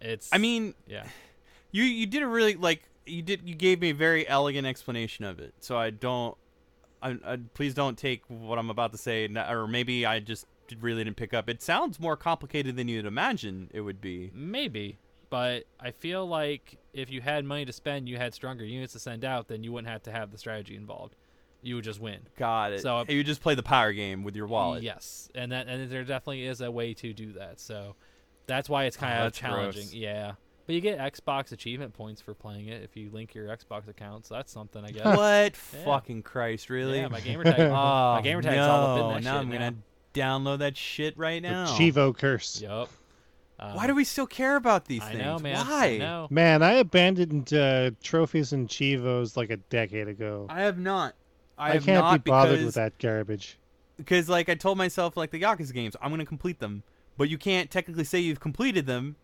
It's 0.00 0.28
i 0.32 0.38
mean 0.38 0.74
yeah, 0.88 1.04
you 1.70 1.84
you 1.84 2.06
did 2.06 2.22
a 2.24 2.26
really 2.26 2.56
like 2.56 2.82
you 3.06 3.22
did 3.22 3.42
you 3.48 3.54
gave 3.54 3.80
me 3.80 3.90
a 3.90 3.94
very 3.94 4.28
elegant 4.28 4.66
explanation 4.66 5.24
of 5.24 5.38
it 5.38 5.54
so 5.60 5.76
i 5.78 5.90
don't 5.90 6.36
I, 7.00 7.16
I, 7.24 7.38
please 7.54 7.74
don't 7.74 7.96
take 7.96 8.22
what 8.28 8.58
i'm 8.58 8.70
about 8.70 8.92
to 8.92 8.98
say 8.98 9.28
or 9.34 9.66
maybe 9.66 10.04
i 10.04 10.20
just 10.20 10.46
really 10.80 11.04
didn't 11.04 11.16
pick 11.16 11.32
up 11.34 11.48
it 11.48 11.62
sounds 11.62 11.98
more 12.00 12.16
complicated 12.16 12.76
than 12.76 12.88
you'd 12.88 13.06
imagine 13.06 13.70
it 13.72 13.80
would 13.80 14.00
be 14.00 14.30
maybe. 14.34 14.98
But 15.30 15.64
I 15.78 15.90
feel 15.90 16.26
like 16.26 16.78
if 16.94 17.10
you 17.10 17.20
had 17.20 17.44
money 17.44 17.66
to 17.66 17.72
spend, 17.72 18.08
you 18.08 18.16
had 18.16 18.32
stronger 18.32 18.64
units 18.64 18.94
to 18.94 18.98
send 18.98 19.26
out, 19.26 19.48
then 19.48 19.62
you 19.62 19.72
wouldn't 19.72 19.90
have 19.92 20.02
to 20.04 20.10
have 20.10 20.30
the 20.30 20.38
strategy 20.38 20.74
involved. 20.74 21.16
You 21.60 21.74
would 21.74 21.84
just 21.84 22.00
win. 22.00 22.20
got 22.38 22.72
it 22.72 22.80
So- 22.80 23.04
so 23.06 23.12
you 23.12 23.22
just 23.24 23.42
play 23.42 23.54
the 23.54 23.62
power 23.62 23.92
game 23.92 24.22
with 24.24 24.34
your 24.36 24.46
wallet 24.46 24.82
Yes, 24.82 25.28
and 25.34 25.52
that 25.52 25.68
and 25.68 25.90
there 25.90 26.04
definitely 26.04 26.44
is 26.44 26.60
a 26.62 26.70
way 26.70 26.94
to 26.94 27.12
do 27.12 27.32
that. 27.34 27.60
So 27.60 27.94
that's 28.46 28.68
why 28.70 28.84
it's 28.84 28.96
kind 28.96 29.22
Oh, 29.22 29.26
of 29.26 29.32
challenging. 29.34 29.82
gross. 29.82 29.92
Yeah, 29.92 30.32
But 30.64 30.74
you 30.74 30.80
get 30.80 30.98
Xbox 30.98 31.52
achievement 31.52 31.92
points 31.94 32.20
for 32.22 32.32
playing 32.34 32.68
it 32.68 32.82
if 32.82 32.96
you 32.96 33.10
link 33.10 33.34
your 33.34 33.48
Xbox 33.48 33.88
account. 33.88 34.24
So 34.26 34.34
that's 34.34 34.50
something, 34.52 34.82
I 34.84 34.90
guess. 34.92 35.04
what? 35.04 35.54
Yeah. 35.78 35.84
Fucking 35.84 36.22
Christ, 36.22 36.70
really? 36.70 37.00
Yeah, 37.00 37.08
my 37.08 37.20
gamer 37.20 37.44
tag. 37.44 37.58
oh, 37.60 37.72
my 38.14 38.20
gamer 38.22 38.40
tag's 38.42 38.58
all 38.60 38.86
up 38.86 38.98
in 38.98 39.02
no. 39.08 39.14
that 39.14 39.22
now 39.24 39.32
shit 39.32 39.40
I'm 39.42 39.50
gonna. 39.50 39.74
Download 40.18 40.58
that 40.58 40.76
shit 40.76 41.16
right 41.16 41.42
now. 41.42 41.66
The 41.66 41.72
now. 41.72 41.78
Chivo 41.78 42.16
curse. 42.16 42.60
Yep. 42.60 42.88
Um, 43.60 43.74
Why 43.74 43.86
do 43.88 43.94
we 43.94 44.04
still 44.04 44.26
care 44.26 44.56
about 44.56 44.84
these 44.84 45.02
I 45.02 45.12
things? 45.12 45.22
know, 45.22 45.38
man. 45.38 45.66
Why? 45.66 45.86
I 45.86 45.98
know. 45.98 46.28
Man, 46.30 46.62
I 46.62 46.74
abandoned 46.74 47.52
uh, 47.52 47.90
trophies 48.02 48.52
and 48.52 48.68
Chivos 48.68 49.36
like 49.36 49.50
a 49.50 49.56
decade 49.56 50.06
ago. 50.06 50.46
I 50.48 50.60
have 50.60 50.78
not. 50.78 51.14
I, 51.56 51.70
I, 51.70 51.72
have 51.74 51.84
can't 51.84 52.04
not 52.04 52.24
be 52.24 52.30
bothered 52.30 52.52
because, 52.52 52.66
with 52.66 52.74
that 52.76 52.98
garbage. 52.98 53.58
Because 53.96 54.28
like 54.28 54.48
I 54.48 54.54
told 54.54 54.78
myself, 54.78 55.16
like 55.16 55.32
the 55.32 55.40
Yakuza 55.40 55.72
games, 55.72 55.96
I'm 56.00 56.10
gonna 56.10 56.24
complete 56.24 56.60
them, 56.60 56.84
but 57.16 57.28
you 57.28 57.36
can't 57.36 57.68
technically 57.68 58.04
say 58.04 58.20
you've 58.20 58.38
completed 58.38 58.86
them 58.86 59.16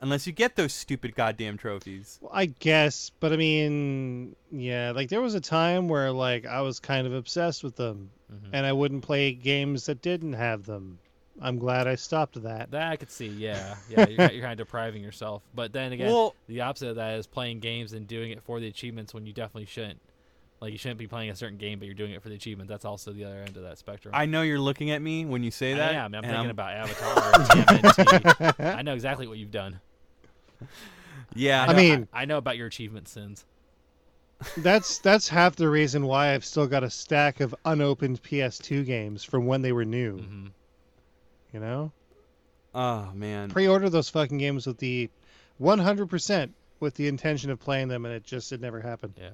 unless 0.00 0.26
you 0.26 0.32
get 0.32 0.56
those 0.56 0.72
stupid 0.72 1.14
goddamn 1.14 1.56
trophies. 1.56 2.18
Well, 2.20 2.30
I 2.34 2.46
guess, 2.46 3.10
but 3.20 3.32
I 3.32 3.36
mean, 3.36 4.36
yeah, 4.50 4.92
like 4.94 5.08
there 5.08 5.20
was 5.20 5.34
a 5.34 5.40
time 5.40 5.88
where 5.88 6.12
like 6.12 6.46
I 6.46 6.60
was 6.62 6.80
kind 6.80 7.06
of 7.06 7.12
obsessed 7.14 7.62
with 7.64 7.76
them, 7.76 8.10
Mhm. 8.32 8.50
and 8.52 8.66
I 8.66 8.72
wouldn't 8.72 9.02
play 9.02 9.32
games 9.32 9.86
that 9.86 10.02
didn't 10.02 10.34
have 10.34 10.64
them. 10.64 10.98
I'm 11.40 11.58
glad 11.58 11.88
I 11.88 11.96
stopped 11.96 12.40
that. 12.44 12.70
That 12.70 12.92
I 12.92 12.96
could 12.96 13.10
see. 13.10 13.26
Yeah, 13.26 13.74
yeah. 13.90 14.06
You're, 14.08 14.30
you're 14.30 14.40
kind 14.42 14.52
of 14.52 14.58
depriving 14.66 15.02
yourself. 15.02 15.42
But 15.52 15.72
then 15.72 15.92
again, 15.92 16.06
Well, 16.06 16.36
the 16.46 16.60
opposite 16.60 16.90
of 16.90 16.96
that 16.96 17.18
is 17.18 17.26
playing 17.26 17.58
games 17.58 17.92
and 17.92 18.06
doing 18.06 18.30
it 18.30 18.40
for 18.44 18.60
the 18.60 18.68
achievements 18.68 19.12
when 19.12 19.26
you 19.26 19.32
definitely 19.32 19.66
shouldn't. 19.66 20.00
Like 20.64 20.72
you 20.72 20.78
shouldn't 20.78 20.98
be 20.98 21.06
playing 21.06 21.28
a 21.28 21.36
certain 21.36 21.58
game, 21.58 21.78
but 21.78 21.84
you're 21.84 21.94
doing 21.94 22.12
it 22.12 22.22
for 22.22 22.30
the 22.30 22.36
achievement. 22.36 22.70
That's 22.70 22.86
also 22.86 23.12
the 23.12 23.22
other 23.26 23.36
end 23.36 23.54
of 23.58 23.64
that 23.64 23.76
spectrum. 23.76 24.14
I 24.16 24.24
know 24.24 24.40
you're 24.40 24.58
looking 24.58 24.92
at 24.92 25.02
me 25.02 25.26
when 25.26 25.42
you 25.42 25.50
say 25.50 25.74
that. 25.74 25.90
I 25.90 25.98
am. 25.98 26.14
I'm 26.14 26.24
and 26.24 26.32
thinking 26.32 26.50
about 26.50 26.72
Avatar. 26.72 27.18
or 27.18 27.32
TMNT. 27.44 28.74
I 28.78 28.80
know 28.80 28.94
exactly 28.94 29.26
what 29.26 29.36
you've 29.36 29.50
done. 29.50 29.78
Yeah, 31.34 31.64
I 31.64 31.66
know- 31.66 31.74
mean- 31.76 32.08
I, 32.14 32.24
know 32.24 32.38
about 32.38 32.56
your 32.56 32.66
achievement 32.66 33.08
sins. 33.08 33.44
That's 34.56 35.00
that's 35.00 35.28
half 35.28 35.54
the 35.56 35.68
reason 35.68 36.06
why 36.06 36.32
I've 36.32 36.46
still 36.46 36.66
got 36.66 36.82
a 36.82 36.88
stack 36.88 37.40
of 37.40 37.54
unopened 37.66 38.22
PS2 38.22 38.86
games 38.86 39.22
from 39.22 39.44
when 39.44 39.60
they 39.60 39.72
were 39.72 39.84
new. 39.84 40.16
hmm 40.16 40.46
You 41.52 41.60
know, 41.60 41.92
oh 42.74 43.10
man. 43.12 43.50
pre-order 43.50 43.90
those 43.90 44.08
fucking 44.08 44.38
games 44.38 44.66
with 44.66 44.78
the 44.78 45.10
100% 45.60 46.50
with 46.80 46.94
the 46.94 47.06
intention 47.06 47.50
of 47.50 47.60
playing 47.60 47.88
them, 47.88 48.06
and 48.06 48.14
it 48.14 48.24
just 48.24 48.50
it 48.52 48.62
never 48.62 48.80
happened. 48.80 49.12
Yeah, 49.20 49.28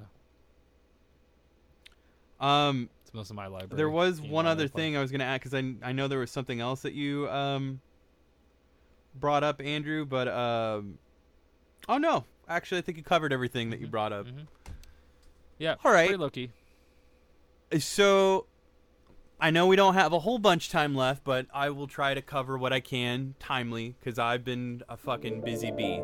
Um, 2.41 2.89
it's 3.03 3.13
most 3.13 3.31
of 3.31 3.37
my 3.37 3.47
library. 3.47 3.77
there 3.77 3.91
was 3.91 4.21
one 4.21 4.47
other 4.47 4.67
thing 4.69 4.97
I 4.97 5.01
was 5.01 5.11
gonna 5.13 5.25
add 5.25 5.41
because 5.41 5.55
I 5.55 5.75
I 5.83 5.93
know 5.93 6.09
there 6.09 6.19
was 6.21 6.31
something 6.31 6.61
else 6.61 6.83
that 6.83 6.95
you 6.95 7.29
um 7.29 7.81
brought 9.15 9.45
up, 9.45 9.61
Andrew, 9.61 10.05
but 10.07 10.29
um, 10.29 10.99
oh 11.89 11.99
no, 11.99 12.25
actually 12.49 12.79
I 12.79 12.81
think 12.83 12.97
you 12.97 13.05
covered 13.05 13.33
everything 13.33 13.71
that 13.71 13.81
you 13.81 13.87
Mhm. 13.89 13.91
brought 13.91 14.13
up. 14.13 14.27
Mhm. 14.27 14.47
Yeah. 15.59 15.75
All 15.85 15.93
right. 15.93 16.07
Pretty 16.09 16.23
low 16.23 16.31
key. 16.31 16.51
So 17.79 18.47
I 19.41 19.51
know 19.51 19.67
we 19.67 19.77
don't 19.77 19.95
have 19.95 20.13
a 20.13 20.21
whole 20.21 20.39
bunch 20.39 20.71
time 20.71 20.95
left, 20.95 21.25
but 21.25 21.47
I 21.53 21.71
will 21.71 21.87
try 21.87 22.15
to 22.15 22.23
cover 22.23 22.57
what 22.59 22.73
I 22.73 22.81
can 22.81 23.35
timely 23.39 23.95
because 23.99 24.19
I've 24.19 24.45
been 24.45 24.83
a 24.89 24.97
fucking 24.97 25.41
busy 25.43 25.71
bee. 25.71 26.01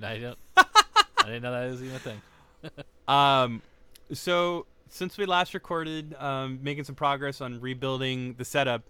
That 0.00 0.18
happened. 0.20 0.36
I 0.56 0.62
don't. 0.62 0.68
I 1.18 1.24
didn't 1.26 1.42
know 1.42 1.52
that 1.52 1.70
was 1.70 1.82
even 1.82 1.96
a 1.96 1.98
thing. 1.98 2.20
Um, 3.08 3.62
so 4.12 4.66
since 4.90 5.16
we 5.16 5.24
last 5.24 5.54
recorded, 5.54 6.14
um, 6.18 6.58
making 6.62 6.84
some 6.84 6.94
progress 6.94 7.40
on 7.40 7.58
rebuilding 7.58 8.34
the 8.34 8.44
setup, 8.44 8.82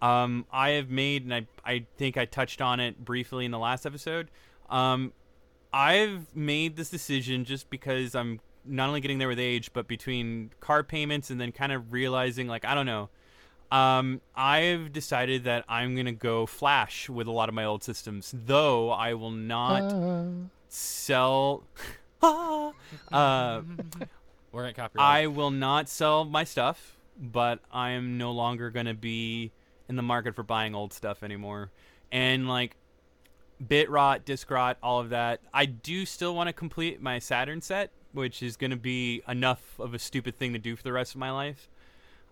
um, 0.00 0.46
I 0.52 0.70
have 0.70 0.90
made, 0.90 1.24
and 1.24 1.34
I, 1.34 1.46
I 1.64 1.86
think 1.96 2.16
I 2.16 2.24
touched 2.24 2.60
on 2.60 2.78
it 2.78 3.04
briefly 3.04 3.44
in 3.44 3.50
the 3.50 3.58
last 3.58 3.84
episode. 3.84 4.28
Um, 4.70 5.12
I've 5.72 6.34
made 6.36 6.76
this 6.76 6.88
decision 6.88 7.44
just 7.44 7.68
because 7.68 8.14
I'm 8.14 8.38
not 8.64 8.86
only 8.88 9.00
getting 9.00 9.18
there 9.18 9.26
with 9.28 9.40
age, 9.40 9.72
but 9.72 9.88
between 9.88 10.50
car 10.60 10.84
payments 10.84 11.30
and 11.30 11.40
then 11.40 11.50
kind 11.50 11.72
of 11.72 11.92
realizing, 11.92 12.46
like, 12.46 12.64
I 12.64 12.76
don't 12.76 12.86
know. 12.86 13.08
Um, 13.72 14.20
I've 14.36 14.92
decided 14.92 15.44
that 15.44 15.64
I'm 15.68 15.96
gonna 15.96 16.12
go 16.12 16.46
flash 16.46 17.08
with 17.08 17.26
a 17.26 17.32
lot 17.32 17.48
of 17.48 17.56
my 17.56 17.64
old 17.64 17.82
systems, 17.82 18.32
though 18.46 18.90
I 18.90 19.14
will 19.14 19.32
not 19.32 19.82
Uh, 19.82 20.24
sell. 20.74 21.64
uh, 22.22 22.72
We're 24.52 24.66
at 24.66 24.76
copyright. 24.76 25.06
I 25.06 25.26
will 25.26 25.50
not 25.50 25.88
sell 25.88 26.24
my 26.24 26.44
stuff, 26.44 26.96
but 27.20 27.60
I 27.72 27.90
am 27.90 28.18
no 28.18 28.32
longer 28.32 28.70
going 28.70 28.86
to 28.86 28.94
be 28.94 29.52
in 29.88 29.96
the 29.96 30.02
market 30.02 30.34
for 30.34 30.42
buying 30.42 30.74
old 30.74 30.92
stuff 30.92 31.22
anymore. 31.22 31.70
And 32.12 32.48
like 32.48 32.76
bit 33.66 33.90
rot, 33.90 34.24
disc 34.24 34.50
rot, 34.50 34.78
all 34.82 35.00
of 35.00 35.10
that. 35.10 35.40
I 35.52 35.66
do 35.66 36.04
still 36.06 36.34
want 36.34 36.48
to 36.48 36.52
complete 36.52 37.00
my 37.00 37.18
Saturn 37.18 37.60
set, 37.60 37.90
which 38.12 38.42
is 38.42 38.56
going 38.56 38.70
to 38.70 38.76
be 38.76 39.22
enough 39.28 39.78
of 39.78 39.94
a 39.94 39.98
stupid 39.98 40.36
thing 40.36 40.52
to 40.52 40.58
do 40.58 40.76
for 40.76 40.82
the 40.82 40.92
rest 40.92 41.14
of 41.14 41.18
my 41.18 41.30
life. 41.30 41.68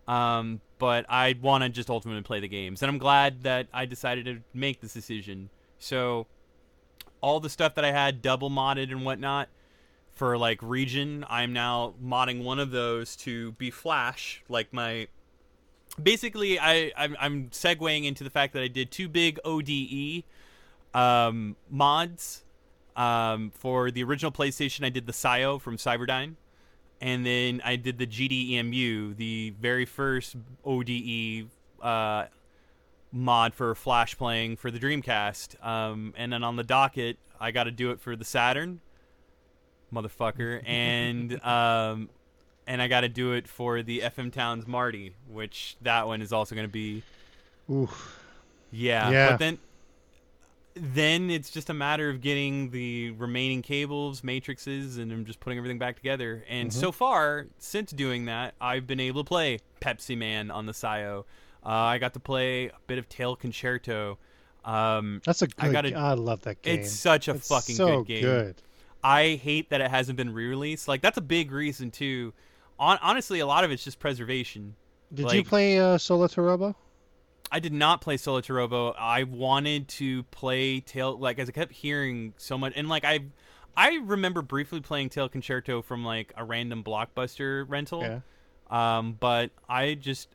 Um, 0.08 0.60
but 0.78 1.06
I 1.08 1.36
want 1.40 1.62
to 1.62 1.68
just 1.68 1.88
ultimately 1.88 2.22
play 2.22 2.40
the 2.40 2.48
games, 2.48 2.82
and 2.82 2.90
I'm 2.90 2.98
glad 2.98 3.44
that 3.44 3.68
I 3.72 3.86
decided 3.86 4.24
to 4.26 4.40
make 4.52 4.80
this 4.80 4.92
decision. 4.92 5.48
So 5.78 6.26
all 7.22 7.40
the 7.40 7.48
stuff 7.48 7.74
that 7.76 7.84
I 7.84 7.92
had 7.92 8.20
double 8.20 8.50
modded 8.50 8.90
and 8.90 9.04
whatnot 9.04 9.48
for 10.12 10.36
like 10.36 10.62
region, 10.62 11.24
I'm 11.30 11.52
now 11.52 11.94
modding 12.02 12.42
one 12.42 12.58
of 12.58 12.70
those 12.70 13.16
to 13.16 13.52
be 13.52 13.70
Flash, 13.70 14.42
like 14.48 14.72
my. 14.72 15.08
Basically, 16.02 16.58
I 16.58 16.92
I'm, 16.96 17.16
I'm 17.18 17.48
segueing 17.50 18.04
into 18.04 18.24
the 18.24 18.30
fact 18.30 18.52
that 18.52 18.62
I 18.62 18.68
did 18.68 18.90
two 18.90 19.08
big 19.08 19.38
ODE 19.44 20.24
um, 20.94 21.56
mods. 21.70 22.44
Um, 22.94 23.52
for 23.54 23.90
the 23.90 24.04
original 24.04 24.30
PlayStation, 24.30 24.84
I 24.84 24.90
did 24.90 25.06
the 25.06 25.14
Sio 25.14 25.58
from 25.58 25.78
Cyberdyne, 25.78 26.34
and 27.00 27.24
then 27.24 27.62
I 27.64 27.76
did 27.76 27.96
the 27.96 28.06
GDEMU, 28.06 29.16
the 29.16 29.54
very 29.58 29.86
first 29.86 30.36
ODE 30.62 31.48
uh, 31.80 32.26
mod 33.12 33.54
for 33.54 33.74
Flash 33.74 34.16
playing 34.16 34.56
for 34.56 34.70
the 34.70 34.78
Dreamcast. 34.78 35.62
Um, 35.64 36.14
and 36.16 36.32
then 36.32 36.42
on 36.42 36.56
the 36.56 36.64
docket, 36.64 37.18
I 37.38 37.50
got 37.50 37.64
to 37.64 37.70
do 37.70 37.90
it 37.90 38.00
for 38.00 38.16
the 38.16 38.24
Saturn, 38.24 38.80
motherfucker, 39.92 40.62
and 40.66 41.42
um, 41.44 42.08
and 42.66 42.80
I 42.80 42.88
got 42.88 43.00
to 43.02 43.08
do 43.08 43.32
it 43.32 43.48
for 43.48 43.82
the 43.82 44.00
FM 44.00 44.32
Towns 44.32 44.66
Marty, 44.66 45.14
which 45.28 45.76
that 45.82 46.06
one 46.06 46.22
is 46.22 46.32
also 46.32 46.54
going 46.54 46.66
to 46.66 46.72
be 46.72 47.02
oof. 47.70 48.18
yeah. 48.70 49.10
Yeah. 49.10 49.30
But 49.30 49.38
then 49.38 49.58
then 50.74 51.30
it's 51.30 51.50
just 51.50 51.68
a 51.68 51.74
matter 51.74 52.08
of 52.08 52.22
getting 52.22 52.70
the 52.70 53.10
remaining 53.10 53.60
cables, 53.60 54.24
matrices, 54.24 54.96
and 54.96 55.12
I'm 55.12 55.26
just 55.26 55.38
putting 55.38 55.58
everything 55.58 55.78
back 55.78 55.96
together. 55.96 56.44
And 56.48 56.70
Mm-hmm. 56.70 56.80
so 56.80 56.92
far, 56.92 57.46
since 57.58 57.90
doing 57.92 58.24
that, 58.24 58.54
I've 58.58 58.86
been 58.86 59.00
able 59.00 59.22
to 59.22 59.28
play 59.28 59.58
Pepsi 59.82 60.16
Man 60.16 60.50
on 60.50 60.64
the 60.64 60.72
Sio. 60.72 61.24
Uh, 61.64 61.68
I 61.68 61.98
got 61.98 62.14
to 62.14 62.20
play 62.20 62.66
a 62.66 62.72
bit 62.86 62.98
of 62.98 63.08
Tail 63.08 63.36
Concerto. 63.36 64.18
Um, 64.64 65.20
That's 65.24 65.42
a 65.42 65.48
I 65.58 65.66
good. 65.66 65.72
gotta- 65.72 65.94
I 65.96 66.14
love 66.14 66.42
that 66.42 66.62
game. 66.62 66.80
it's 66.80 66.92
such 66.92 67.28
a 67.28 67.32
It's 67.32 67.48
fucking 67.48 67.74
so 67.76 67.98
good 68.02 68.06
game. 68.06 68.22
good. 68.22 68.62
I 69.04 69.40
hate 69.42 69.70
that 69.70 69.80
it 69.80 69.90
hasn't 69.90 70.16
been 70.16 70.32
re-released. 70.32 70.86
Like 70.88 71.02
that's 71.02 71.18
a 71.18 71.22
big 71.22 71.50
reason 71.50 71.90
too. 71.90 72.32
On, 72.78 72.98
honestly, 73.02 73.40
a 73.40 73.46
lot 73.46 73.64
of 73.64 73.70
it's 73.70 73.82
just 73.84 73.98
preservation. 73.98 74.76
Did 75.12 75.32
you 75.32 75.44
play 75.44 75.78
uh, 75.78 75.98
Solatorobo? 75.98 76.74
I 77.50 77.58
did 77.58 77.72
not 77.74 78.00
play 78.00 78.16
Solo 78.16 78.40
Robo. 78.48 78.92
I 78.92 79.24
wanted 79.24 79.86
to 79.88 80.22
play 80.24 80.80
Tail 80.80 81.18
like 81.18 81.38
as 81.38 81.50
I 81.50 81.52
kept 81.52 81.72
hearing 81.72 82.32
so 82.38 82.56
much 82.56 82.72
and 82.76 82.88
like 82.88 83.04
I 83.04 83.20
I 83.76 83.96
remember 84.04 84.40
briefly 84.40 84.80
playing 84.80 85.10
Tail 85.10 85.28
Concerto 85.28 85.82
from 85.82 86.02
like 86.02 86.32
a 86.36 86.44
random 86.44 86.82
blockbuster 86.82 87.66
rental. 87.68 88.00
Yeah. 88.00 88.20
Um 88.70 89.18
but 89.20 89.50
I 89.68 89.94
just 89.94 90.28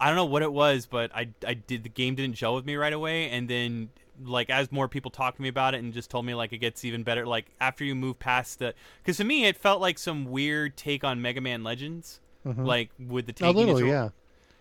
I 0.00 0.06
don't 0.08 0.16
know 0.16 0.24
what 0.26 0.42
it 0.42 0.52
was, 0.52 0.86
but 0.86 1.10
I 1.14 1.28
I 1.46 1.54
did 1.54 1.82
the 1.82 1.88
game 1.88 2.14
didn't 2.14 2.36
gel 2.36 2.54
with 2.54 2.64
me 2.66 2.76
right 2.76 2.92
away 2.92 3.30
and 3.30 3.48
then 3.48 3.90
like 4.24 4.48
as 4.50 4.72
more 4.72 4.88
people 4.88 5.10
talked 5.10 5.36
to 5.36 5.42
me 5.42 5.48
about 5.48 5.74
it 5.74 5.78
and 5.78 5.92
just 5.92 6.08
told 6.10 6.24
me 6.24 6.34
like 6.34 6.52
it 6.52 6.58
gets 6.58 6.84
even 6.84 7.02
better 7.02 7.26
like 7.26 7.46
after 7.60 7.84
you 7.84 7.94
move 7.94 8.18
past 8.18 8.58
the 8.60 8.72
cuz 9.04 9.18
to 9.18 9.24
me 9.24 9.44
it 9.44 9.56
felt 9.58 9.78
like 9.80 9.98
some 9.98 10.24
weird 10.24 10.74
take 10.76 11.04
on 11.04 11.20
Mega 11.20 11.40
Man 11.40 11.62
Legends 11.62 12.20
Mhm. 12.46 12.64
like 12.66 12.90
with 12.98 13.26
the 13.26 13.44
a 13.46 13.50
little, 13.50 13.76
its- 13.76 13.86
yeah. 13.86 14.08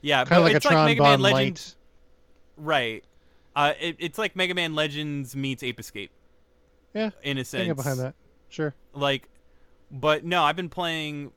yeah 0.01 0.17
Kind 0.25 0.29
but 0.29 0.37
of 0.37 0.43
like 0.43 0.53
a 0.53 0.55
it's 0.57 0.65
like 0.65 0.71
Tron 0.73 0.85
Mega 0.87 1.01
Man 1.03 1.11
Bond 1.11 1.21
Legends 1.21 1.75
Light. 2.57 2.65
Right. 2.65 3.03
Uh, 3.55 3.73
it, 3.79 3.95
it's 3.99 4.17
like 4.17 4.35
Mega 4.35 4.53
Man 4.55 4.73
Legends 4.75 5.35
meets 5.35 5.61
Ape 5.63 5.79
Escape. 5.79 6.11
Yeah, 6.93 7.11
in 7.23 7.37
a 7.37 7.45
sense. 7.45 7.73
behind 7.75 7.99
that. 7.99 8.15
Sure. 8.49 8.73
like 8.93 9.27
but 9.91 10.23
no 10.25 10.43
i've 10.43 10.55
been 10.55 10.69
playing 10.69 11.31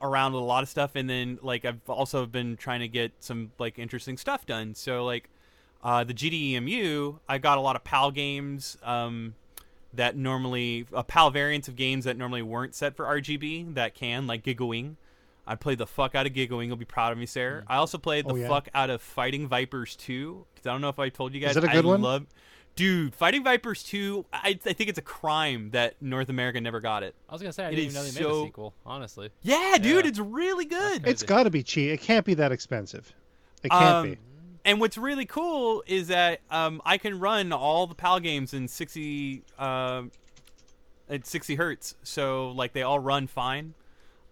around 0.00 0.32
with 0.32 0.42
a 0.42 0.44
lot 0.44 0.62
of 0.62 0.68
stuff 0.68 0.92
and 0.94 1.08
then 1.10 1.38
like 1.42 1.64
i've 1.64 1.80
also 1.88 2.24
been 2.26 2.56
trying 2.56 2.80
to 2.80 2.88
get 2.88 3.12
some 3.20 3.50
like 3.58 3.78
interesting 3.78 4.16
stuff 4.16 4.46
done 4.46 4.74
so 4.74 5.04
like 5.04 5.28
uh, 5.82 6.02
the 6.04 6.14
gdemu 6.14 7.18
i 7.28 7.38
got 7.38 7.58
a 7.58 7.60
lot 7.60 7.76
of 7.76 7.84
pal 7.84 8.10
games 8.10 8.76
um, 8.82 9.34
that 9.94 10.16
normally 10.16 10.86
uh, 10.92 11.02
pal 11.02 11.30
variants 11.30 11.68
of 11.68 11.76
games 11.76 12.04
that 12.04 12.16
normally 12.16 12.42
weren't 12.42 12.74
set 12.74 12.94
for 12.96 13.04
rgb 13.06 13.74
that 13.74 13.94
can 13.94 14.26
like 14.26 14.42
Giga 14.44 14.66
Wing 14.66 14.96
i 15.46 15.54
played 15.54 15.78
the 15.78 15.86
fuck 15.86 16.14
out 16.14 16.26
of 16.26 16.32
Giga 16.32 16.56
Wing 16.56 16.68
you'll 16.68 16.76
be 16.76 16.84
proud 16.84 17.12
of 17.12 17.18
me 17.18 17.26
sarah 17.26 17.64
i 17.68 17.76
also 17.76 17.98
played 17.98 18.26
the 18.26 18.32
Oh, 18.32 18.36
yeah? 18.36 18.48
fuck 18.48 18.68
out 18.74 18.90
of 18.90 19.00
fighting 19.02 19.48
vipers 19.48 19.96
2 19.96 20.44
because 20.54 20.66
i 20.66 20.72
don't 20.72 20.80
know 20.80 20.88
if 20.90 20.98
i 20.98 21.08
told 21.08 21.32
you 21.34 21.40
guys 21.40 21.56
it 21.56 21.64
a 21.64 21.68
good 21.68 21.84
I 21.84 21.88
one? 21.88 22.02
love 22.02 22.26
Dude, 22.78 23.12
Fighting 23.12 23.42
Vipers 23.42 23.82
2, 23.82 24.24
I, 24.32 24.50
I 24.50 24.72
think 24.72 24.88
it's 24.88 24.98
a 25.00 25.02
crime 25.02 25.70
that 25.70 26.00
North 26.00 26.28
America 26.28 26.60
never 26.60 26.78
got 26.80 27.02
it. 27.02 27.16
I 27.28 27.32
was 27.32 27.42
gonna 27.42 27.52
say 27.52 27.64
I 27.64 27.68
It 27.70 27.70
didn't 27.74 27.84
even 27.86 27.94
know 27.94 28.00
is 28.02 28.14
they 28.14 28.20
made 28.20 28.30
so- 28.30 28.42
a 28.42 28.44
sequel. 28.46 28.74
Honestly, 28.86 29.30
Yeah, 29.42 29.78
dude, 29.80 30.06
it's 30.06 30.20
really 30.20 30.64
good. 30.64 31.04
It's 31.06 31.24
got 31.24 31.42
to 31.42 31.50
be 31.50 31.64
cheap. 31.64 31.90
It 31.90 32.00
can't 32.00 32.24
be 32.24 32.34
that 32.34 32.52
expensive. 32.52 33.12
It 33.64 33.70
can't 33.70 33.82
Um, 33.84 34.10
be. 34.12 34.18
And 34.64 34.80
what's 34.80 34.96
really 34.96 35.26
cool 35.26 35.82
is 35.88 36.06
that 36.06 36.38
um, 36.52 36.80
I 36.84 36.98
can 36.98 37.18
run 37.18 37.52
all 37.52 37.88
the 37.88 37.96
PAL 37.96 38.20
games 38.20 38.54
in 38.54 38.68
60 38.68 39.42
uh, 39.58 40.02
at 41.10 41.26
60 41.26 41.56
hertz, 41.56 41.96
so 42.04 42.50
like 42.52 42.74
they 42.74 42.82
all 42.82 43.00
run 43.00 43.26
fine. 43.26 43.74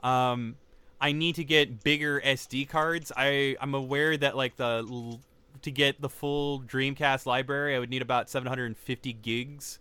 Um, 0.05 0.55
I 1.01 1.11
need 1.13 1.35
to 1.35 1.45
get 1.45 1.83
bigger 1.83 2.21
SD 2.25 2.69
cards. 2.69 3.11
I 3.17 3.57
I'm 3.61 3.75
aware 3.75 4.17
that 4.17 4.37
like 4.37 4.55
the 4.57 4.87
l- 4.89 5.21
to 5.67 5.71
get 5.73 6.01
the 6.01 6.09
full 6.09 6.61
Dreamcast 6.61 7.27
library, 7.27 7.75
I 7.75 7.81
would 7.81 7.91
need 7.91 8.01
about 8.01 8.31
750 8.31 9.13
gigs 9.15 9.81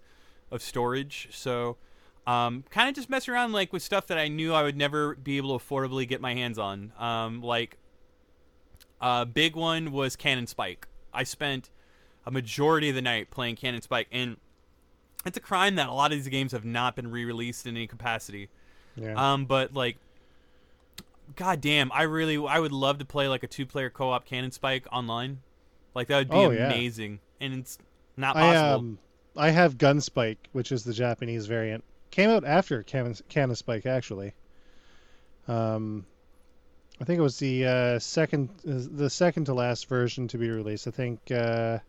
of 0.49 0.63
storage. 0.63 1.27
So, 1.31 1.77
um, 2.25 2.63
kind 2.71 2.89
of 2.89 2.95
just 2.95 3.07
mess 3.07 3.29
around 3.29 3.51
like 3.51 3.71
with 3.71 3.83
stuff 3.83 4.07
that 4.07 4.17
I 4.17 4.27
knew 4.27 4.51
I 4.51 4.63
would 4.63 4.75
never 4.75 5.13
be 5.13 5.37
able 5.37 5.59
to 5.59 5.63
affordably 5.63 6.07
get 6.07 6.21
my 6.21 6.33
hands 6.33 6.57
on. 6.57 6.91
Um, 6.97 7.43
like, 7.43 7.77
uh, 8.99 9.25
big 9.25 9.55
one 9.55 9.91
was 9.91 10.15
Cannon 10.15 10.47
Spike. 10.47 10.87
I 11.13 11.23
spent 11.23 11.69
a 12.25 12.31
majority 12.31 12.89
of 12.89 12.95
the 12.95 13.03
night 13.03 13.29
playing 13.29 13.57
Cannon 13.57 13.83
Spike, 13.83 14.07
and 14.11 14.37
it's 15.23 15.37
a 15.37 15.41
crime 15.41 15.75
that 15.75 15.87
a 15.87 15.93
lot 15.93 16.11
of 16.11 16.17
these 16.17 16.27
games 16.29 16.51
have 16.51 16.65
not 16.65 16.95
been 16.95 17.11
re-released 17.11 17.67
in 17.67 17.75
any 17.75 17.85
capacity. 17.85 18.49
Yeah. 18.95 19.33
Um, 19.33 19.45
but 19.45 19.75
like, 19.75 19.97
god 21.35 21.61
damn, 21.61 21.91
I 21.91 22.03
really, 22.03 22.43
I 22.43 22.57
would 22.57 22.71
love 22.71 22.97
to 22.97 23.05
play 23.05 23.27
like 23.27 23.43
a 23.43 23.47
two-player 23.47 23.91
co-op 23.91 24.25
Cannon 24.25 24.49
Spike 24.49 24.87
online. 24.91 25.41
Like 25.95 26.07
that 26.07 26.17
would 26.17 26.29
be 26.29 26.35
Oh, 26.35 26.49
yeah. 26.51 26.67
amazing, 26.67 27.19
and 27.41 27.53
it's 27.53 27.77
not 28.17 28.35
possible. 28.35 28.57
I 28.57 28.71
um 28.73 28.99
I 29.37 29.49
have 29.49 29.77
Gunspike, 29.77 30.37
which 30.51 30.71
is 30.71 30.83
the 30.83 30.93
Japanese 30.93 31.45
variant. 31.47 31.83
Came 32.11 32.29
out 32.29 32.45
after 32.45 32.83
Cannon, 32.83 33.15
Cannon 33.29 33.55
Spike 33.55 33.85
actually. 33.85 34.33
Um, 35.47 36.05
I 37.01 37.03
think 37.05 37.19
it 37.19 37.21
was 37.23 37.37
the 37.39 37.65
uh, 37.65 37.99
second 37.99 38.49
the 38.63 39.09
second 39.09 39.45
to 39.45 39.53
last 39.53 39.87
version 39.87 40.27
to 40.29 40.37
be 40.37 40.49
released. 40.49 40.87
I 40.87 40.91
think. 40.91 41.19
Uh, 41.31 41.79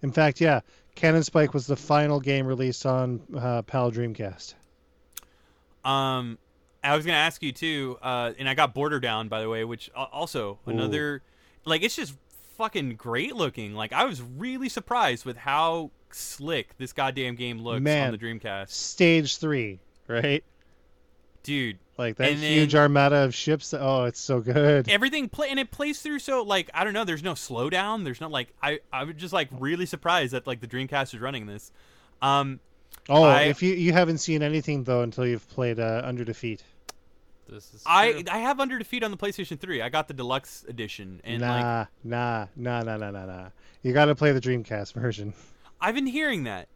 in 0.00 0.12
fact, 0.12 0.40
yeah, 0.40 0.60
Cannon 0.94 1.24
Spike 1.24 1.52
was 1.54 1.66
the 1.66 1.76
final 1.76 2.20
game 2.20 2.46
released 2.46 2.86
on 2.86 3.20
uh, 3.36 3.62
PAL 3.62 3.90
Dreamcast. 3.90 4.54
Um, 5.84 6.38
I 6.84 6.94
was 6.94 7.04
gonna 7.04 7.18
ask 7.18 7.42
you 7.42 7.52
too, 7.52 7.98
uh, 8.02 8.32
and 8.38 8.48
I 8.48 8.54
got 8.54 8.74
Border 8.74 9.00
Down 9.00 9.28
by 9.28 9.40
the 9.40 9.48
way, 9.48 9.64
which 9.64 9.90
al- 9.96 10.08
also 10.12 10.58
Ooh. 10.66 10.70
another, 10.70 11.22
like 11.64 11.82
it's 11.82 11.96
just 11.96 12.14
fucking 12.58 12.96
great 12.96 13.34
looking. 13.34 13.72
Like 13.74 13.92
I 13.94 14.04
was 14.04 14.20
really 14.20 14.68
surprised 14.68 15.24
with 15.24 15.38
how 15.38 15.90
slick 16.10 16.76
this 16.76 16.92
goddamn 16.92 17.34
game 17.36 17.58
looks 17.60 17.76
on 17.78 17.84
the 18.12 18.18
Dreamcast, 18.18 18.68
Stage 18.70 19.38
three, 19.38 19.80
right? 20.06 20.44
dude. 21.42 21.78
Like 21.96 22.16
that 22.16 22.30
And 22.30 22.38
huge 22.40 22.72
then- 22.72 22.82
armada 22.82 23.24
of 23.24 23.34
ships. 23.34 23.72
Oh, 23.72 24.04
it's 24.04 24.20
so 24.20 24.40
good. 24.40 24.88
Everything 24.88 25.28
play 25.28 25.48
and 25.50 25.58
it 25.58 25.70
plays 25.70 26.00
through 26.00 26.18
so 26.18 26.42
like 26.42 26.70
I 26.74 26.84
don't 26.84 26.92
know. 26.92 27.04
There's 27.04 27.22
no 27.22 27.32
slowdown. 27.32 28.04
There's 28.04 28.20
not 28.20 28.30
like 28.30 28.52
I 28.62 28.80
I 28.92 29.04
was 29.04 29.14
just 29.16 29.32
like 29.32 29.48
really 29.58 29.86
surprised 29.86 30.32
that 30.34 30.46
like 30.46 30.60
the 30.60 30.66
Dreamcast 30.68 31.14
is 31.14 31.20
running 31.20 31.46
this. 31.46 31.72
Um, 32.20 32.60
Oh, 33.08 33.22
I- 33.22 33.42
if 33.44 33.62
you 33.62 33.72
you 33.74 33.92
haven't 33.92 34.18
seen 34.18 34.42
anything 34.42 34.84
though 34.84 35.02
until 35.02 35.26
you've 35.26 35.48
played 35.48 35.80
uh, 35.80 36.02
Under 36.04 36.24
Defeat. 36.24 36.62
This 37.54 37.72
is 37.74 37.82
I 37.86 38.12
true. 38.12 38.22
I 38.30 38.38
have 38.38 38.60
Under 38.60 38.78
Defeat 38.78 39.02
on 39.04 39.10
the 39.10 39.16
PlayStation 39.16 39.58
3. 39.58 39.82
I 39.82 39.88
got 39.88 40.08
the 40.08 40.14
deluxe 40.14 40.64
edition, 40.68 41.20
and 41.24 41.40
like 41.42 41.62
nah, 41.62 41.86
nah, 42.04 42.46
nah, 42.56 42.82
nah, 42.82 42.96
nah, 42.96 43.10
nah, 43.10 43.26
nah. 43.26 43.48
You 43.82 43.92
got 43.92 44.06
to 44.06 44.14
play 44.14 44.32
the 44.32 44.40
Dreamcast 44.40 44.92
version. 44.94 45.32
I've 45.80 45.94
been 45.94 46.06
hearing 46.06 46.44
that. 46.44 46.68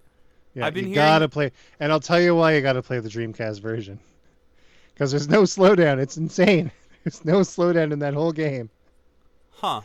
Yeah, 0.55 0.67
I've 0.67 0.75
been 0.75 0.85
you 0.89 0.95
hearing- 0.95 1.07
gotta 1.09 1.29
play, 1.29 1.51
and 1.81 1.91
I'll 1.91 2.01
tell 2.01 2.21
you 2.21 2.35
why 2.35 2.55
you 2.55 2.61
gotta 2.61 2.83
play 2.83 3.01
the 3.01 3.09
Dreamcast 3.09 3.61
version. 3.61 3.99
Because 4.95 5.11
there's 5.11 5.29
no 5.29 5.43
slowdown. 5.43 5.99
It's 5.99 6.17
insane. 6.17 6.71
There's 7.05 7.25
no 7.25 7.41
slowdown 7.41 7.93
in 7.93 7.99
that 7.99 8.15
whole 8.15 8.31
game. 8.31 8.71
Huh. 9.51 9.81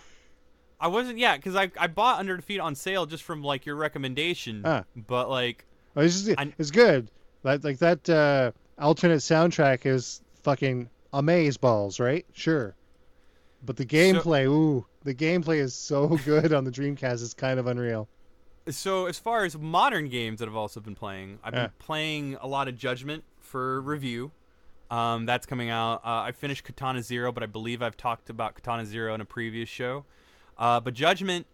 I 0.80 0.88
wasn't 0.88 1.18
yeah, 1.18 1.36
because 1.36 1.56
I 1.56 1.72
I 1.80 1.88
bought 1.88 2.20
Under 2.20 2.36
Defeat 2.36 2.60
on 2.60 2.76
sale 2.76 3.08
just 3.08 3.24
from 3.24 3.42
like 3.44 3.66
your 3.66 3.76
recommendation. 3.76 4.62
Ah. 4.64 4.84
But 4.96 5.28
like 5.30 5.66
Oh, 5.96 6.02
It's 6.02 6.22
just, 6.26 6.40
I- 6.40 6.54
it's 6.60 6.70
good. 6.70 7.10
Like 7.44 7.64
like 7.64 7.80
that 7.80 8.08
uh, 8.08 8.52
alternate 8.78 9.18
soundtrack 9.22 9.88
is 9.88 10.22
fucking 10.48 10.90
amaze 11.12 11.58
balls, 11.58 12.00
right? 12.00 12.26
Sure. 12.32 12.74
But 13.66 13.76
the 13.76 13.86
gameplay, 13.86 14.46
ooh, 14.46 14.86
the 15.04 15.14
gameplay 15.14 15.58
is 15.58 15.76
so 15.76 16.08
good 16.26 16.54
on 16.54 16.64
the 16.64 16.72
Dreamcast. 16.72 17.22
It's 17.22 17.34
kind 17.34 17.60
of 17.60 17.68
unreal. 17.68 18.08
so 18.70 19.08
as 19.08 19.20
far 19.20 19.44
as 19.44 19.58
modern 19.58 20.08
games 20.08 20.40
that 20.40 20.48
I've 20.48 20.56
also 20.56 20.80
been 20.80 20.96
playing, 20.96 21.40
I've 21.44 21.52
been 21.52 21.64
Yeah. 21.64 21.70
playing 21.80 22.36
a 22.40 22.48
lot 22.48 22.70
of 22.70 22.78
Judgment 22.78 23.26
for 23.42 23.82
review. 23.82 24.32
Um, 24.90 25.26
that's 25.26 25.46
coming 25.46 25.70
out. 25.70 25.96
Uh, 26.06 26.22
I 26.28 26.32
finished 26.32 26.64
Katana 26.64 27.04
Zero, 27.04 27.34
but 27.34 27.44
I 27.44 27.48
believe 27.48 27.82
I've 27.82 27.98
talked 27.98 28.30
about 28.30 28.56
Katana 28.56 28.86
Zero 28.86 29.14
in 29.14 29.20
a 29.20 29.26
previous 29.26 29.68
show. 29.68 30.06
Uh, 30.58 30.80
but 30.80 30.94
Judgment, 30.94 31.46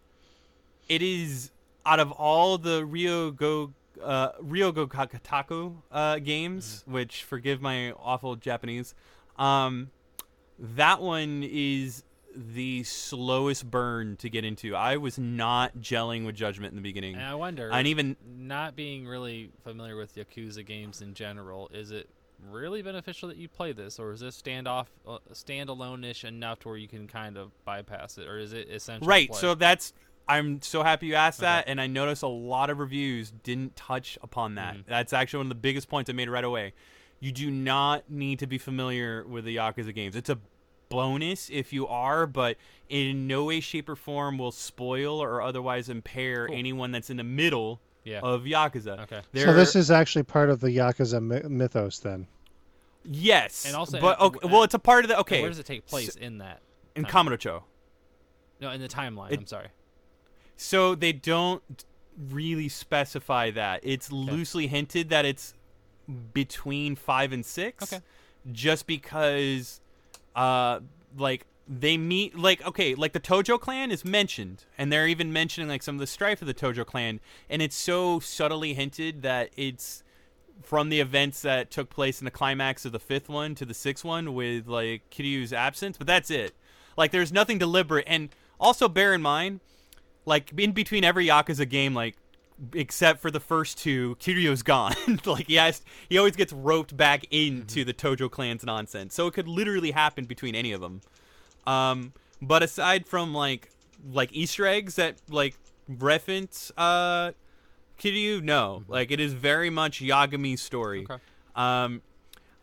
it 0.87 1.01
is 1.01 1.49
out 1.83 1.99
of 1.99 2.11
all 2.11 2.59
the 2.59 2.85
Rio 2.85 3.31
Go 3.31 3.73
uh, 4.01 4.31
Ryogo 4.33 4.87
Kakataku 4.87 5.75
uh, 5.91 6.19
games, 6.19 6.83
which 6.87 7.23
forgive 7.23 7.61
my 7.61 7.91
awful 7.91 8.35
Japanese, 8.35 8.93
um, 9.37 9.91
that 10.59 11.01
one 11.01 11.43
is 11.43 12.03
the 12.35 12.83
slowest 12.83 13.69
burn 13.69 14.17
to 14.17 14.29
get 14.29 14.43
into. 14.43 14.75
I 14.75 14.97
was 14.97 15.19
not 15.19 15.77
gelling 15.77 16.25
with 16.25 16.35
Judgment 16.35 16.71
in 16.71 16.75
the 16.75 16.81
beginning, 16.81 17.15
And 17.15 17.23
I 17.23 17.35
wonder, 17.35 17.69
and 17.71 17.87
even 17.87 18.15
not 18.25 18.75
being 18.75 19.07
really 19.07 19.51
familiar 19.63 19.95
with 19.95 20.15
Yakuza 20.15 20.65
games 20.65 21.01
in 21.01 21.13
general, 21.13 21.69
is 21.73 21.91
it 21.91 22.09
really 22.49 22.81
beneficial 22.81 23.29
that 23.29 23.37
you 23.37 23.47
play 23.47 23.71
this, 23.71 23.99
or 23.99 24.11
is 24.11 24.19
this 24.19 24.41
standoff 24.41 24.87
uh, 25.07 25.19
standalone-ish 25.31 26.23
enough 26.23 26.59
to 26.59 26.69
where 26.69 26.77
you 26.77 26.87
can 26.87 27.07
kind 27.07 27.37
of 27.37 27.51
bypass 27.65 28.17
it, 28.17 28.27
or 28.27 28.39
is 28.39 28.53
it 28.53 28.69
essential? 28.69 29.07
right. 29.07 29.33
So 29.33 29.55
that's 29.55 29.93
I'm 30.27 30.61
so 30.61 30.83
happy 30.83 31.07
you 31.07 31.15
asked 31.15 31.39
Okay. 31.39 31.47
that, 31.47 31.65
and 31.67 31.81
I 31.81 31.87
noticed 31.87 32.23
a 32.23 32.27
lot 32.27 32.69
of 32.69 32.79
reviews 32.79 33.31
didn't 33.31 33.75
touch 33.75 34.17
upon 34.23 34.55
that. 34.55 34.75
Mhm. 34.77 34.85
That's 34.85 35.11
actually 35.13 35.37
one 35.39 35.45
of 35.47 35.49
the 35.49 35.55
biggest 35.55 35.89
points 35.89 36.09
I 36.09 36.13
made 36.13 36.29
right 36.29 36.43
away. 36.43 36.73
You 37.19 37.31
do 37.31 37.51
not 37.51 38.09
need 38.09 38.39
to 38.39 38.47
be 38.47 38.57
familiar 38.57 39.25
with 39.27 39.45
the 39.45 39.55
Yakuza 39.57 39.93
games. 39.93 40.15
It's 40.15 40.29
a 40.29 40.39
bonus 40.89 41.49
if 41.49 41.73
you 41.73 41.87
are, 41.87 42.25
but 42.27 42.57
in 42.89 43.27
no 43.27 43.45
way, 43.45 43.59
shape, 43.59 43.89
or 43.89 43.95
form 43.95 44.37
will 44.37 44.51
spoil 44.51 45.21
or 45.21 45.41
otherwise 45.41 45.89
impair 45.89 46.47
Cool. 46.47 46.55
anyone 46.57 46.91
that's 46.91 47.09
in 47.09 47.17
the 47.17 47.23
middle 47.23 47.81
yeah. 48.03 48.19
of 48.21 48.43
Yakuza. 48.43 48.99
okay. 49.03 49.21
So 49.21 49.45
There- 49.45 49.53
this 49.53 49.75
is 49.75 49.89
actually 49.91 50.23
part 50.23 50.49
of 50.49 50.59
the 50.61 50.69
Yakuza 50.69 51.21
my- 51.21 51.41
mythos, 51.47 51.99
then. 51.99 52.27
yes, 53.03 53.65
And 53.65 53.75
also- 53.75 53.99
but 53.99 54.19
okay, 54.19 54.47
well, 54.47 54.63
it's 54.63 54.73
a 54.73 54.79
part 54.79 55.03
of 55.05 55.09
the 55.09 55.19
okay 55.19 55.41
Where 55.41 55.49
does 55.49 55.59
it 55.59 55.65
take 55.65 55.85
place 55.85 56.15
in 56.15 56.37
that? 56.39 56.61
in 56.95 57.03
time? 57.05 57.27
Kamurocho. 57.27 57.63
No, 58.61 58.69
in 58.71 58.79
the 58.81 58.87
timeline. 58.87 59.31
It- 59.31 59.39
I'm 59.39 59.47
sorry. 59.47 59.67
So 60.55 60.95
they 60.95 61.11
don't 61.11 61.63
really 62.29 62.69
specify 62.69 63.51
that. 63.51 63.81
It's 63.83 64.11
loosely 64.11 64.67
hinted 64.67 65.09
that 65.09 65.25
it's 65.25 65.53
between 66.33 66.95
five 66.95 67.31
and 67.31 67.45
six. 67.45 67.91
Okay. 67.91 68.03
Just 68.51 68.87
because, 68.87 69.79
uh, 70.35 70.81
like 71.17 71.45
they 71.67 71.97
meet, 71.97 72.37
like 72.37 72.65
okay, 72.67 72.93
like 72.93 73.13
the 73.13 73.19
Tojo 73.19 73.59
clan 73.59 73.89
is 73.89 74.03
mentioned, 74.03 74.65
and 74.77 74.91
they're 74.91 75.07
even 75.07 75.31
mentioning 75.31 75.69
like 75.69 75.81
some 75.81 75.95
of 75.95 75.99
the 75.99 76.07
strife 76.07 76.41
of 76.41 76.47
the 76.47 76.53
Tojo 76.53 76.85
clan, 76.85 77.19
and 77.49 77.61
it's 77.61 77.75
so 77.75 78.19
subtly 78.19 78.73
hinted 78.73 79.21
that 79.21 79.49
it's 79.55 80.03
from 80.61 80.89
the 80.89 80.99
events 80.99 81.41
that 81.41 81.71
took 81.71 81.89
place 81.89 82.21
in 82.21 82.25
the 82.25 82.31
climax 82.31 82.85
of 82.85 82.91
the 82.91 82.99
fifth 82.99 83.29
one 83.29 83.55
to 83.55 83.65
the 83.65 83.73
sixth 83.73 84.03
one 84.03 84.33
with 84.33 84.67
like 84.67 85.09
Kiryu's 85.09 85.53
absence, 85.53 85.97
but 85.97 86.05
that's 86.05 86.29
it. 86.29 86.53
Like 86.97 87.11
there's 87.11 87.31
nothing 87.31 87.57
deliberate, 87.57 88.05
and 88.07 88.29
also 88.59 88.89
bear 88.89 89.13
in 89.13 89.21
mind 89.21 89.61
like 90.25 90.51
in 90.57 90.71
between 90.71 91.03
every 91.03 91.27
Yakuza 91.27 91.67
game, 91.67 91.93
like 91.93 92.15
except 92.73 93.21
for 93.21 93.31
the 93.31 93.39
first 93.39 93.77
two, 93.77 94.15
Kiryu's 94.19 94.63
gone. 94.63 94.95
like 95.25 95.47
he 95.47 95.55
has, 95.55 95.81
he 96.09 96.17
always 96.17 96.35
gets 96.35 96.53
roped 96.53 96.95
back 96.95 97.25
into 97.31 97.83
the 97.83 97.93
Tojo 97.93 98.29
clan's 98.29 98.63
nonsense. 98.63 99.13
So 99.13 99.27
it 99.27 99.33
could 99.33 99.47
literally 99.47 99.91
happen 99.91 100.25
between 100.25 100.55
any 100.55 100.71
of 100.71 100.81
them. 100.81 101.01
Um, 101.65 102.13
but 102.41 102.63
aside 102.63 103.07
from 103.07 103.33
like 103.33 103.69
like 104.11 104.33
Easter 104.33 104.65
eggs 104.65 104.95
that 104.95 105.15
like 105.29 105.55
reference 105.87 106.71
uh 106.77 107.31
Kiryu, 107.99 108.41
no. 108.41 108.83
Like 108.87 109.11
it 109.11 109.19
is 109.19 109.33
very 109.33 109.69
much 109.69 110.01
Yagami's 110.01 110.61
story. 110.61 111.05
Okay. 111.09 111.21
Um, 111.55 112.01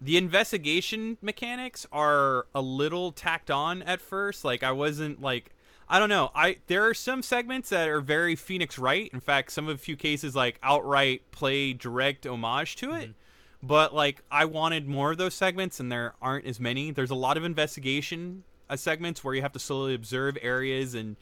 the 0.01 0.17
investigation 0.17 1.19
mechanics 1.21 1.87
are 1.93 2.47
a 2.55 2.61
little 2.61 3.13
tacked 3.13 3.51
on 3.51 3.83
at 3.83 4.01
first. 4.01 4.45
Like 4.45 4.63
I 4.63 4.73
wasn't 4.73 5.21
like 5.21 5.51
I 5.93 5.99
don't 5.99 6.09
know. 6.09 6.31
I 6.37 6.59
there 6.69 6.87
are 6.87 6.95
some 6.95 7.21
segments 7.21 7.71
that 7.71 7.89
are 7.89 8.01
very 8.01 8.37
Phoenix 8.37 8.79
Wright. 8.79 9.11
In 9.13 9.19
fact, 9.19 9.51
some 9.51 9.69
of 9.69 9.75
a 9.75 9.79
few 9.79 9.97
cases 9.97 10.37
like 10.37 10.61
outright 10.63 11.33
play 11.33 11.73
direct 11.73 12.27
homage 12.27 12.77
to 12.77 12.95
it. 12.95 13.11
But 13.61 13.93
like 13.93 14.23
I 14.31 14.45
wanted 14.45 14.87
more 14.87 15.11
of 15.11 15.19
those 15.19 15.35
segments, 15.35 15.81
and 15.81 15.91
there 15.91 16.15
aren't 16.23 16.47
as 16.47 16.61
many. 16.61 16.93
There's 16.93 17.11
a 17.11 17.17
lot 17.17 17.37
of 17.37 17.45
investigation 17.45 18.45
uh, 18.71 18.77
segments 18.77 19.25
where 19.25 19.35
you 19.35 19.43
have 19.43 19.53
to 19.53 19.59
slowly 19.59 19.95
observe 19.95 20.39
areas 20.41 20.95
and 20.95 21.17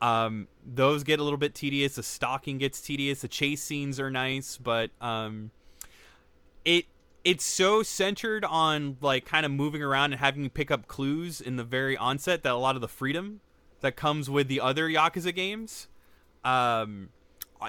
um, 0.00 0.46
those 0.64 1.02
get 1.02 1.18
a 1.18 1.24
little 1.24 1.36
bit 1.36 1.56
tedious. 1.56 1.96
The 1.96 2.04
stalking 2.04 2.58
gets 2.58 2.80
tedious. 2.80 3.22
The 3.22 3.28
chase 3.28 3.60
scenes 3.60 3.98
are 3.98 4.10
nice, 4.10 4.56
but 4.56 4.90
um, 5.00 5.50
it 6.64 6.84
it's 7.24 7.44
so 7.44 7.82
centered 7.82 8.44
on 8.44 8.98
like 9.00 9.24
kind 9.24 9.44
of 9.44 9.50
moving 9.50 9.82
around 9.82 10.12
and 10.12 10.20
having 10.20 10.44
you 10.44 10.50
pick 10.50 10.70
up 10.70 10.86
clues 10.86 11.40
in 11.40 11.56
the 11.56 11.64
very 11.64 11.96
onset 11.96 12.44
that 12.44 12.52
a 12.52 12.56
lot 12.56 12.76
of 12.76 12.80
the 12.80 12.88
freedom 12.88 13.40
that 13.80 13.96
comes 13.96 14.28
with 14.30 14.48
the 14.48 14.60
other 14.60 14.88
Yakuza 14.88 15.34
games 15.34 15.88
um, 16.44 17.08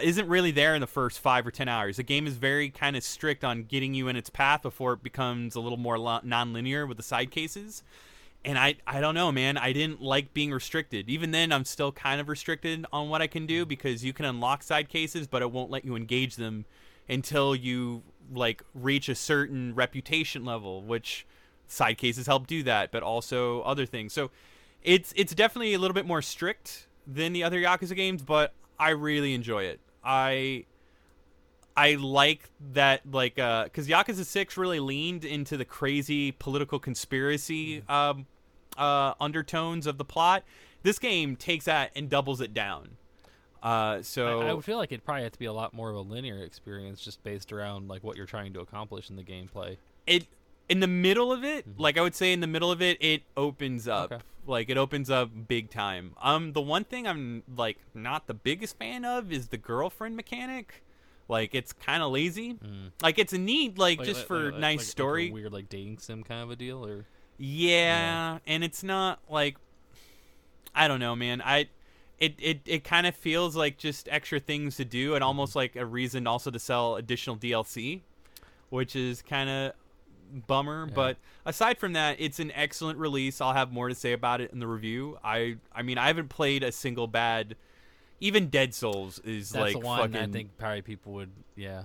isn't 0.01 0.27
really 0.27 0.51
there 0.51 0.75
in 0.75 0.81
the 0.81 0.87
first 0.87 1.19
five 1.19 1.45
or 1.45 1.51
ten 1.51 1.67
hours. 1.67 1.97
The 1.97 2.03
game 2.03 2.27
is 2.27 2.35
very 2.35 2.69
kind 2.69 2.95
of 2.95 3.03
strict 3.03 3.43
on 3.43 3.63
getting 3.63 3.93
you 3.93 4.07
in 4.07 4.15
its 4.15 4.29
path 4.29 4.61
before 4.61 4.93
it 4.93 5.03
becomes 5.03 5.55
a 5.55 5.59
little 5.59 5.77
more 5.77 5.97
lo- 5.97 6.21
non-linear 6.23 6.85
with 6.85 6.97
the 6.97 7.03
side 7.03 7.31
cases. 7.31 7.83
And 8.45 8.57
I, 8.57 8.75
I 8.85 9.01
don't 9.01 9.15
know, 9.15 9.31
man. 9.31 9.57
I 9.57 9.73
didn't 9.73 10.01
like 10.01 10.33
being 10.33 10.51
restricted. 10.51 11.09
Even 11.09 11.31
then, 11.31 11.51
I'm 11.51 11.65
still 11.65 11.91
kind 11.91 12.21
of 12.21 12.29
restricted 12.29 12.85
on 12.93 13.09
what 13.09 13.21
I 13.21 13.27
can 13.27 13.45
do 13.45 13.65
because 13.65 14.05
you 14.05 14.13
can 14.13 14.25
unlock 14.25 14.63
side 14.63 14.87
cases, 14.87 15.27
but 15.27 15.41
it 15.41 15.51
won't 15.51 15.71
let 15.71 15.83
you 15.83 15.95
engage 15.95 16.35
them 16.35 16.65
until 17.09 17.55
you 17.55 18.03
like 18.33 18.61
reach 18.73 19.09
a 19.09 19.15
certain 19.15 19.73
reputation 19.75 20.45
level, 20.45 20.81
which 20.81 21.25
side 21.67 21.97
cases 21.97 22.27
help 22.27 22.47
do 22.47 22.63
that, 22.63 22.91
but 22.91 23.03
also 23.03 23.61
other 23.61 23.85
things. 23.85 24.13
So 24.13 24.31
it's 24.83 25.13
it's 25.15 25.33
definitely 25.35 25.73
a 25.73 25.79
little 25.79 25.95
bit 25.95 26.05
more 26.05 26.21
strict 26.21 26.87
than 27.05 27.33
the 27.33 27.43
other 27.43 27.59
Yakuza 27.59 27.95
games, 27.95 28.21
but 28.21 28.53
I 28.79 28.89
really 28.91 29.33
enjoy 29.33 29.63
it. 29.63 29.79
I 30.03 30.65
I 31.75 31.95
like 31.95 32.49
that 32.73 33.01
like 33.11 33.37
uh 33.37 33.65
because 33.65 33.87
Yakuza 33.87 34.25
Six 34.25 34.57
really 34.57 34.79
leaned 34.79 35.25
into 35.25 35.57
the 35.57 35.65
crazy 35.65 36.31
political 36.31 36.79
conspiracy 36.79 37.83
um 37.87 38.25
uh 38.77 39.13
undertones 39.19 39.87
of 39.87 39.97
the 39.97 40.05
plot. 40.05 40.43
This 40.83 40.99
game 40.99 41.35
takes 41.35 41.65
that 41.65 41.91
and 41.95 42.09
doubles 42.09 42.41
it 42.41 42.53
down. 42.53 42.97
Uh 43.61 44.01
so 44.01 44.41
I, 44.41 44.49
I 44.49 44.53
would 44.53 44.63
feel 44.63 44.77
like 44.77 44.91
it'd 44.91 45.03
probably 45.03 45.23
have 45.23 45.31
to 45.33 45.39
be 45.39 45.45
a 45.45 45.53
lot 45.53 45.73
more 45.73 45.89
of 45.89 45.95
a 45.95 46.01
linear 46.01 46.43
experience, 46.43 47.01
just 47.01 47.23
based 47.23 47.51
around 47.51 47.87
like 47.87 48.03
what 48.03 48.15
you're 48.15 48.25
trying 48.25 48.53
to 48.53 48.59
accomplish 48.59 49.09
in 49.09 49.15
the 49.15 49.23
gameplay. 49.23 49.77
it 50.05 50.27
in 50.69 50.79
the 50.79 50.87
middle 50.87 51.31
of 51.31 51.43
it 51.43 51.69
mm-hmm. 51.69 51.81
like 51.81 51.97
i 51.97 52.01
would 52.01 52.15
say 52.15 52.33
in 52.33 52.39
the 52.39 52.47
middle 52.47 52.71
of 52.71 52.81
it 52.81 52.97
it 53.01 53.23
opens 53.35 53.87
up. 53.87 54.11
Okay. 54.11 54.23
like 54.45 54.69
it 54.69 54.77
opens 54.77 55.09
up 55.09 55.29
big 55.47 55.69
time. 55.69 56.13
Um 56.21 56.53
the 56.53 56.61
one 56.61 56.83
thing 56.83 57.07
i'm 57.07 57.43
like 57.55 57.77
not 57.93 58.27
the 58.27 58.33
biggest 58.33 58.77
fan 58.77 59.05
of 59.05 59.31
is 59.31 59.47
the 59.49 59.57
girlfriend 59.57 60.15
mechanic. 60.15 60.83
Like 61.29 61.53
it's 61.53 61.73
kind 61.73 62.01
of 62.01 62.11
lazy 62.11 62.53
mm. 62.53 62.91
like 63.01 63.19
it's 63.19 63.33
a 63.33 63.37
neat 63.37 63.77
like, 63.77 64.01
just 64.03 64.21
like- 64.21 64.27
for 64.27 64.43
like- 64.45 64.53
like- 64.53 64.61
nice 64.61 64.79
like 64.79 64.87
story. 64.87 65.31
weird 65.31 65.51
like 65.51 65.69
dating 65.69 65.97
sim 65.99 66.23
kind 66.23 66.41
of 66.41 66.51
a 66.51 66.55
deal, 66.55 66.85
or? 66.85 67.05
Yeah, 67.37 68.39
and 68.47 68.63
it's 68.63 68.83
not 68.83 69.19
like 69.29 69.57
I 70.73 70.87
don't 70.87 70.99
know, 70.99 71.15
man. 71.15 71.41
I 71.43 71.67
it 72.19 72.35
it, 72.39 72.61
it 72.65 72.83
kind 72.83 73.05
of 73.05 73.15
feels 73.15 73.55
like 73.55 73.77
just 73.77 74.07
extra 74.09 74.39
things 74.39 74.77
to 74.77 74.85
do 74.85 75.15
and 75.15 75.23
almost 75.23 75.51
mm-hmm. 75.51 75.59
like 75.59 75.75
a 75.75 75.85
reason 75.85 76.27
also 76.27 76.49
to 76.51 76.59
sell 76.59 76.95
additional 76.95 77.37
DLC, 77.37 78.01
which 78.69 78.95
is 78.95 79.21
kind 79.21 79.49
of 79.49 79.73
bummer, 80.47 80.85
but 80.85 81.17
aside 81.45 81.77
from 81.77 81.93
that, 81.93 82.17
it's 82.19 82.39
an 82.39 82.51
excellent 82.51 82.99
release. 82.99 83.41
I'll 83.41 83.53
have 83.53 83.71
more 83.71 83.89
to 83.89 83.95
say 83.95 84.13
about 84.13 84.41
it 84.41 84.51
in 84.51 84.59
the 84.59 84.67
review. 84.67 85.17
I 85.23 85.57
I 85.73 85.81
mean, 85.81 85.97
I 85.97 86.07
haven't 86.07 86.29
played 86.29 86.63
a 86.63 86.71
single 86.71 87.07
bad 87.07 87.55
even 88.19 88.49
Dead 88.49 88.73
Souls 88.73 89.19
is 89.19 89.51
that's 89.51 89.61
like 89.61 89.73
the 89.73 89.79
one 89.79 89.99
fucking 89.99 90.29
I 90.29 90.31
think 90.31 90.57
probably 90.57 90.81
people 90.81 91.13
would, 91.13 91.31
yeah. 91.55 91.83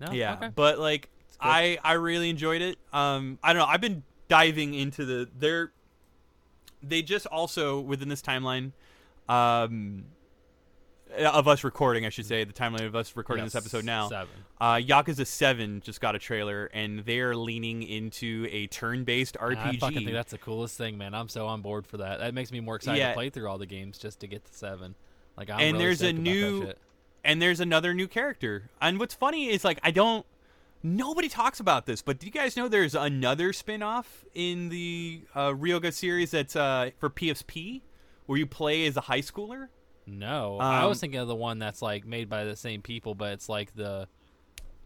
No, 0.00 0.12
yeah 0.12 0.34
okay. 0.34 0.50
but 0.54 0.78
like 0.78 1.08
i 1.40 1.78
i 1.82 1.94
really 1.94 2.28
enjoyed 2.28 2.60
it 2.60 2.78
um 2.92 3.38
i 3.42 3.52
don't 3.52 3.60
know 3.60 3.66
i've 3.66 3.80
been 3.80 4.02
diving 4.28 4.74
into 4.74 5.06
the 5.06 5.28
they're 5.38 5.72
they 6.82 7.00
just 7.00 7.26
also 7.26 7.80
within 7.80 8.08
this 8.08 8.20
timeline 8.20 8.72
um 9.28 10.04
of 11.18 11.46
us 11.48 11.62
recording 11.64 12.04
i 12.04 12.08
should 12.08 12.26
say 12.26 12.42
the 12.44 12.52
timeline 12.52 12.84
of 12.84 12.96
us 12.96 13.14
recording 13.16 13.44
this 13.44 13.54
episode 13.54 13.84
now 13.84 14.08
Seven. 14.08 14.28
uh 14.60 14.74
yakuza 14.74 15.26
7 15.26 15.80
just 15.80 16.00
got 16.00 16.14
a 16.16 16.18
trailer 16.18 16.66
and 16.74 17.00
they're 17.00 17.36
leaning 17.36 17.82
into 17.82 18.48
a 18.50 18.66
turn-based 18.66 19.36
rpg 19.40 19.56
I 19.56 19.76
fucking 19.76 19.98
think 19.98 20.12
that's 20.12 20.32
the 20.32 20.38
coolest 20.38 20.76
thing, 20.76 20.98
man. 20.98 21.14
I'm 21.14 21.28
so 21.28 21.46
on 21.46 21.62
board 21.62 21.86
for 21.86 21.98
that. 21.98 22.18
That 22.18 22.34
makes 22.34 22.50
me 22.50 22.60
more 22.60 22.76
excited 22.76 22.98
Yeah. 22.98 23.08
to 23.10 23.14
play 23.14 23.30
through 23.30 23.48
all 23.48 23.56
the 23.58 23.66
games 23.66 23.98
just 23.98 24.20
to 24.20 24.26
get 24.26 24.44
to 24.44 24.52
seven. 24.52 24.94
Like, 25.36 25.48
I'm 25.48 25.60
And 25.60 25.72
really 25.74 25.84
there's 25.84 26.02
a 26.02 26.06
stoked 26.10 26.18
about 26.18 26.24
that 26.24 26.30
new- 26.66 26.72
and 27.24 27.42
there's 27.42 27.60
another 27.60 27.94
new 27.94 28.08
character. 28.08 28.70
And 28.80 28.98
what's 28.98 29.14
funny 29.14 29.48
is 29.48 29.64
like 29.64 29.78
I 29.82 29.90
don't 29.92 30.26
nobody 30.82 31.28
talks 31.28 31.60
about 31.60 31.86
this, 31.86 32.02
but 32.02 32.18
do 32.18 32.26
you 32.26 32.32
guys 32.32 32.56
know 32.56 32.68
there's 32.68 32.94
another 32.94 33.52
spin-off 33.52 34.24
in 34.34 34.68
the 34.70 35.22
uh, 35.34 35.50
Ryoga 35.50 35.92
series 35.92 36.30
that's 36.32 36.56
uh, 36.56 36.90
for 36.98 37.10
PSP 37.10 37.82
where 38.26 38.38
you 38.38 38.46
play 38.46 38.86
as 38.86 38.96
a 38.96 39.02
high 39.02 39.20
schooler? 39.20 39.68
No, 40.06 40.58
I 40.58 40.84
was 40.84 40.98
Um, 40.98 41.00
thinking 41.00 41.20
of 41.20 41.28
the 41.28 41.34
one 41.34 41.58
that's 41.58 41.82
like 41.82 42.06
made 42.06 42.28
by 42.28 42.44
the 42.44 42.54
same 42.56 42.80
people, 42.82 43.14
but 43.14 43.32
it's 43.32 43.48
like 43.48 43.74
the, 43.74 44.06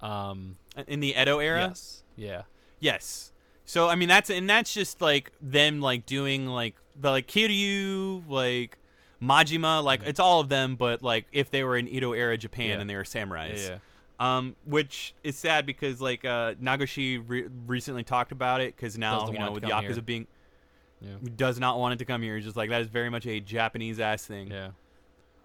um, 0.00 0.56
In 0.86 1.00
the 1.00 1.14
Edo 1.20 1.38
era? 1.40 1.68
yes, 1.68 2.02
yeah, 2.16 2.42
Yes. 2.78 3.32
So 3.66 3.88
I 3.88 3.94
mean 3.94 4.08
that's 4.08 4.30
and 4.30 4.48
that's 4.50 4.72
just 4.74 5.00
like 5.00 5.30
them 5.40 5.80
like 5.80 6.04
doing 6.04 6.46
like 6.46 6.74
the 6.98 7.10
like 7.10 7.28
Kiryu, 7.28 8.28
like 8.28 8.78
Majima, 9.22 9.84
like 9.84 10.02
it's 10.04 10.18
all 10.18 10.40
of 10.40 10.48
them, 10.48 10.74
but 10.74 11.02
like 11.02 11.26
if 11.30 11.50
they 11.50 11.62
were 11.62 11.76
in 11.76 11.86
Edo 11.86 12.12
era 12.12 12.36
Japan 12.36 12.64
Mm-hmm. 12.64 12.70
Yeah. 12.74 12.80
and 12.80 12.90
they 12.90 12.96
were 12.96 13.04
samurais. 13.04 13.68
yeah. 13.68 13.78
Um, 14.18 14.56
which 14.64 15.14
is 15.22 15.38
sad 15.38 15.66
because 15.66 16.00
like 16.00 16.24
uh, 16.24 16.54
Nagoshi 16.54 17.22
re- 17.24 17.48
recently 17.66 18.02
talked 18.02 18.32
about 18.32 18.60
it 18.60 18.74
because 18.74 18.98
now 18.98 19.20
Doesn't 19.20 19.34
you 19.34 19.40
know 19.40 19.52
with 19.52 19.62
Yakuza 19.62 19.92
here. 19.92 20.02
being 20.02 20.26
Yeah. 21.00 21.16
does 21.36 21.60
not 21.60 21.78
want 21.78 21.94
it 21.94 21.98
to 22.00 22.04
come 22.04 22.22
here. 22.22 22.34
He's 22.36 22.44
just 22.46 22.56
like 22.56 22.70
that 22.70 22.80
is 22.80 22.88
very 22.88 23.08
much 23.10 23.24
a 23.26 23.38
Japanese 23.40 24.00
ass 24.00 24.24
thing. 24.26 24.50
Yeah. 24.50 24.70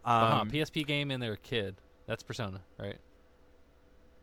Um, 0.05 0.23
uh 0.23 0.43
PSP 0.45 0.85
game 0.85 1.11
and 1.11 1.21
they're 1.21 1.35
kid. 1.35 1.75
That's 2.07 2.23
Persona, 2.23 2.61
right? 2.79 2.97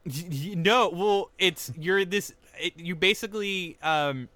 no, 0.04 0.88
well, 0.88 1.30
it's 1.38 1.70
you're 1.76 2.04
this. 2.04 2.34
It, 2.60 2.78
you 2.78 2.94
basically 2.96 3.78
um, 3.82 4.28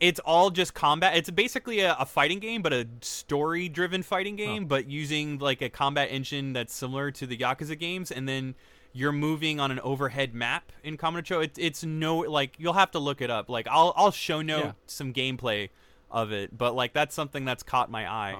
it's 0.00 0.20
all 0.20 0.50
just 0.50 0.74
combat. 0.74 1.16
It's 1.16 1.30
basically 1.30 1.80
a, 1.80 1.94
a 1.98 2.06
fighting 2.06 2.38
game, 2.38 2.62
but 2.62 2.72
a 2.72 2.86
story-driven 3.00 4.02
fighting 4.02 4.36
game, 4.36 4.66
but 4.66 4.88
using 4.88 5.38
like 5.38 5.62
a 5.62 5.68
combat 5.68 6.08
engine 6.10 6.52
that's 6.52 6.74
similar 6.74 7.10
to 7.12 7.26
the 7.26 7.36
Yakuza 7.36 7.78
games, 7.78 8.10
and 8.10 8.28
then 8.28 8.54
you're 8.92 9.12
moving 9.12 9.58
on 9.60 9.70
an 9.70 9.80
overhead 9.80 10.34
map 10.34 10.70
in 10.84 10.96
Kamurocho. 10.96 11.44
It, 11.44 11.52
it's 11.58 11.84
no 11.84 12.18
like 12.18 12.54
you'll 12.58 12.72
have 12.74 12.90
to 12.92 12.98
look 12.98 13.20
it 13.20 13.30
up. 13.30 13.48
Like 13.48 13.66
I'll 13.70 13.92
I'll 13.96 14.12
show 14.12 14.40
note 14.42 14.64
Yeah. 14.64 14.72
some 14.86 15.12
gameplay 15.12 15.70
of 16.10 16.30
it, 16.32 16.56
but 16.56 16.74
like 16.74 16.92
that's 16.92 17.14
something 17.14 17.44
that's 17.44 17.62
caught 17.62 17.90
my 17.90 18.08
eye. 18.08 18.36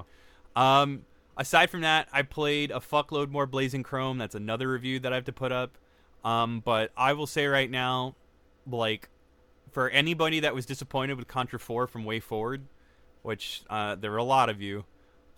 Um, 0.55 1.03
aside 1.37 1.71
from 1.71 1.83
that, 1.83 2.09
I 2.13 2.23
played 2.23 2.71
a 2.71 2.81
fuckload 2.81 3.31
more 3.31 3.47
Blazing 3.47 3.83
Chrome. 3.83 4.19
That's 4.19 4.35
another 4.35 4.69
review 4.69 4.99
that 5.01 5.13
I 5.13 5.17
have 5.17 5.25
to 5.25 5.33
put 5.33 5.53
up. 5.53 5.79
Um, 6.25 6.61
but 6.65 6.91
I 6.97 7.13
will 7.13 7.27
say 7.27 7.47
right 7.47 7.71
now, 7.71 8.17
like, 8.69 9.09
for 9.71 9.89
anybody 9.91 10.41
that 10.41 10.55
was 10.55 10.67
disappointed 10.67 11.17
with 11.17 11.29
Contra 11.29 11.59
4 11.59 11.87
from 11.87 12.05
Way 12.05 12.21
Forward, 12.21 12.67
which 13.23 13.63
uh, 13.71 13.95
there 13.95 14.11
were 14.11 14.17
a 14.17 14.25
lot 14.25 14.49
of 14.49 14.61
you, 14.61 14.85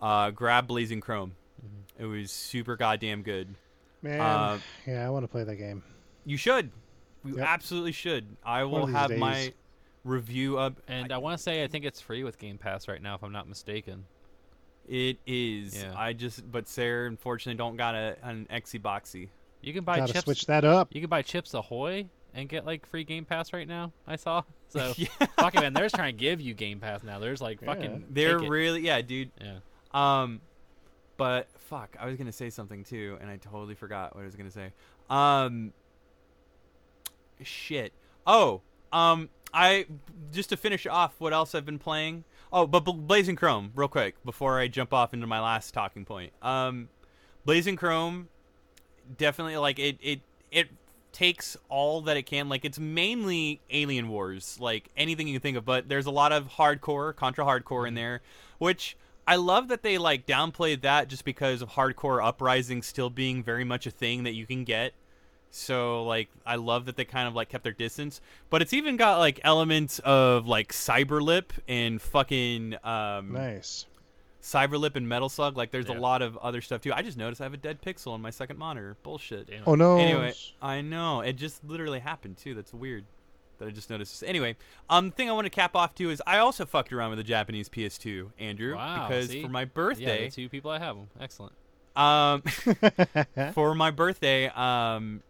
uh, 0.01 0.31
grab 0.31 0.67
Blazing 0.67 1.01
Chrome. 1.01 1.33
Mm-hmm. 1.63 2.03
It 2.03 2.07
was 2.07 2.31
super 2.31 2.75
goddamn 2.75 3.21
good. 3.21 3.53
Man, 4.01 4.21
Uh, 4.21 4.59
yeah, 4.87 5.05
I 5.05 5.09
want 5.09 5.23
to 5.23 5.27
play 5.27 5.43
that 5.43 5.57
game. 5.57 5.83
You 6.25 6.37
should. 6.37 6.71
You 7.25 7.37
Yep. 7.37 7.47
absolutely 7.47 7.91
should. 7.91 8.37
I 8.43 8.63
will 8.63 8.85
have 8.85 9.09
days. 9.09 9.19
my 9.19 9.53
review 10.05 10.57
up. 10.57 10.81
And 10.87 11.11
I, 11.11 11.17
want 11.17 11.37
to 11.37 11.43
say 11.43 11.63
I 11.63 11.67
think 11.67 11.83
it's 11.85 11.99
free 11.99 12.23
with 12.23 12.37
Game 12.37 12.57
Pass 12.57 12.87
right 12.87 13.01
now, 13.01 13.15
if 13.15 13.23
I'm 13.23 13.33
not 13.33 13.49
mistaken. 13.49 14.05
It 14.89 15.19
is. 15.27 15.81
Yeah. 15.83 15.93
I 15.95 16.13
just, 16.13 16.51
but 16.51 16.67
Sarah, 16.67 17.07
unfortunately, 17.07 17.57
don't 17.57 17.77
got 17.77 17.93
a, 17.95 18.17
an 18.23 18.47
Exy 18.51 18.81
Boxy. 18.81 19.29
You 19.61 19.71
can 19.73 19.83
buy 19.83 19.99
Gotta 19.99 20.13
chips. 20.13 20.23
switch 20.25 20.45
that 20.47 20.65
up. 20.65 20.89
You 20.91 20.99
can 21.01 21.09
buy 21.09 21.21
Chips 21.21 21.53
Ahoy 21.53 22.07
and 22.33 22.49
get 22.49 22.65
like 22.65 22.85
free 22.87 23.03
Game 23.03 23.23
Pass 23.25 23.53
right 23.53 23.67
now. 23.67 23.91
I 24.07 24.15
saw. 24.15 24.41
So 24.71 24.93
Yeah. 24.97 25.07
fucking 25.39 25.61
man, 25.61 25.73
they're 25.73 25.89
trying 25.89 26.13
to 26.15 26.19
give 26.19 26.39
you 26.41 26.53
Game 26.53 26.79
Pass 26.79 27.01
now. 27.01 27.17
There's 27.17 27.41
like 27.41 27.59
Yeah. 27.61 27.73
fucking. 27.73 28.05
They're 28.11 28.37
it. 28.37 28.47
really, 28.49 28.81
yeah, 28.81 29.01
dude. 29.01 29.31
Yeah. 29.41 29.57
Um, 29.93 30.41
but 31.17 31.47
fuck, 31.57 31.95
I 31.99 32.05
was 32.05 32.17
gonna 32.17 32.31
say 32.31 32.51
something 32.51 32.83
too, 32.83 33.17
and 33.19 33.31
I 33.31 33.37
totally 33.37 33.73
forgot 33.73 34.13
what 34.15 34.21
I 34.21 34.25
was 34.25 34.35
gonna 34.35 34.51
say. 34.51 34.71
Um, 35.09 35.73
shit. 37.43 37.93
Oh, 38.27 38.61
um, 38.91 39.29
I 39.53 39.87
just 40.31 40.49
to 40.49 40.57
finish 40.57 40.85
off 40.85 41.15
what 41.19 41.33
else 41.33 41.55
I've 41.55 41.65
been 41.65 41.79
playing. 41.79 42.23
Oh, 42.51 42.65
but 42.65 42.81
Blazing 42.81 43.35
Chrome, 43.35 43.71
real 43.75 43.87
quick, 43.87 44.15
before 44.25 44.59
I 44.59 44.67
jump 44.67 44.93
off 44.93 45.13
into 45.13 45.27
my 45.27 45.39
last 45.39 45.73
talking 45.73 46.03
point. 46.03 46.33
Um, 46.41 46.89
Blazing 47.45 47.75
Chrome, 47.75 48.29
definitely 49.17 49.57
like 49.57 49.79
it 49.79 49.97
it 50.01 50.21
it 50.51 50.69
takes 51.11 51.57
all 51.69 52.01
that 52.01 52.17
it 52.17 52.23
can 52.23 52.47
like 52.47 52.63
it's 52.63 52.77
mainly 52.77 53.59
alien 53.71 54.07
wars 54.07 54.57
like 54.59 54.89
anything 54.95 55.27
you 55.27 55.33
can 55.33 55.41
think 55.41 55.57
of 55.57 55.65
but 55.65 55.89
there's 55.89 56.05
a 56.05 56.11
lot 56.11 56.31
of 56.31 56.47
hardcore 56.49 57.15
Contra 57.15 57.43
Hard 57.43 57.65
Corps 57.65 57.87
in 57.87 57.95
there 57.95 58.21
which 58.59 58.95
i 59.27 59.35
love 59.35 59.67
that 59.69 59.81
they 59.81 59.97
like 59.97 60.27
downplayed 60.27 60.81
that 60.81 61.07
just 61.07 61.25
because 61.25 61.61
of 61.61 61.69
Hard 61.69 61.95
Corps 61.95 62.21
Uprising 62.21 62.83
still 62.83 63.09
being 63.09 63.43
very 63.43 63.63
much 63.63 63.87
a 63.87 63.91
thing 63.91 64.23
that 64.23 64.33
you 64.33 64.45
can 64.45 64.63
get 64.63 64.93
so 65.51 66.03
like 66.05 66.29
i 66.45 66.55
love 66.55 66.85
that 66.85 66.95
they 66.95 67.05
kind 67.05 67.27
of 67.27 67.33
like 67.33 67.49
kept 67.49 67.63
their 67.63 67.73
distance 67.73 68.21
but 68.51 68.61
it's 68.61 68.71
even 68.73 68.97
got 68.97 69.17
like 69.17 69.39
elements 69.43 69.99
of 69.99 70.45
like 70.47 70.71
cyberlip 70.71 71.45
and 71.67 72.01
fucking 72.01 72.75
um 72.83 73.33
Nice. 73.33 73.87
cyberlip 74.41 74.95
and 74.95 75.09
metal 75.09 75.27
slug 75.29 75.57
like 75.57 75.71
there's 75.71 75.89
Yeah. 75.89 75.97
a 75.97 75.99
lot 75.99 76.21
of 76.21 76.37
other 76.37 76.61
stuff 76.61 76.81
too 76.81 76.93
i 76.93 77.01
just 77.01 77.17
noticed 77.17 77.41
i 77.41 77.45
have 77.45 77.53
a 77.53 77.57
dead 77.57 77.81
pixel 77.81 78.11
on 78.11 78.21
my 78.21 78.29
second 78.29 78.57
monitor 78.57 78.95
bullshit 79.03 79.47
Damn. 79.47 79.63
Oh 79.65 79.75
no. 79.75 79.97
Anyway, 79.97 80.33
I 80.61 80.81
know 80.81 81.21
it 81.21 81.33
just 81.33 81.63
literally 81.63 81.99
happened 81.99 82.37
too. 82.37 82.53
That's 82.53 82.73
weird 82.73 83.05
that 83.57 83.67
I 83.67 83.71
just 83.71 83.89
noticed. 83.89 84.23
Anyway, 84.25 84.55
um, 84.89 85.11
thing 85.11 85.29
I 85.29 85.33
want 85.33 85.45
to 85.45 85.49
cap 85.49 85.75
off 85.75 85.93
too 85.93 86.09
is 86.11 86.21
I 86.25 86.37
also 86.37 86.65
fucked 86.65 86.93
around 86.93 87.09
with 87.09 87.17
the 87.19 87.23
Japanese 87.25 87.67
PS2, 87.67 88.31
Andrew, 88.39 88.75
Wow, 88.75 89.07
because 89.07 89.27
see? 89.27 89.41
for 89.41 89.49
my 89.49 89.61
Yeah, 89.61 89.65
birthday, 89.73 90.25
the 90.29 90.31
two 90.31 90.47
people 90.47 90.71
I 90.71 90.79
have 90.79 90.95
them. 90.95 91.09
Excellent. 91.19 91.51
um, 91.97 92.41
for 93.53 93.75
my 93.75 93.91
birthday, 93.91 94.47
um, 94.47 95.21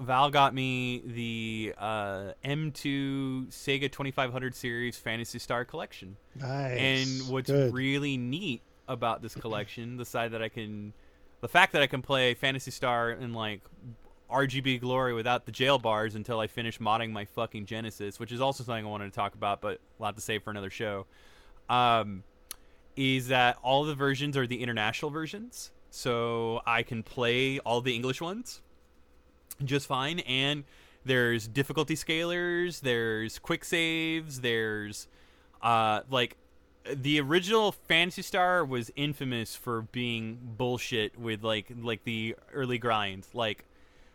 Val 0.00 0.30
got 0.30 0.54
me 0.54 1.02
the 1.04 1.74
uh, 1.76 2.32
M2 2.44 3.48
Sega 3.48 3.90
2500 3.90 4.54
series 4.54 4.96
Phantasy 4.96 5.38
Star 5.38 5.64
collection. 5.64 6.16
nice. 6.36 6.78
And 6.78 7.32
what's 7.32 7.50
Good. 7.50 7.72
really 7.72 8.16
neat 8.16 8.62
about 8.86 9.22
this 9.22 9.34
collection, 9.34 9.96
the 9.96 10.04
side 10.04 10.32
that 10.32 10.42
I 10.42 10.48
can, 10.48 10.92
the 11.40 11.48
fact 11.48 11.72
that 11.72 11.82
I 11.82 11.86
can 11.86 12.02
play 12.02 12.34
Phantasy 12.34 12.70
Star 12.70 13.10
in 13.10 13.34
like 13.34 13.60
RGB 14.30 14.80
glory 14.80 15.14
without 15.14 15.46
the 15.46 15.52
jail 15.52 15.78
bars 15.78 16.14
until 16.14 16.38
I 16.38 16.46
finish 16.46 16.78
modding 16.78 17.10
my 17.10 17.24
fucking 17.24 17.66
Genesis, 17.66 18.20
which 18.20 18.30
is 18.30 18.40
also 18.40 18.62
something 18.62 18.86
I 18.86 18.88
wanted 18.88 19.06
to 19.06 19.16
talk 19.16 19.34
about, 19.34 19.60
but 19.60 19.80
we'll 19.98 20.06
have 20.06 20.14
to 20.16 20.20
save 20.20 20.42
for 20.42 20.50
another 20.50 20.70
show. 20.70 21.06
Um, 21.68 22.22
is 22.96 23.28
that 23.28 23.58
all 23.62 23.84
the 23.84 23.94
versions 23.94 24.36
are 24.36 24.46
the 24.46 24.62
international 24.62 25.10
versions, 25.10 25.70
so 25.90 26.60
I 26.66 26.82
can 26.82 27.02
play 27.02 27.58
all 27.60 27.80
the 27.80 27.94
English 27.94 28.20
ones 28.20 28.60
just 29.64 29.86
fine. 29.86 30.20
And 30.20 30.64
there's 31.04 31.48
difficulty 31.48 31.94
scalers, 31.94 32.80
there's 32.80 33.38
quick 33.38 33.64
saves, 33.64 34.40
there's 34.40 35.08
uh 35.62 36.02
like 36.10 36.36
the 36.94 37.20
original 37.20 37.72
Phantasy 37.72 38.22
Star 38.22 38.64
was 38.64 38.90
infamous 38.96 39.54
for 39.54 39.82
being 39.82 40.38
bullshit 40.56 41.18
with 41.18 41.42
like 41.42 41.72
like 41.80 42.04
the 42.04 42.36
early 42.52 42.78
grind. 42.78 43.26
Like 43.34 43.64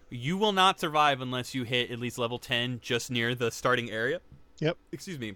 you 0.09 0.37
will 0.37 0.51
not 0.51 0.79
survive 0.79 1.21
unless 1.21 1.55
you 1.55 1.63
hit 1.63 1.91
at 1.91 1.99
least 1.99 2.17
level 2.17 2.37
10 2.37 2.79
just 2.81 3.09
near 3.09 3.33
the 3.33 3.51
starting 3.51 3.89
area. 3.89 4.21
Yep. 4.59 4.77
Excuse 4.91 5.19
me. 5.19 5.35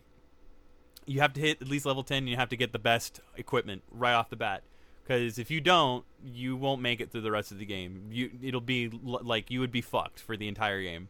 You 1.05 1.21
have 1.21 1.33
to 1.33 1.41
hit 1.41 1.61
at 1.61 1.67
least 1.67 1.85
level 1.85 2.03
10 2.03 2.19
and 2.19 2.29
you 2.29 2.35
have 2.35 2.49
to 2.49 2.57
get 2.57 2.73
the 2.73 2.79
best 2.79 3.19
equipment 3.35 3.81
right 3.91 4.13
off 4.13 4.29
the 4.29 4.35
bat. 4.35 4.63
Because 5.07 5.39
if 5.39 5.49
you 5.49 5.61
don't, 5.61 6.03
you 6.25 6.57
won't 6.57 6.81
make 6.81 6.99
it 6.99 7.11
through 7.11 7.21
the 7.21 7.31
rest 7.31 7.51
of 7.51 7.59
the 7.59 7.65
game. 7.65 8.09
You 8.11 8.29
it'll 8.43 8.59
be 8.59 8.91
l- 9.05 9.21
like 9.23 9.49
you 9.49 9.61
would 9.61 9.71
be 9.71 9.81
fucked 9.81 10.19
for 10.19 10.35
the 10.35 10.49
entire 10.49 10.81
game. 10.81 11.07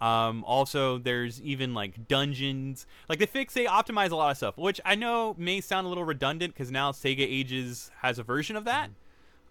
Um, 0.00 0.44
also, 0.44 0.98
there's 0.98 1.40
even 1.42 1.74
like 1.74 2.06
dungeons. 2.06 2.86
Like 3.08 3.18
they 3.18 3.26
fix, 3.26 3.54
they 3.54 3.64
optimize 3.64 4.10
a 4.10 4.16
lot 4.16 4.30
of 4.30 4.36
stuff, 4.36 4.56
which 4.58 4.80
I 4.84 4.94
know 4.94 5.34
may 5.38 5.60
sound 5.60 5.86
a 5.86 5.88
little 5.88 6.04
redundant 6.04 6.54
because 6.54 6.70
now 6.70 6.92
Sega 6.92 7.20
Ages 7.20 7.90
has 8.00 8.18
a 8.18 8.22
version 8.22 8.54
of 8.56 8.64
that 8.64 8.90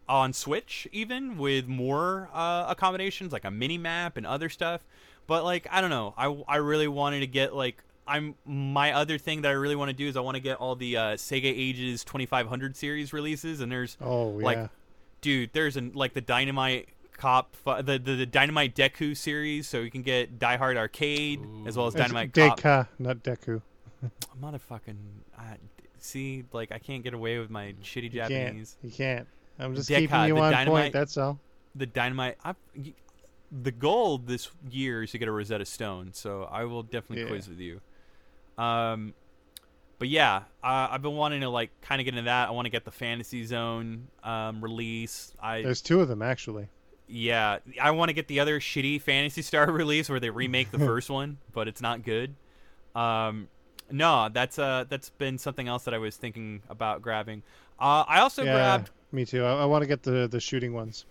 on 0.07 0.33
Switch, 0.33 0.87
even 0.91 1.37
with 1.37 1.67
more 1.67 2.29
uh, 2.33 2.65
accommodations, 2.67 3.31
like 3.31 3.45
a 3.45 3.51
mini 3.51 3.77
map 3.77 4.17
and 4.17 4.25
other 4.25 4.49
stuff. 4.49 4.85
But 5.27 5.43
like 5.43 5.67
I 5.69 5.81
don't 5.81 5.89
know, 5.89 6.13
I 6.17 6.25
I 6.47 6.57
really 6.57 6.87
wanted 6.87 7.21
to 7.21 7.27
get 7.27 7.55
like 7.55 7.83
I'm 8.11 8.35
my 8.45 8.91
other 8.93 9.17
thing 9.17 9.41
that 9.43 9.49
I 9.49 9.53
really 9.53 9.75
want 9.75 9.89
to 9.89 9.93
do 9.95 10.07
is 10.07 10.17
I 10.17 10.19
want 10.21 10.35
to 10.35 10.41
get 10.41 10.57
all 10.57 10.75
the 10.75 10.97
uh, 10.97 11.01
Sega 11.15 11.45
Ages 11.45 12.03
2500 12.03 12.75
series 12.75 13.13
releases, 13.13 13.61
and 13.61 13.71
there's 13.71 13.97
Oh 14.01 14.37
yeah. 14.39 14.45
like 14.45 14.69
dude 15.21 15.51
there's 15.53 15.77
an 15.77 15.91
like 15.93 16.13
the 16.13 16.21
dynamite 16.21 16.89
cop 17.13 17.55
the, 17.65 17.99
the 18.03 18.15
the 18.15 18.25
dynamite 18.25 18.75
deku 18.75 19.15
series 19.15 19.67
so 19.67 19.79
you 19.79 19.91
can 19.91 20.01
get 20.01 20.39
die 20.39 20.57
hard 20.57 20.75
arcade 20.77 21.39
as 21.67 21.77
well 21.77 21.85
as 21.85 21.93
It's 21.93 22.01
dynamite 22.01 22.33
cop 22.33 22.59
Deka, 22.59 22.87
not 22.97 23.17
Deku. 23.17 23.61
motherfucking 24.41 24.95
uh, 25.37 25.41
see 25.99 26.43
like 26.51 26.71
i 26.71 26.79
can't 26.79 27.03
get 27.03 27.13
away 27.13 27.37
with 27.37 27.51
my 27.51 27.75
shitty 27.83 28.03
You 28.05 28.09
japanese 28.09 28.77
can't. 28.81 28.91
You 28.91 28.97
can't. 28.97 29.27
I'm 29.59 29.75
just 29.75 29.87
Deka, 29.89 29.97
keeping 29.99 30.25
you 30.25 30.37
on 30.39 30.51
Dynamite- 30.51 30.67
point. 30.83 30.93
That's 30.93 31.17
all. 31.17 31.39
the 31.75 31.85
dynamite 31.85 32.37
I, 32.43 32.55
the 33.51 33.71
goal 33.71 34.17
this 34.17 34.49
year 34.71 35.03
is 35.03 35.11
to 35.11 35.19
get 35.19 35.27
a 35.27 35.31
rosetta 35.31 35.65
stone 35.65 36.13
so 36.13 36.47
i 36.51 36.63
will 36.63 36.81
definitely 36.81 37.21
Yeah. 37.25 37.29
quiz 37.29 37.47
with 37.47 37.59
you 37.59 37.79
um 38.57 39.13
but 39.99 40.07
yeah 40.07 40.43
uh, 40.63 40.87
i've 40.91 41.01
been 41.01 41.15
wanting 41.15 41.41
to 41.41 41.49
like 41.49 41.69
kind 41.81 42.01
of 42.01 42.05
get 42.05 42.13
into 42.13 42.25
that 42.25 42.47
i 42.47 42.51
want 42.51 42.65
to 42.65 42.69
get 42.69 42.85
the 42.85 42.91
fantasy 42.91 43.45
zone 43.45 44.07
um 44.23 44.61
release 44.61 45.33
i 45.41 45.61
There's 45.61 45.81
two 45.81 46.01
of 46.01 46.07
them 46.07 46.21
actually. 46.21 46.67
Yeah, 47.13 47.57
I 47.81 47.91
want 47.91 48.07
to 48.07 48.13
get 48.13 48.29
the 48.29 48.39
other 48.39 48.61
shitty 48.61 49.01
Phantasy 49.01 49.41
Star 49.41 49.69
release 49.71 50.09
where 50.09 50.21
they 50.21 50.29
remake 50.29 50.71
the 50.71 50.79
first 50.91 51.09
one, 51.09 51.39
but 51.51 51.67
it's 51.67 51.81
not 51.81 52.03
good. 52.03 52.35
Um, 52.95 53.49
no, 53.91 54.29
that's 54.31 54.57
uh 54.57 54.85
that's 54.87 55.09
been 55.09 55.37
something 55.37 55.67
else 55.67 55.83
that 55.83 55.93
I 55.93 55.97
was 55.97 56.15
thinking 56.15 56.61
about 56.69 57.01
grabbing. 57.01 57.43
Uh, 57.77 58.05
I 58.07 58.21
also 58.21 58.43
yeah, 58.43 58.53
grabbed 58.53 58.91
me 59.11 59.25
too. 59.25 59.43
I, 59.43 59.63
I 59.63 59.65
want 59.65 59.81
to 59.81 59.87
get 59.87 60.03
the 60.03 60.29
the 60.31 60.39
shooting 60.39 60.73
ones. 60.73 61.05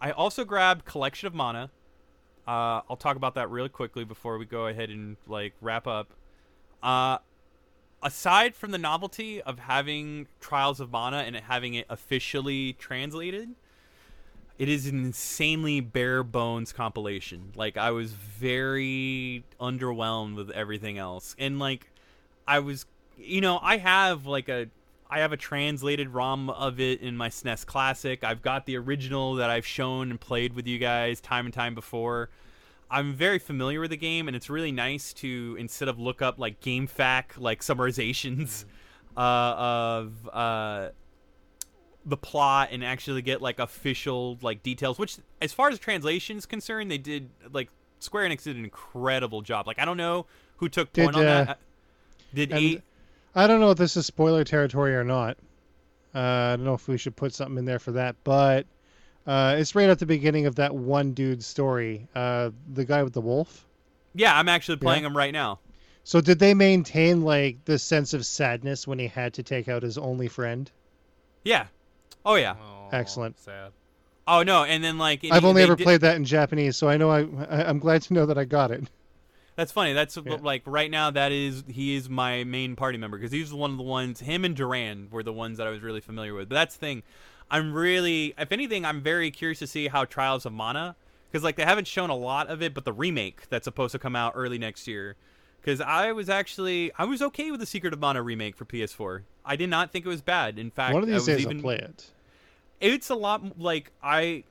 I 0.00 0.12
also 0.12 0.42
grabbed 0.44 0.86
Collection 0.86 1.26
of 1.26 1.34
Mana. 1.34 1.70
Uh, 2.48 2.80
I'll 2.88 2.96
talk 2.96 3.16
about 3.16 3.34
that 3.34 3.50
really 3.50 3.68
quickly 3.68 4.04
before 4.04 4.38
we 4.38 4.46
go 4.46 4.68
ahead 4.68 4.88
and 4.88 5.18
like 5.26 5.52
wrap 5.60 5.86
up. 5.86 6.08
Uh, 6.82 7.18
aside 8.02 8.54
from 8.54 8.70
the 8.70 8.78
novelty 8.78 9.42
of 9.42 9.58
having 9.58 10.26
Trials 10.40 10.80
of 10.80 10.90
Mana 10.90 11.18
and 11.18 11.36
having 11.36 11.74
it 11.74 11.86
officially 11.88 12.72
translated, 12.74 13.50
it 14.58 14.68
is 14.68 14.86
an 14.86 15.04
insanely 15.04 15.80
bare 15.80 16.22
bones 16.22 16.72
compilation. 16.72 17.52
Like 17.54 17.76
I 17.76 17.90
was 17.90 18.12
very 18.12 19.44
underwhelmed 19.60 20.36
with 20.36 20.50
everything 20.50 20.98
else, 20.98 21.34
and 21.38 21.58
like 21.58 21.90
I 22.46 22.58
was, 22.58 22.86
you 23.16 23.40
know, 23.40 23.58
I 23.62 23.78
have 23.78 24.26
like 24.26 24.48
a 24.48 24.68
I 25.10 25.20
have 25.20 25.32
a 25.32 25.36
translated 25.36 26.10
ROM 26.10 26.50
of 26.50 26.78
it 26.78 27.00
in 27.00 27.16
my 27.16 27.30
SNES 27.30 27.66
Classic. 27.66 28.22
I've 28.22 28.42
got 28.42 28.64
the 28.66 28.76
original 28.76 29.34
that 29.36 29.50
I've 29.50 29.66
shown 29.66 30.10
and 30.10 30.20
played 30.20 30.52
with 30.52 30.68
you 30.68 30.78
guys 30.78 31.20
time 31.20 31.46
and 31.46 31.54
time 31.54 31.74
before. 31.74 32.30
I'm 32.90 33.14
very 33.14 33.38
familiar 33.38 33.80
with 33.80 33.90
the 33.90 33.96
game, 33.96 34.26
and 34.26 34.36
it's 34.36 34.50
really 34.50 34.72
nice 34.72 35.12
to 35.14 35.56
instead 35.58 35.88
of 35.88 35.98
look 35.98 36.22
up 36.22 36.38
like 36.38 36.60
GameFAQ 36.60 37.38
like 37.38 37.60
summarizations 37.60 38.64
uh, 39.16 39.20
of 39.20 40.28
uh, 40.32 40.88
the 42.04 42.16
plot 42.16 42.70
and 42.72 42.84
actually 42.84 43.22
get 43.22 43.40
like 43.40 43.58
official 43.58 44.38
like 44.42 44.62
details. 44.62 44.98
Which, 44.98 45.18
as 45.40 45.52
far 45.52 45.68
as 45.68 45.78
translation 45.78 46.36
is 46.36 46.46
concerned, 46.46 46.90
they 46.90 46.98
did 46.98 47.30
like 47.52 47.70
Square 48.00 48.28
Enix 48.28 48.42
did 48.42 48.56
an 48.56 48.64
incredible 48.64 49.42
job. 49.42 49.66
Like 49.66 49.78
I 49.78 49.84
don't 49.84 49.96
know 49.96 50.26
who 50.56 50.68
took 50.68 50.92
Did, 50.92 51.04
point 51.04 51.16
on 51.16 51.26
uh, 51.26 51.44
that. 51.44 51.58
Did 52.34 52.52
eight? 52.52 52.82
I 53.34 53.46
don't 53.46 53.60
know 53.60 53.70
if 53.70 53.78
this 53.78 53.96
is 53.96 54.06
spoiler 54.06 54.42
territory 54.44 54.94
or 54.96 55.04
not. 55.04 55.36
Uh, 56.14 56.18
I 56.18 56.56
don't 56.56 56.64
know 56.64 56.74
if 56.74 56.88
we 56.88 56.98
should 56.98 57.14
put 57.14 57.32
something 57.32 57.58
in 57.58 57.64
there 57.64 57.78
for 57.78 57.92
that, 57.92 58.16
but 58.24 58.66
uh, 59.26 59.56
it's 59.58 59.74
right 59.74 59.88
at 59.90 59.98
the 59.98 60.06
beginning 60.06 60.46
of 60.46 60.56
that 60.56 60.74
one 60.74 61.12
dude's 61.12 61.46
story. 61.46 62.08
Uh, 62.14 62.50
the 62.72 62.84
guy 62.84 63.02
with 63.02 63.12
the 63.12 63.20
wolf. 63.20 63.66
Yeah, 64.14 64.36
I'm 64.36 64.48
actually 64.48 64.78
playing 64.78 65.02
Yeah. 65.02 65.08
them 65.10 65.16
right 65.16 65.32
now. 65.32 65.60
So 66.04 66.20
did 66.20 66.38
they 66.38 66.54
maintain 66.54 67.22
like 67.22 67.64
the 67.66 67.78
sense 67.78 68.14
of 68.14 68.24
sadness 68.26 68.86
when 68.86 68.98
he 68.98 69.06
had 69.06 69.34
to 69.34 69.42
take 69.42 69.68
out 69.68 69.82
his 69.82 69.98
only 69.98 70.28
friend? 70.28 70.70
Yeah. 71.44 71.66
Oh 72.24 72.34
yeah. 72.34 72.54
Oh, 72.60 72.88
Excellent. 72.92 73.38
Sad. 73.38 73.72
Oh 74.26 74.42
no, 74.42 74.64
and 74.64 74.82
then 74.82 74.98
like 74.98 75.24
I've 75.30 75.44
only 75.44 75.62
ever 75.62 75.76
did- 75.76 75.84
played 75.84 76.00
that 76.02 76.16
in 76.16 76.24
Japanese, 76.24 76.76
so 76.76 76.88
I 76.88 76.96
know 76.96 77.10
I, 77.10 77.20
I 77.48 77.68
I'm 77.68 77.78
glad 77.78 78.02
to 78.02 78.14
know 78.14 78.26
that 78.26 78.38
I 78.38 78.44
got 78.44 78.70
it. 78.70 78.84
That's 79.56 79.72
funny. 79.72 79.92
That's 79.92 80.16
Yeah. 80.16 80.36
like 80.40 80.62
right 80.64 80.90
now. 80.90 81.10
That 81.10 81.32
is 81.32 81.64
he 81.68 81.94
is 81.94 82.08
my 82.08 82.44
main 82.44 82.76
party 82.76 82.96
member 82.98 83.18
because 83.18 83.32
he's 83.32 83.52
one 83.52 83.70
of 83.72 83.76
the 83.76 83.82
ones. 83.82 84.20
Him 84.20 84.44
and 84.44 84.56
Duran 84.56 85.08
were 85.10 85.22
the 85.22 85.32
ones 85.34 85.58
that 85.58 85.66
I 85.66 85.70
was 85.70 85.82
really 85.82 86.00
familiar 86.00 86.32
with. 86.34 86.48
But 86.48 86.54
that's 86.54 86.76
the 86.76 86.80
thing. 86.80 87.02
I'm 87.50 87.72
really, 87.72 88.34
if 88.38 88.52
anything, 88.52 88.84
I'm 88.84 89.00
very 89.02 89.30
curious 89.30 89.58
to 89.60 89.66
see 89.66 89.88
how 89.88 90.04
Trials 90.04 90.46
of 90.46 90.52
Mana 90.52 90.96
because 91.30 91.44
like 91.44 91.56
they 91.56 91.64
haven't 91.64 91.86
shown 91.86 92.10
a 92.10 92.16
lot 92.16 92.48
of 92.48 92.62
it, 92.62 92.74
but 92.74 92.84
the 92.84 92.92
remake 92.92 93.48
that's 93.48 93.64
supposed 93.64 93.92
to 93.92 93.98
come 93.98 94.16
out 94.16 94.32
early 94.34 94.58
next 94.58 94.86
year. 94.86 95.16
Because 95.60 95.80
I 95.80 96.12
was 96.12 96.28
actually 96.28 96.90
I 96.98 97.04
was 97.04 97.20
okay 97.22 97.50
with 97.50 97.60
the 97.60 97.66
Secret 97.66 97.92
of 97.92 98.00
Mana 98.00 98.22
remake 98.22 98.56
for 98.56 98.64
PS4. 98.64 99.22
I 99.44 99.56
did 99.56 99.70
not 99.70 99.90
think 99.90 100.06
it 100.06 100.08
was 100.08 100.22
bad. 100.22 100.58
In 100.58 100.70
fact, 100.70 100.94
One 100.94 101.02
of 101.02 101.08
I 101.08 101.12
these 101.12 101.20
was 101.20 101.26
days 101.26 101.40
even, 101.40 101.58
I'll 101.58 101.62
play 101.62 101.76
it. 101.76 102.10
it's 102.80 103.10
a 103.10 103.14
lot 103.14 103.58
like 103.60 103.90
I 104.02 104.44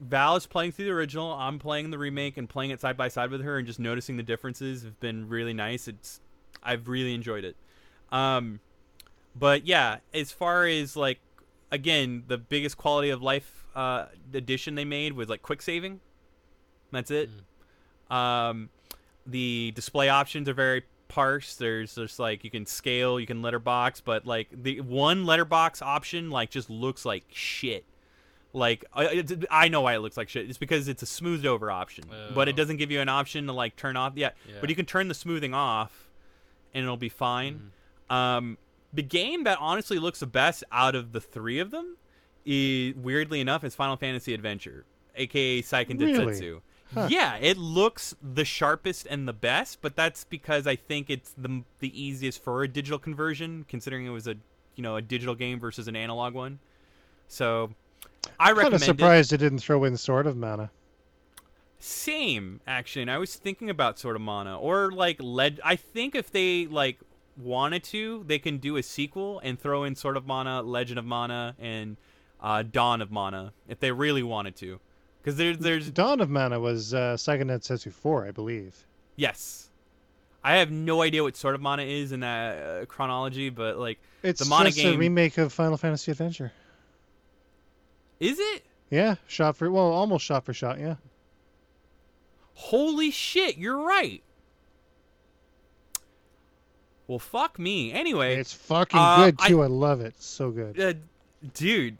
Val 0.00 0.36
is 0.36 0.46
playing 0.46 0.72
through 0.72 0.86
the 0.86 0.90
original. 0.90 1.32
I'm 1.32 1.58
playing 1.58 1.90
the 1.90 1.98
remake 1.98 2.36
and 2.36 2.48
playing 2.48 2.70
it 2.70 2.80
side 2.80 2.96
by 2.96 3.08
side 3.08 3.30
with 3.30 3.42
her, 3.42 3.58
and 3.58 3.66
just 3.66 3.78
noticing 3.78 4.16
the 4.16 4.22
differences 4.22 4.82
have 4.82 4.98
been 5.00 5.28
really 5.28 5.54
nice. 5.54 5.88
It's 5.88 6.20
I've 6.62 6.88
really 6.88 7.14
enjoyed 7.14 7.44
it. 7.44 7.56
Um, 8.12 8.60
but 9.34 9.66
yeah, 9.66 9.98
as 10.12 10.30
far 10.30 10.66
as 10.66 10.96
like 10.96 11.20
again, 11.74 12.24
the 12.26 12.38
biggest 12.38 12.76
quality 12.76 13.10
of 13.10 13.22
life 13.22 13.64
uh, 13.74 14.06
addition 14.32 14.74
they 14.74 14.84
made 14.84 15.12
was 15.14 15.28
like 15.28 15.42
quick 15.42 15.60
saving. 15.62 16.00
That's 16.92 17.10
it. 17.10 17.28
Um, 18.10 18.70
the 19.26 19.72
display 19.74 20.08
options 20.08 20.48
are 20.48 20.54
very 20.54 20.84
parsed. 21.08 21.58
There's 21.58 21.94
just 21.94 22.18
like 22.18 22.44
you 22.44 22.50
can 22.50 22.66
scale, 22.66 23.18
you 23.18 23.26
can 23.26 23.42
letterbox, 23.42 24.00
but 24.00 24.26
like 24.26 24.48
the 24.52 24.80
one 24.80 25.24
letterbox 25.26 25.82
option 25.82 26.30
like 26.30 26.50
just 26.50 26.70
looks 26.70 27.04
like 27.04 27.24
shit. 27.32 27.84
Like 28.52 28.84
I, 28.94 29.24
I 29.50 29.68
know 29.68 29.80
why 29.80 29.94
it 29.94 29.98
looks 29.98 30.16
like 30.16 30.28
shit. 30.28 30.48
It's 30.48 30.58
because 30.58 30.86
it's 30.86 31.02
a 31.02 31.06
smoothed 31.06 31.46
over 31.46 31.70
option, 31.70 32.04
but 32.34 32.48
it 32.48 32.54
Oh. 32.54 32.56
doesn't 32.56 32.76
give 32.76 32.90
you 32.92 33.00
an 33.00 33.08
option 33.08 33.46
to 33.48 33.52
like 33.52 33.74
turn 33.76 33.96
off. 33.96 34.12
Yeah, 34.14 34.30
Yeah. 34.48 34.56
but 34.60 34.70
you 34.70 34.76
can 34.76 34.86
turn 34.86 35.08
the 35.08 35.14
smoothing 35.14 35.52
off, 35.54 36.08
and 36.72 36.84
it'll 36.84 36.96
be 36.96 37.08
fine. 37.08 37.72
Um, 38.10 38.58
the 38.94 39.02
game 39.02 39.44
that 39.44 39.58
honestly 39.60 39.98
looks 39.98 40.20
the 40.20 40.26
best 40.26 40.64
out 40.72 40.94
of 40.94 41.12
the 41.12 41.20
three 41.20 41.58
of 41.58 41.70
them, 41.70 41.96
is 42.46 42.94
weirdly 42.94 43.40
enough, 43.40 43.64
is 43.64 43.74
Final 43.74 43.96
Fantasy 43.96 44.32
Adventure, 44.34 44.84
aka 45.16 45.60
Seiken 45.62 45.98
Really? 46.00 46.14
Densetsu. 46.14 46.60
Huh. 46.92 47.08
Yeah, 47.10 47.36
it 47.40 47.56
looks 47.56 48.14
the 48.22 48.44
sharpest 48.44 49.06
and 49.10 49.26
the 49.26 49.32
best, 49.32 49.80
but 49.82 49.96
that's 49.96 50.24
because 50.24 50.66
I 50.66 50.76
think 50.76 51.10
it's 51.10 51.32
the 51.36 51.62
the 51.80 52.00
easiest 52.00 52.42
for 52.42 52.62
a 52.62 52.68
digital 52.68 52.98
conversion, 52.98 53.64
considering 53.68 54.06
it 54.06 54.10
was 54.10 54.28
a 54.28 54.36
you 54.76 54.82
know 54.82 54.96
a 54.96 55.02
digital 55.02 55.34
game 55.34 55.58
versus 55.58 55.88
an 55.88 55.96
analog 55.96 56.34
one. 56.34 56.60
So, 57.26 57.70
I 58.38 58.48
Kind 58.48 58.58
recommend 58.58 58.74
of 58.74 58.82
it. 58.82 58.84
surprised 58.84 59.32
it 59.32 59.38
didn't 59.38 59.58
throw 59.60 59.82
in 59.84 59.96
Sword 59.96 60.26
of 60.26 60.36
Mana. 60.36 60.70
Same, 61.78 62.60
actually. 62.66 63.02
And 63.02 63.10
I 63.10 63.18
was 63.18 63.34
thinking 63.34 63.68
about 63.68 63.98
Sword 63.98 64.16
of 64.16 64.22
Mana 64.22 64.58
or 64.58 64.90
like 64.92 65.16
led. 65.20 65.60
I 65.64 65.76
think 65.76 66.14
if 66.14 66.30
they 66.30 66.66
like 66.66 66.98
wanted 67.36 67.82
to, 67.84 68.24
they 68.26 68.38
can 68.38 68.58
do 68.58 68.76
a 68.76 68.82
sequel 68.82 69.40
and 69.42 69.58
throw 69.58 69.84
in 69.84 69.94
Sword 69.94 70.16
of 70.16 70.26
Mana, 70.26 70.62
Legend 70.62 70.98
of 70.98 71.04
Mana, 71.04 71.54
and 71.58 71.96
uh, 72.40 72.62
Dawn 72.62 73.00
of 73.02 73.10
Mana 73.10 73.52
if 73.68 73.80
they 73.80 73.90
really 73.92 74.22
wanted 74.22 74.56
to. 74.56 74.78
Because 75.22 75.36
there's 75.36 75.58
there's 75.58 75.90
Dawn 75.90 76.20
of 76.20 76.28
Mana 76.30 76.60
was 76.60 76.92
uh, 76.92 77.14
Seiken 77.18 77.44
Densetsu 77.50 77.92
4, 77.92 78.26
I 78.26 78.30
believe. 78.30 78.86
yes, 79.16 79.70
I 80.46 80.56
have 80.56 80.70
no 80.70 81.00
idea 81.00 81.22
what 81.22 81.36
Sword 81.36 81.54
of 81.54 81.62
Mana 81.62 81.84
is 81.84 82.12
in 82.12 82.20
that 82.20 82.62
uh, 82.82 82.84
chronology, 82.84 83.48
but 83.48 83.78
like, 83.78 83.98
It's 84.22 84.40
The 84.40 84.48
Mana 84.48 84.70
just 84.70 84.84
a 84.84 84.96
remake 84.98 85.38
of 85.38 85.52
Final 85.54 85.78
Fantasy 85.78 86.10
Adventure. 86.10 86.52
is 88.20 88.38
it? 88.38 88.62
Yeah, 88.90 89.14
shot 89.26 89.56
for 89.56 89.70
well, 89.70 89.84
almost 89.90 90.26
shot 90.26 90.44
for 90.44 90.52
shot. 90.52 90.78
Yeah. 90.78 90.96
Holy 92.54 93.10
shit, 93.10 93.56
you're 93.56 93.78
right. 93.80 94.22
Well, 97.06 97.18
fuck 97.18 97.58
me. 97.58 97.92
Anyway, 97.92 98.36
It's 98.36 98.52
fucking 98.54 98.98
uh, 98.98 99.16
good 99.26 99.36
I- 99.38 99.48
too. 99.48 99.62
I, 99.62 99.66
love 99.66 100.00
it. 100.00 100.14
So 100.22 100.50
good. 100.50 100.80
uh, 100.80 100.94
dude 101.52 101.98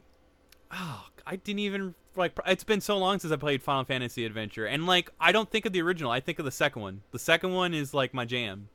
oh 0.71 1.05
i 1.27 1.35
didn't 1.35 1.59
even 1.59 1.93
like 2.15 2.31
it's 2.47 2.63
been 2.63 2.81
so 2.81 2.97
long 2.97 3.19
since 3.19 3.31
i 3.31 3.35
played 3.35 3.61
final 3.61 3.83
fantasy 3.83 4.25
adventure 4.25 4.65
and 4.65 4.87
like 4.87 5.11
i 5.19 5.31
don't 5.31 5.51
think 5.51 5.67
of 5.67 5.71
the 5.73 5.79
original 5.83 6.09
i 6.09 6.19
think 6.19 6.39
of 6.39 6.45
the 6.45 6.51
second 6.51 6.81
one 6.81 7.03
the 7.11 7.19
second 7.19 7.53
one 7.53 7.71
is 7.75 7.93
like 7.93 8.11
my 8.11 8.25
jam 8.25 8.67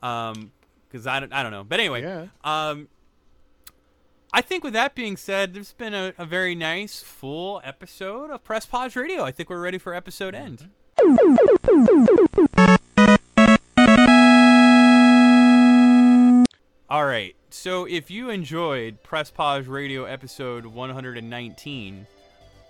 um 0.00 0.52
because 0.88 1.04
I 1.08 1.18
don't, 1.18 1.32
I 1.32 1.42
don't 1.42 1.50
know 1.50 1.64
but 1.64 1.80
anyway 1.80 2.02
Yeah. 2.02 2.26
um 2.44 2.86
i 4.32 4.40
think 4.40 4.62
with 4.62 4.74
that 4.74 4.94
being 4.94 5.16
said 5.16 5.52
there's 5.52 5.72
been 5.72 5.94
a, 5.94 6.14
a 6.16 6.24
very 6.24 6.54
nice 6.54 7.02
full 7.02 7.60
episode 7.64 8.30
of 8.30 8.44
press 8.44 8.66
pause 8.66 8.94
radio 8.94 9.24
i 9.24 9.32
think 9.32 9.50
we're 9.50 9.60
ready 9.60 9.78
for 9.78 9.92
episode 9.94 10.32
end 10.36 10.70
All 16.90 17.04
right. 17.04 17.34
So 17.50 17.84
if 17.86 18.10
you 18.10 18.30
enjoyed 18.30 19.02
Press 19.02 19.30
Pause 19.30 19.66
Radio 19.66 20.04
episode 20.04 20.64
119, 20.66 22.06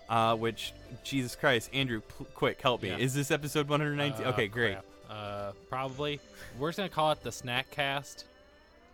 uh, 0.09 0.35
which 0.37 0.73
Jesus 1.05 1.37
Christ, 1.37 1.71
Andrew, 1.73 2.01
pl- 2.01 2.27
quick 2.35 2.61
help 2.61 2.83
me. 2.83 2.89
Yeah. 2.89 2.97
Is 2.99 3.15
this 3.15 3.31
episode 3.31 3.69
119? 3.69 4.25
Uh, 4.27 4.31
okay, 4.31 4.49
great. 4.49 4.73
crap. 4.73 4.85
Uh, 5.09 5.53
probably. 5.69 6.21
We're 6.59 6.69
just 6.71 6.79
gonna 6.79 6.89
call 6.89 7.13
it 7.13 7.23
the 7.23 7.33
snack 7.33 7.71
cast 7.71 8.25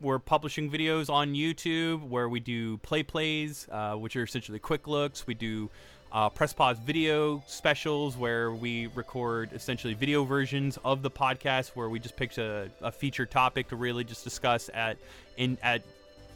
we're 0.00 0.18
publishing 0.18 0.70
videos 0.70 1.10
on 1.10 1.34
YouTube 1.34 2.08
where 2.08 2.28
we 2.28 2.40
do 2.40 2.78
play 2.78 3.02
plays, 3.02 3.68
uh, 3.70 3.94
which 3.94 4.14
are 4.16 4.22
essentially 4.22 4.58
quick 4.58 4.86
looks. 4.86 5.26
We 5.26 5.34
do 5.34 5.70
uh, 6.12 6.28
press 6.30 6.52
pause 6.52 6.78
video 6.78 7.42
specials 7.46 8.16
where 8.16 8.50
we 8.50 8.86
record 8.88 9.52
essentially 9.52 9.94
video 9.94 10.24
versions 10.24 10.78
of 10.84 11.02
the 11.02 11.10
podcast 11.10 11.70
where 11.70 11.88
we 11.88 11.98
just 11.98 12.16
picked 12.16 12.38
a, 12.38 12.70
a 12.80 12.90
featured 12.90 13.30
topic 13.30 13.68
to 13.68 13.76
really 13.76 14.04
just 14.04 14.24
discuss 14.24 14.70
at 14.72 14.96
in 15.36 15.58
at 15.62 15.82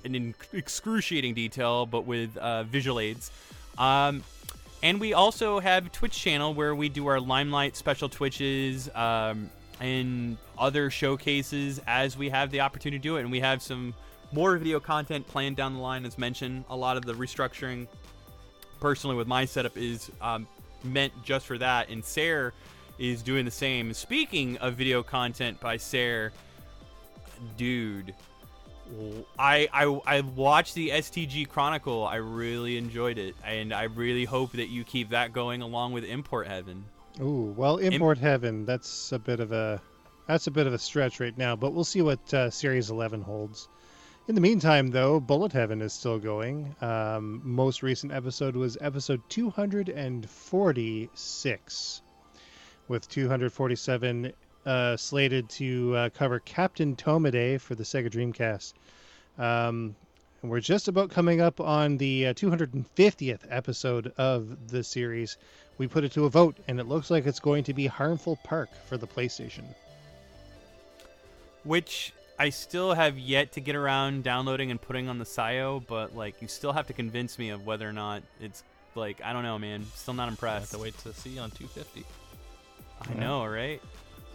in 0.04 0.34
excruciating 0.52 1.34
detail, 1.34 1.86
but 1.86 2.06
with 2.06 2.36
uh, 2.36 2.64
visual 2.64 3.00
aids. 3.00 3.30
Um, 3.78 4.22
and 4.82 5.00
we 5.00 5.12
also 5.12 5.60
have 5.60 5.92
Twitch 5.92 6.18
channel 6.18 6.54
where 6.54 6.74
we 6.74 6.88
do 6.88 7.06
our 7.06 7.20
Limelight 7.20 7.76
special 7.76 8.08
Twitches 8.08 8.90
um, 8.94 9.48
and 9.80 10.36
other 10.58 10.90
showcases 10.90 11.80
as 11.86 12.16
we 12.16 12.28
have 12.30 12.50
the 12.50 12.60
opportunity 12.60 12.98
to 12.98 13.02
do 13.02 13.16
it. 13.16 13.20
And 13.20 13.30
we 13.30 13.40
have 13.40 13.62
some 13.62 13.94
more 14.32 14.56
video 14.56 14.80
content 14.80 15.26
planned 15.28 15.56
down 15.56 15.74
the 15.74 15.80
line, 15.80 16.04
as 16.04 16.18
mentioned. 16.18 16.64
A 16.68 16.76
lot 16.76 16.96
of 16.96 17.04
the 17.04 17.12
restructuring, 17.14 17.86
personally, 18.80 19.14
with 19.16 19.28
my 19.28 19.44
setup 19.44 19.76
is 19.76 20.10
um, 20.20 20.48
meant 20.82 21.12
just 21.22 21.46
for 21.46 21.58
that. 21.58 21.88
And 21.88 22.04
Sarah 22.04 22.52
is 22.98 23.22
doing 23.22 23.44
the 23.44 23.50
same. 23.52 23.94
Speaking 23.94 24.56
of 24.58 24.74
video 24.74 25.02
content 25.02 25.60
by 25.60 25.76
Sarah, 25.76 26.32
dude. 27.56 28.14
I, 29.38 29.68
I 29.72 30.00
I 30.06 30.20
watched 30.20 30.74
the 30.74 30.90
STG 30.90 31.48
Chronicle. 31.48 32.06
I 32.06 32.16
really 32.16 32.76
enjoyed 32.76 33.18
it, 33.18 33.34
and 33.44 33.72
I 33.72 33.84
really 33.84 34.24
hope 34.24 34.52
that 34.52 34.68
you 34.68 34.84
keep 34.84 35.10
that 35.10 35.32
going 35.32 35.62
along 35.62 35.92
with 35.92 36.04
Import 36.04 36.46
Heaven. 36.46 36.84
Ooh, 37.20 37.54
well, 37.56 37.76
import 37.76 38.18
heaven. 38.18 38.64
That's 38.64 39.12
a 39.12 39.18
bit 39.18 39.40
of 39.40 39.52
a 39.52 39.80
that's 40.26 40.46
a 40.46 40.50
bit 40.50 40.66
of 40.66 40.72
a 40.72 40.78
stretch 40.78 41.20
right 41.20 41.36
now, 41.36 41.56
but 41.56 41.72
we'll 41.72 41.84
see 41.84 42.00
what 42.00 42.32
uh, 42.32 42.48
Series 42.50 42.88
11 42.90 43.20
holds. 43.22 43.68
In 44.28 44.36
the 44.36 44.40
meantime, 44.40 44.88
though, 44.88 45.20
Bullet 45.20 45.52
Heaven 45.52 45.82
is 45.82 45.92
still 45.92 46.18
going. 46.18 46.74
Um, 46.80 47.42
most 47.44 47.82
recent 47.82 48.12
episode 48.12 48.54
was 48.54 48.78
episode 48.80 49.20
246, 49.28 52.02
with 52.88 53.08
247 53.08 54.32
uh, 54.66 54.96
slated 54.96 55.48
to 55.50 55.96
uh, 55.96 56.08
cover 56.10 56.38
Captain 56.40 56.96
Tomaday 56.96 57.58
for 57.58 57.74
the 57.74 57.82
Sega 57.82 58.10
Dreamcast. 58.10 58.74
Um, 59.38 59.94
and 60.42 60.50
we're 60.50 60.60
just 60.60 60.88
about 60.88 61.10
coming 61.10 61.40
up 61.40 61.60
on 61.60 61.96
the 61.98 62.28
uh, 62.28 62.34
250th 62.34 63.40
episode 63.48 64.12
of 64.18 64.68
the 64.68 64.82
series. 64.82 65.36
We 65.78 65.86
put 65.86 66.04
it 66.04 66.12
to 66.12 66.26
a 66.26 66.30
vote, 66.30 66.56
and 66.68 66.78
it 66.80 66.88
looks 66.88 67.10
like 67.10 67.26
it's 67.26 67.40
going 67.40 67.64
to 67.64 67.72
be 67.74 67.86
Harmful 67.86 68.38
Park 68.44 68.68
for 68.88 68.96
the 68.96 69.06
PlayStation. 69.06 69.64
which 71.64 72.12
I 72.38 72.50
still 72.50 72.92
have 72.94 73.18
yet 73.18 73.52
to 73.52 73.60
get 73.60 73.76
around 73.76 74.24
downloading 74.24 74.70
and 74.70 74.80
putting 74.80 75.08
on 75.08 75.18
the 75.18 75.24
SIO, 75.24 75.84
but 75.86 76.16
like 76.16 76.42
you 76.42 76.48
still 76.48 76.72
have 76.72 76.86
to 76.88 76.92
convince 76.92 77.38
me 77.38 77.50
of 77.50 77.64
whether 77.66 77.88
or 77.88 77.92
not 77.92 78.22
it's 78.40 78.64
like 78.94 79.20
I 79.24 79.32
don't 79.32 79.44
know, 79.44 79.58
man. 79.58 79.86
Still 79.94 80.14
not 80.14 80.28
impressed. 80.28 80.56
I 80.56 80.60
have 80.60 80.70
to 80.70 80.78
wait 80.78 80.98
to 80.98 81.12
see 81.12 81.38
on 81.38 81.50
250. 81.52 82.04
I 83.08 83.14
know, 83.14 83.46
right? 83.46 83.80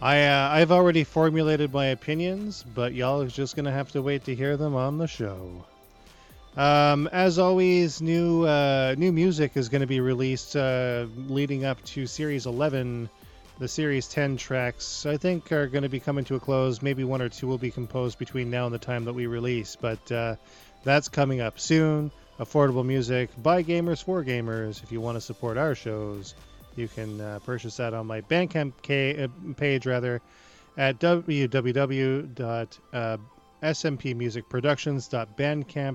I 0.00 0.26
uh, 0.26 0.48
I've 0.52 0.70
already 0.70 1.04
formulated 1.04 1.72
my 1.72 1.86
opinions, 1.86 2.64
but 2.74 2.94
y'all 2.94 3.22
is 3.22 3.32
just 3.32 3.56
gonna 3.56 3.72
have 3.72 3.90
to 3.92 4.02
wait 4.02 4.24
to 4.24 4.34
hear 4.34 4.56
them 4.56 4.74
on 4.74 4.98
the 4.98 5.06
show. 5.06 5.64
Um, 6.58 7.08
as 7.12 7.38
always, 7.38 8.02
new 8.02 8.44
uh, 8.44 8.96
new 8.98 9.12
music 9.12 9.56
is 9.56 9.68
going 9.68 9.82
to 9.82 9.86
be 9.86 10.00
released 10.00 10.56
uh, 10.56 11.06
leading 11.28 11.64
up 11.64 11.82
to 11.84 12.06
Series 12.06 12.46
11. 12.46 13.08
The 13.60 13.68
Series 13.68 14.08
10 14.08 14.36
tracks, 14.36 15.06
I 15.06 15.18
think, 15.18 15.52
are 15.52 15.68
going 15.68 15.82
to 15.82 15.88
be 15.88 16.00
coming 16.00 16.24
to 16.26 16.34
a 16.34 16.40
close. 16.40 16.82
Maybe 16.82 17.04
one 17.04 17.22
or 17.22 17.28
two 17.28 17.46
will 17.46 17.58
be 17.58 17.70
composed 17.70 18.18
between 18.18 18.50
now 18.50 18.66
and 18.66 18.74
the 18.74 18.78
time 18.78 19.04
that 19.04 19.12
we 19.12 19.26
release, 19.26 19.76
but 19.76 20.10
uh, 20.10 20.34
that's 20.82 21.08
coming 21.08 21.40
up 21.40 21.60
soon. 21.60 22.10
Affordable 22.40 22.84
music 22.84 23.30
by 23.40 23.62
gamers 23.62 24.02
for 24.02 24.24
gamers. 24.24 24.82
If 24.82 24.90
you 24.90 25.00
want 25.00 25.16
to 25.16 25.20
support 25.20 25.58
our 25.58 25.76
shows, 25.76 26.34
you 26.78 26.88
can 26.88 27.20
uh, 27.20 27.38
purchase 27.44 27.76
that 27.76 27.92
on 27.92 28.06
my 28.06 28.20
Bandcamp 28.22 28.72
ca- 28.86 29.24
uh, 29.24 29.28
page, 29.56 29.84
rather, 29.84 30.22
at 30.76 30.98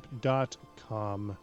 www.smpmusicproductions.bandcamp.com. 0.04 1.38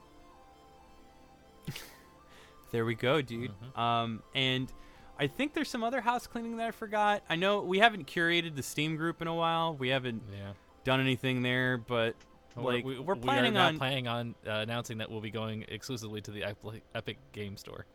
There 2.73 2.85
we 2.85 2.95
go, 2.95 3.21
dude. 3.21 3.51
Um, 3.75 4.23
and 4.35 4.73
I 5.19 5.27
think 5.27 5.55
there's 5.55 5.69
some 5.69 5.83
other 5.83 6.01
house 6.01 6.29
cleaning 6.29 6.57
that 6.59 6.69
I 6.69 6.71
forgot. 6.71 7.23
I 7.29 7.35
know 7.35 7.63
we 7.63 7.81
haven't 7.81 8.07
curated 8.07 8.55
the 8.55 8.63
Steam 8.63 8.95
group 8.97 9.21
in 9.21 9.27
a 9.27 9.35
while. 9.35 9.75
We 9.75 9.89
haven't 9.89 10.23
Yeah. 10.33 10.53
done 10.85 11.01
anything 11.01 11.43
there, 11.43 11.79
but 11.79 12.15
like 12.57 12.85
we, 12.85 13.01
we're 13.01 13.15
we 13.15 13.21
planning 13.21 13.57
are 13.57 13.61
not 13.61 13.69
on 13.73 13.79
planning 13.79 14.07
on 14.07 14.35
uh, 14.47 14.51
announcing 14.51 14.99
that 14.99 15.11
we'll 15.11 15.21
be 15.21 15.31
going 15.33 15.65
exclusively 15.69 16.21
to 16.21 16.31
the 16.31 16.45
Epic, 16.45 16.83
Epic 16.95 17.17
Game 17.33 17.57
Store. 17.57 17.87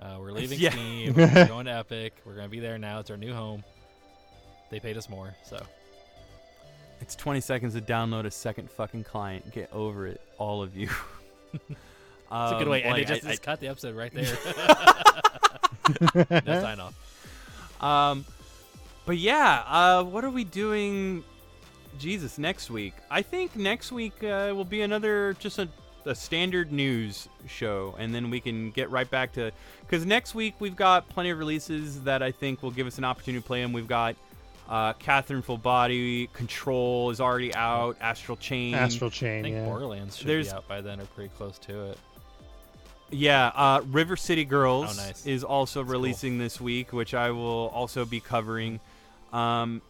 Uh, 0.00 0.16
we're 0.18 0.32
leaving 0.32 0.58
Yeah. 0.58 0.70
Steam. 0.70 1.14
we're 1.14 1.46
going 1.46 1.66
to 1.66 1.72
Epic. 1.72 2.14
We're 2.24 2.34
going 2.34 2.46
to 2.46 2.50
be 2.50 2.60
there 2.60 2.78
now. 2.78 3.00
It's 3.00 3.10
our 3.10 3.16
new 3.16 3.32
home. 3.34 3.62
They 4.70 4.80
paid 4.80 4.96
us 4.96 5.08
more, 5.08 5.34
so 5.44 5.60
It's 7.00 7.14
20 7.16 7.40
seconds 7.40 7.74
to 7.74 7.80
download 7.80 8.24
a 8.24 8.30
second 8.30 8.70
fucking 8.70 9.04
client. 9.04 9.52
Get 9.52 9.72
over 9.72 10.06
it, 10.06 10.20
all 10.38 10.62
of 10.62 10.76
you. 10.76 10.88
it's 11.52 11.62
a 12.30 12.56
good 12.58 12.68
way. 12.68 12.82
And 12.82 12.92
like, 12.92 13.06
they 13.08 13.14
just, 13.14 13.26
I- 13.26 13.30
just 13.30 13.42
cut 13.42 13.60
the 13.60 13.68
episode 13.68 13.96
right 13.96 14.12
there. 14.14 14.36
no 16.44 16.60
sign 16.60 16.78
off. 16.80 16.94
Um, 17.82 18.24
but 19.06 19.16
yeah, 19.18 19.64
uh, 19.66 20.04
what 20.04 20.24
are 20.24 20.30
we 20.30 20.44
doing? 20.44 21.24
Jesus, 21.98 22.38
next 22.38 22.70
week. 22.70 22.94
I 23.10 23.22
think 23.22 23.56
next 23.56 23.90
week 23.90 24.22
uh, 24.22 24.52
will 24.54 24.64
be 24.64 24.82
another 24.82 25.34
just 25.40 25.58
a, 25.58 25.68
a 26.06 26.14
standard 26.14 26.72
news 26.72 27.28
show, 27.46 27.94
and 27.98 28.14
then 28.14 28.30
we 28.30 28.40
can 28.40 28.70
get 28.70 28.90
right 28.90 29.08
back 29.10 29.32
to 29.32 29.50
because 29.82 30.04
next 30.06 30.34
week 30.34 30.54
we've 30.58 30.76
got 30.76 31.08
plenty 31.08 31.30
of 31.30 31.38
releases 31.38 32.02
that 32.02 32.22
I 32.22 32.30
think 32.32 32.62
will 32.62 32.70
give 32.70 32.86
us 32.86 32.98
an 32.98 33.04
opportunity 33.04 33.42
to 33.42 33.46
play 33.46 33.62
them. 33.62 33.72
We've 33.72 33.88
got 33.88 34.16
uh, 34.68 34.92
Catherine 34.94 35.42
Full 35.42 35.58
Body, 35.58 36.28
Control 36.32 37.10
is 37.10 37.20
already 37.20 37.54
out, 37.54 37.96
Astral 38.00 38.36
Chain. 38.36 38.74
Astral 38.74 39.10
Chain. 39.10 39.28
I 39.30 39.32
Chain, 39.32 39.42
think 39.42 39.56
yeah. 39.56 39.64
Borderlands 39.64 40.16
should 40.16 40.26
There's- 40.28 40.48
be 40.48 40.54
out 40.54 40.68
by 40.68 40.80
then 40.80 41.00
or 41.00 41.06
pretty 41.06 41.30
close 41.36 41.58
to 41.60 41.90
it. 41.90 41.98
Yeah, 43.12 43.48
uh, 43.48 43.82
River 43.88 44.16
City 44.16 44.44
Girls 44.44 44.96
Oh, 44.98 45.02
nice. 45.06 45.26
is 45.26 45.42
also 45.42 45.82
cool. 45.82 45.92
releasing 45.92 46.38
this 46.38 46.60
week, 46.60 46.92
which 46.92 47.12
I 47.12 47.32
will 47.32 47.68
also 47.74 48.04
be 48.04 48.20
covering. 48.20 48.78
Um, 49.32 49.82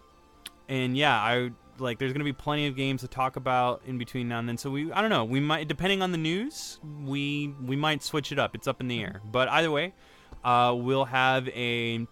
and 0.71 0.97
yeah, 0.97 1.15
I 1.21 1.51
like. 1.81 1.99
There's 1.99 2.13
gonna 2.13 2.25
be 2.25 2.33
plenty 2.33 2.67
of 2.67 2.77
games 2.77 3.01
to 3.03 3.09
talk 3.09 3.37
about 3.37 3.83
in 3.87 3.99
between 3.99 4.29
now 4.29 4.39
and 4.39 4.49
then. 4.49 4.59
So 4.59 4.71
we, 4.71 4.93
I 4.93 5.01
don't 5.01 5.11
know. 5.11 5.25
We 5.25 5.41
might, 5.41 5.69
depending 5.69 6.03
on 6.03 6.13
the 6.13 6.19
news, 6.19 6.79
we 7.03 7.55
we 7.65 7.77
might 7.77 8.03
switch 8.03 8.33
it 8.33 8.39
up. 8.39 8.55
It's 8.55 8.69
up 8.69 8.81
in 8.81 8.89
the 8.89 9.01
air. 9.01 9.21
But 9.25 9.49
either 9.49 9.71
way, 9.71 9.95
uh, 10.45 10.75
we'll 10.77 11.07
have 11.07 11.49
a 11.49 12.07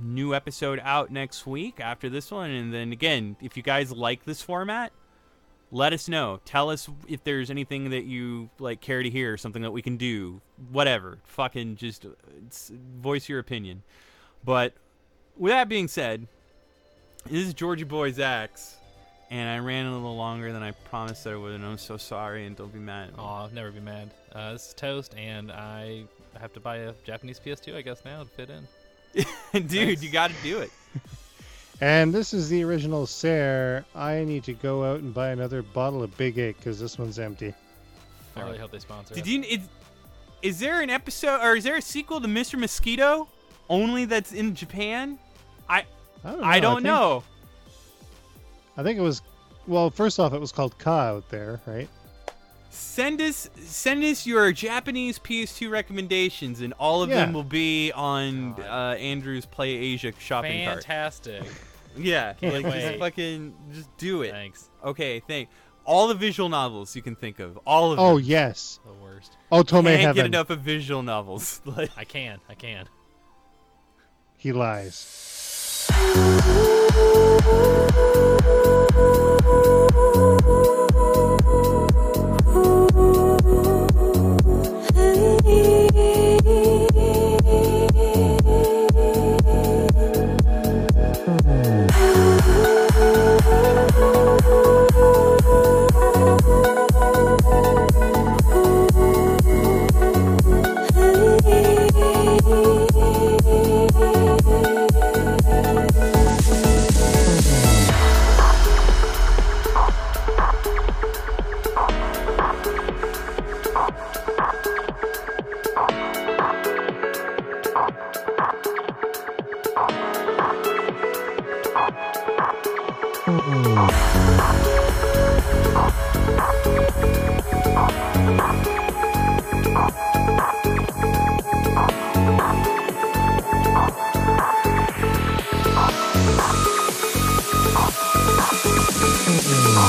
new 0.00 0.34
episode 0.34 0.80
out 0.82 1.10
next 1.10 1.46
week 1.46 1.80
after 1.80 2.08
this 2.08 2.30
one. 2.30 2.50
And 2.50 2.72
then 2.72 2.92
again, 2.92 3.36
if 3.40 3.56
you 3.56 3.62
guys 3.62 3.92
like 3.92 4.24
this 4.24 4.42
format, 4.42 4.92
let 5.70 5.92
us 5.92 6.08
know. 6.08 6.40
Tell 6.44 6.70
us 6.70 6.88
if 7.08 7.24
there's 7.24 7.50
anything 7.50 7.90
that 7.90 8.04
you 8.04 8.50
like 8.58 8.80
care 8.80 9.02
to 9.02 9.10
hear, 9.10 9.36
something 9.36 9.62
that 9.62 9.70
we 9.70 9.82
can 9.82 9.96
do, 9.96 10.40
whatever. 10.70 11.18
Fucking 11.24 11.76
just 11.76 12.04
uh, 12.04 12.10
it's, 12.46 12.70
voice 13.00 13.28
your 13.28 13.38
opinion. 13.38 13.82
But 14.44 14.74
with 15.36 15.50
that 15.50 15.68
being 15.68 15.88
said, 15.88 16.26
this 17.24 17.46
is 17.46 17.54
Georgie 17.54 17.84
Boy 17.84 18.12
Zax, 18.12 18.74
and 19.32 19.48
I 19.48 19.58
ran 19.60 19.86
a 19.86 19.92
little 19.94 20.14
longer 20.14 20.52
than 20.52 20.62
I 20.62 20.72
promised 20.72 21.24
that 21.24 21.32
I 21.32 21.36
would, 21.36 21.52
and 21.54 21.64
I'm 21.64 21.78
so 21.78 21.96
sorry, 21.96 22.44
and 22.46 22.54
don't 22.54 22.70
be 22.70 22.78
mad. 22.78 23.08
at 23.08 23.16
me. 23.16 23.22
Oh, 23.22 23.24
I'll 23.24 23.48
never 23.48 23.70
be 23.70 23.80
mad. 23.80 24.10
Uh, 24.34 24.52
this 24.52 24.68
is 24.68 24.74
Toast, 24.74 25.14
and 25.16 25.50
I 25.50 26.04
have 26.38 26.52
to 26.52 26.60
buy 26.60 26.76
a 26.76 26.92
Japanese 27.02 27.40
PS2, 27.40 27.74
I 27.74 27.80
guess, 27.80 28.04
now 28.04 28.22
to 28.22 28.28
fit 28.28 28.50
in. 28.50 28.68
dude, 29.68 30.02
you 30.02 30.10
got 30.10 30.30
to 30.30 30.36
do 30.42 30.60
it. 30.60 30.70
And 31.80 32.14
this 32.14 32.32
is 32.32 32.48
the 32.48 32.62
original 32.62 33.08
Sarah. 33.08 33.84
I 33.96 34.22
need 34.22 34.44
to 34.44 34.52
go 34.52 34.84
out 34.84 35.00
and 35.00 35.12
buy 35.12 35.30
another 35.30 35.62
bottle 35.62 36.04
of 36.04 36.16
Big 36.16 36.38
Eight 36.38 36.56
because 36.56 36.78
this 36.78 36.96
one's 36.96 37.18
empty. 37.18 37.52
I 38.36 38.42
really 38.42 38.58
hope 38.58 38.70
they 38.70 38.78
sponsor 38.78 39.14
Did 39.14 39.22
us. 39.22 39.28
you? 39.28 39.42
Is, 39.42 39.60
is 40.42 40.60
there 40.60 40.80
an 40.80 40.90
episode 40.90 41.40
or 41.42 41.56
is 41.56 41.64
there 41.64 41.74
a 41.74 41.82
sequel 41.82 42.20
to 42.20 42.28
Mr. 42.28 42.56
Mosquito? 42.56 43.26
Only 43.68 44.04
that's 44.04 44.32
in 44.32 44.54
Japan. 44.54 45.18
I 45.68 45.84
don't 46.22 46.40
know. 46.40 46.46
I 46.46 46.60
don't 46.60 46.74
think- 46.76 46.84
know. 46.84 47.24
I 48.82 48.84
think 48.84 48.98
it 48.98 49.02
was. 49.02 49.22
Well, 49.68 49.90
first 49.90 50.18
off, 50.18 50.32
it 50.32 50.40
was 50.40 50.50
called 50.50 50.76
Ka 50.78 50.98
out 51.14 51.28
there, 51.28 51.60
right? 51.66 51.88
Send 52.70 53.20
us 53.20 53.48
send 53.62 54.02
us 54.02 54.26
your 54.26 54.50
Japanese 54.50 55.20
PS2 55.20 55.70
recommendations, 55.70 56.60
and 56.62 56.72
all 56.80 57.00
of 57.02 57.10
them 57.10 57.32
will 57.32 57.44
be 57.44 57.92
on 57.92 58.60
uh, 58.60 58.96
Andrew's 58.98 59.46
Play 59.46 59.70
Asia 59.70 60.12
shopping 60.18 60.64
cart. 60.64 60.84
Fantastic. 60.84 61.44
Yeah, 61.94 62.32
Can't 62.32 62.54
like 62.54 62.64
just 62.72 62.98
fucking 62.98 63.54
just 63.74 63.94
do 63.98 64.22
it. 64.22 64.30
Thanks. 64.30 64.70
Okay, 64.82 65.20
thank 65.20 65.50
all 65.84 66.08
the 66.08 66.14
visual 66.14 66.48
novels 66.48 66.96
you 66.96 67.02
can 67.02 67.14
think 67.14 67.38
of. 67.38 67.58
All 67.66 67.92
of 67.92 67.98
Oh 67.98 68.16
them. 68.16 68.24
yes. 68.24 68.80
The 68.86 68.94
worst. 68.94 69.36
Otome 69.52 69.82
Can't 69.84 70.00
Heaven. 70.00 70.14
get 70.16 70.24
enough 70.24 70.48
of 70.48 70.60
visual 70.60 71.02
novels. 71.02 71.60
like, 71.66 71.90
I 71.94 72.04
can. 72.04 72.38
I 72.48 72.54
can. 72.54 72.88
He 74.38 74.52
lies. 74.52 75.86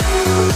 Thank 0.05 0.53